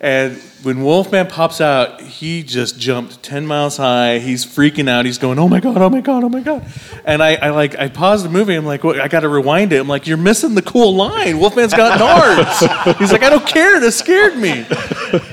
And 0.00 0.40
when 0.62 0.82
Wolfman 0.82 1.26
pops 1.26 1.60
out, 1.60 2.00
he 2.00 2.42
just 2.42 2.78
jumped 2.78 3.22
ten 3.22 3.46
miles 3.46 3.76
high. 3.76 4.18
He's 4.18 4.44
freaking 4.44 4.88
out. 4.88 5.04
He's 5.04 5.18
going, 5.18 5.38
"Oh 5.38 5.48
my 5.48 5.60
god! 5.60 5.78
Oh 5.78 5.88
my 5.88 6.00
god! 6.00 6.24
Oh 6.24 6.28
my 6.28 6.40
god!" 6.40 6.66
And 7.04 7.22
I, 7.22 7.36
I 7.36 7.50
like, 7.50 7.78
I 7.78 7.88
paused 7.88 8.24
the 8.24 8.28
movie. 8.28 8.54
I'm 8.54 8.66
like, 8.66 8.84
what? 8.84 9.00
I 9.00 9.08
got 9.08 9.20
to 9.20 9.28
rewind 9.28 9.72
it. 9.72 9.80
I'm 9.80 9.88
like, 9.88 10.06
"You're 10.06 10.16
missing 10.16 10.54
the 10.54 10.62
cool 10.62 10.94
line. 10.94 11.38
Wolfman's 11.38 11.74
got 11.74 11.98
nards." 12.00 12.96
He's 12.98 13.12
like, 13.12 13.22
"I 13.22 13.30
don't 13.30 13.46
care. 13.46 13.80
That 13.80 13.92
scared 13.92 14.36
me." 14.36 14.66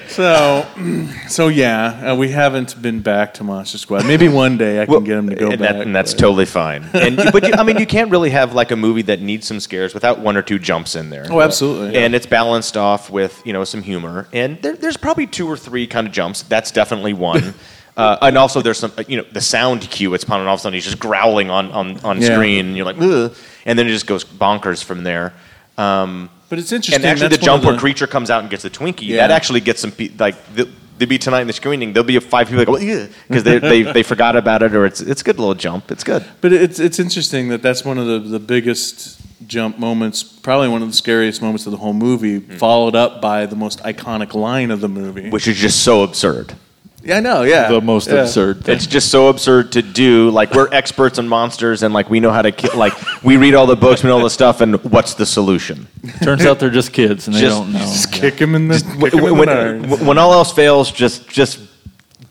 So, 0.08 0.66
so 1.28 1.48
yeah, 1.48 2.12
uh, 2.12 2.16
we 2.16 2.30
haven't 2.30 2.82
been 2.82 3.02
back 3.02 3.36
to 3.36 3.44
Monster 3.44 3.78
Squad. 3.78 4.06
Maybe 4.08 4.28
one 4.28 4.58
day 4.58 4.82
I 4.82 4.86
can 4.86 5.04
get 5.04 5.18
him 5.18 5.30
to 5.30 5.36
go 5.36 5.50
and, 5.52 5.60
back. 5.60 5.74
that, 5.74 5.82
and 5.82 5.96
that's 5.96 6.14
but- 6.14 6.20
totally 6.20 6.46
fine. 6.46 6.90
And 6.94 7.18
but 7.18 7.48
you, 7.48 7.54
I 7.54 7.64
mean, 7.64 7.78
you 7.78 7.86
can't 7.86 8.10
really 8.10 8.32
have 8.32 8.54
like 8.54 8.72
a 8.72 8.76
movie 8.76 9.04
that 9.04 9.22
needs 9.22 9.46
some 9.46 9.60
scares 9.60 9.94
without 9.94 10.20
one 10.20 10.38
or 10.38 10.42
two 10.42 10.58
jumps 10.60 10.96
in 10.96 11.10
there. 11.10 11.28
Oh, 11.30 11.42
absolutely. 11.42 11.98
And 11.98 12.16
it's 12.16 12.26
balanced 12.26 12.78
off 12.78 13.10
with 13.10 13.42
you 13.46 13.54
know 13.54 13.64
some 13.64 13.84
humor. 13.84 14.28
And 14.34 14.62
there, 14.62 14.76
there's 14.76 14.98
probably 14.98 15.17
two 15.26 15.48
or 15.48 15.58
three 15.58 15.88
kind 15.88 16.06
of 16.06 16.14
jumps. 16.14 16.44
That's 16.44 16.72
definitely 16.72 17.14
one. 17.14 17.54
Uh, 17.98 18.16
and 18.22 18.38
also, 18.38 18.62
there's 18.62 18.78
some, 18.78 18.92
you 19.08 19.18
know, 19.18 19.26
the 19.32 19.42
sound 19.42 19.82
cue. 19.90 20.14
It's 20.14 20.24
pounding. 20.24 20.48
All 20.48 20.54
of 20.54 20.60
a 20.60 20.62
sudden, 20.62 20.76
he's 20.76 20.84
just 20.86 21.00
growling 21.00 21.50
on 21.50 21.72
on, 21.72 22.00
on 22.02 22.22
Yeah. 22.22 22.36
screen, 22.36 22.68
and 22.68 22.78
you're 22.78 22.86
like, 22.86 23.02
Ugh. 23.02 23.34
and 23.66 23.80
then 23.80 23.88
it 23.88 23.90
just 23.90 24.06
goes 24.06 24.24
bonkers 24.24 24.84
from 24.84 25.02
there. 25.02 25.34
Um, 25.80 26.30
But 26.50 26.60
it's 26.60 26.72
interesting. 26.72 27.02
and 27.04 27.06
actually, 27.06 27.30
the 27.30 27.38
that's 27.38 27.48
one 27.48 27.60
jump 27.62 27.64
where 27.66 27.76
creature 27.80 28.06
comes 28.06 28.30
out 28.30 28.42
and 28.42 28.52
gets 28.52 28.62
the 28.62 28.70
Twinkie, 28.70 29.08
Yeah. 29.08 29.26
that 29.26 29.32
actually 29.32 29.62
gets 29.62 29.82
some 29.82 29.92
pe- 29.92 30.12
like 30.20 30.36
the, 30.54 30.70
there'd 30.98 31.10
be 31.10 31.18
tonight 31.18 31.42
in 31.42 31.48
the 31.48 31.54
screening. 31.54 31.94
There'll 31.94 32.08
be 32.08 32.20
five 32.20 32.48
people 32.48 32.60
like, 32.60 32.68
well, 32.68 33.08
because 33.28 33.44
they, 33.44 33.60
they 33.60 33.82
they 33.84 34.04
forgot 34.14 34.36
about 34.36 34.64
it, 34.64 34.76
or 34.76 34.86
it's 34.86 35.02
it's 35.02 35.22
a 35.22 35.24
good 35.24 35.40
little 35.40 35.56
jump. 35.56 35.92
It's 35.92 36.04
good. 36.04 36.26
But 36.42 36.54
it's 36.54 36.80
it's 36.80 37.00
interesting 37.00 37.50
that 37.50 37.62
that's 37.62 37.84
one 37.86 37.98
of 37.98 38.08
the, 38.08 38.20
the 38.20 38.40
biggest 38.40 39.22
jump 39.48 39.78
moments, 39.78 40.24
probably 40.24 40.68
one 40.68 40.82
of 40.82 40.90
the 40.90 40.96
scariest 40.96 41.42
moments 41.42 41.66
of 41.66 41.72
the 41.72 41.78
whole 41.78 41.94
movie, 41.94 42.40
hmm. 42.40 42.58
followed 42.58 42.96
up 42.96 43.22
by 43.22 43.46
the 43.46 43.56
most 43.56 43.80
iconic 43.84 44.34
line 44.34 44.72
of 44.72 44.82
the 44.82 44.90
movie. 44.90 45.30
which 45.30 45.48
is 45.48 45.58
just 45.58 45.84
so 45.84 46.04
absurd. 46.04 46.56
Yeah, 47.08 47.18
I 47.18 47.20
know. 47.22 47.44
Yeah, 47.44 47.70
The 47.70 47.80
most 47.80 48.10
Yeah. 48.10 48.16
absurd 48.24 48.66
thing. 48.66 48.76
It's 48.76 48.86
just 48.86 49.10
so 49.10 49.30
absurd 49.30 49.72
to 49.72 49.82
do. 49.82 50.30
Like 50.30 50.54
we're 50.54 50.68
experts 50.74 51.18
on 51.18 51.28
monsters, 51.30 51.82
and 51.82 51.94
like 51.94 52.10
we 52.10 52.20
know 52.20 52.32
how 52.32 52.42
to 52.42 52.52
kill. 52.52 52.78
Like 52.78 52.94
we 53.24 53.38
read 53.38 53.56
all 53.56 53.66
the 53.66 53.78
books, 53.78 54.04
we 54.04 54.10
know 54.10 54.18
all 54.18 54.24
the 54.24 54.30
stuff, 54.30 54.60
and 54.60 54.84
what's 54.84 55.14
the 55.14 55.26
solution? 55.26 55.88
Turns 56.22 56.46
out 56.46 56.60
they're 56.60 56.70
just 56.70 56.92
kids 56.92 57.28
and 57.28 57.36
they 57.36 57.42
don't 57.42 57.72
know. 57.72 57.80
Just 57.80 58.12
kick 58.12 58.38
him 58.40 58.56
in 58.56 58.68
the. 58.68 58.80
When, 59.00 59.12
kick 59.12 59.20
him 59.22 59.26
in 59.26 59.26
the 59.26 59.34
when, 59.36 59.48
nards. 59.48 60.06
when 60.06 60.18
all 60.18 60.34
else 60.34 60.52
fails, 60.52 60.92
just 60.92 61.30
just 61.30 61.60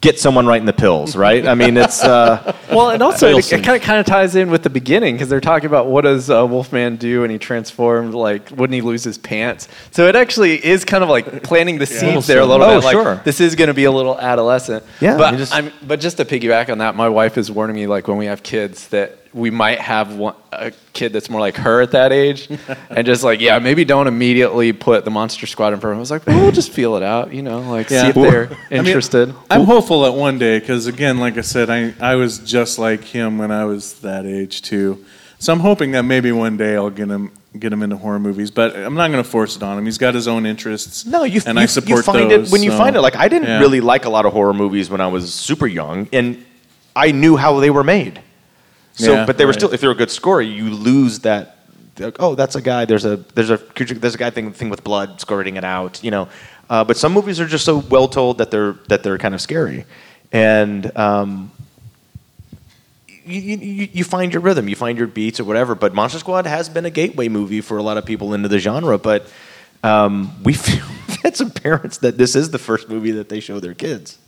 get 0.00 0.18
someone 0.20 0.46
right 0.46 0.60
in 0.60 0.66
the 0.66 0.72
pills, 0.72 1.16
right? 1.16 1.46
I 1.46 1.54
mean, 1.54 1.76
it's 1.76 2.04
uh, 2.04 2.54
Well, 2.70 2.90
and 2.90 3.02
also 3.02 3.28
Fail 3.28 3.38
it, 3.38 3.64
kind 3.64 3.76
of 3.76 3.82
kind 3.82 3.98
of 4.00 4.06
ties 4.06 4.36
in 4.36 4.50
with 4.50 4.62
the 4.62 4.70
beginning 4.70 5.14
because 5.14 5.28
they're 5.28 5.40
talking 5.40 5.66
about 5.66 5.86
what 5.86 6.02
does 6.02 6.28
uh, 6.30 6.46
Wolfman 6.46 6.96
do 6.96 7.22
and 7.22 7.32
he 7.32 7.38
transformed 7.38 8.14
like 8.14 8.50
wouldn't 8.50 8.74
he 8.74 8.82
lose 8.82 9.04
his 9.04 9.18
pants? 9.18 9.68
So 9.92 10.06
it 10.08 10.16
actually 10.16 10.64
is 10.64 10.84
kind 10.84 11.02
of 11.02 11.08
like 11.10 11.42
planting 11.42 11.78
the 11.78 11.86
seeds 11.86 12.26
there 12.26 12.40
a 12.40 12.46
little 12.46 12.66
Oh, 12.66 12.78
bit. 12.78 12.84
Like 12.84 12.92
sure. 12.92 13.20
this 13.24 13.40
is 13.40 13.54
going 13.54 13.68
to 13.68 13.74
be 13.74 13.84
a 13.84 13.90
little 13.92 14.18
adolescent. 14.18 14.84
Yeah, 15.00 15.16
but 15.16 15.36
just- 15.36 15.54
I'm 15.54 15.72
but 15.86 16.00
just 16.00 16.18
to 16.18 16.24
piggyback 16.24 16.70
on 16.70 16.78
that, 16.78 16.94
my 16.94 17.08
wife 17.08 17.38
is 17.38 17.50
warning 17.50 17.76
me 17.76 17.86
like 17.86 18.06
when 18.08 18.18
we 18.18 18.26
have 18.26 18.42
kids 18.42 18.88
that 18.88 19.18
we 19.36 19.50
might 19.50 19.78
have 19.78 20.16
one, 20.16 20.34
a 20.50 20.72
kid 20.94 21.12
that's 21.12 21.28
more 21.28 21.40
like 21.40 21.56
her 21.56 21.82
at 21.82 21.90
that 21.90 22.10
age, 22.10 22.48
and 22.90 23.06
just 23.06 23.22
like 23.22 23.40
yeah, 23.40 23.58
maybe 23.58 23.84
don't 23.84 24.06
immediately 24.06 24.72
put 24.72 25.04
the 25.04 25.10
Monster 25.10 25.46
Squad 25.46 25.74
in 25.74 25.80
front 25.80 25.92
of. 25.92 25.96
them. 25.96 25.98
I 25.98 26.00
was 26.00 26.10
like, 26.10 26.26
well, 26.26 26.40
we'll 26.40 26.52
just 26.52 26.72
feel 26.72 26.96
it 26.96 27.02
out, 27.02 27.32
you 27.34 27.42
know, 27.42 27.60
like 27.60 27.90
Yeah. 27.90 28.02
see 28.02 28.08
if 28.08 28.14
they're 28.14 28.46
I 28.70 28.74
mean, 28.78 28.86
interested. 28.86 29.34
I'm 29.50 29.64
hopeful 29.64 30.02
that 30.02 30.12
one 30.12 30.38
day, 30.38 30.58
because 30.58 30.86
again, 30.86 31.18
like 31.18 31.36
I 31.36 31.42
said, 31.42 31.68
I, 31.68 31.92
I 32.00 32.14
was 32.14 32.38
just 32.38 32.78
like 32.78 33.04
him 33.04 33.36
when 33.36 33.50
I 33.50 33.66
was 33.66 34.00
that 34.00 34.24
age 34.24 34.62
too. 34.62 35.04
So 35.38 35.52
I'm 35.52 35.60
hoping 35.60 35.92
that 35.92 36.02
maybe 36.02 36.32
one 36.32 36.56
day 36.56 36.74
I'll 36.76 36.88
get 36.90 37.08
him 37.08 37.30
get 37.58 37.72
him 37.72 37.82
into 37.82 37.96
horror 37.96 38.18
movies, 38.18 38.50
but 38.50 38.74
I'm 38.76 38.94
not 38.94 39.10
going 39.10 39.22
to 39.22 39.28
force 39.28 39.56
it 39.56 39.62
on 39.62 39.78
him. 39.78 39.84
He's 39.84 39.98
got 39.98 40.14
his 40.14 40.28
own 40.28 40.44
interests. 40.46 41.06
no, 41.06 41.24
you 41.24 41.40
and 41.46 41.56
you, 41.56 41.62
I 41.62 41.66
support 41.66 41.98
you 41.98 42.02
find 42.02 42.30
those, 42.30 42.48
it 42.48 42.52
when 42.52 42.62
you 42.62 42.70
find 42.70 42.96
it. 42.96 43.00
Like 43.02 43.16
I 43.16 43.28
didn't 43.28 43.48
yeah. 43.48 43.60
really 43.60 43.80
like 43.80 44.06
a 44.06 44.10
lot 44.10 44.24
of 44.26 44.32
horror 44.32 44.54
movies 44.54 44.88
when 44.88 45.00
I 45.02 45.08
was 45.08 45.32
super 45.34 45.66
young, 45.66 46.08
and 46.12 46.44
I 46.94 47.12
knew 47.12 47.36
how 47.36 47.60
they 47.60 47.70
were 47.70 47.84
made. 47.84 48.22
So, 48.96 49.12
Yeah, 49.12 49.26
but 49.26 49.38
they 49.38 49.44
were 49.44 49.50
right. 49.50 49.58
still. 49.60 49.72
If 49.72 49.80
they're 49.80 49.90
a 49.90 49.94
good 49.94 50.10
story, 50.10 50.46
you 50.46 50.70
lose 50.70 51.20
that. 51.20 51.58
like, 51.98 52.16
oh, 52.18 52.34
that's 52.34 52.56
a 52.56 52.62
guy. 52.62 52.84
There's 52.86 53.04
a 53.04 53.16
there's 53.34 53.50
a. 53.50 53.58
There's 53.76 54.14
a 54.14 54.18
guy 54.18 54.30
thing 54.30 54.52
thing 54.52 54.70
with 54.70 54.82
blood 54.82 55.20
squirting 55.20 55.56
it 55.56 55.64
out. 55.64 56.02
You 56.02 56.10
know, 56.10 56.28
uh, 56.68 56.82
but 56.82 56.96
some 56.96 57.12
movies 57.12 57.38
are 57.38 57.46
just 57.46 57.64
so 57.64 57.78
well 57.78 58.08
told 58.08 58.38
that 58.38 58.50
they're 58.50 58.72
that 58.88 59.02
they're 59.02 59.18
kind 59.18 59.34
of 59.34 59.40
scary, 59.40 59.84
and 60.32 60.96
um, 60.96 61.52
you, 63.26 63.56
you, 63.56 63.88
you 63.92 64.04
find 64.04 64.32
your 64.32 64.40
rhythm, 64.40 64.68
you 64.68 64.76
find 64.76 64.96
your 64.96 65.06
beats 65.06 65.40
or 65.40 65.44
whatever. 65.44 65.74
But 65.74 65.94
Monster 65.94 66.18
Squad 66.18 66.46
has 66.46 66.68
been 66.68 66.84
a 66.84 66.90
gateway 66.90 67.28
movie 67.28 67.60
for 67.60 67.76
a 67.76 67.82
lot 67.82 67.98
of 67.98 68.06
people 68.06 68.32
into 68.34 68.48
the 68.48 68.58
genre. 68.58 68.98
But 68.98 69.30
um, 69.82 70.42
we 70.42 70.52
feel 70.66 70.84
had 71.22 71.36
some 71.36 71.50
parents 71.50 71.98
that 71.98 72.18
this 72.18 72.34
is 72.34 72.50
the 72.50 72.58
first 72.58 72.88
movie 72.88 73.10
that 73.12 73.28
they 73.28 73.40
show 73.40 73.60
their 73.60 73.74
kids. 73.74 74.18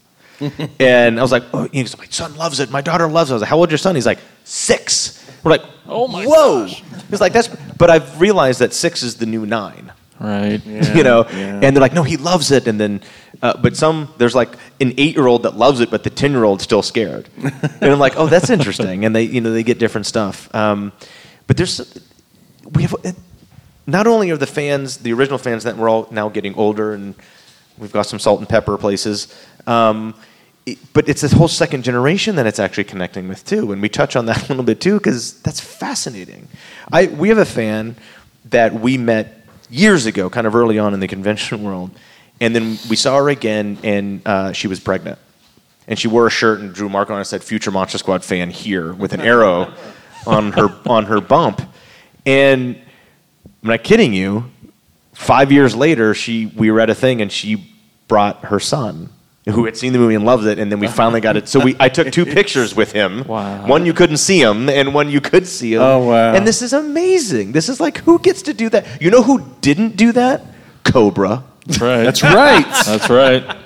and 0.81 1.19
I 1.19 1.23
was 1.23 1.32
like, 1.32 1.44
oh, 1.52 1.69
you 1.73 1.82
know, 1.82 1.90
my 1.98 2.06
son 2.06 2.36
loves 2.36 2.60
it. 2.60 2.70
My 2.70 2.81
daughter 2.81 3.09
loves 3.09 3.31
it. 3.31 3.35
I 3.35 3.36
was 3.36 3.43
like, 3.43 3.51
how 3.51 3.59
old 3.59 3.70
your 3.70 3.78
son? 3.78 3.94
He's 3.94 4.06
like, 4.06 4.20
six. 4.44 5.24
We're 5.43 5.52
like, 5.52 5.65
oh 5.86 6.09
my 6.09 6.24
whoa. 6.24 6.66
He's 7.10 7.20
like, 7.20 7.32
that's. 7.32 7.48
But 7.48 7.90
I've 7.90 8.20
realized 8.20 8.60
that 8.60 8.73
six 8.73 9.02
is 9.02 9.16
the 9.16 9.27
new 9.27 9.47
nine. 9.47 9.93
Right. 10.20 10.65
you 10.66 11.05
know, 11.05 11.27
yeah. 11.31 11.60
and 11.62 11.77
they're 11.77 11.81
like, 11.81 11.93
no, 11.93 12.02
he 12.02 12.16
loves 12.16 12.51
it. 12.51 12.66
And 12.66 12.81
then, 12.81 13.02
uh, 13.40 13.56
but 13.56 13.77
some 13.77 14.12
there's 14.19 14.35
like 14.35 14.51
an 14.81 14.94
eight 14.98 15.15
year 15.15 15.27
old 15.27 15.44
that 15.44 15.56
loves 15.56 15.81
it, 15.81 15.90
but 15.90 16.02
the 16.02 16.10
ten 16.10 16.32
year 16.32 16.44
old's 16.44 16.65
still 16.65 16.82
scared. 16.82 17.28
and 17.36 17.85
I'm 17.85 17.98
like, 17.98 18.15
oh, 18.16 18.27
that's 18.27 18.51
interesting. 18.51 19.05
And 19.05 19.15
they, 19.15 19.23
you 19.23 19.40
know, 19.40 19.52
they 19.52 19.62
get 19.62 19.78
different 19.78 20.06
stuff. 20.06 20.52
Um, 20.55 20.93
but 21.47 21.56
there's, 21.56 21.81
we 22.73 22.82
have, 22.82 22.94
not 23.86 24.06
only 24.06 24.31
are 24.31 24.36
the 24.36 24.47
fans, 24.47 24.98
the 24.98 25.12
original 25.12 25.39
fans, 25.39 25.65
that 25.65 25.77
we're 25.77 25.89
all 25.89 26.09
now 26.10 26.28
getting 26.28 26.55
older 26.56 26.93
and 26.93 27.15
we've 27.78 27.93
got 27.93 28.02
some 28.02 28.19
salt 28.19 28.40
and 28.40 28.48
pepper 28.48 28.77
places. 28.77 29.35
Um, 29.69 30.15
it- 30.66 30.78
but 30.93 31.09
it's 31.09 31.20
this 31.20 31.32
whole 31.32 31.49
second 31.49 31.82
generation 31.85 32.36
that 32.36 32.47
it's 32.47 32.59
actually 32.59 32.85
connecting 32.85 33.28
with 33.28 33.45
too, 33.45 33.70
and 33.73 33.81
we 33.82 33.89
touch 33.89 34.16
on 34.16 34.27
that 34.27 34.39
a 34.45 34.49
little 34.49 34.65
bit 34.65 34.81
too 34.81 34.95
because 34.99 35.35
that's 35.43 35.61
fascinating. 35.61 36.49
I 36.90 37.07
we 37.07 37.28
have 37.28 37.39
a 37.39 37.45
fan 37.45 37.97
that 38.51 38.74
we 38.74 38.99
met 38.99 39.45
years 39.70 40.07
ago, 40.07 40.31
kind 40.31 40.47
of 40.47 40.55
early 40.57 40.78
on 40.78 40.95
in 40.95 41.01
the 41.01 41.09
convention 41.09 41.62
world, 41.69 41.90
and 42.40 42.55
then 42.57 42.78
we 42.89 42.97
saw 42.97 43.16
her 43.19 43.28
again, 43.28 43.78
and 43.82 44.23
uh, 44.27 44.53
she 44.53 44.66
was 44.69 44.81
pregnant, 44.81 45.19
and 45.86 45.99
she 45.99 46.09
wore 46.09 46.27
a 46.27 46.31
shirt 46.31 46.61
and 46.61 46.73
drew 46.74 46.86
a 46.86 46.90
mark 46.90 47.11
on 47.11 47.20
it 47.20 47.24
said 47.27 47.43
"Future 47.45 47.70
Monster 47.70 47.99
Squad 47.99 48.24
fan 48.24 48.51
here" 48.51 48.93
with 48.93 49.12
an 49.12 49.20
arrow 49.20 49.73
on 50.27 50.53
her 50.53 50.69
on 50.86 51.05
her 51.07 51.20
bump, 51.20 51.61
and 52.27 52.77
I'm 53.62 53.69
not 53.70 53.85
kidding 53.85 54.12
you. 54.15 54.51
Five 55.15 55.51
years 55.53 55.74
later, 55.74 56.15
she 56.15 56.47
we 56.47 56.70
were 56.70 56.81
at 56.81 56.90
a 56.90 56.95
thing 56.95 57.20
and 57.20 57.31
she 57.32 57.73
brought 58.07 58.45
her 58.47 58.61
son, 58.61 59.11
who 59.47 59.65
had 59.65 59.77
seen 59.77 59.93
the 59.93 59.98
movie 59.98 60.15
and 60.15 60.24
loved 60.24 60.47
it, 60.47 60.59
and 60.59 60.70
then 60.70 60.78
we 60.78 60.86
finally 61.01 61.20
got 61.20 61.36
it. 61.36 61.48
So 61.48 61.60
we 61.60 61.77
I 61.81 61.89
took 61.89 62.10
two 62.12 62.27
pictures 62.39 62.74
with 62.74 62.93
him. 62.93 63.24
Wow. 63.24 63.66
One 63.66 63.86
you 63.86 63.93
couldn't 63.93 64.19
see 64.19 64.40
him, 64.40 64.69
and 64.69 64.94
one 64.94 65.10
you 65.10 65.20
could 65.20 65.47
see 65.47 65.74
him. 65.74 65.82
Oh, 65.82 66.09
wow. 66.09 66.35
And 66.35 66.47
this 66.47 66.62
is 66.62 66.73
amazing. 66.73 67.52
This 67.52 67.69
is 67.69 67.81
like 67.81 67.98
who 67.98 68.19
gets 68.19 68.43
to 68.43 68.55
do 68.55 68.69
that? 68.70 69.01
You 69.01 69.10
know 69.10 69.23
who 69.23 69.44
didn't 69.60 69.97
do 69.97 70.12
that? 70.12 70.43
Cobra. 70.85 71.44
That's 71.66 71.81
right. 71.81 72.05
That's 72.05 72.23
right. 72.23 72.65
That's 72.86 73.10
right. 73.10 73.56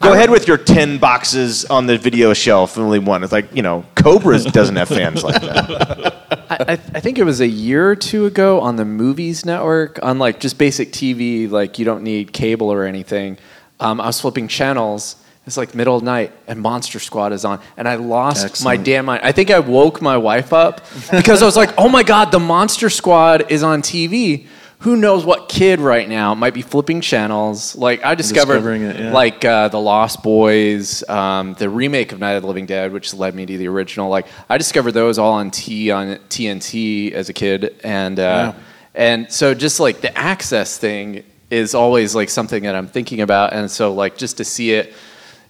Go 0.00 0.12
ahead 0.12 0.30
with 0.30 0.46
your 0.46 0.58
ten 0.58 0.98
boxes 0.98 1.64
on 1.64 1.86
the 1.86 1.98
video 1.98 2.32
shelf, 2.34 2.78
only 2.78 2.98
one. 2.98 3.24
It's 3.24 3.32
like 3.32 3.54
you 3.54 3.62
know, 3.62 3.84
Cobra 3.94 4.38
doesn't 4.38 4.76
have 4.76 4.88
fans 4.88 5.24
like 5.24 5.40
that. 5.40 6.14
I, 6.50 6.56
I 6.60 6.72
I 6.72 7.00
think 7.00 7.18
it 7.18 7.24
was 7.24 7.40
a 7.40 7.48
year 7.48 7.90
or 7.90 7.96
two 7.96 8.26
ago 8.26 8.60
on 8.60 8.76
the 8.76 8.84
Movies 8.84 9.44
Network, 9.44 9.98
on 10.02 10.18
like 10.18 10.40
just 10.40 10.58
basic 10.58 10.92
TV, 10.92 11.50
like 11.50 11.78
you 11.78 11.84
don't 11.84 12.04
need 12.04 12.32
cable 12.32 12.70
or 12.72 12.84
anything. 12.84 13.38
Um, 13.80 14.00
I 14.00 14.06
was 14.06 14.20
flipping 14.20 14.48
channels. 14.48 15.16
It's 15.46 15.56
like 15.56 15.74
middle 15.74 15.96
of 15.96 16.02
night, 16.02 16.32
and 16.46 16.60
Monster 16.60 16.98
Squad 16.98 17.32
is 17.32 17.46
on, 17.46 17.60
and 17.78 17.88
I 17.88 17.94
lost 17.94 18.62
my 18.62 18.76
damn 18.76 19.06
mind. 19.06 19.22
I 19.24 19.32
think 19.32 19.50
I 19.50 19.60
woke 19.60 20.02
my 20.02 20.18
wife 20.18 20.52
up 20.52 20.82
because 21.10 21.42
I 21.42 21.46
was 21.46 21.56
like, 21.56 21.70
"Oh 21.78 21.88
my 21.88 22.02
god, 22.02 22.30
the 22.32 22.38
Monster 22.38 22.90
Squad 22.90 23.50
is 23.50 23.62
on 23.62 23.80
TV." 23.80 24.46
Who 24.80 24.94
knows 24.94 25.24
what 25.24 25.48
kid 25.48 25.80
right 25.80 26.08
now 26.08 26.34
might 26.34 26.54
be 26.54 26.62
flipping 26.62 27.00
channels? 27.00 27.74
Like 27.74 28.04
I 28.04 28.14
discovered, 28.14 28.64
it, 28.64 29.00
yeah. 29.00 29.12
like 29.12 29.44
uh, 29.44 29.68
the 29.68 29.80
Lost 29.80 30.22
Boys, 30.22 31.02
um, 31.08 31.54
the 31.54 31.68
remake 31.68 32.12
of 32.12 32.20
Night 32.20 32.34
of 32.34 32.42
the 32.42 32.46
Living 32.46 32.66
Dead, 32.66 32.92
which 32.92 33.12
led 33.14 33.34
me 33.34 33.44
to 33.46 33.58
the 33.58 33.66
original. 33.68 34.08
Like 34.10 34.26
I 34.50 34.58
discovered 34.58 34.92
those 34.92 35.18
all 35.18 35.32
on 35.32 35.50
T 35.50 35.90
on 35.90 36.16
TNT 36.28 37.12
as 37.12 37.30
a 37.30 37.32
kid, 37.32 37.74
and 37.82 38.20
uh, 38.20 38.52
and 38.94 39.32
so 39.32 39.54
just 39.54 39.80
like 39.80 40.02
the 40.02 40.16
access 40.16 40.76
thing 40.76 41.24
is 41.50 41.74
always 41.74 42.14
like 42.14 42.28
something 42.30 42.62
that 42.64 42.74
I'm 42.74 42.88
thinking 42.88 43.20
about, 43.20 43.52
and 43.52 43.70
so 43.70 43.92
like 43.94 44.16
just 44.18 44.36
to 44.38 44.44
see 44.44 44.72
it 44.72 44.92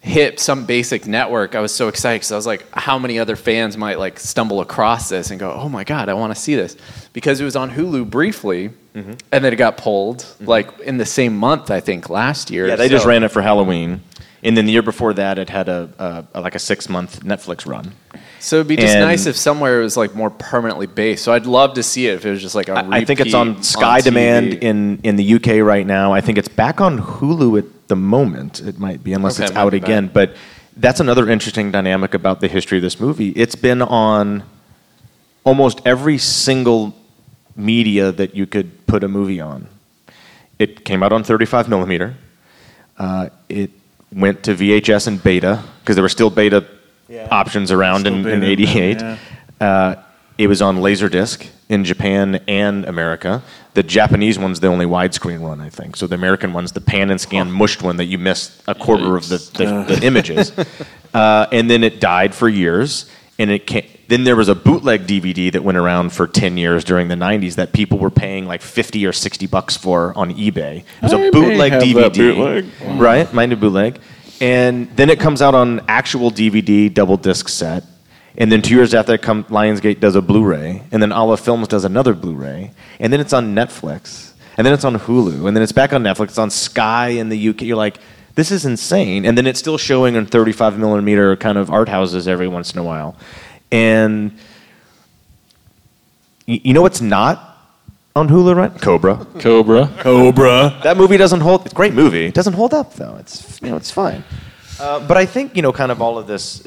hit 0.01 0.39
some 0.39 0.65
basic 0.65 1.07
network, 1.09 1.57
I 1.57 1.61
was 1.61 1.75
so 1.75 1.89
excited 1.89 2.21
because 2.21 2.31
I 2.31 2.37
was 2.37 2.47
like, 2.47 2.65
how 2.73 3.01
many 3.01 3.19
other 3.19 3.35
fans 3.35 3.77
might 3.77 3.99
like 3.99 4.21
stumble 4.21 4.61
across 4.61 5.09
this 5.09 5.31
and 5.33 5.41
go, 5.41 5.53
oh 5.53 5.69
my 5.69 5.83
god, 5.83 6.09
I 6.09 6.15
want 6.15 6.33
to 6.35 6.41
see 6.41 6.55
this 6.55 6.77
because 7.13 7.41
it 7.41 7.45
was 7.45 7.57
on 7.57 7.71
Hulu 7.71 8.09
briefly, 8.11 8.71
Mm-hmm. 8.95 9.13
and 9.31 9.45
then 9.45 9.53
it 9.53 9.57
got 9.57 9.77
pulled 9.77 10.25
like 10.41 10.77
in 10.81 10.97
the 10.97 11.07
same 11.07 11.37
month 11.37 11.71
I 11.71 11.79
think 11.79 12.11
last 12.11 12.51
year. 12.51 12.67
Yeah, 12.67 12.75
they 12.75 12.89
just 12.89 13.07
ran 13.07 13.23
it 13.23 13.29
for 13.31 13.43
Halloween, 13.43 14.01
and 14.43 14.57
then 14.57 14.67
the 14.67 14.73
year 14.73 14.83
before 14.83 15.13
that, 15.15 15.39
it 15.39 15.49
had 15.51 15.69
a, 15.69 16.27
a 16.35 16.41
like 16.41 16.57
a 16.57 16.59
six 16.59 16.89
month 16.89 17.21
Netflix 17.23 17.65
run. 17.65 17.93
So 18.41 18.57
it'd 18.57 18.69
be 18.69 18.77
just 18.77 18.95
And- 18.95 19.05
nice 19.05 19.27
if 19.27 19.37
somewhere 19.37 19.81
it 19.81 19.83
was 19.85 19.97
like 19.97 20.15
more 20.15 20.31
permanently 20.31 20.87
based. 20.87 21.25
So 21.25 21.33
I'd 21.33 21.47
love 21.47 21.75
to 21.75 21.83
see 21.83 22.07
it 22.07 22.15
if 22.15 22.25
it 22.27 22.31
was 22.31 22.41
just 22.41 22.55
like 22.55 22.69
a 22.69 22.75
I 22.75 22.99
I 22.99 23.05
think 23.05 23.21
it's 23.21 23.35
on 23.35 23.63
Sky 23.63 24.01
Demand 24.01 24.53
TV. 24.53 24.59
in, 24.63 25.01
in 25.03 25.17
the 25.17 25.35
UK 25.35 25.61
right 25.65 25.87
now. 25.87 26.13
I 26.13 26.21
think 26.21 26.39
it's 26.39 26.49
back 26.49 26.81
on 26.81 26.99
Hulu 26.99 27.59
at 27.59 27.89
the 27.89 27.97
moment. 27.97 28.61
It 28.61 28.79
might 28.79 29.03
be, 29.03 29.13
unless 29.13 29.37
Okay, 29.37 29.45
it's 29.45 29.53
it 29.53 29.57
out 29.57 29.75
again. 29.75 30.07
back. 30.07 30.15
But 30.15 30.37
that's 30.77 31.01
another 31.01 31.29
interesting 31.29 31.73
dynamic 31.73 32.15
about 32.15 32.41
the 32.41 32.49
history 32.49 32.79
of 32.79 32.83
this 32.83 33.01
movie. 33.01 33.31
It's 33.31 33.57
been 33.57 33.83
on 33.83 34.45
almost 35.45 35.81
every 35.85 36.19
single 36.19 36.95
media 37.57 38.13
that 38.13 38.35
you 38.37 38.47
could 38.47 38.87
put 38.87 39.03
a 39.03 39.09
movie 39.09 39.41
on. 39.41 39.67
It 40.59 40.85
came 40.85 41.03
out 41.03 41.13
on 41.13 41.25
35 41.25 41.69
millimeter. 41.69 42.15
Uh, 42.99 43.29
it 43.49 43.71
went 44.13 44.43
to 44.45 44.55
VHS 44.55 45.07
and 45.07 45.23
beta 45.23 45.63
because 45.81 45.97
there 45.97 46.03
were 46.03 46.09
still 46.09 46.31
beta 46.31 46.65
options 47.31 47.71
around 47.73 48.01
Still 48.01 48.15
in, 48.15 48.27
in 48.27 48.43
'88. 48.45 49.01
yeah. 49.01 49.17
Uh, 49.61 49.95
it 50.37 50.47
was 50.47 50.63
on 50.63 50.77
Laserdisc 50.79 51.49
in 51.69 51.85
Japan 51.85 52.41
and 52.47 52.85
America. 52.85 53.43
The 53.75 53.83
Japanese 53.83 54.39
one's 54.39 54.61
the 54.61 54.69
only 54.69 54.87
widescreen 54.87 55.41
one, 55.41 55.61
I 55.61 55.69
think. 55.69 55.97
So 55.97 56.07
the 56.07 56.15
American 56.15 56.53
one's 56.53 56.73
the 56.73 56.81
pan 56.81 57.11
and 57.11 57.21
scan 57.21 57.51
mushed 57.51 57.83
one 57.83 57.97
that 57.97 58.05
you 58.05 58.19
missed 58.19 58.63
a 58.69 58.75
quarter 58.75 59.17
of 59.17 59.29
the, 59.29 59.39
the, 59.55 59.95
the 59.97 60.01
images. 60.07 60.53
Uh, 61.13 61.47
and 61.51 61.69
then 61.69 61.83
it 61.83 62.01
died 62.01 62.35
for 62.35 62.49
years. 62.49 63.11
And 63.41 63.51
it 63.51 63.67
came, 63.67 63.85
then 64.09 64.25
there 64.25 64.35
was 64.37 64.49
a 64.49 64.55
bootleg 64.55 65.07
DVD 65.07 65.53
that 65.53 65.63
went 65.63 65.79
around 65.79 66.13
for 66.13 66.27
10 66.27 66.57
years 66.57 66.83
during 66.85 67.07
the 67.09 67.15
90s 67.15 67.55
that 67.57 67.73
people 67.73 67.99
were 67.99 68.11
paying 68.11 68.47
like 68.47 68.63
50 68.63 69.07
or 69.07 69.13
60 69.13 69.47
bucks 69.47 69.77
for 69.77 70.17
on 70.17 70.33
eBay. 70.35 70.79
It 70.79 70.85
was 71.03 71.13
I 71.13 71.17
may 71.19 71.29
a 71.29 71.33
bootleg 71.33 71.73
DVD. 71.75 72.35
bootleg. 72.35 73.01
Right? 73.01 73.33
Mind 73.33 73.53
a 73.53 73.57
bootleg. 73.57 74.01
And 74.41 74.89
then 74.97 75.11
it 75.11 75.19
comes 75.19 75.43
out 75.43 75.55
on 75.55 75.81
actual 75.89 76.31
DVD 76.31 76.93
double 76.93 77.17
disc 77.17 77.49
set. 77.49 77.85
And 78.37 78.53
then 78.53 78.63
two 78.63 78.75
years 78.75 78.95
after 78.95 79.13
that, 79.13 79.23
come 79.23 79.43
Lionsgate 79.45 79.99
does 79.99 80.15
a 80.15 80.23
Blu-ray, 80.23 80.83
and 80.93 81.03
then 81.03 81.11
Olive 81.11 81.41
Films 81.41 81.67
does 81.67 81.85
another 81.85 82.15
Blu-ray, 82.15 82.71
and 83.01 83.13
then 83.13 83.19
it's 83.19 83.33
on 83.33 83.53
Netflix, 83.53 84.33
and 84.57 84.65
then 84.65 84.73
it's 84.73 84.85
on 84.85 84.95
Hulu, 84.95 85.49
and 85.49 85.57
then 85.57 85.63
it's 85.65 85.73
back 85.73 85.93
on 85.93 86.05
Netflix, 86.05 86.29
it's 86.29 86.39
on 86.39 86.51
Sky 86.51 87.09
in 87.09 87.31
the 87.31 87.49
UK. 87.49 87.63
You're 87.63 87.77
like, 87.77 87.99
this 88.37 88.53
is 88.53 88.65
insane. 88.65 89.27
And 89.27 89.37
then 89.37 89.49
it's 89.49 89.59
still 89.59 89.77
showing 89.77 90.15
in 90.15 90.25
35 90.25 90.79
millimeter 90.79 91.35
kind 91.35 91.59
of 91.59 91.69
art 91.69 91.89
houses 91.89 92.29
every 92.29 92.47
once 92.47 92.73
in 92.73 92.79
a 92.79 92.85
while, 92.85 93.17
and 93.73 94.39
you 96.47 96.73
know 96.73 96.83
what's 96.83 97.01
not 97.01 97.58
on 98.19 98.29
Hulu 98.29 98.55
right? 98.57 98.81
Cobra. 98.81 99.27
Cobra. 99.39 99.93
Cobra. 100.01 100.79
That 100.83 100.97
movie 100.97 101.17
doesn't 101.17 101.41
hold. 101.41 101.63
It's 101.63 101.73
a 101.73 101.75
great 101.75 101.95
movie. 101.95 102.27
It 102.27 102.35
doesn't 102.35 102.55
hold 102.55 102.75
up 102.75 102.95
though. 102.95 103.17
It's 103.17 103.61
you 103.63 103.71
know 103.71 103.77
it's 103.77 103.91
fine. 103.91 104.25
Uh, 104.81 105.07
but 105.07 105.17
I 105.17 105.25
think 105.27 105.57
you 105.57 105.63
know 105.63 105.73
kind 105.73 105.91
of 105.93 106.03
all 106.03 106.19
of 106.19 106.27
this. 106.27 106.67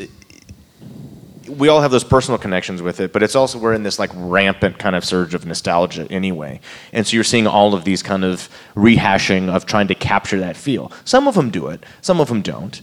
We 1.48 1.68
all 1.68 1.82
have 1.82 1.92
those 1.92 2.06
personal 2.06 2.38
connections 2.38 2.82
with 2.82 3.02
it, 3.02 3.12
but 3.12 3.24
it's 3.24 3.36
also 3.36 3.60
we're 3.60 3.74
in 3.74 3.84
this 3.84 4.00
like 4.00 4.10
rampant 4.14 4.80
kind 4.80 4.96
of 4.96 5.04
surge 5.04 5.34
of 5.34 5.46
nostalgia 5.46 6.08
anyway, 6.10 6.62
and 6.94 7.06
so 7.06 7.16
you're 7.16 7.26
seeing 7.26 7.46
all 7.46 7.74
of 7.74 7.84
these 7.84 8.02
kind 8.02 8.24
of 8.24 8.48
rehashing 8.76 9.50
of 9.50 9.66
trying 9.66 9.88
to 9.90 9.96
capture 9.96 10.40
that 10.40 10.56
feel. 10.56 10.92
Some 11.04 11.28
of 11.28 11.36
them 11.36 11.50
do 11.50 11.68
it, 11.68 11.84
some 12.02 12.22
of 12.22 12.30
them 12.30 12.42
don't. 12.42 12.82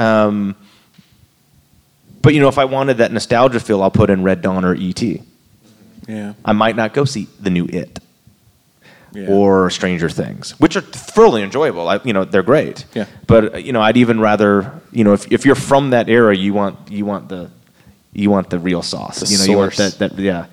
Um, 0.00 0.56
but 2.22 2.34
you 2.34 2.40
know, 2.40 2.48
if 2.48 2.58
I 2.58 2.64
wanted 2.64 2.98
that 2.98 3.12
nostalgia 3.12 3.60
feel, 3.60 3.82
I'll 3.82 3.90
put 3.90 4.10
in 4.10 4.24
Red 4.24 4.42
Dawn 4.42 4.64
or 4.64 4.74
E.T. 4.74 5.22
Yeah. 6.08 6.32
I 6.44 6.52
might 6.52 6.74
not 6.74 6.94
go 6.94 7.04
see 7.04 7.28
the 7.38 7.50
new 7.50 7.66
It 7.66 8.00
Yeah. 9.12 9.28
or 9.28 9.70
Stranger 9.70 10.08
Things, 10.08 10.58
which 10.60 10.76
are 10.76 10.80
thoroughly 10.80 11.42
enjoyable. 11.42 11.88
I, 11.88 12.00
you 12.04 12.12
know, 12.12 12.24
they're 12.24 12.42
great. 12.42 12.84
Yeah. 12.94 13.06
But 13.26 13.54
uh, 13.54 13.58
you 13.58 13.72
know, 13.72 13.80
I'd 13.80 13.96
even 13.96 14.20
rather, 14.20 14.80
you 14.92 15.04
know, 15.04 15.12
if, 15.12 15.30
if 15.32 15.46
you're 15.46 15.54
from 15.54 15.90
that 15.90 16.08
era, 16.08 16.36
you 16.36 16.52
want 16.52 16.90
you 16.90 17.04
want 17.04 17.28
the 17.28 17.50
you 18.12 18.30
want 18.30 18.50
the 18.50 18.58
real 18.58 18.82
sauce. 18.82 19.20
The 19.20 19.26
you 19.26 19.38
know, 19.38 19.44
you 19.44 19.58
want 19.58 19.76
that 19.76 19.98
that 19.98 20.18
yeah, 20.18 20.46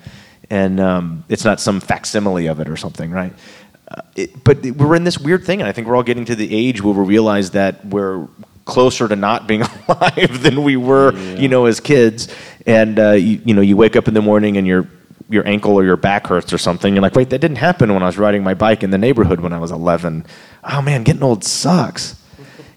and 0.50 0.80
um, 0.80 1.24
it's 1.28 1.44
not 1.44 1.60
some 1.60 1.80
facsimile 1.80 2.46
of 2.46 2.60
it 2.60 2.68
or 2.68 2.76
something, 2.76 3.10
right? 3.10 3.32
Uh, 3.88 4.02
it, 4.16 4.42
but 4.42 4.64
we're 4.64 4.96
in 4.96 5.04
this 5.04 5.18
weird 5.18 5.44
thing, 5.44 5.60
and 5.60 5.68
I 5.68 5.72
think 5.72 5.86
we're 5.86 5.96
all 5.96 6.02
getting 6.02 6.24
to 6.24 6.34
the 6.34 6.54
age 6.54 6.82
where 6.82 6.94
we 6.94 7.04
realize 7.04 7.52
that 7.52 7.84
we're 7.84 8.26
closer 8.64 9.08
to 9.08 9.16
not 9.16 9.46
being 9.46 9.62
alive 9.88 10.42
than 10.42 10.62
we 10.62 10.76
were, 10.76 11.16
you 11.36 11.48
know, 11.48 11.66
as 11.66 11.80
kids. 11.80 12.28
And 12.66 12.98
uh, 12.98 13.12
you, 13.12 13.40
you 13.44 13.54
know, 13.54 13.62
you 13.62 13.76
wake 13.76 13.96
up 13.96 14.08
in 14.08 14.14
the 14.14 14.20
morning 14.22 14.56
and 14.56 14.66
your 14.66 14.88
your 15.28 15.46
ankle 15.46 15.74
or 15.74 15.84
your 15.84 15.96
back 15.96 16.26
hurts 16.26 16.52
or 16.52 16.58
something. 16.58 16.94
You're 16.94 17.02
like, 17.02 17.14
wait, 17.14 17.30
that 17.30 17.40
didn't 17.40 17.56
happen 17.58 17.92
when 17.92 18.02
I 18.02 18.06
was 18.06 18.18
riding 18.18 18.42
my 18.42 18.54
bike 18.54 18.82
in 18.82 18.90
the 18.90 18.98
neighborhood 18.98 19.40
when 19.40 19.52
I 19.52 19.58
was 19.58 19.70
11. 19.70 20.24
Oh 20.64 20.82
man, 20.82 21.02
getting 21.02 21.22
old 21.22 21.44
sucks. 21.44 22.20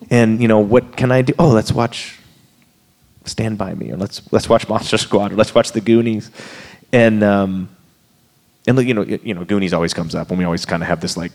And 0.10 0.42
you 0.42 0.48
know, 0.48 0.60
what 0.60 0.98
can 0.98 1.12
I 1.12 1.22
do? 1.22 1.34
Oh, 1.38 1.50
let's 1.50 1.72
watch 1.72 2.18
Stand 3.26 3.58
by 3.58 3.76
Me, 3.76 3.92
or 3.92 3.98
let's 3.98 4.22
let's 4.32 4.50
watch 4.50 4.68
Monster 4.68 4.98
Squad, 5.06 5.32
or 5.32 5.36
let's 5.36 5.54
watch 5.54 5.72
The 5.72 5.82
Goonies, 5.82 6.32
and 6.92 7.24
um, 7.24 7.70
and 8.68 8.78
you 8.88 8.94
know, 8.94 9.04
you 9.04 9.34
know, 9.34 9.46
Goonies 9.46 9.74
always 9.74 9.94
comes 9.94 10.16
up, 10.16 10.30
and 10.30 10.40
we 10.40 10.46
always 10.46 10.66
kind 10.66 10.82
of 10.82 10.90
have 10.90 11.02
this 11.02 11.16
like 11.16 11.32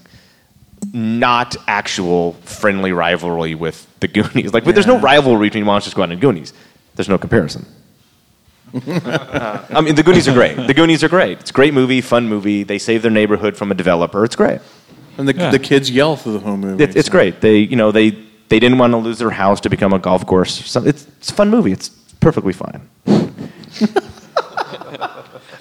not 0.93 1.57
actual 1.67 2.33
friendly 2.43 2.93
rivalry 2.93 3.55
with 3.55 3.87
the 4.01 4.09
Goonies. 4.09 4.53
Like, 4.53 4.65
but 4.65 4.75
there's 4.75 4.87
no 4.87 4.99
rivalry 4.99 5.49
between 5.49 5.65
Monster 5.65 5.91
Squad 5.91 6.11
and 6.11 6.21
Goonies. 6.21 6.53
There's 6.97 7.09
no 7.09 7.19
comparison. 7.19 7.65
Uh, 8.75 9.65
I 9.71 9.81
mean, 9.81 9.95
the 9.95 10.03
Goonies 10.03 10.27
are 10.29 10.33
great. 10.33 10.57
The 10.57 10.75
Goonies 10.75 11.05
are 11.05 11.09
great. 11.09 11.39
It's 11.41 11.51
a 11.51 11.53
great 11.53 11.73
movie, 11.75 12.01
fun 12.01 12.29
movie. 12.29 12.65
They 12.65 12.79
save 12.79 13.03
their 13.03 13.11
neighborhood 13.11 13.57
from 13.57 13.71
a 13.71 13.75
developer. 13.75 14.25
It's 14.25 14.37
great. 14.37 14.61
And 15.19 15.29
the, 15.29 15.35
Yeah. 15.37 15.51
the 15.51 15.59
kids 15.61 15.91
yell 15.91 16.17
through 16.17 16.33
the 16.35 16.41
whole 16.41 16.57
movie. 16.57 16.83
It, 16.83 16.97
it's 16.97 17.09
great. 17.09 17.41
They, 17.41 17.59
you 17.59 17.77
know, 17.77 17.93
they 17.93 18.11
they 18.49 18.59
didn't 18.59 18.79
want 18.79 18.93
to 18.93 18.97
lose 18.99 19.19
their 19.19 19.31
house 19.31 19.61
to 19.61 19.71
become 19.71 19.93
a 19.93 19.99
golf 19.99 20.27
course. 20.27 20.53
So 20.67 20.83
it's, 20.85 21.07
it's 21.19 21.31
a 21.31 21.35
fun 21.35 21.51
movie. 21.51 21.73
It's 21.73 21.89
perfectly 22.21 22.53
fine. 22.53 22.81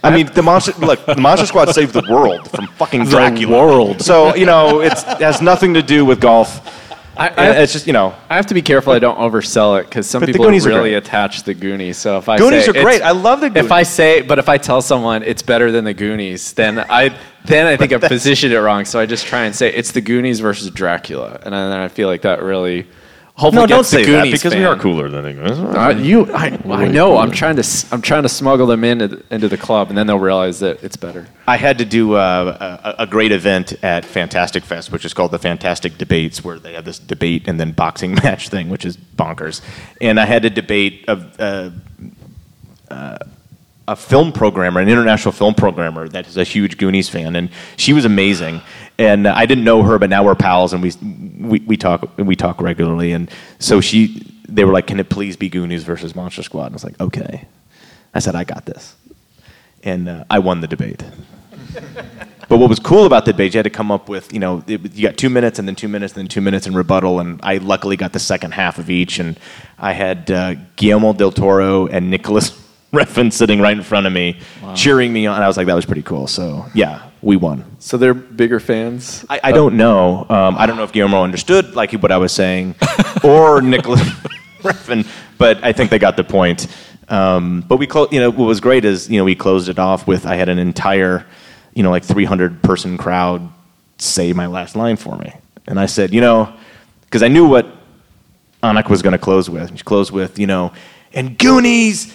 I 0.05 0.11
mean, 0.11 0.25
the 0.33 0.41
monster. 0.43 0.73
Look, 0.79 1.05
the 1.05 1.15
Monster 1.15 1.45
Squad 1.45 1.69
saved 1.73 1.93
the 1.93 2.03
world 2.09 2.49
from 2.51 2.67
fucking 2.77 3.05
Dracula. 3.05 3.57
world. 3.57 4.01
So 4.01 4.35
you 4.35 4.45
know, 4.45 4.81
it's, 4.81 5.03
it 5.03 5.19
has 5.21 5.41
nothing 5.41 5.73
to 5.75 5.81
do 5.81 6.03
with 6.03 6.19
golf. 6.19 6.59
I, 7.15 7.27
And 7.29 7.57
it's 7.59 7.73
just 7.73 7.87
you 7.87 7.93
know, 7.93 8.15
I 8.29 8.35
have 8.35 8.47
to 8.47 8.53
be 8.53 8.61
careful 8.61 8.93
I 8.93 8.99
don't 8.99 9.17
oversell 9.17 9.79
it 9.79 9.83
because 9.83 10.09
some 10.09 10.23
people 10.23 10.45
Goonies 10.45 10.65
are 10.65 10.69
really 10.69 10.95
attach 10.95 11.43
the 11.43 11.53
Goonies. 11.53 11.97
So 11.97 12.17
if 12.17 12.27
I 12.27 12.37
Goonies 12.37 12.65
say 12.65 12.71
are 12.71 12.83
great. 12.83 13.01
I 13.01 13.11
love 13.11 13.41
the 13.41 13.49
Goonies. 13.49 13.65
If 13.65 13.71
I 13.71 13.83
say, 13.83 14.21
but 14.21 14.39
if 14.39 14.49
I 14.49 14.57
tell 14.57 14.81
someone 14.81 15.23
it's 15.23 15.41
better 15.43 15.71
than 15.71 15.83
the 15.85 15.93
Goonies, 15.93 16.53
then 16.53 16.79
I 16.79 17.15
then 17.45 17.67
I 17.67 17.77
think 17.77 17.93
I've 17.93 18.01
positioned 18.01 18.53
it 18.53 18.59
wrong. 18.59 18.85
So 18.85 18.99
I 18.99 19.05
just 19.05 19.27
try 19.27 19.43
and 19.43 19.55
say 19.55 19.71
it's 19.73 19.91
the 19.91 20.01
Goonies 20.01 20.39
versus 20.39 20.69
Dracula, 20.71 21.39
and 21.43 21.53
then 21.53 21.71
I 21.71 21.87
feel 21.87 22.07
like 22.07 22.23
that 22.23 22.41
really. 22.41 22.87
Hopefully 23.35 23.63
no, 23.63 23.67
don't 23.67 23.79
gets 23.79 23.89
the 23.89 23.97
say 23.97 24.11
that 24.11 24.23
Goonies 24.25 24.39
because 24.43 24.53
we 24.53 24.63
are 24.63 24.75
cooler 24.75 25.09
than 25.09 25.23
the 25.23 25.33
Goonies. 25.33 25.57
Uh, 25.57 25.89
you, 25.97 26.31
I, 26.33 26.55
I 26.69 26.87
know. 26.87 27.17
I'm 27.17 27.31
trying 27.31 27.55
to, 27.55 27.61
s- 27.61 27.91
I'm 27.91 28.01
trying 28.01 28.21
to 28.21 28.29
smuggle 28.29 28.67
them 28.67 28.83
into, 28.83 29.23
into 29.31 29.47
the 29.49 29.57
club, 29.57 29.89
and 29.89 29.97
then 29.97 30.05
they'll 30.05 30.19
realize 30.19 30.59
that 30.59 30.83
it's 30.83 30.95
better. 30.97 31.25
I 31.47 31.57
had 31.57 31.79
to 31.79 31.85
do 31.85 32.13
uh, 32.13 32.93
a, 32.99 33.03
a 33.03 33.07
great 33.07 33.31
event 33.31 33.73
at 33.83 34.05
Fantastic 34.05 34.63
Fest, 34.63 34.91
which 34.91 35.03
is 35.03 35.15
called 35.15 35.31
the 35.31 35.39
Fantastic 35.39 35.97
Debates, 35.97 36.43
where 36.43 36.59
they 36.59 36.73
have 36.73 36.85
this 36.85 36.99
debate 36.99 37.47
and 37.47 37.59
then 37.59 37.71
boxing 37.71 38.13
match 38.23 38.49
thing, 38.49 38.69
which 38.69 38.85
is 38.85 38.97
bonkers. 38.97 39.61
And 39.99 40.19
I 40.19 40.25
had 40.25 40.43
to 40.43 40.51
debate 40.51 41.03
a, 41.07 41.73
a, 42.89 42.93
uh, 42.93 43.17
a 43.87 43.95
film 43.95 44.31
programmer, 44.31 44.79
an 44.79 44.87
international 44.89 45.31
film 45.31 45.55
programmer 45.55 46.07
that 46.07 46.27
is 46.27 46.37
a 46.37 46.43
huge 46.43 46.77
Goonies 46.77 47.09
fan, 47.09 47.35
and 47.35 47.49
she 47.77 47.93
was 47.93 48.05
amazing. 48.05 48.61
And 48.97 49.27
I 49.27 49.45
didn't 49.45 49.63
know 49.63 49.81
her, 49.83 49.97
but 49.97 50.09
now 50.09 50.23
we're 50.23 50.35
pals, 50.35 50.73
and 50.73 50.81
we 50.83 50.91
we, 51.39 51.59
we 51.61 51.77
talk 51.77 52.17
we 52.17 52.35
talk 52.35 52.61
regularly. 52.61 53.11
And 53.11 53.29
so 53.59 53.81
she, 53.81 54.21
they 54.47 54.65
were 54.65 54.71
like, 54.71 54.87
"Can 54.87 54.99
it 54.99 55.09
please 55.09 55.35
be 55.35 55.49
Goonies 55.49 55.83
versus 55.83 56.15
Monster 56.15 56.43
Squad?" 56.43 56.67
And 56.67 56.73
I 56.73 56.75
was 56.75 56.83
like, 56.83 56.99
"Okay." 57.01 57.47
I 58.13 58.19
said, 58.19 58.35
"I 58.35 58.43
got 58.43 58.65
this," 58.65 58.95
and 59.83 60.07
uh, 60.07 60.25
I 60.29 60.39
won 60.39 60.61
the 60.61 60.67
debate. 60.67 61.03
But 62.49 62.59
what 62.59 62.69
was 62.69 62.79
cool 62.79 63.05
about 63.05 63.25
the 63.25 63.31
debate, 63.31 63.55
you 63.55 63.57
had 63.57 63.63
to 63.63 63.71
come 63.71 63.89
up 63.89 64.09
with, 64.09 64.31
you 64.31 64.39
know, 64.39 64.63
it, 64.67 64.93
you 64.93 65.01
got 65.01 65.17
two 65.17 65.29
minutes 65.29 65.57
and 65.57 65.67
then 65.67 65.75
two 65.75 65.87
minutes 65.87 66.13
and 66.13 66.21
then 66.21 66.27
two 66.27 66.41
minutes 66.41 66.67
in 66.67 66.75
rebuttal, 66.75 67.19
and 67.19 67.39
I 67.41 67.57
luckily 67.57 67.95
got 67.95 68.13
the 68.13 68.19
second 68.19 68.51
half 68.51 68.77
of 68.77 68.91
each, 68.91 69.17
and 69.17 69.39
I 69.79 69.93
had 69.93 70.29
uh, 70.29 70.55
Guillermo 70.75 71.13
del 71.13 71.31
Toro 71.31 71.87
and 71.87 72.11
Nicolas 72.11 72.51
Refn 72.93 73.33
sitting 73.33 73.59
right 73.59 73.75
in 73.75 73.81
front 73.81 74.05
of 74.05 74.13
me, 74.13 74.39
cheering 74.75 75.11
me 75.11 75.25
on. 75.25 75.35
And 75.35 75.43
I 75.43 75.47
was 75.47 75.57
like, 75.57 75.65
that 75.65 75.73
was 75.73 75.85
pretty 75.85 76.03
cool. 76.03 76.27
So 76.27 76.67
yeah, 76.75 77.09
we 77.23 77.37
won. 77.37 77.77
So 77.79 77.97
they're 77.97 78.13
bigger 78.13 78.59
fans. 78.59 79.25
I, 79.29 79.39
I 79.45 79.51
don't 79.51 79.77
know. 79.77 80.25
Um, 80.29 80.57
I 80.57 80.65
don't 80.65 80.75
know 80.75 80.83
if 80.83 80.91
Guillermo 80.91 81.23
understood 81.23 81.73
like 81.75 81.93
what 81.93 82.11
I 82.11 82.17
was 82.17 82.31
saying, 82.31 82.75
or 83.23 83.61
Nicolas 83.61 84.01
Refn, 84.61 85.07
but 85.37 85.63
I 85.63 85.71
think 85.71 85.89
they 85.89 85.99
got 85.99 86.17
the 86.17 86.23
point. 86.23 86.67
Um, 87.07 87.61
but 87.61 87.77
we, 87.77 87.87
clo- 87.87 88.09
you 88.11 88.19
know, 88.19 88.29
what 88.29 88.45
was 88.45 88.59
great 88.59 88.85
is 88.85 89.09
you 89.09 89.17
know 89.17 89.23
we 89.23 89.35
closed 89.35 89.69
it 89.69 89.79
off 89.79 90.05
with 90.05 90.25
I 90.25 90.35
had 90.35 90.49
an 90.49 90.59
entire, 90.59 91.25
you 91.73 91.83
know, 91.83 91.91
like 91.91 92.03
300 92.03 92.61
person 92.61 92.97
crowd 92.97 93.49
say 93.97 94.33
my 94.33 94.47
last 94.47 94.75
line 94.75 94.97
for 94.97 95.17
me, 95.17 95.33
and 95.65 95.79
I 95.79 95.85
said, 95.85 96.13
you 96.13 96.21
know, 96.21 96.53
because 97.05 97.23
I 97.23 97.29
knew 97.29 97.47
what 97.47 97.67
Anik 98.61 98.89
was 98.89 99.01
going 99.01 99.13
to 99.13 99.17
close 99.17 99.49
with. 99.49 99.77
She 99.77 99.83
closed 99.83 100.11
with, 100.11 100.39
you 100.39 100.47
know, 100.47 100.73
and 101.13 101.37
Goonies 101.37 102.13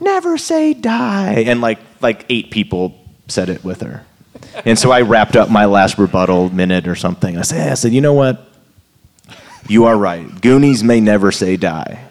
never 0.00 0.38
say 0.38 0.72
die, 0.72 1.44
and 1.46 1.60
like 1.60 1.78
like 2.00 2.24
eight 2.30 2.50
people 2.50 2.98
said 3.28 3.50
it 3.50 3.62
with 3.62 3.82
her. 3.82 4.04
And 4.64 4.78
so 4.78 4.90
I 4.90 5.02
wrapped 5.02 5.36
up 5.36 5.50
my 5.50 5.64
last 5.66 5.98
rebuttal 5.98 6.50
minute 6.50 6.88
or 6.88 6.94
something. 6.96 7.36
I 7.38 7.42
said, 7.42 7.70
I 7.70 7.74
said, 7.74 7.92
you 7.92 8.00
know 8.00 8.14
what? 8.14 8.46
You 9.68 9.84
are 9.84 9.96
right. 9.96 10.40
Goonies 10.40 10.82
may 10.82 11.00
never 11.00 11.30
say 11.30 11.56
die. 11.56 12.04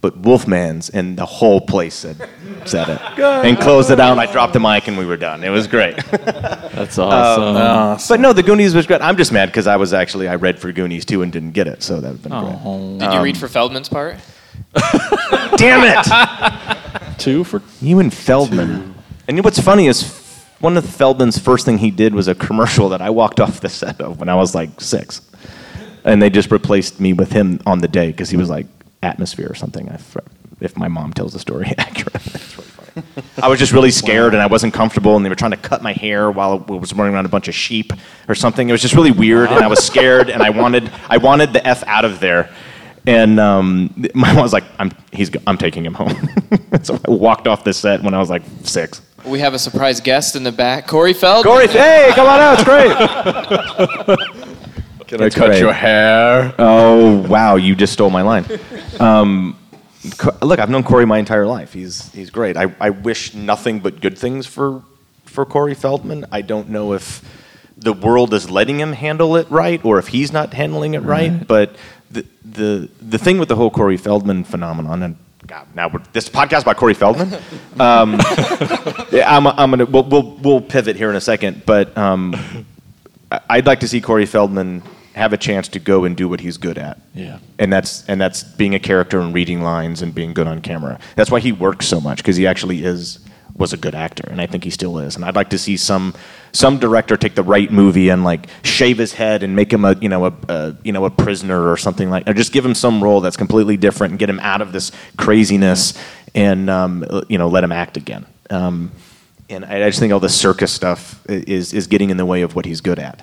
But 0.00 0.18
Wolfman's 0.18 0.88
and 0.90 1.16
the 1.16 1.26
whole 1.26 1.60
place 1.60 1.94
said, 1.94 2.16
said 2.64 2.88
it. 2.88 3.00
And 3.18 3.58
closed 3.58 3.90
it 3.90 3.98
out, 3.98 4.12
and 4.12 4.20
I 4.20 4.30
dropped 4.30 4.52
the 4.52 4.60
mic, 4.60 4.86
and 4.88 4.96
we 4.96 5.04
were 5.04 5.16
done. 5.16 5.42
It 5.42 5.48
was 5.48 5.66
great. 5.66 5.96
That's 5.96 6.98
awesome. 6.98 7.56
Awesome. 7.56 8.14
But 8.14 8.20
no, 8.20 8.32
the 8.32 8.42
Goonies 8.42 8.74
was 8.74 8.86
great. 8.86 9.00
I'm 9.00 9.16
just 9.16 9.32
mad 9.32 9.46
because 9.46 9.66
I 9.66 9.76
was 9.76 9.92
actually, 9.92 10.28
I 10.28 10.36
read 10.36 10.58
for 10.60 10.70
Goonies 10.70 11.04
too 11.04 11.22
and 11.22 11.32
didn't 11.32 11.52
get 11.52 11.66
it, 11.66 11.82
so 11.82 12.00
that 12.00 12.08
would 12.08 12.20
have 12.20 12.22
been 12.22 12.32
Oh, 12.32 12.98
Did 12.98 13.12
you 13.14 13.20
read 13.20 13.36
um, 13.36 13.40
for 13.40 13.48
Feldman's 13.48 13.88
part? 13.88 14.16
Damn 15.56 15.82
it! 15.84 17.18
two 17.18 17.42
for 17.44 17.62
You 17.80 17.98
and 17.98 18.12
Feldman. 18.12 18.94
And 19.26 19.42
what's 19.44 19.58
funny 19.58 19.86
is 19.88 20.02
one 20.60 20.76
of 20.76 20.84
Feldman's 20.84 21.38
first 21.38 21.64
thing 21.64 21.78
he 21.78 21.90
did 21.90 22.14
was 22.14 22.28
a 22.28 22.34
commercial 22.34 22.88
that 22.90 23.02
I 23.02 23.10
walked 23.10 23.40
off 23.44 23.60
the 23.60 23.68
set 23.68 24.00
of 24.00 24.18
when 24.20 24.28
I 24.28 24.34
was 24.34 24.54
like 24.54 24.80
six, 24.80 25.22
and 26.04 26.20
they 26.20 26.30
just 26.30 26.50
replaced 26.50 27.00
me 27.00 27.12
with 27.12 27.32
him 27.32 27.60
on 27.66 27.80
the 27.80 27.88
day 27.88 28.08
because 28.08 28.30
he 28.30 28.36
was 28.36 28.48
like 28.48 28.66
atmosphere 29.02 29.50
or 29.50 29.54
something. 29.54 29.88
If, 29.88 30.16
if 30.60 30.76
my 30.76 30.88
mom 30.88 31.12
tells 31.12 31.32
the 31.32 31.38
story 31.38 31.72
accurately, 31.78 32.32
it's 32.34 32.56
really 32.56 32.70
funny. 32.70 33.26
I 33.42 33.48
was 33.48 33.58
just 33.58 33.72
really 33.72 33.90
scared 33.90 34.32
and 34.32 34.42
I 34.42 34.46
wasn't 34.46 34.72
comfortable, 34.72 35.16
and 35.16 35.24
they 35.24 35.28
were 35.28 35.34
trying 35.34 35.50
to 35.50 35.56
cut 35.58 35.82
my 35.82 35.92
hair 35.92 36.30
while 36.30 36.64
I 36.68 36.72
was 36.72 36.92
running 36.94 37.14
around 37.14 37.26
a 37.26 37.30
bunch 37.30 37.48
of 37.48 37.54
sheep 37.54 37.92
or 38.28 38.34
something. 38.34 38.68
It 38.68 38.72
was 38.72 38.82
just 38.82 38.94
really 38.94 39.10
weird, 39.10 39.50
and 39.50 39.62
I 39.62 39.66
was 39.66 39.84
scared, 39.84 40.30
and 40.30 40.42
I 40.42 40.50
wanted 40.50 40.90
I 41.10 41.18
wanted 41.18 41.52
the 41.52 41.66
f 41.66 41.84
out 41.86 42.04
of 42.04 42.20
there. 42.20 42.50
And 43.06 43.38
um, 43.38 43.94
my 44.14 44.32
mom 44.32 44.42
was 44.42 44.52
like, 44.52 44.64
"I'm 44.78 44.90
he's 45.12 45.30
I'm 45.46 45.58
taking 45.58 45.84
him 45.84 45.94
home." 45.94 46.28
so 46.82 46.98
I 47.06 47.10
walked 47.10 47.46
off 47.46 47.64
the 47.64 47.74
set 47.74 48.02
when 48.02 48.14
I 48.14 48.18
was 48.18 48.30
like 48.30 48.42
six. 48.62 49.02
We 49.26 49.40
have 49.40 49.54
a 49.54 49.58
surprise 49.58 50.00
guest 50.00 50.36
in 50.36 50.44
the 50.44 50.52
back, 50.52 50.86
Corey 50.86 51.12
Feldman. 51.12 51.52
Corey, 51.52 51.66
hey, 51.66 52.12
come 52.14 52.28
on 52.28 52.40
out, 52.40 52.54
it's 52.54 52.64
great. 52.64 52.92
Can 55.08 55.22
I 55.22 55.30
cut 55.30 55.48
great. 55.48 55.60
your 55.60 55.72
hair? 55.72 56.54
Oh 56.58 57.26
wow, 57.28 57.56
you 57.56 57.74
just 57.74 57.92
stole 57.92 58.10
my 58.10 58.22
line. 58.22 58.44
Um, 59.00 59.56
Co- 60.18 60.36
look, 60.42 60.58
I've 60.60 60.70
known 60.70 60.84
Corey 60.84 61.06
my 61.06 61.18
entire 61.18 61.46
life. 61.46 61.72
He's 61.72 62.12
he's 62.12 62.30
great. 62.30 62.56
I, 62.56 62.72
I 62.80 62.90
wish 62.90 63.34
nothing 63.34 63.80
but 63.80 64.00
good 64.00 64.16
things 64.16 64.46
for 64.46 64.82
for 65.24 65.44
Corey 65.44 65.74
Feldman. 65.74 66.26
I 66.30 66.42
don't 66.42 66.68
know 66.68 66.92
if 66.92 67.22
the 67.76 67.92
world 67.92 68.32
is 68.32 68.48
letting 68.50 68.78
him 68.78 68.92
handle 68.92 69.36
it 69.36 69.50
right 69.50 69.84
or 69.84 69.98
if 69.98 70.08
he's 70.08 70.32
not 70.32 70.54
handling 70.54 70.94
it 70.94 71.00
right. 71.00 71.46
But 71.46 71.76
the 72.10 72.24
the 72.44 72.88
the 73.00 73.18
thing 73.18 73.38
with 73.38 73.48
the 73.48 73.56
whole 73.56 73.70
Corey 73.70 73.96
Feldman 73.96 74.44
phenomenon 74.44 75.02
and. 75.02 75.16
God, 75.46 75.68
now 75.76 75.88
we're, 75.88 76.02
this 76.12 76.28
podcast 76.28 76.64
by 76.64 76.74
Corey 76.74 76.94
Feldman. 76.94 77.40
Um, 77.78 78.14
yeah, 79.12 79.24
I'm, 79.26 79.46
I'm 79.46 79.70
gonna 79.70 79.84
we'll, 79.84 80.02
we'll 80.02 80.36
we'll 80.38 80.60
pivot 80.60 80.96
here 80.96 81.08
in 81.08 81.14
a 81.14 81.20
second, 81.20 81.64
but 81.64 81.96
um, 81.96 82.34
I'd 83.48 83.66
like 83.66 83.80
to 83.80 83.88
see 83.88 84.00
Corey 84.00 84.26
Feldman 84.26 84.82
have 85.14 85.32
a 85.32 85.36
chance 85.36 85.68
to 85.68 85.78
go 85.78 86.04
and 86.04 86.16
do 86.16 86.28
what 86.28 86.40
he's 86.40 86.56
good 86.56 86.78
at. 86.78 87.00
Yeah. 87.14 87.38
And 87.58 87.72
that's 87.72 88.04
and 88.08 88.20
that's 88.20 88.42
being 88.42 88.74
a 88.74 88.80
character 88.80 89.20
and 89.20 89.32
reading 89.32 89.62
lines 89.62 90.02
and 90.02 90.14
being 90.14 90.34
good 90.34 90.48
on 90.48 90.60
camera. 90.62 90.98
That's 91.14 91.30
why 91.30 91.40
he 91.40 91.52
works 91.52 91.86
so 91.86 92.00
much 92.00 92.18
because 92.18 92.36
he 92.36 92.46
actually 92.46 92.84
is 92.84 93.20
was 93.56 93.72
a 93.72 93.76
good 93.76 93.94
actor, 93.94 94.28
and 94.30 94.40
I 94.40 94.46
think 94.46 94.64
he 94.64 94.70
still 94.70 94.98
is. 94.98 95.16
And 95.16 95.24
I'd 95.24 95.34
like 95.36 95.50
to 95.50 95.58
see 95.58 95.76
some 95.76 96.14
some 96.52 96.78
director 96.78 97.16
take 97.16 97.34
the 97.34 97.42
right 97.42 97.70
movie 97.70 98.08
and 98.08 98.24
like 98.24 98.48
shave 98.62 98.98
his 98.98 99.12
head 99.14 99.42
and 99.42 99.54
make 99.56 99.72
him 99.72 99.84
a 99.84 99.94
you 99.96 100.08
know 100.08 100.26
a, 100.26 100.32
a 100.48 100.76
you 100.84 100.92
know 100.92 101.04
a 101.04 101.10
prisoner 101.10 101.70
or 101.70 101.76
something 101.76 102.10
like, 102.10 102.28
or 102.28 102.34
just 102.34 102.52
give 102.52 102.64
him 102.64 102.74
some 102.74 103.02
role 103.02 103.20
that's 103.20 103.36
completely 103.36 103.76
different 103.76 104.12
and 104.12 104.18
get 104.18 104.28
him 104.30 104.40
out 104.40 104.60
of 104.60 104.72
this 104.72 104.92
craziness 105.16 105.94
and 106.34 106.68
um, 106.70 107.04
you 107.28 107.38
know 107.38 107.48
let 107.48 107.64
him 107.64 107.72
act 107.72 107.96
again. 107.96 108.26
Um, 108.50 108.90
and 109.48 109.64
I 109.64 109.84
I 109.84 109.88
just 109.88 110.00
think 110.00 110.12
all 110.12 110.20
the 110.20 110.28
circus 110.28 110.72
stuff 110.72 111.20
is 111.28 111.72
is 111.72 111.86
getting 111.86 112.10
in 112.10 112.16
the 112.16 112.26
way 112.26 112.42
of 112.42 112.54
what 112.54 112.64
he's 112.64 112.80
good 112.80 112.98
at. 112.98 113.22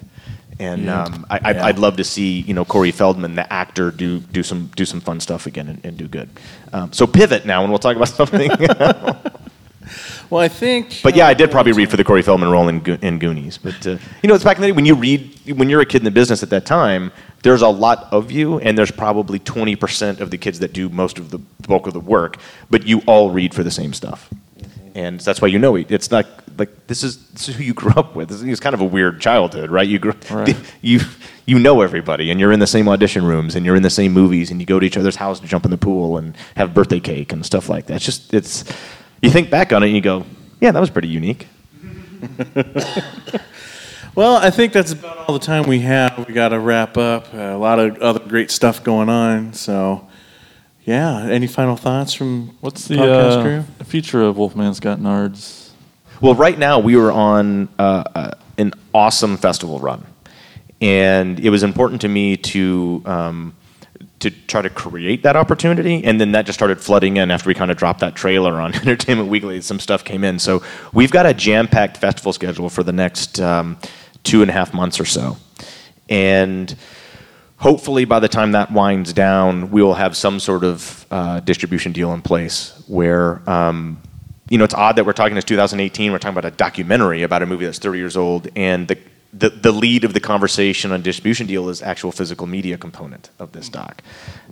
And 0.60 0.84
Yeah. 0.85 1.03
um, 1.05 1.26
I, 1.31 1.39
I'd, 1.43 1.57
I'd 1.57 1.80
love 1.80 1.97
to 1.97 2.03
see 2.03 2.41
you 2.41 2.53
know 2.53 2.64
Corey 2.64 2.91
Feldman, 2.91 3.35
the 3.35 3.51
actor, 3.51 3.89
do 3.91 4.19
do 4.19 4.43
some 4.43 4.69
do 4.76 4.85
some 4.85 5.01
fun 5.01 5.19
stuff 5.19 5.47
again 5.47 5.68
and, 5.68 5.84
and 5.85 5.97
do 5.97 6.07
good. 6.07 6.30
Um, 6.72 6.93
so 6.93 7.07
pivot 7.07 7.45
now, 7.45 7.61
and 7.64 7.72
we'll 7.72 7.80
talk 7.80 7.95
about 7.95 8.07
something. 8.22 8.51
Well, 10.34 10.41
I 10.41 10.47
think. 10.47 11.01
but 11.03 11.15
yeah, 11.15 11.27
I 11.27 11.35
did 11.35 11.51
probably 11.51 11.73
read 11.73 11.91
for 11.91 11.97
the 11.97 12.03
Corey 12.03 12.23
Feldman 12.23 12.49
role 12.49 12.68
in, 12.68 12.80
Go- 12.80 12.97
in 13.03 13.19
Goonies. 13.19 13.60
But 13.60 13.85
uh, 13.85 13.97
you 14.23 14.27
know, 14.27 14.34
it's 14.34 14.43
back 14.43 14.57
in 14.57 14.61
the 14.61 14.68
day 14.69 14.72
when 14.72 14.85
you 14.85 14.95
read 14.95 15.30
when 15.55 15.69
you're 15.69 15.81
a 15.81 15.85
kid 15.85 15.97
in 16.01 16.05
the 16.05 16.11
business 16.11 16.41
at 16.41 16.49
that 16.49 16.65
time. 16.65 17.11
There's 17.43 17.61
a 17.61 17.68
lot 17.68 18.07
of 18.11 18.31
you, 18.31 18.57
and 18.60 18.77
there's 18.77 18.89
probably 18.89 19.38
20% 19.38 20.22
of 20.22 20.31
the 20.31 20.38
kids 20.38 20.60
that 20.60 20.72
do 20.73 20.88
most 20.89 21.19
of 21.19 21.30
the 21.30 21.39
bulk 21.68 21.88
of 21.88 21.93
the 21.93 21.99
work. 21.99 22.38
But 22.69 22.88
you 22.88 23.01
all 23.05 23.31
read 23.31 23.53
for 23.53 23.64
the 23.64 23.69
same 23.72 23.93
stuff, 23.93 24.30
and 24.95 25.19
that's 25.19 25.39
why 25.41 25.49
you 25.49 25.60
know 25.60 25.76
it. 25.76 25.91
It's 25.91 26.10
not 26.10 26.26
like 26.57 26.88
this 26.88 27.03
is 27.03 27.27
this 27.34 27.49
is 27.49 27.55
who 27.55 27.64
you 27.64 27.73
grew 27.81 27.91
up 27.95 28.15
with. 28.15 28.31
It's 28.49 28.60
kind 28.60 28.73
of 28.73 28.81
a 28.81 28.85
weird 28.85 29.22
childhood, 29.22 29.69
right? 29.69 29.88
You 29.88 29.99
grew, 29.99 30.14
Right. 30.31 30.55
you 30.81 31.01
you 31.45 31.60
know 31.60 31.81
everybody, 31.81 32.31
and 32.31 32.39
you're 32.39 32.53
in 32.53 32.60
the 32.60 32.65
same 32.68 32.88
audition 32.88 33.23
rooms, 33.26 33.55
and 33.55 33.65
you're 33.65 33.76
in 33.76 33.84
the 33.84 33.89
same 33.89 34.14
movies, 34.14 34.49
and 34.49 34.60
you 34.60 34.65
go 34.65 34.80
to 34.80 34.85
each 34.85 34.97
other's 34.97 35.18
house 35.18 35.39
to 35.41 35.47
jump 35.47 35.65
in 35.65 35.72
the 35.72 35.77
pool 35.77 36.18
and 36.18 36.35
have 36.55 36.73
birthday 36.73 36.99
cake 37.01 37.34
and 37.34 37.45
stuff 37.45 37.69
like 37.69 37.85
that. 37.88 37.95
It's 37.97 38.05
just 38.05 38.34
it's 38.34 38.64
you 39.24 39.32
think 39.32 39.50
back 39.50 39.74
on 39.74 39.82
it 39.82 39.88
and 39.88 39.95
you 39.95 40.02
go, 40.02 40.26
yeah, 40.62 40.72
that 40.72 40.80
was 40.80 40.91
pretty 40.91 41.08
unique. 41.08 41.48
Well, 44.16 44.36
I 44.36 44.52
think 44.52 44.74
that's 44.74 44.91
about 44.91 45.28
all 45.28 45.34
the 45.34 45.44
time 45.44 45.64
we 45.68 45.80
have. 45.80 46.28
We 46.28 46.36
got 46.36 46.50
to 46.50 46.60
wrap 46.60 46.98
up. 46.98 47.34
Uh, 47.34 47.38
a 47.38 47.58
lot 47.58 47.80
of 47.80 47.98
other 47.98 48.20
great 48.20 48.52
stuff 48.52 48.84
going 48.84 49.10
on. 49.10 49.54
So, 49.54 50.08
yeah. 50.84 51.26
Any 51.30 51.48
final 51.48 51.76
thoughts 51.76 52.14
from 52.14 52.56
What's 52.62 52.88
the 52.88 52.98
podcast 52.98 53.38
uh, 53.40 53.41
crew? 53.41 53.86
future 53.86 54.22
of 54.22 54.36
Wolfman's 54.36 54.80
Got 54.80 55.00
Nards? 55.00 55.72
Well, 56.22 56.36
right 56.36 56.58
now 56.58 56.78
we 56.78 56.95
were 56.95 57.12
on 57.12 57.70
uh, 57.80 58.04
uh, 58.14 58.32
an 58.60 58.74
awesome 58.94 59.36
festival 59.36 59.80
run, 59.80 60.06
and 60.80 61.40
it 61.40 61.50
was 61.50 61.64
important 61.64 62.02
to 62.02 62.08
me 62.08 62.38
to 62.38 63.02
um, 63.08 63.56
to 64.24 64.32
try 64.32 64.62
to 64.62 64.70
create 64.70 65.24
that 65.24 65.36
opportunity. 65.36 66.04
And 66.04 66.20
then 66.20 66.32
that 66.32 66.45
just 66.45 66.58
started 66.58 66.80
flooding 66.80 67.18
in 67.18 67.30
after 67.30 67.50
we 67.50 67.54
kind 67.54 67.70
of 67.70 67.78
dropped 67.78 68.00
that 68.00 68.16
trailer 68.16 68.54
on 68.60 68.74
Entertainment 68.76 69.30
Weekly. 69.30 69.60
Some 69.62 69.80
stuff 69.80 70.04
came 70.04 70.24
in, 70.24 70.40
so 70.40 70.64
we've 70.94 71.12
got 71.12 71.26
a 71.26 71.34
jam-packed 71.34 71.98
festival 71.98 72.32
schedule 72.34 72.70
for 72.70 72.84
the 72.84 72.94
next 72.94 73.40
um, 73.40 73.78
two 74.24 74.41
and 74.41 74.50
a 74.50 74.54
half 74.54 74.74
months 74.74 75.00
or 75.00 75.06
so, 75.06 75.38
and 76.10 76.76
hopefully 77.58 78.06
by 78.06 78.20
the 78.20 78.30
time 78.30 78.54
that 78.54 78.72
winds 78.72 79.12
down, 79.12 79.70
we 79.72 79.84
will 79.84 79.94
have 79.94 80.16
some 80.16 80.40
sort 80.40 80.64
of 80.64 81.06
uh, 81.12 81.41
distribution 81.41 81.91
deal 81.91 82.14
in 82.14 82.22
place 82.22 82.82
where, 82.88 83.48
um, 83.50 84.02
you 84.50 84.58
know, 84.58 84.64
it's 84.64 84.74
odd 84.74 84.95
that 84.95 85.06
we're 85.06 85.14
talking 85.14 85.36
this 85.36 85.44
2018, 85.44 86.12
we're 86.12 86.18
talking 86.18 86.38
about 86.38 86.45
a 86.45 86.56
documentary 86.56 87.24
about 87.24 87.41
a 87.41 87.45
movie 87.45 87.66
that's 87.66 87.80
30 87.80 87.98
years 88.00 88.16
old, 88.16 88.48
and 88.56 88.88
the, 88.88 88.98
the, 89.34 89.49
the 89.49 89.72
lead 89.72 90.03
of 90.03 90.14
the 90.14 90.19
conversation 90.19 90.91
on 90.91 91.01
distribution 91.01 91.47
deal 91.47 91.69
is 91.69 91.81
actual 91.81 92.11
physical 92.11 92.45
media 92.45 92.77
component 92.77 93.30
of 93.39 93.51
this 93.51 93.68
doc, 93.68 94.03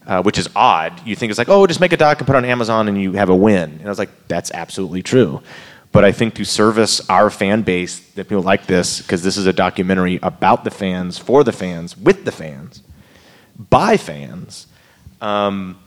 uh, 0.07 0.21
which 0.23 0.39
is 0.39 0.49
odd. 0.55 1.05
You 1.05 1.15
think 1.15 1.29
it's 1.29 1.37
like, 1.37 1.49
oh, 1.49 1.67
just 1.67 1.79
make 1.79 1.93
a 1.93 1.97
doc 1.97 2.17
and 2.19 2.27
put 2.27 2.35
it 2.35 2.37
on 2.37 2.45
Amazon 2.45 2.87
and 2.87 2.99
you 2.99 3.13
have 3.13 3.29
a 3.29 3.35
win. 3.35 3.71
And 3.71 3.85
I 3.85 3.89
was 3.89 3.99
like, 3.99 4.27
that's 4.27 4.51
absolutely 4.51 5.03
true. 5.03 5.41
But 5.91 6.05
I 6.05 6.11
think 6.11 6.35
to 6.35 6.45
service 6.45 7.07
our 7.09 7.29
fan 7.29 7.61
base, 7.63 7.99
that 8.13 8.29
people 8.29 8.43
like 8.43 8.65
this, 8.65 9.01
because 9.01 9.23
this 9.23 9.37
is 9.37 9.45
a 9.45 9.53
documentary 9.53 10.19
about 10.23 10.63
the 10.63 10.71
fans, 10.71 11.17
for 11.17 11.43
the 11.43 11.51
fans, 11.51 11.97
with 11.97 12.23
the 12.25 12.31
fans, 12.31 12.81
by 13.57 13.97
fans. 13.97 14.67
Um, 15.19 15.77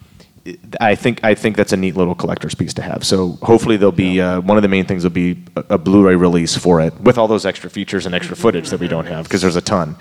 I 0.80 0.94
think 0.94 1.24
I 1.24 1.34
think 1.34 1.56
that's 1.56 1.72
a 1.72 1.76
neat 1.76 1.96
little 1.96 2.14
collector's 2.14 2.54
piece 2.54 2.74
to 2.74 2.82
have. 2.82 3.04
So 3.04 3.38
hopefully 3.42 3.78
there'll 3.78 3.92
be 3.92 4.20
uh, 4.20 4.40
one 4.40 4.58
of 4.58 4.62
the 4.62 4.68
main 4.68 4.84
things 4.84 5.02
will 5.02 5.10
be 5.10 5.42
a, 5.56 5.64
a 5.70 5.78
Blu-ray 5.78 6.16
release 6.16 6.56
for 6.56 6.80
it 6.82 6.98
with 7.00 7.16
all 7.16 7.28
those 7.28 7.46
extra 7.46 7.70
features 7.70 8.04
and 8.04 8.14
extra 8.14 8.36
footage 8.36 8.68
that 8.68 8.78
we 8.78 8.88
don't 8.88 9.06
have 9.06 9.24
because 9.24 9.40
there's 9.40 9.56
a 9.56 9.62
ton. 9.62 9.96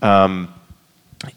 Um, 0.00 0.54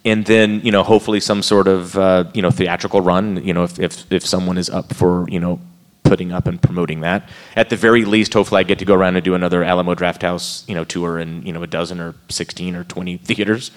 and 0.05 0.25
then 0.25 0.61
you 0.61 0.71
know 0.71 0.83
hopefully 0.83 1.19
some 1.19 1.41
sort 1.41 1.67
of 1.67 1.97
uh, 1.97 2.25
you 2.33 2.43
know 2.43 2.51
theatrical 2.51 3.01
run. 3.01 3.43
You 3.43 3.53
know 3.53 3.63
if, 3.63 3.79
if 3.79 4.11
if 4.11 4.25
someone 4.25 4.59
is 4.59 4.69
up 4.69 4.93
for 4.93 5.27
you 5.29 5.39
know 5.39 5.59
putting 6.03 6.31
up 6.31 6.47
and 6.47 6.61
promoting 6.61 6.99
that. 6.99 7.27
At 7.55 7.69
the 7.69 7.75
very 7.75 8.05
least, 8.05 8.33
hopefully 8.33 8.59
I 8.59 8.63
get 8.63 8.77
to 8.79 8.85
go 8.85 8.93
around 8.93 9.15
and 9.15 9.25
do 9.25 9.33
another 9.33 9.63
Alamo 9.63 9.95
Drafthouse 9.95 10.67
you 10.69 10.75
know 10.75 10.83
tour 10.83 11.17
in 11.17 11.43
you 11.43 11.53
know 11.53 11.63
a 11.63 11.67
dozen 11.67 11.99
or 11.99 12.13
sixteen 12.29 12.75
or 12.75 12.83
twenty 12.83 13.17
theaters 13.17 13.71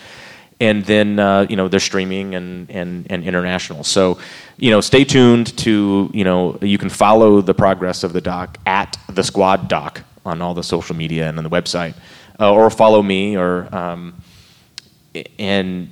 and 0.60 0.84
then 0.84 1.18
uh, 1.18 1.46
you 1.48 1.56
know 1.56 1.68
they're 1.68 1.80
streaming 1.80 2.34
and, 2.34 2.70
and, 2.70 3.06
and 3.10 3.24
international. 3.24 3.84
So 3.84 4.18
you 4.56 4.70
know 4.70 4.80
stay 4.80 5.04
tuned 5.04 5.56
to 5.58 6.10
you 6.12 6.24
know 6.24 6.58
you 6.62 6.78
can 6.78 6.88
follow 6.88 7.40
the 7.40 7.54
progress 7.54 8.04
of 8.04 8.12
the 8.12 8.20
doc 8.20 8.58
at 8.66 8.98
the 9.08 9.22
Squad 9.22 9.68
Doc 9.68 10.02
on 10.24 10.42
all 10.42 10.54
the 10.54 10.62
social 10.62 10.96
media 10.96 11.28
and 11.28 11.38
on 11.38 11.44
the 11.44 11.50
website, 11.50 11.94
uh, 12.40 12.52
or 12.52 12.70
follow 12.70 13.02
me 13.02 13.36
or 13.36 13.74
um, 13.74 14.14
and 15.38 15.90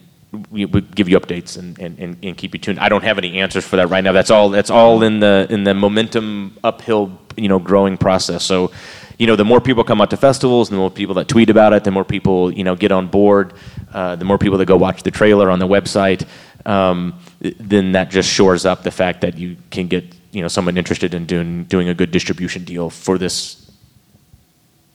we 0.51 0.65
would 0.65 0.95
give 0.95 1.09
you 1.09 1.19
updates 1.19 1.59
and, 1.59 1.79
and, 1.79 1.99
and, 1.99 2.17
and 2.23 2.37
keep 2.37 2.55
you 2.55 2.61
tuned. 2.61 2.79
I 2.79 2.89
don't 2.89 3.05
have 3.05 3.19
any 3.19 3.41
answers 3.41 3.65
for 3.65 3.77
that 3.77 3.89
right 3.89 4.03
now. 4.03 4.13
That's 4.13 4.31
all. 4.31 4.51
That's 4.51 4.71
all 4.71 5.03
in 5.03 5.21
the 5.21 5.47
in 5.51 5.65
the 5.65 5.75
momentum 5.75 6.57
uphill, 6.65 7.19
you 7.37 7.49
know, 7.49 7.59
growing 7.59 7.97
process. 7.97 8.45
So, 8.45 8.73
you 9.19 9.27
know, 9.27 9.37
the 9.37 9.45
more 9.45 9.61
people 9.61 9.85
come 9.85 10.01
out 10.01 10.11
to 10.11 10.17
festivals, 10.17 10.71
the 10.71 10.77
more 10.77 10.91
people 10.91 11.15
that 11.17 11.29
tweet 11.29 11.51
about 11.51 11.73
it, 11.73 11.85
the 11.85 11.91
more 11.91 12.05
people 12.05 12.53
you 12.53 12.65
know 12.65 12.75
get 12.75 12.93
on 12.93 13.07
board, 13.07 13.53
uh, 13.93 14.17
the 14.17 14.25
more 14.25 14.39
people 14.39 14.59
that 14.59 14.67
go 14.67 14.77
watch 14.77 15.03
the 15.03 15.11
trailer 15.11 15.51
on 15.51 15.59
the 15.59 15.69
website. 15.69 16.27
Um, 16.67 17.21
then 17.41 17.93
that 17.93 18.11
just 18.11 18.29
shores 18.29 18.65
up 18.65 18.83
the 18.83 18.91
fact 18.91 19.21
that 19.21 19.37
you 19.37 19.57
can 19.71 19.87
get 19.87 20.05
you 20.33 20.43
know 20.43 20.49
someone 20.49 20.77
interested 20.77 21.15
in 21.15 21.27
doing 21.27 21.65
doing 21.65 21.89
a 21.89 21.95
good 21.95 22.11
distribution 22.11 22.65
deal 22.65 22.91
for 22.91 23.19
this 23.19 23.71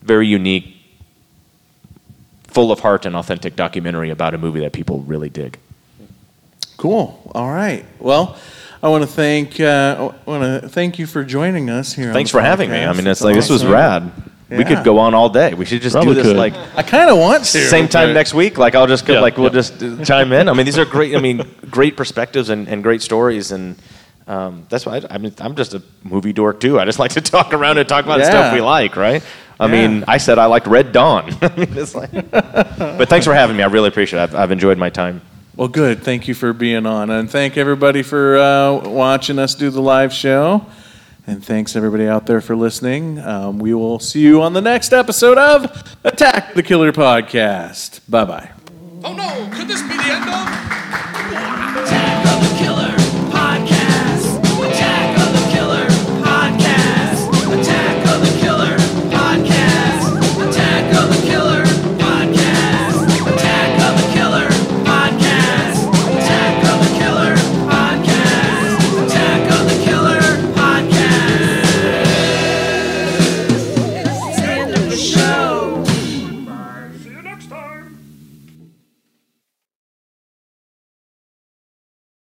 very 0.01 0.27
unique 0.27 0.75
full 2.47 2.71
of 2.71 2.79
heart 2.79 3.05
and 3.05 3.15
authentic 3.15 3.55
documentary 3.55 4.09
about 4.09 4.33
a 4.33 4.37
movie 4.37 4.59
that 4.59 4.73
people 4.73 4.99
really 5.01 5.29
dig. 5.29 5.57
Cool. 6.77 7.31
All 7.35 7.51
right. 7.51 7.85
Well, 7.99 8.37
I 8.81 8.87
want 8.89 9.03
to 9.03 9.07
thank 9.09 9.59
uh, 9.59 10.11
I 10.25 10.29
want 10.29 10.61
to 10.63 10.69
thank 10.69 10.99
you 10.99 11.05
for 11.05 11.23
joining 11.23 11.69
us 11.69 11.93
here. 11.93 12.13
Thanks 12.13 12.31
the 12.31 12.37
for 12.37 12.41
having 12.41 12.69
me. 12.69 12.83
I 12.83 12.93
mean, 12.93 13.07
it's 13.07 13.21
like 13.21 13.35
this 13.35 13.49
was 13.49 13.61
awesome. 13.63 13.73
rad. 13.73 14.11
We 14.49 14.57
Yeah. 14.59 14.63
could 14.75 14.83
go 14.83 14.97
on 14.99 15.13
all 15.13 15.29
day. 15.29 15.53
We 15.53 15.65
should 15.65 15.81
just 15.81 15.93
Probably 15.93 16.15
do 16.15 16.23
this 16.23 16.27
could. 16.31 16.37
like 16.37 16.53
I 16.75 16.81
kind 16.81 17.09
of 17.09 17.17
want 17.17 17.43
to. 17.43 17.67
same 17.67 17.87
time 17.87 18.13
next 18.13 18.33
week. 18.33 18.57
Like 18.57 18.75
I'll 18.75 18.87
just 18.87 19.05
go, 19.05 19.13
Yeah, 19.15 19.19
like 19.19 19.37
we'll 19.37 19.47
yeah. 19.47 19.61
just 19.61 19.83
uh, 19.83 20.03
chime 20.05 20.31
in. 20.31 20.47
I 20.49 20.53
mean, 20.53 20.65
these 20.65 20.77
are 20.79 20.85
great. 20.85 21.15
I 21.15 21.19
mean, 21.19 21.43
great 21.69 21.95
perspectives 21.97 22.49
and, 22.49 22.67
and 22.67 22.81
great 22.83 23.01
stories 23.01 23.51
and. 23.51 23.75
Um, 24.27 24.67
that's 24.69 24.85
why 24.85 24.97
I, 24.97 25.15
I 25.15 25.17
mean 25.17 25.33
I'm 25.39 25.55
just 25.55 25.73
a 25.73 25.81
movie 26.03 26.33
dork 26.33 26.59
too. 26.59 26.79
I 26.79 26.85
just 26.85 26.99
like 26.99 27.11
to 27.13 27.21
talk 27.35 27.51
around 27.51 27.79
and 27.79 27.89
talk 27.89 28.05
about 28.05 28.19
Yeah. 28.19 28.29
stuff 28.29 28.53
we 28.53 28.61
like, 28.61 28.95
right? 28.95 29.23
I 29.59 29.65
Yeah. 29.65 29.71
mean, 29.87 30.03
I 30.07 30.17
said 30.19 30.37
I 30.37 30.45
liked 30.45 30.67
Red 30.67 30.91
Dawn. 30.91 31.35
I 31.41 31.47
mean, 31.57 31.75
it's 31.75 31.95
like- 31.95 32.29
but 32.31 33.09
thanks 33.09 33.25
for 33.25 33.33
having 33.33 33.57
me. 33.57 33.63
I 33.63 33.65
really 33.67 33.87
appreciate 33.87 34.19
it. 34.19 34.23
I've, 34.23 34.35
I've 34.35 34.51
enjoyed 34.51 34.77
my 34.77 34.91
time. 34.91 35.21
Well, 35.59 35.67
good. 35.67 36.03
Thank 36.03 36.29
you 36.29 36.35
for 36.35 36.53
being 36.53 36.85
on, 36.85 37.09
and 37.09 37.29
thank 37.29 37.57
everybody 37.57 38.01
for 38.01 38.37
uh, 38.37 38.79
watching 38.87 39.37
us 39.37 39.55
do 39.55 39.69
the 39.69 39.81
live 39.81 40.13
show. 40.13 40.65
And 41.27 41.43
thanks 41.43 41.75
everybody 41.75 42.07
out 42.07 42.27
there 42.27 42.39
for 42.39 42.55
listening. 42.55 43.19
Um, 43.19 43.59
we 43.59 43.73
will 43.73 43.99
see 43.99 44.21
you 44.21 44.41
on 44.41 44.53
the 44.53 44.61
next 44.61 44.93
episode 44.93 45.37
of 45.37 45.97
Attack 46.05 46.53
the 46.53 46.63
Killer 46.63 46.93
Podcast. 46.93 47.99
Bye 48.09 48.23
bye. 48.23 48.51
Oh 49.03 49.13
no, 49.13 49.49
could 49.53 49.67
this 49.67 49.81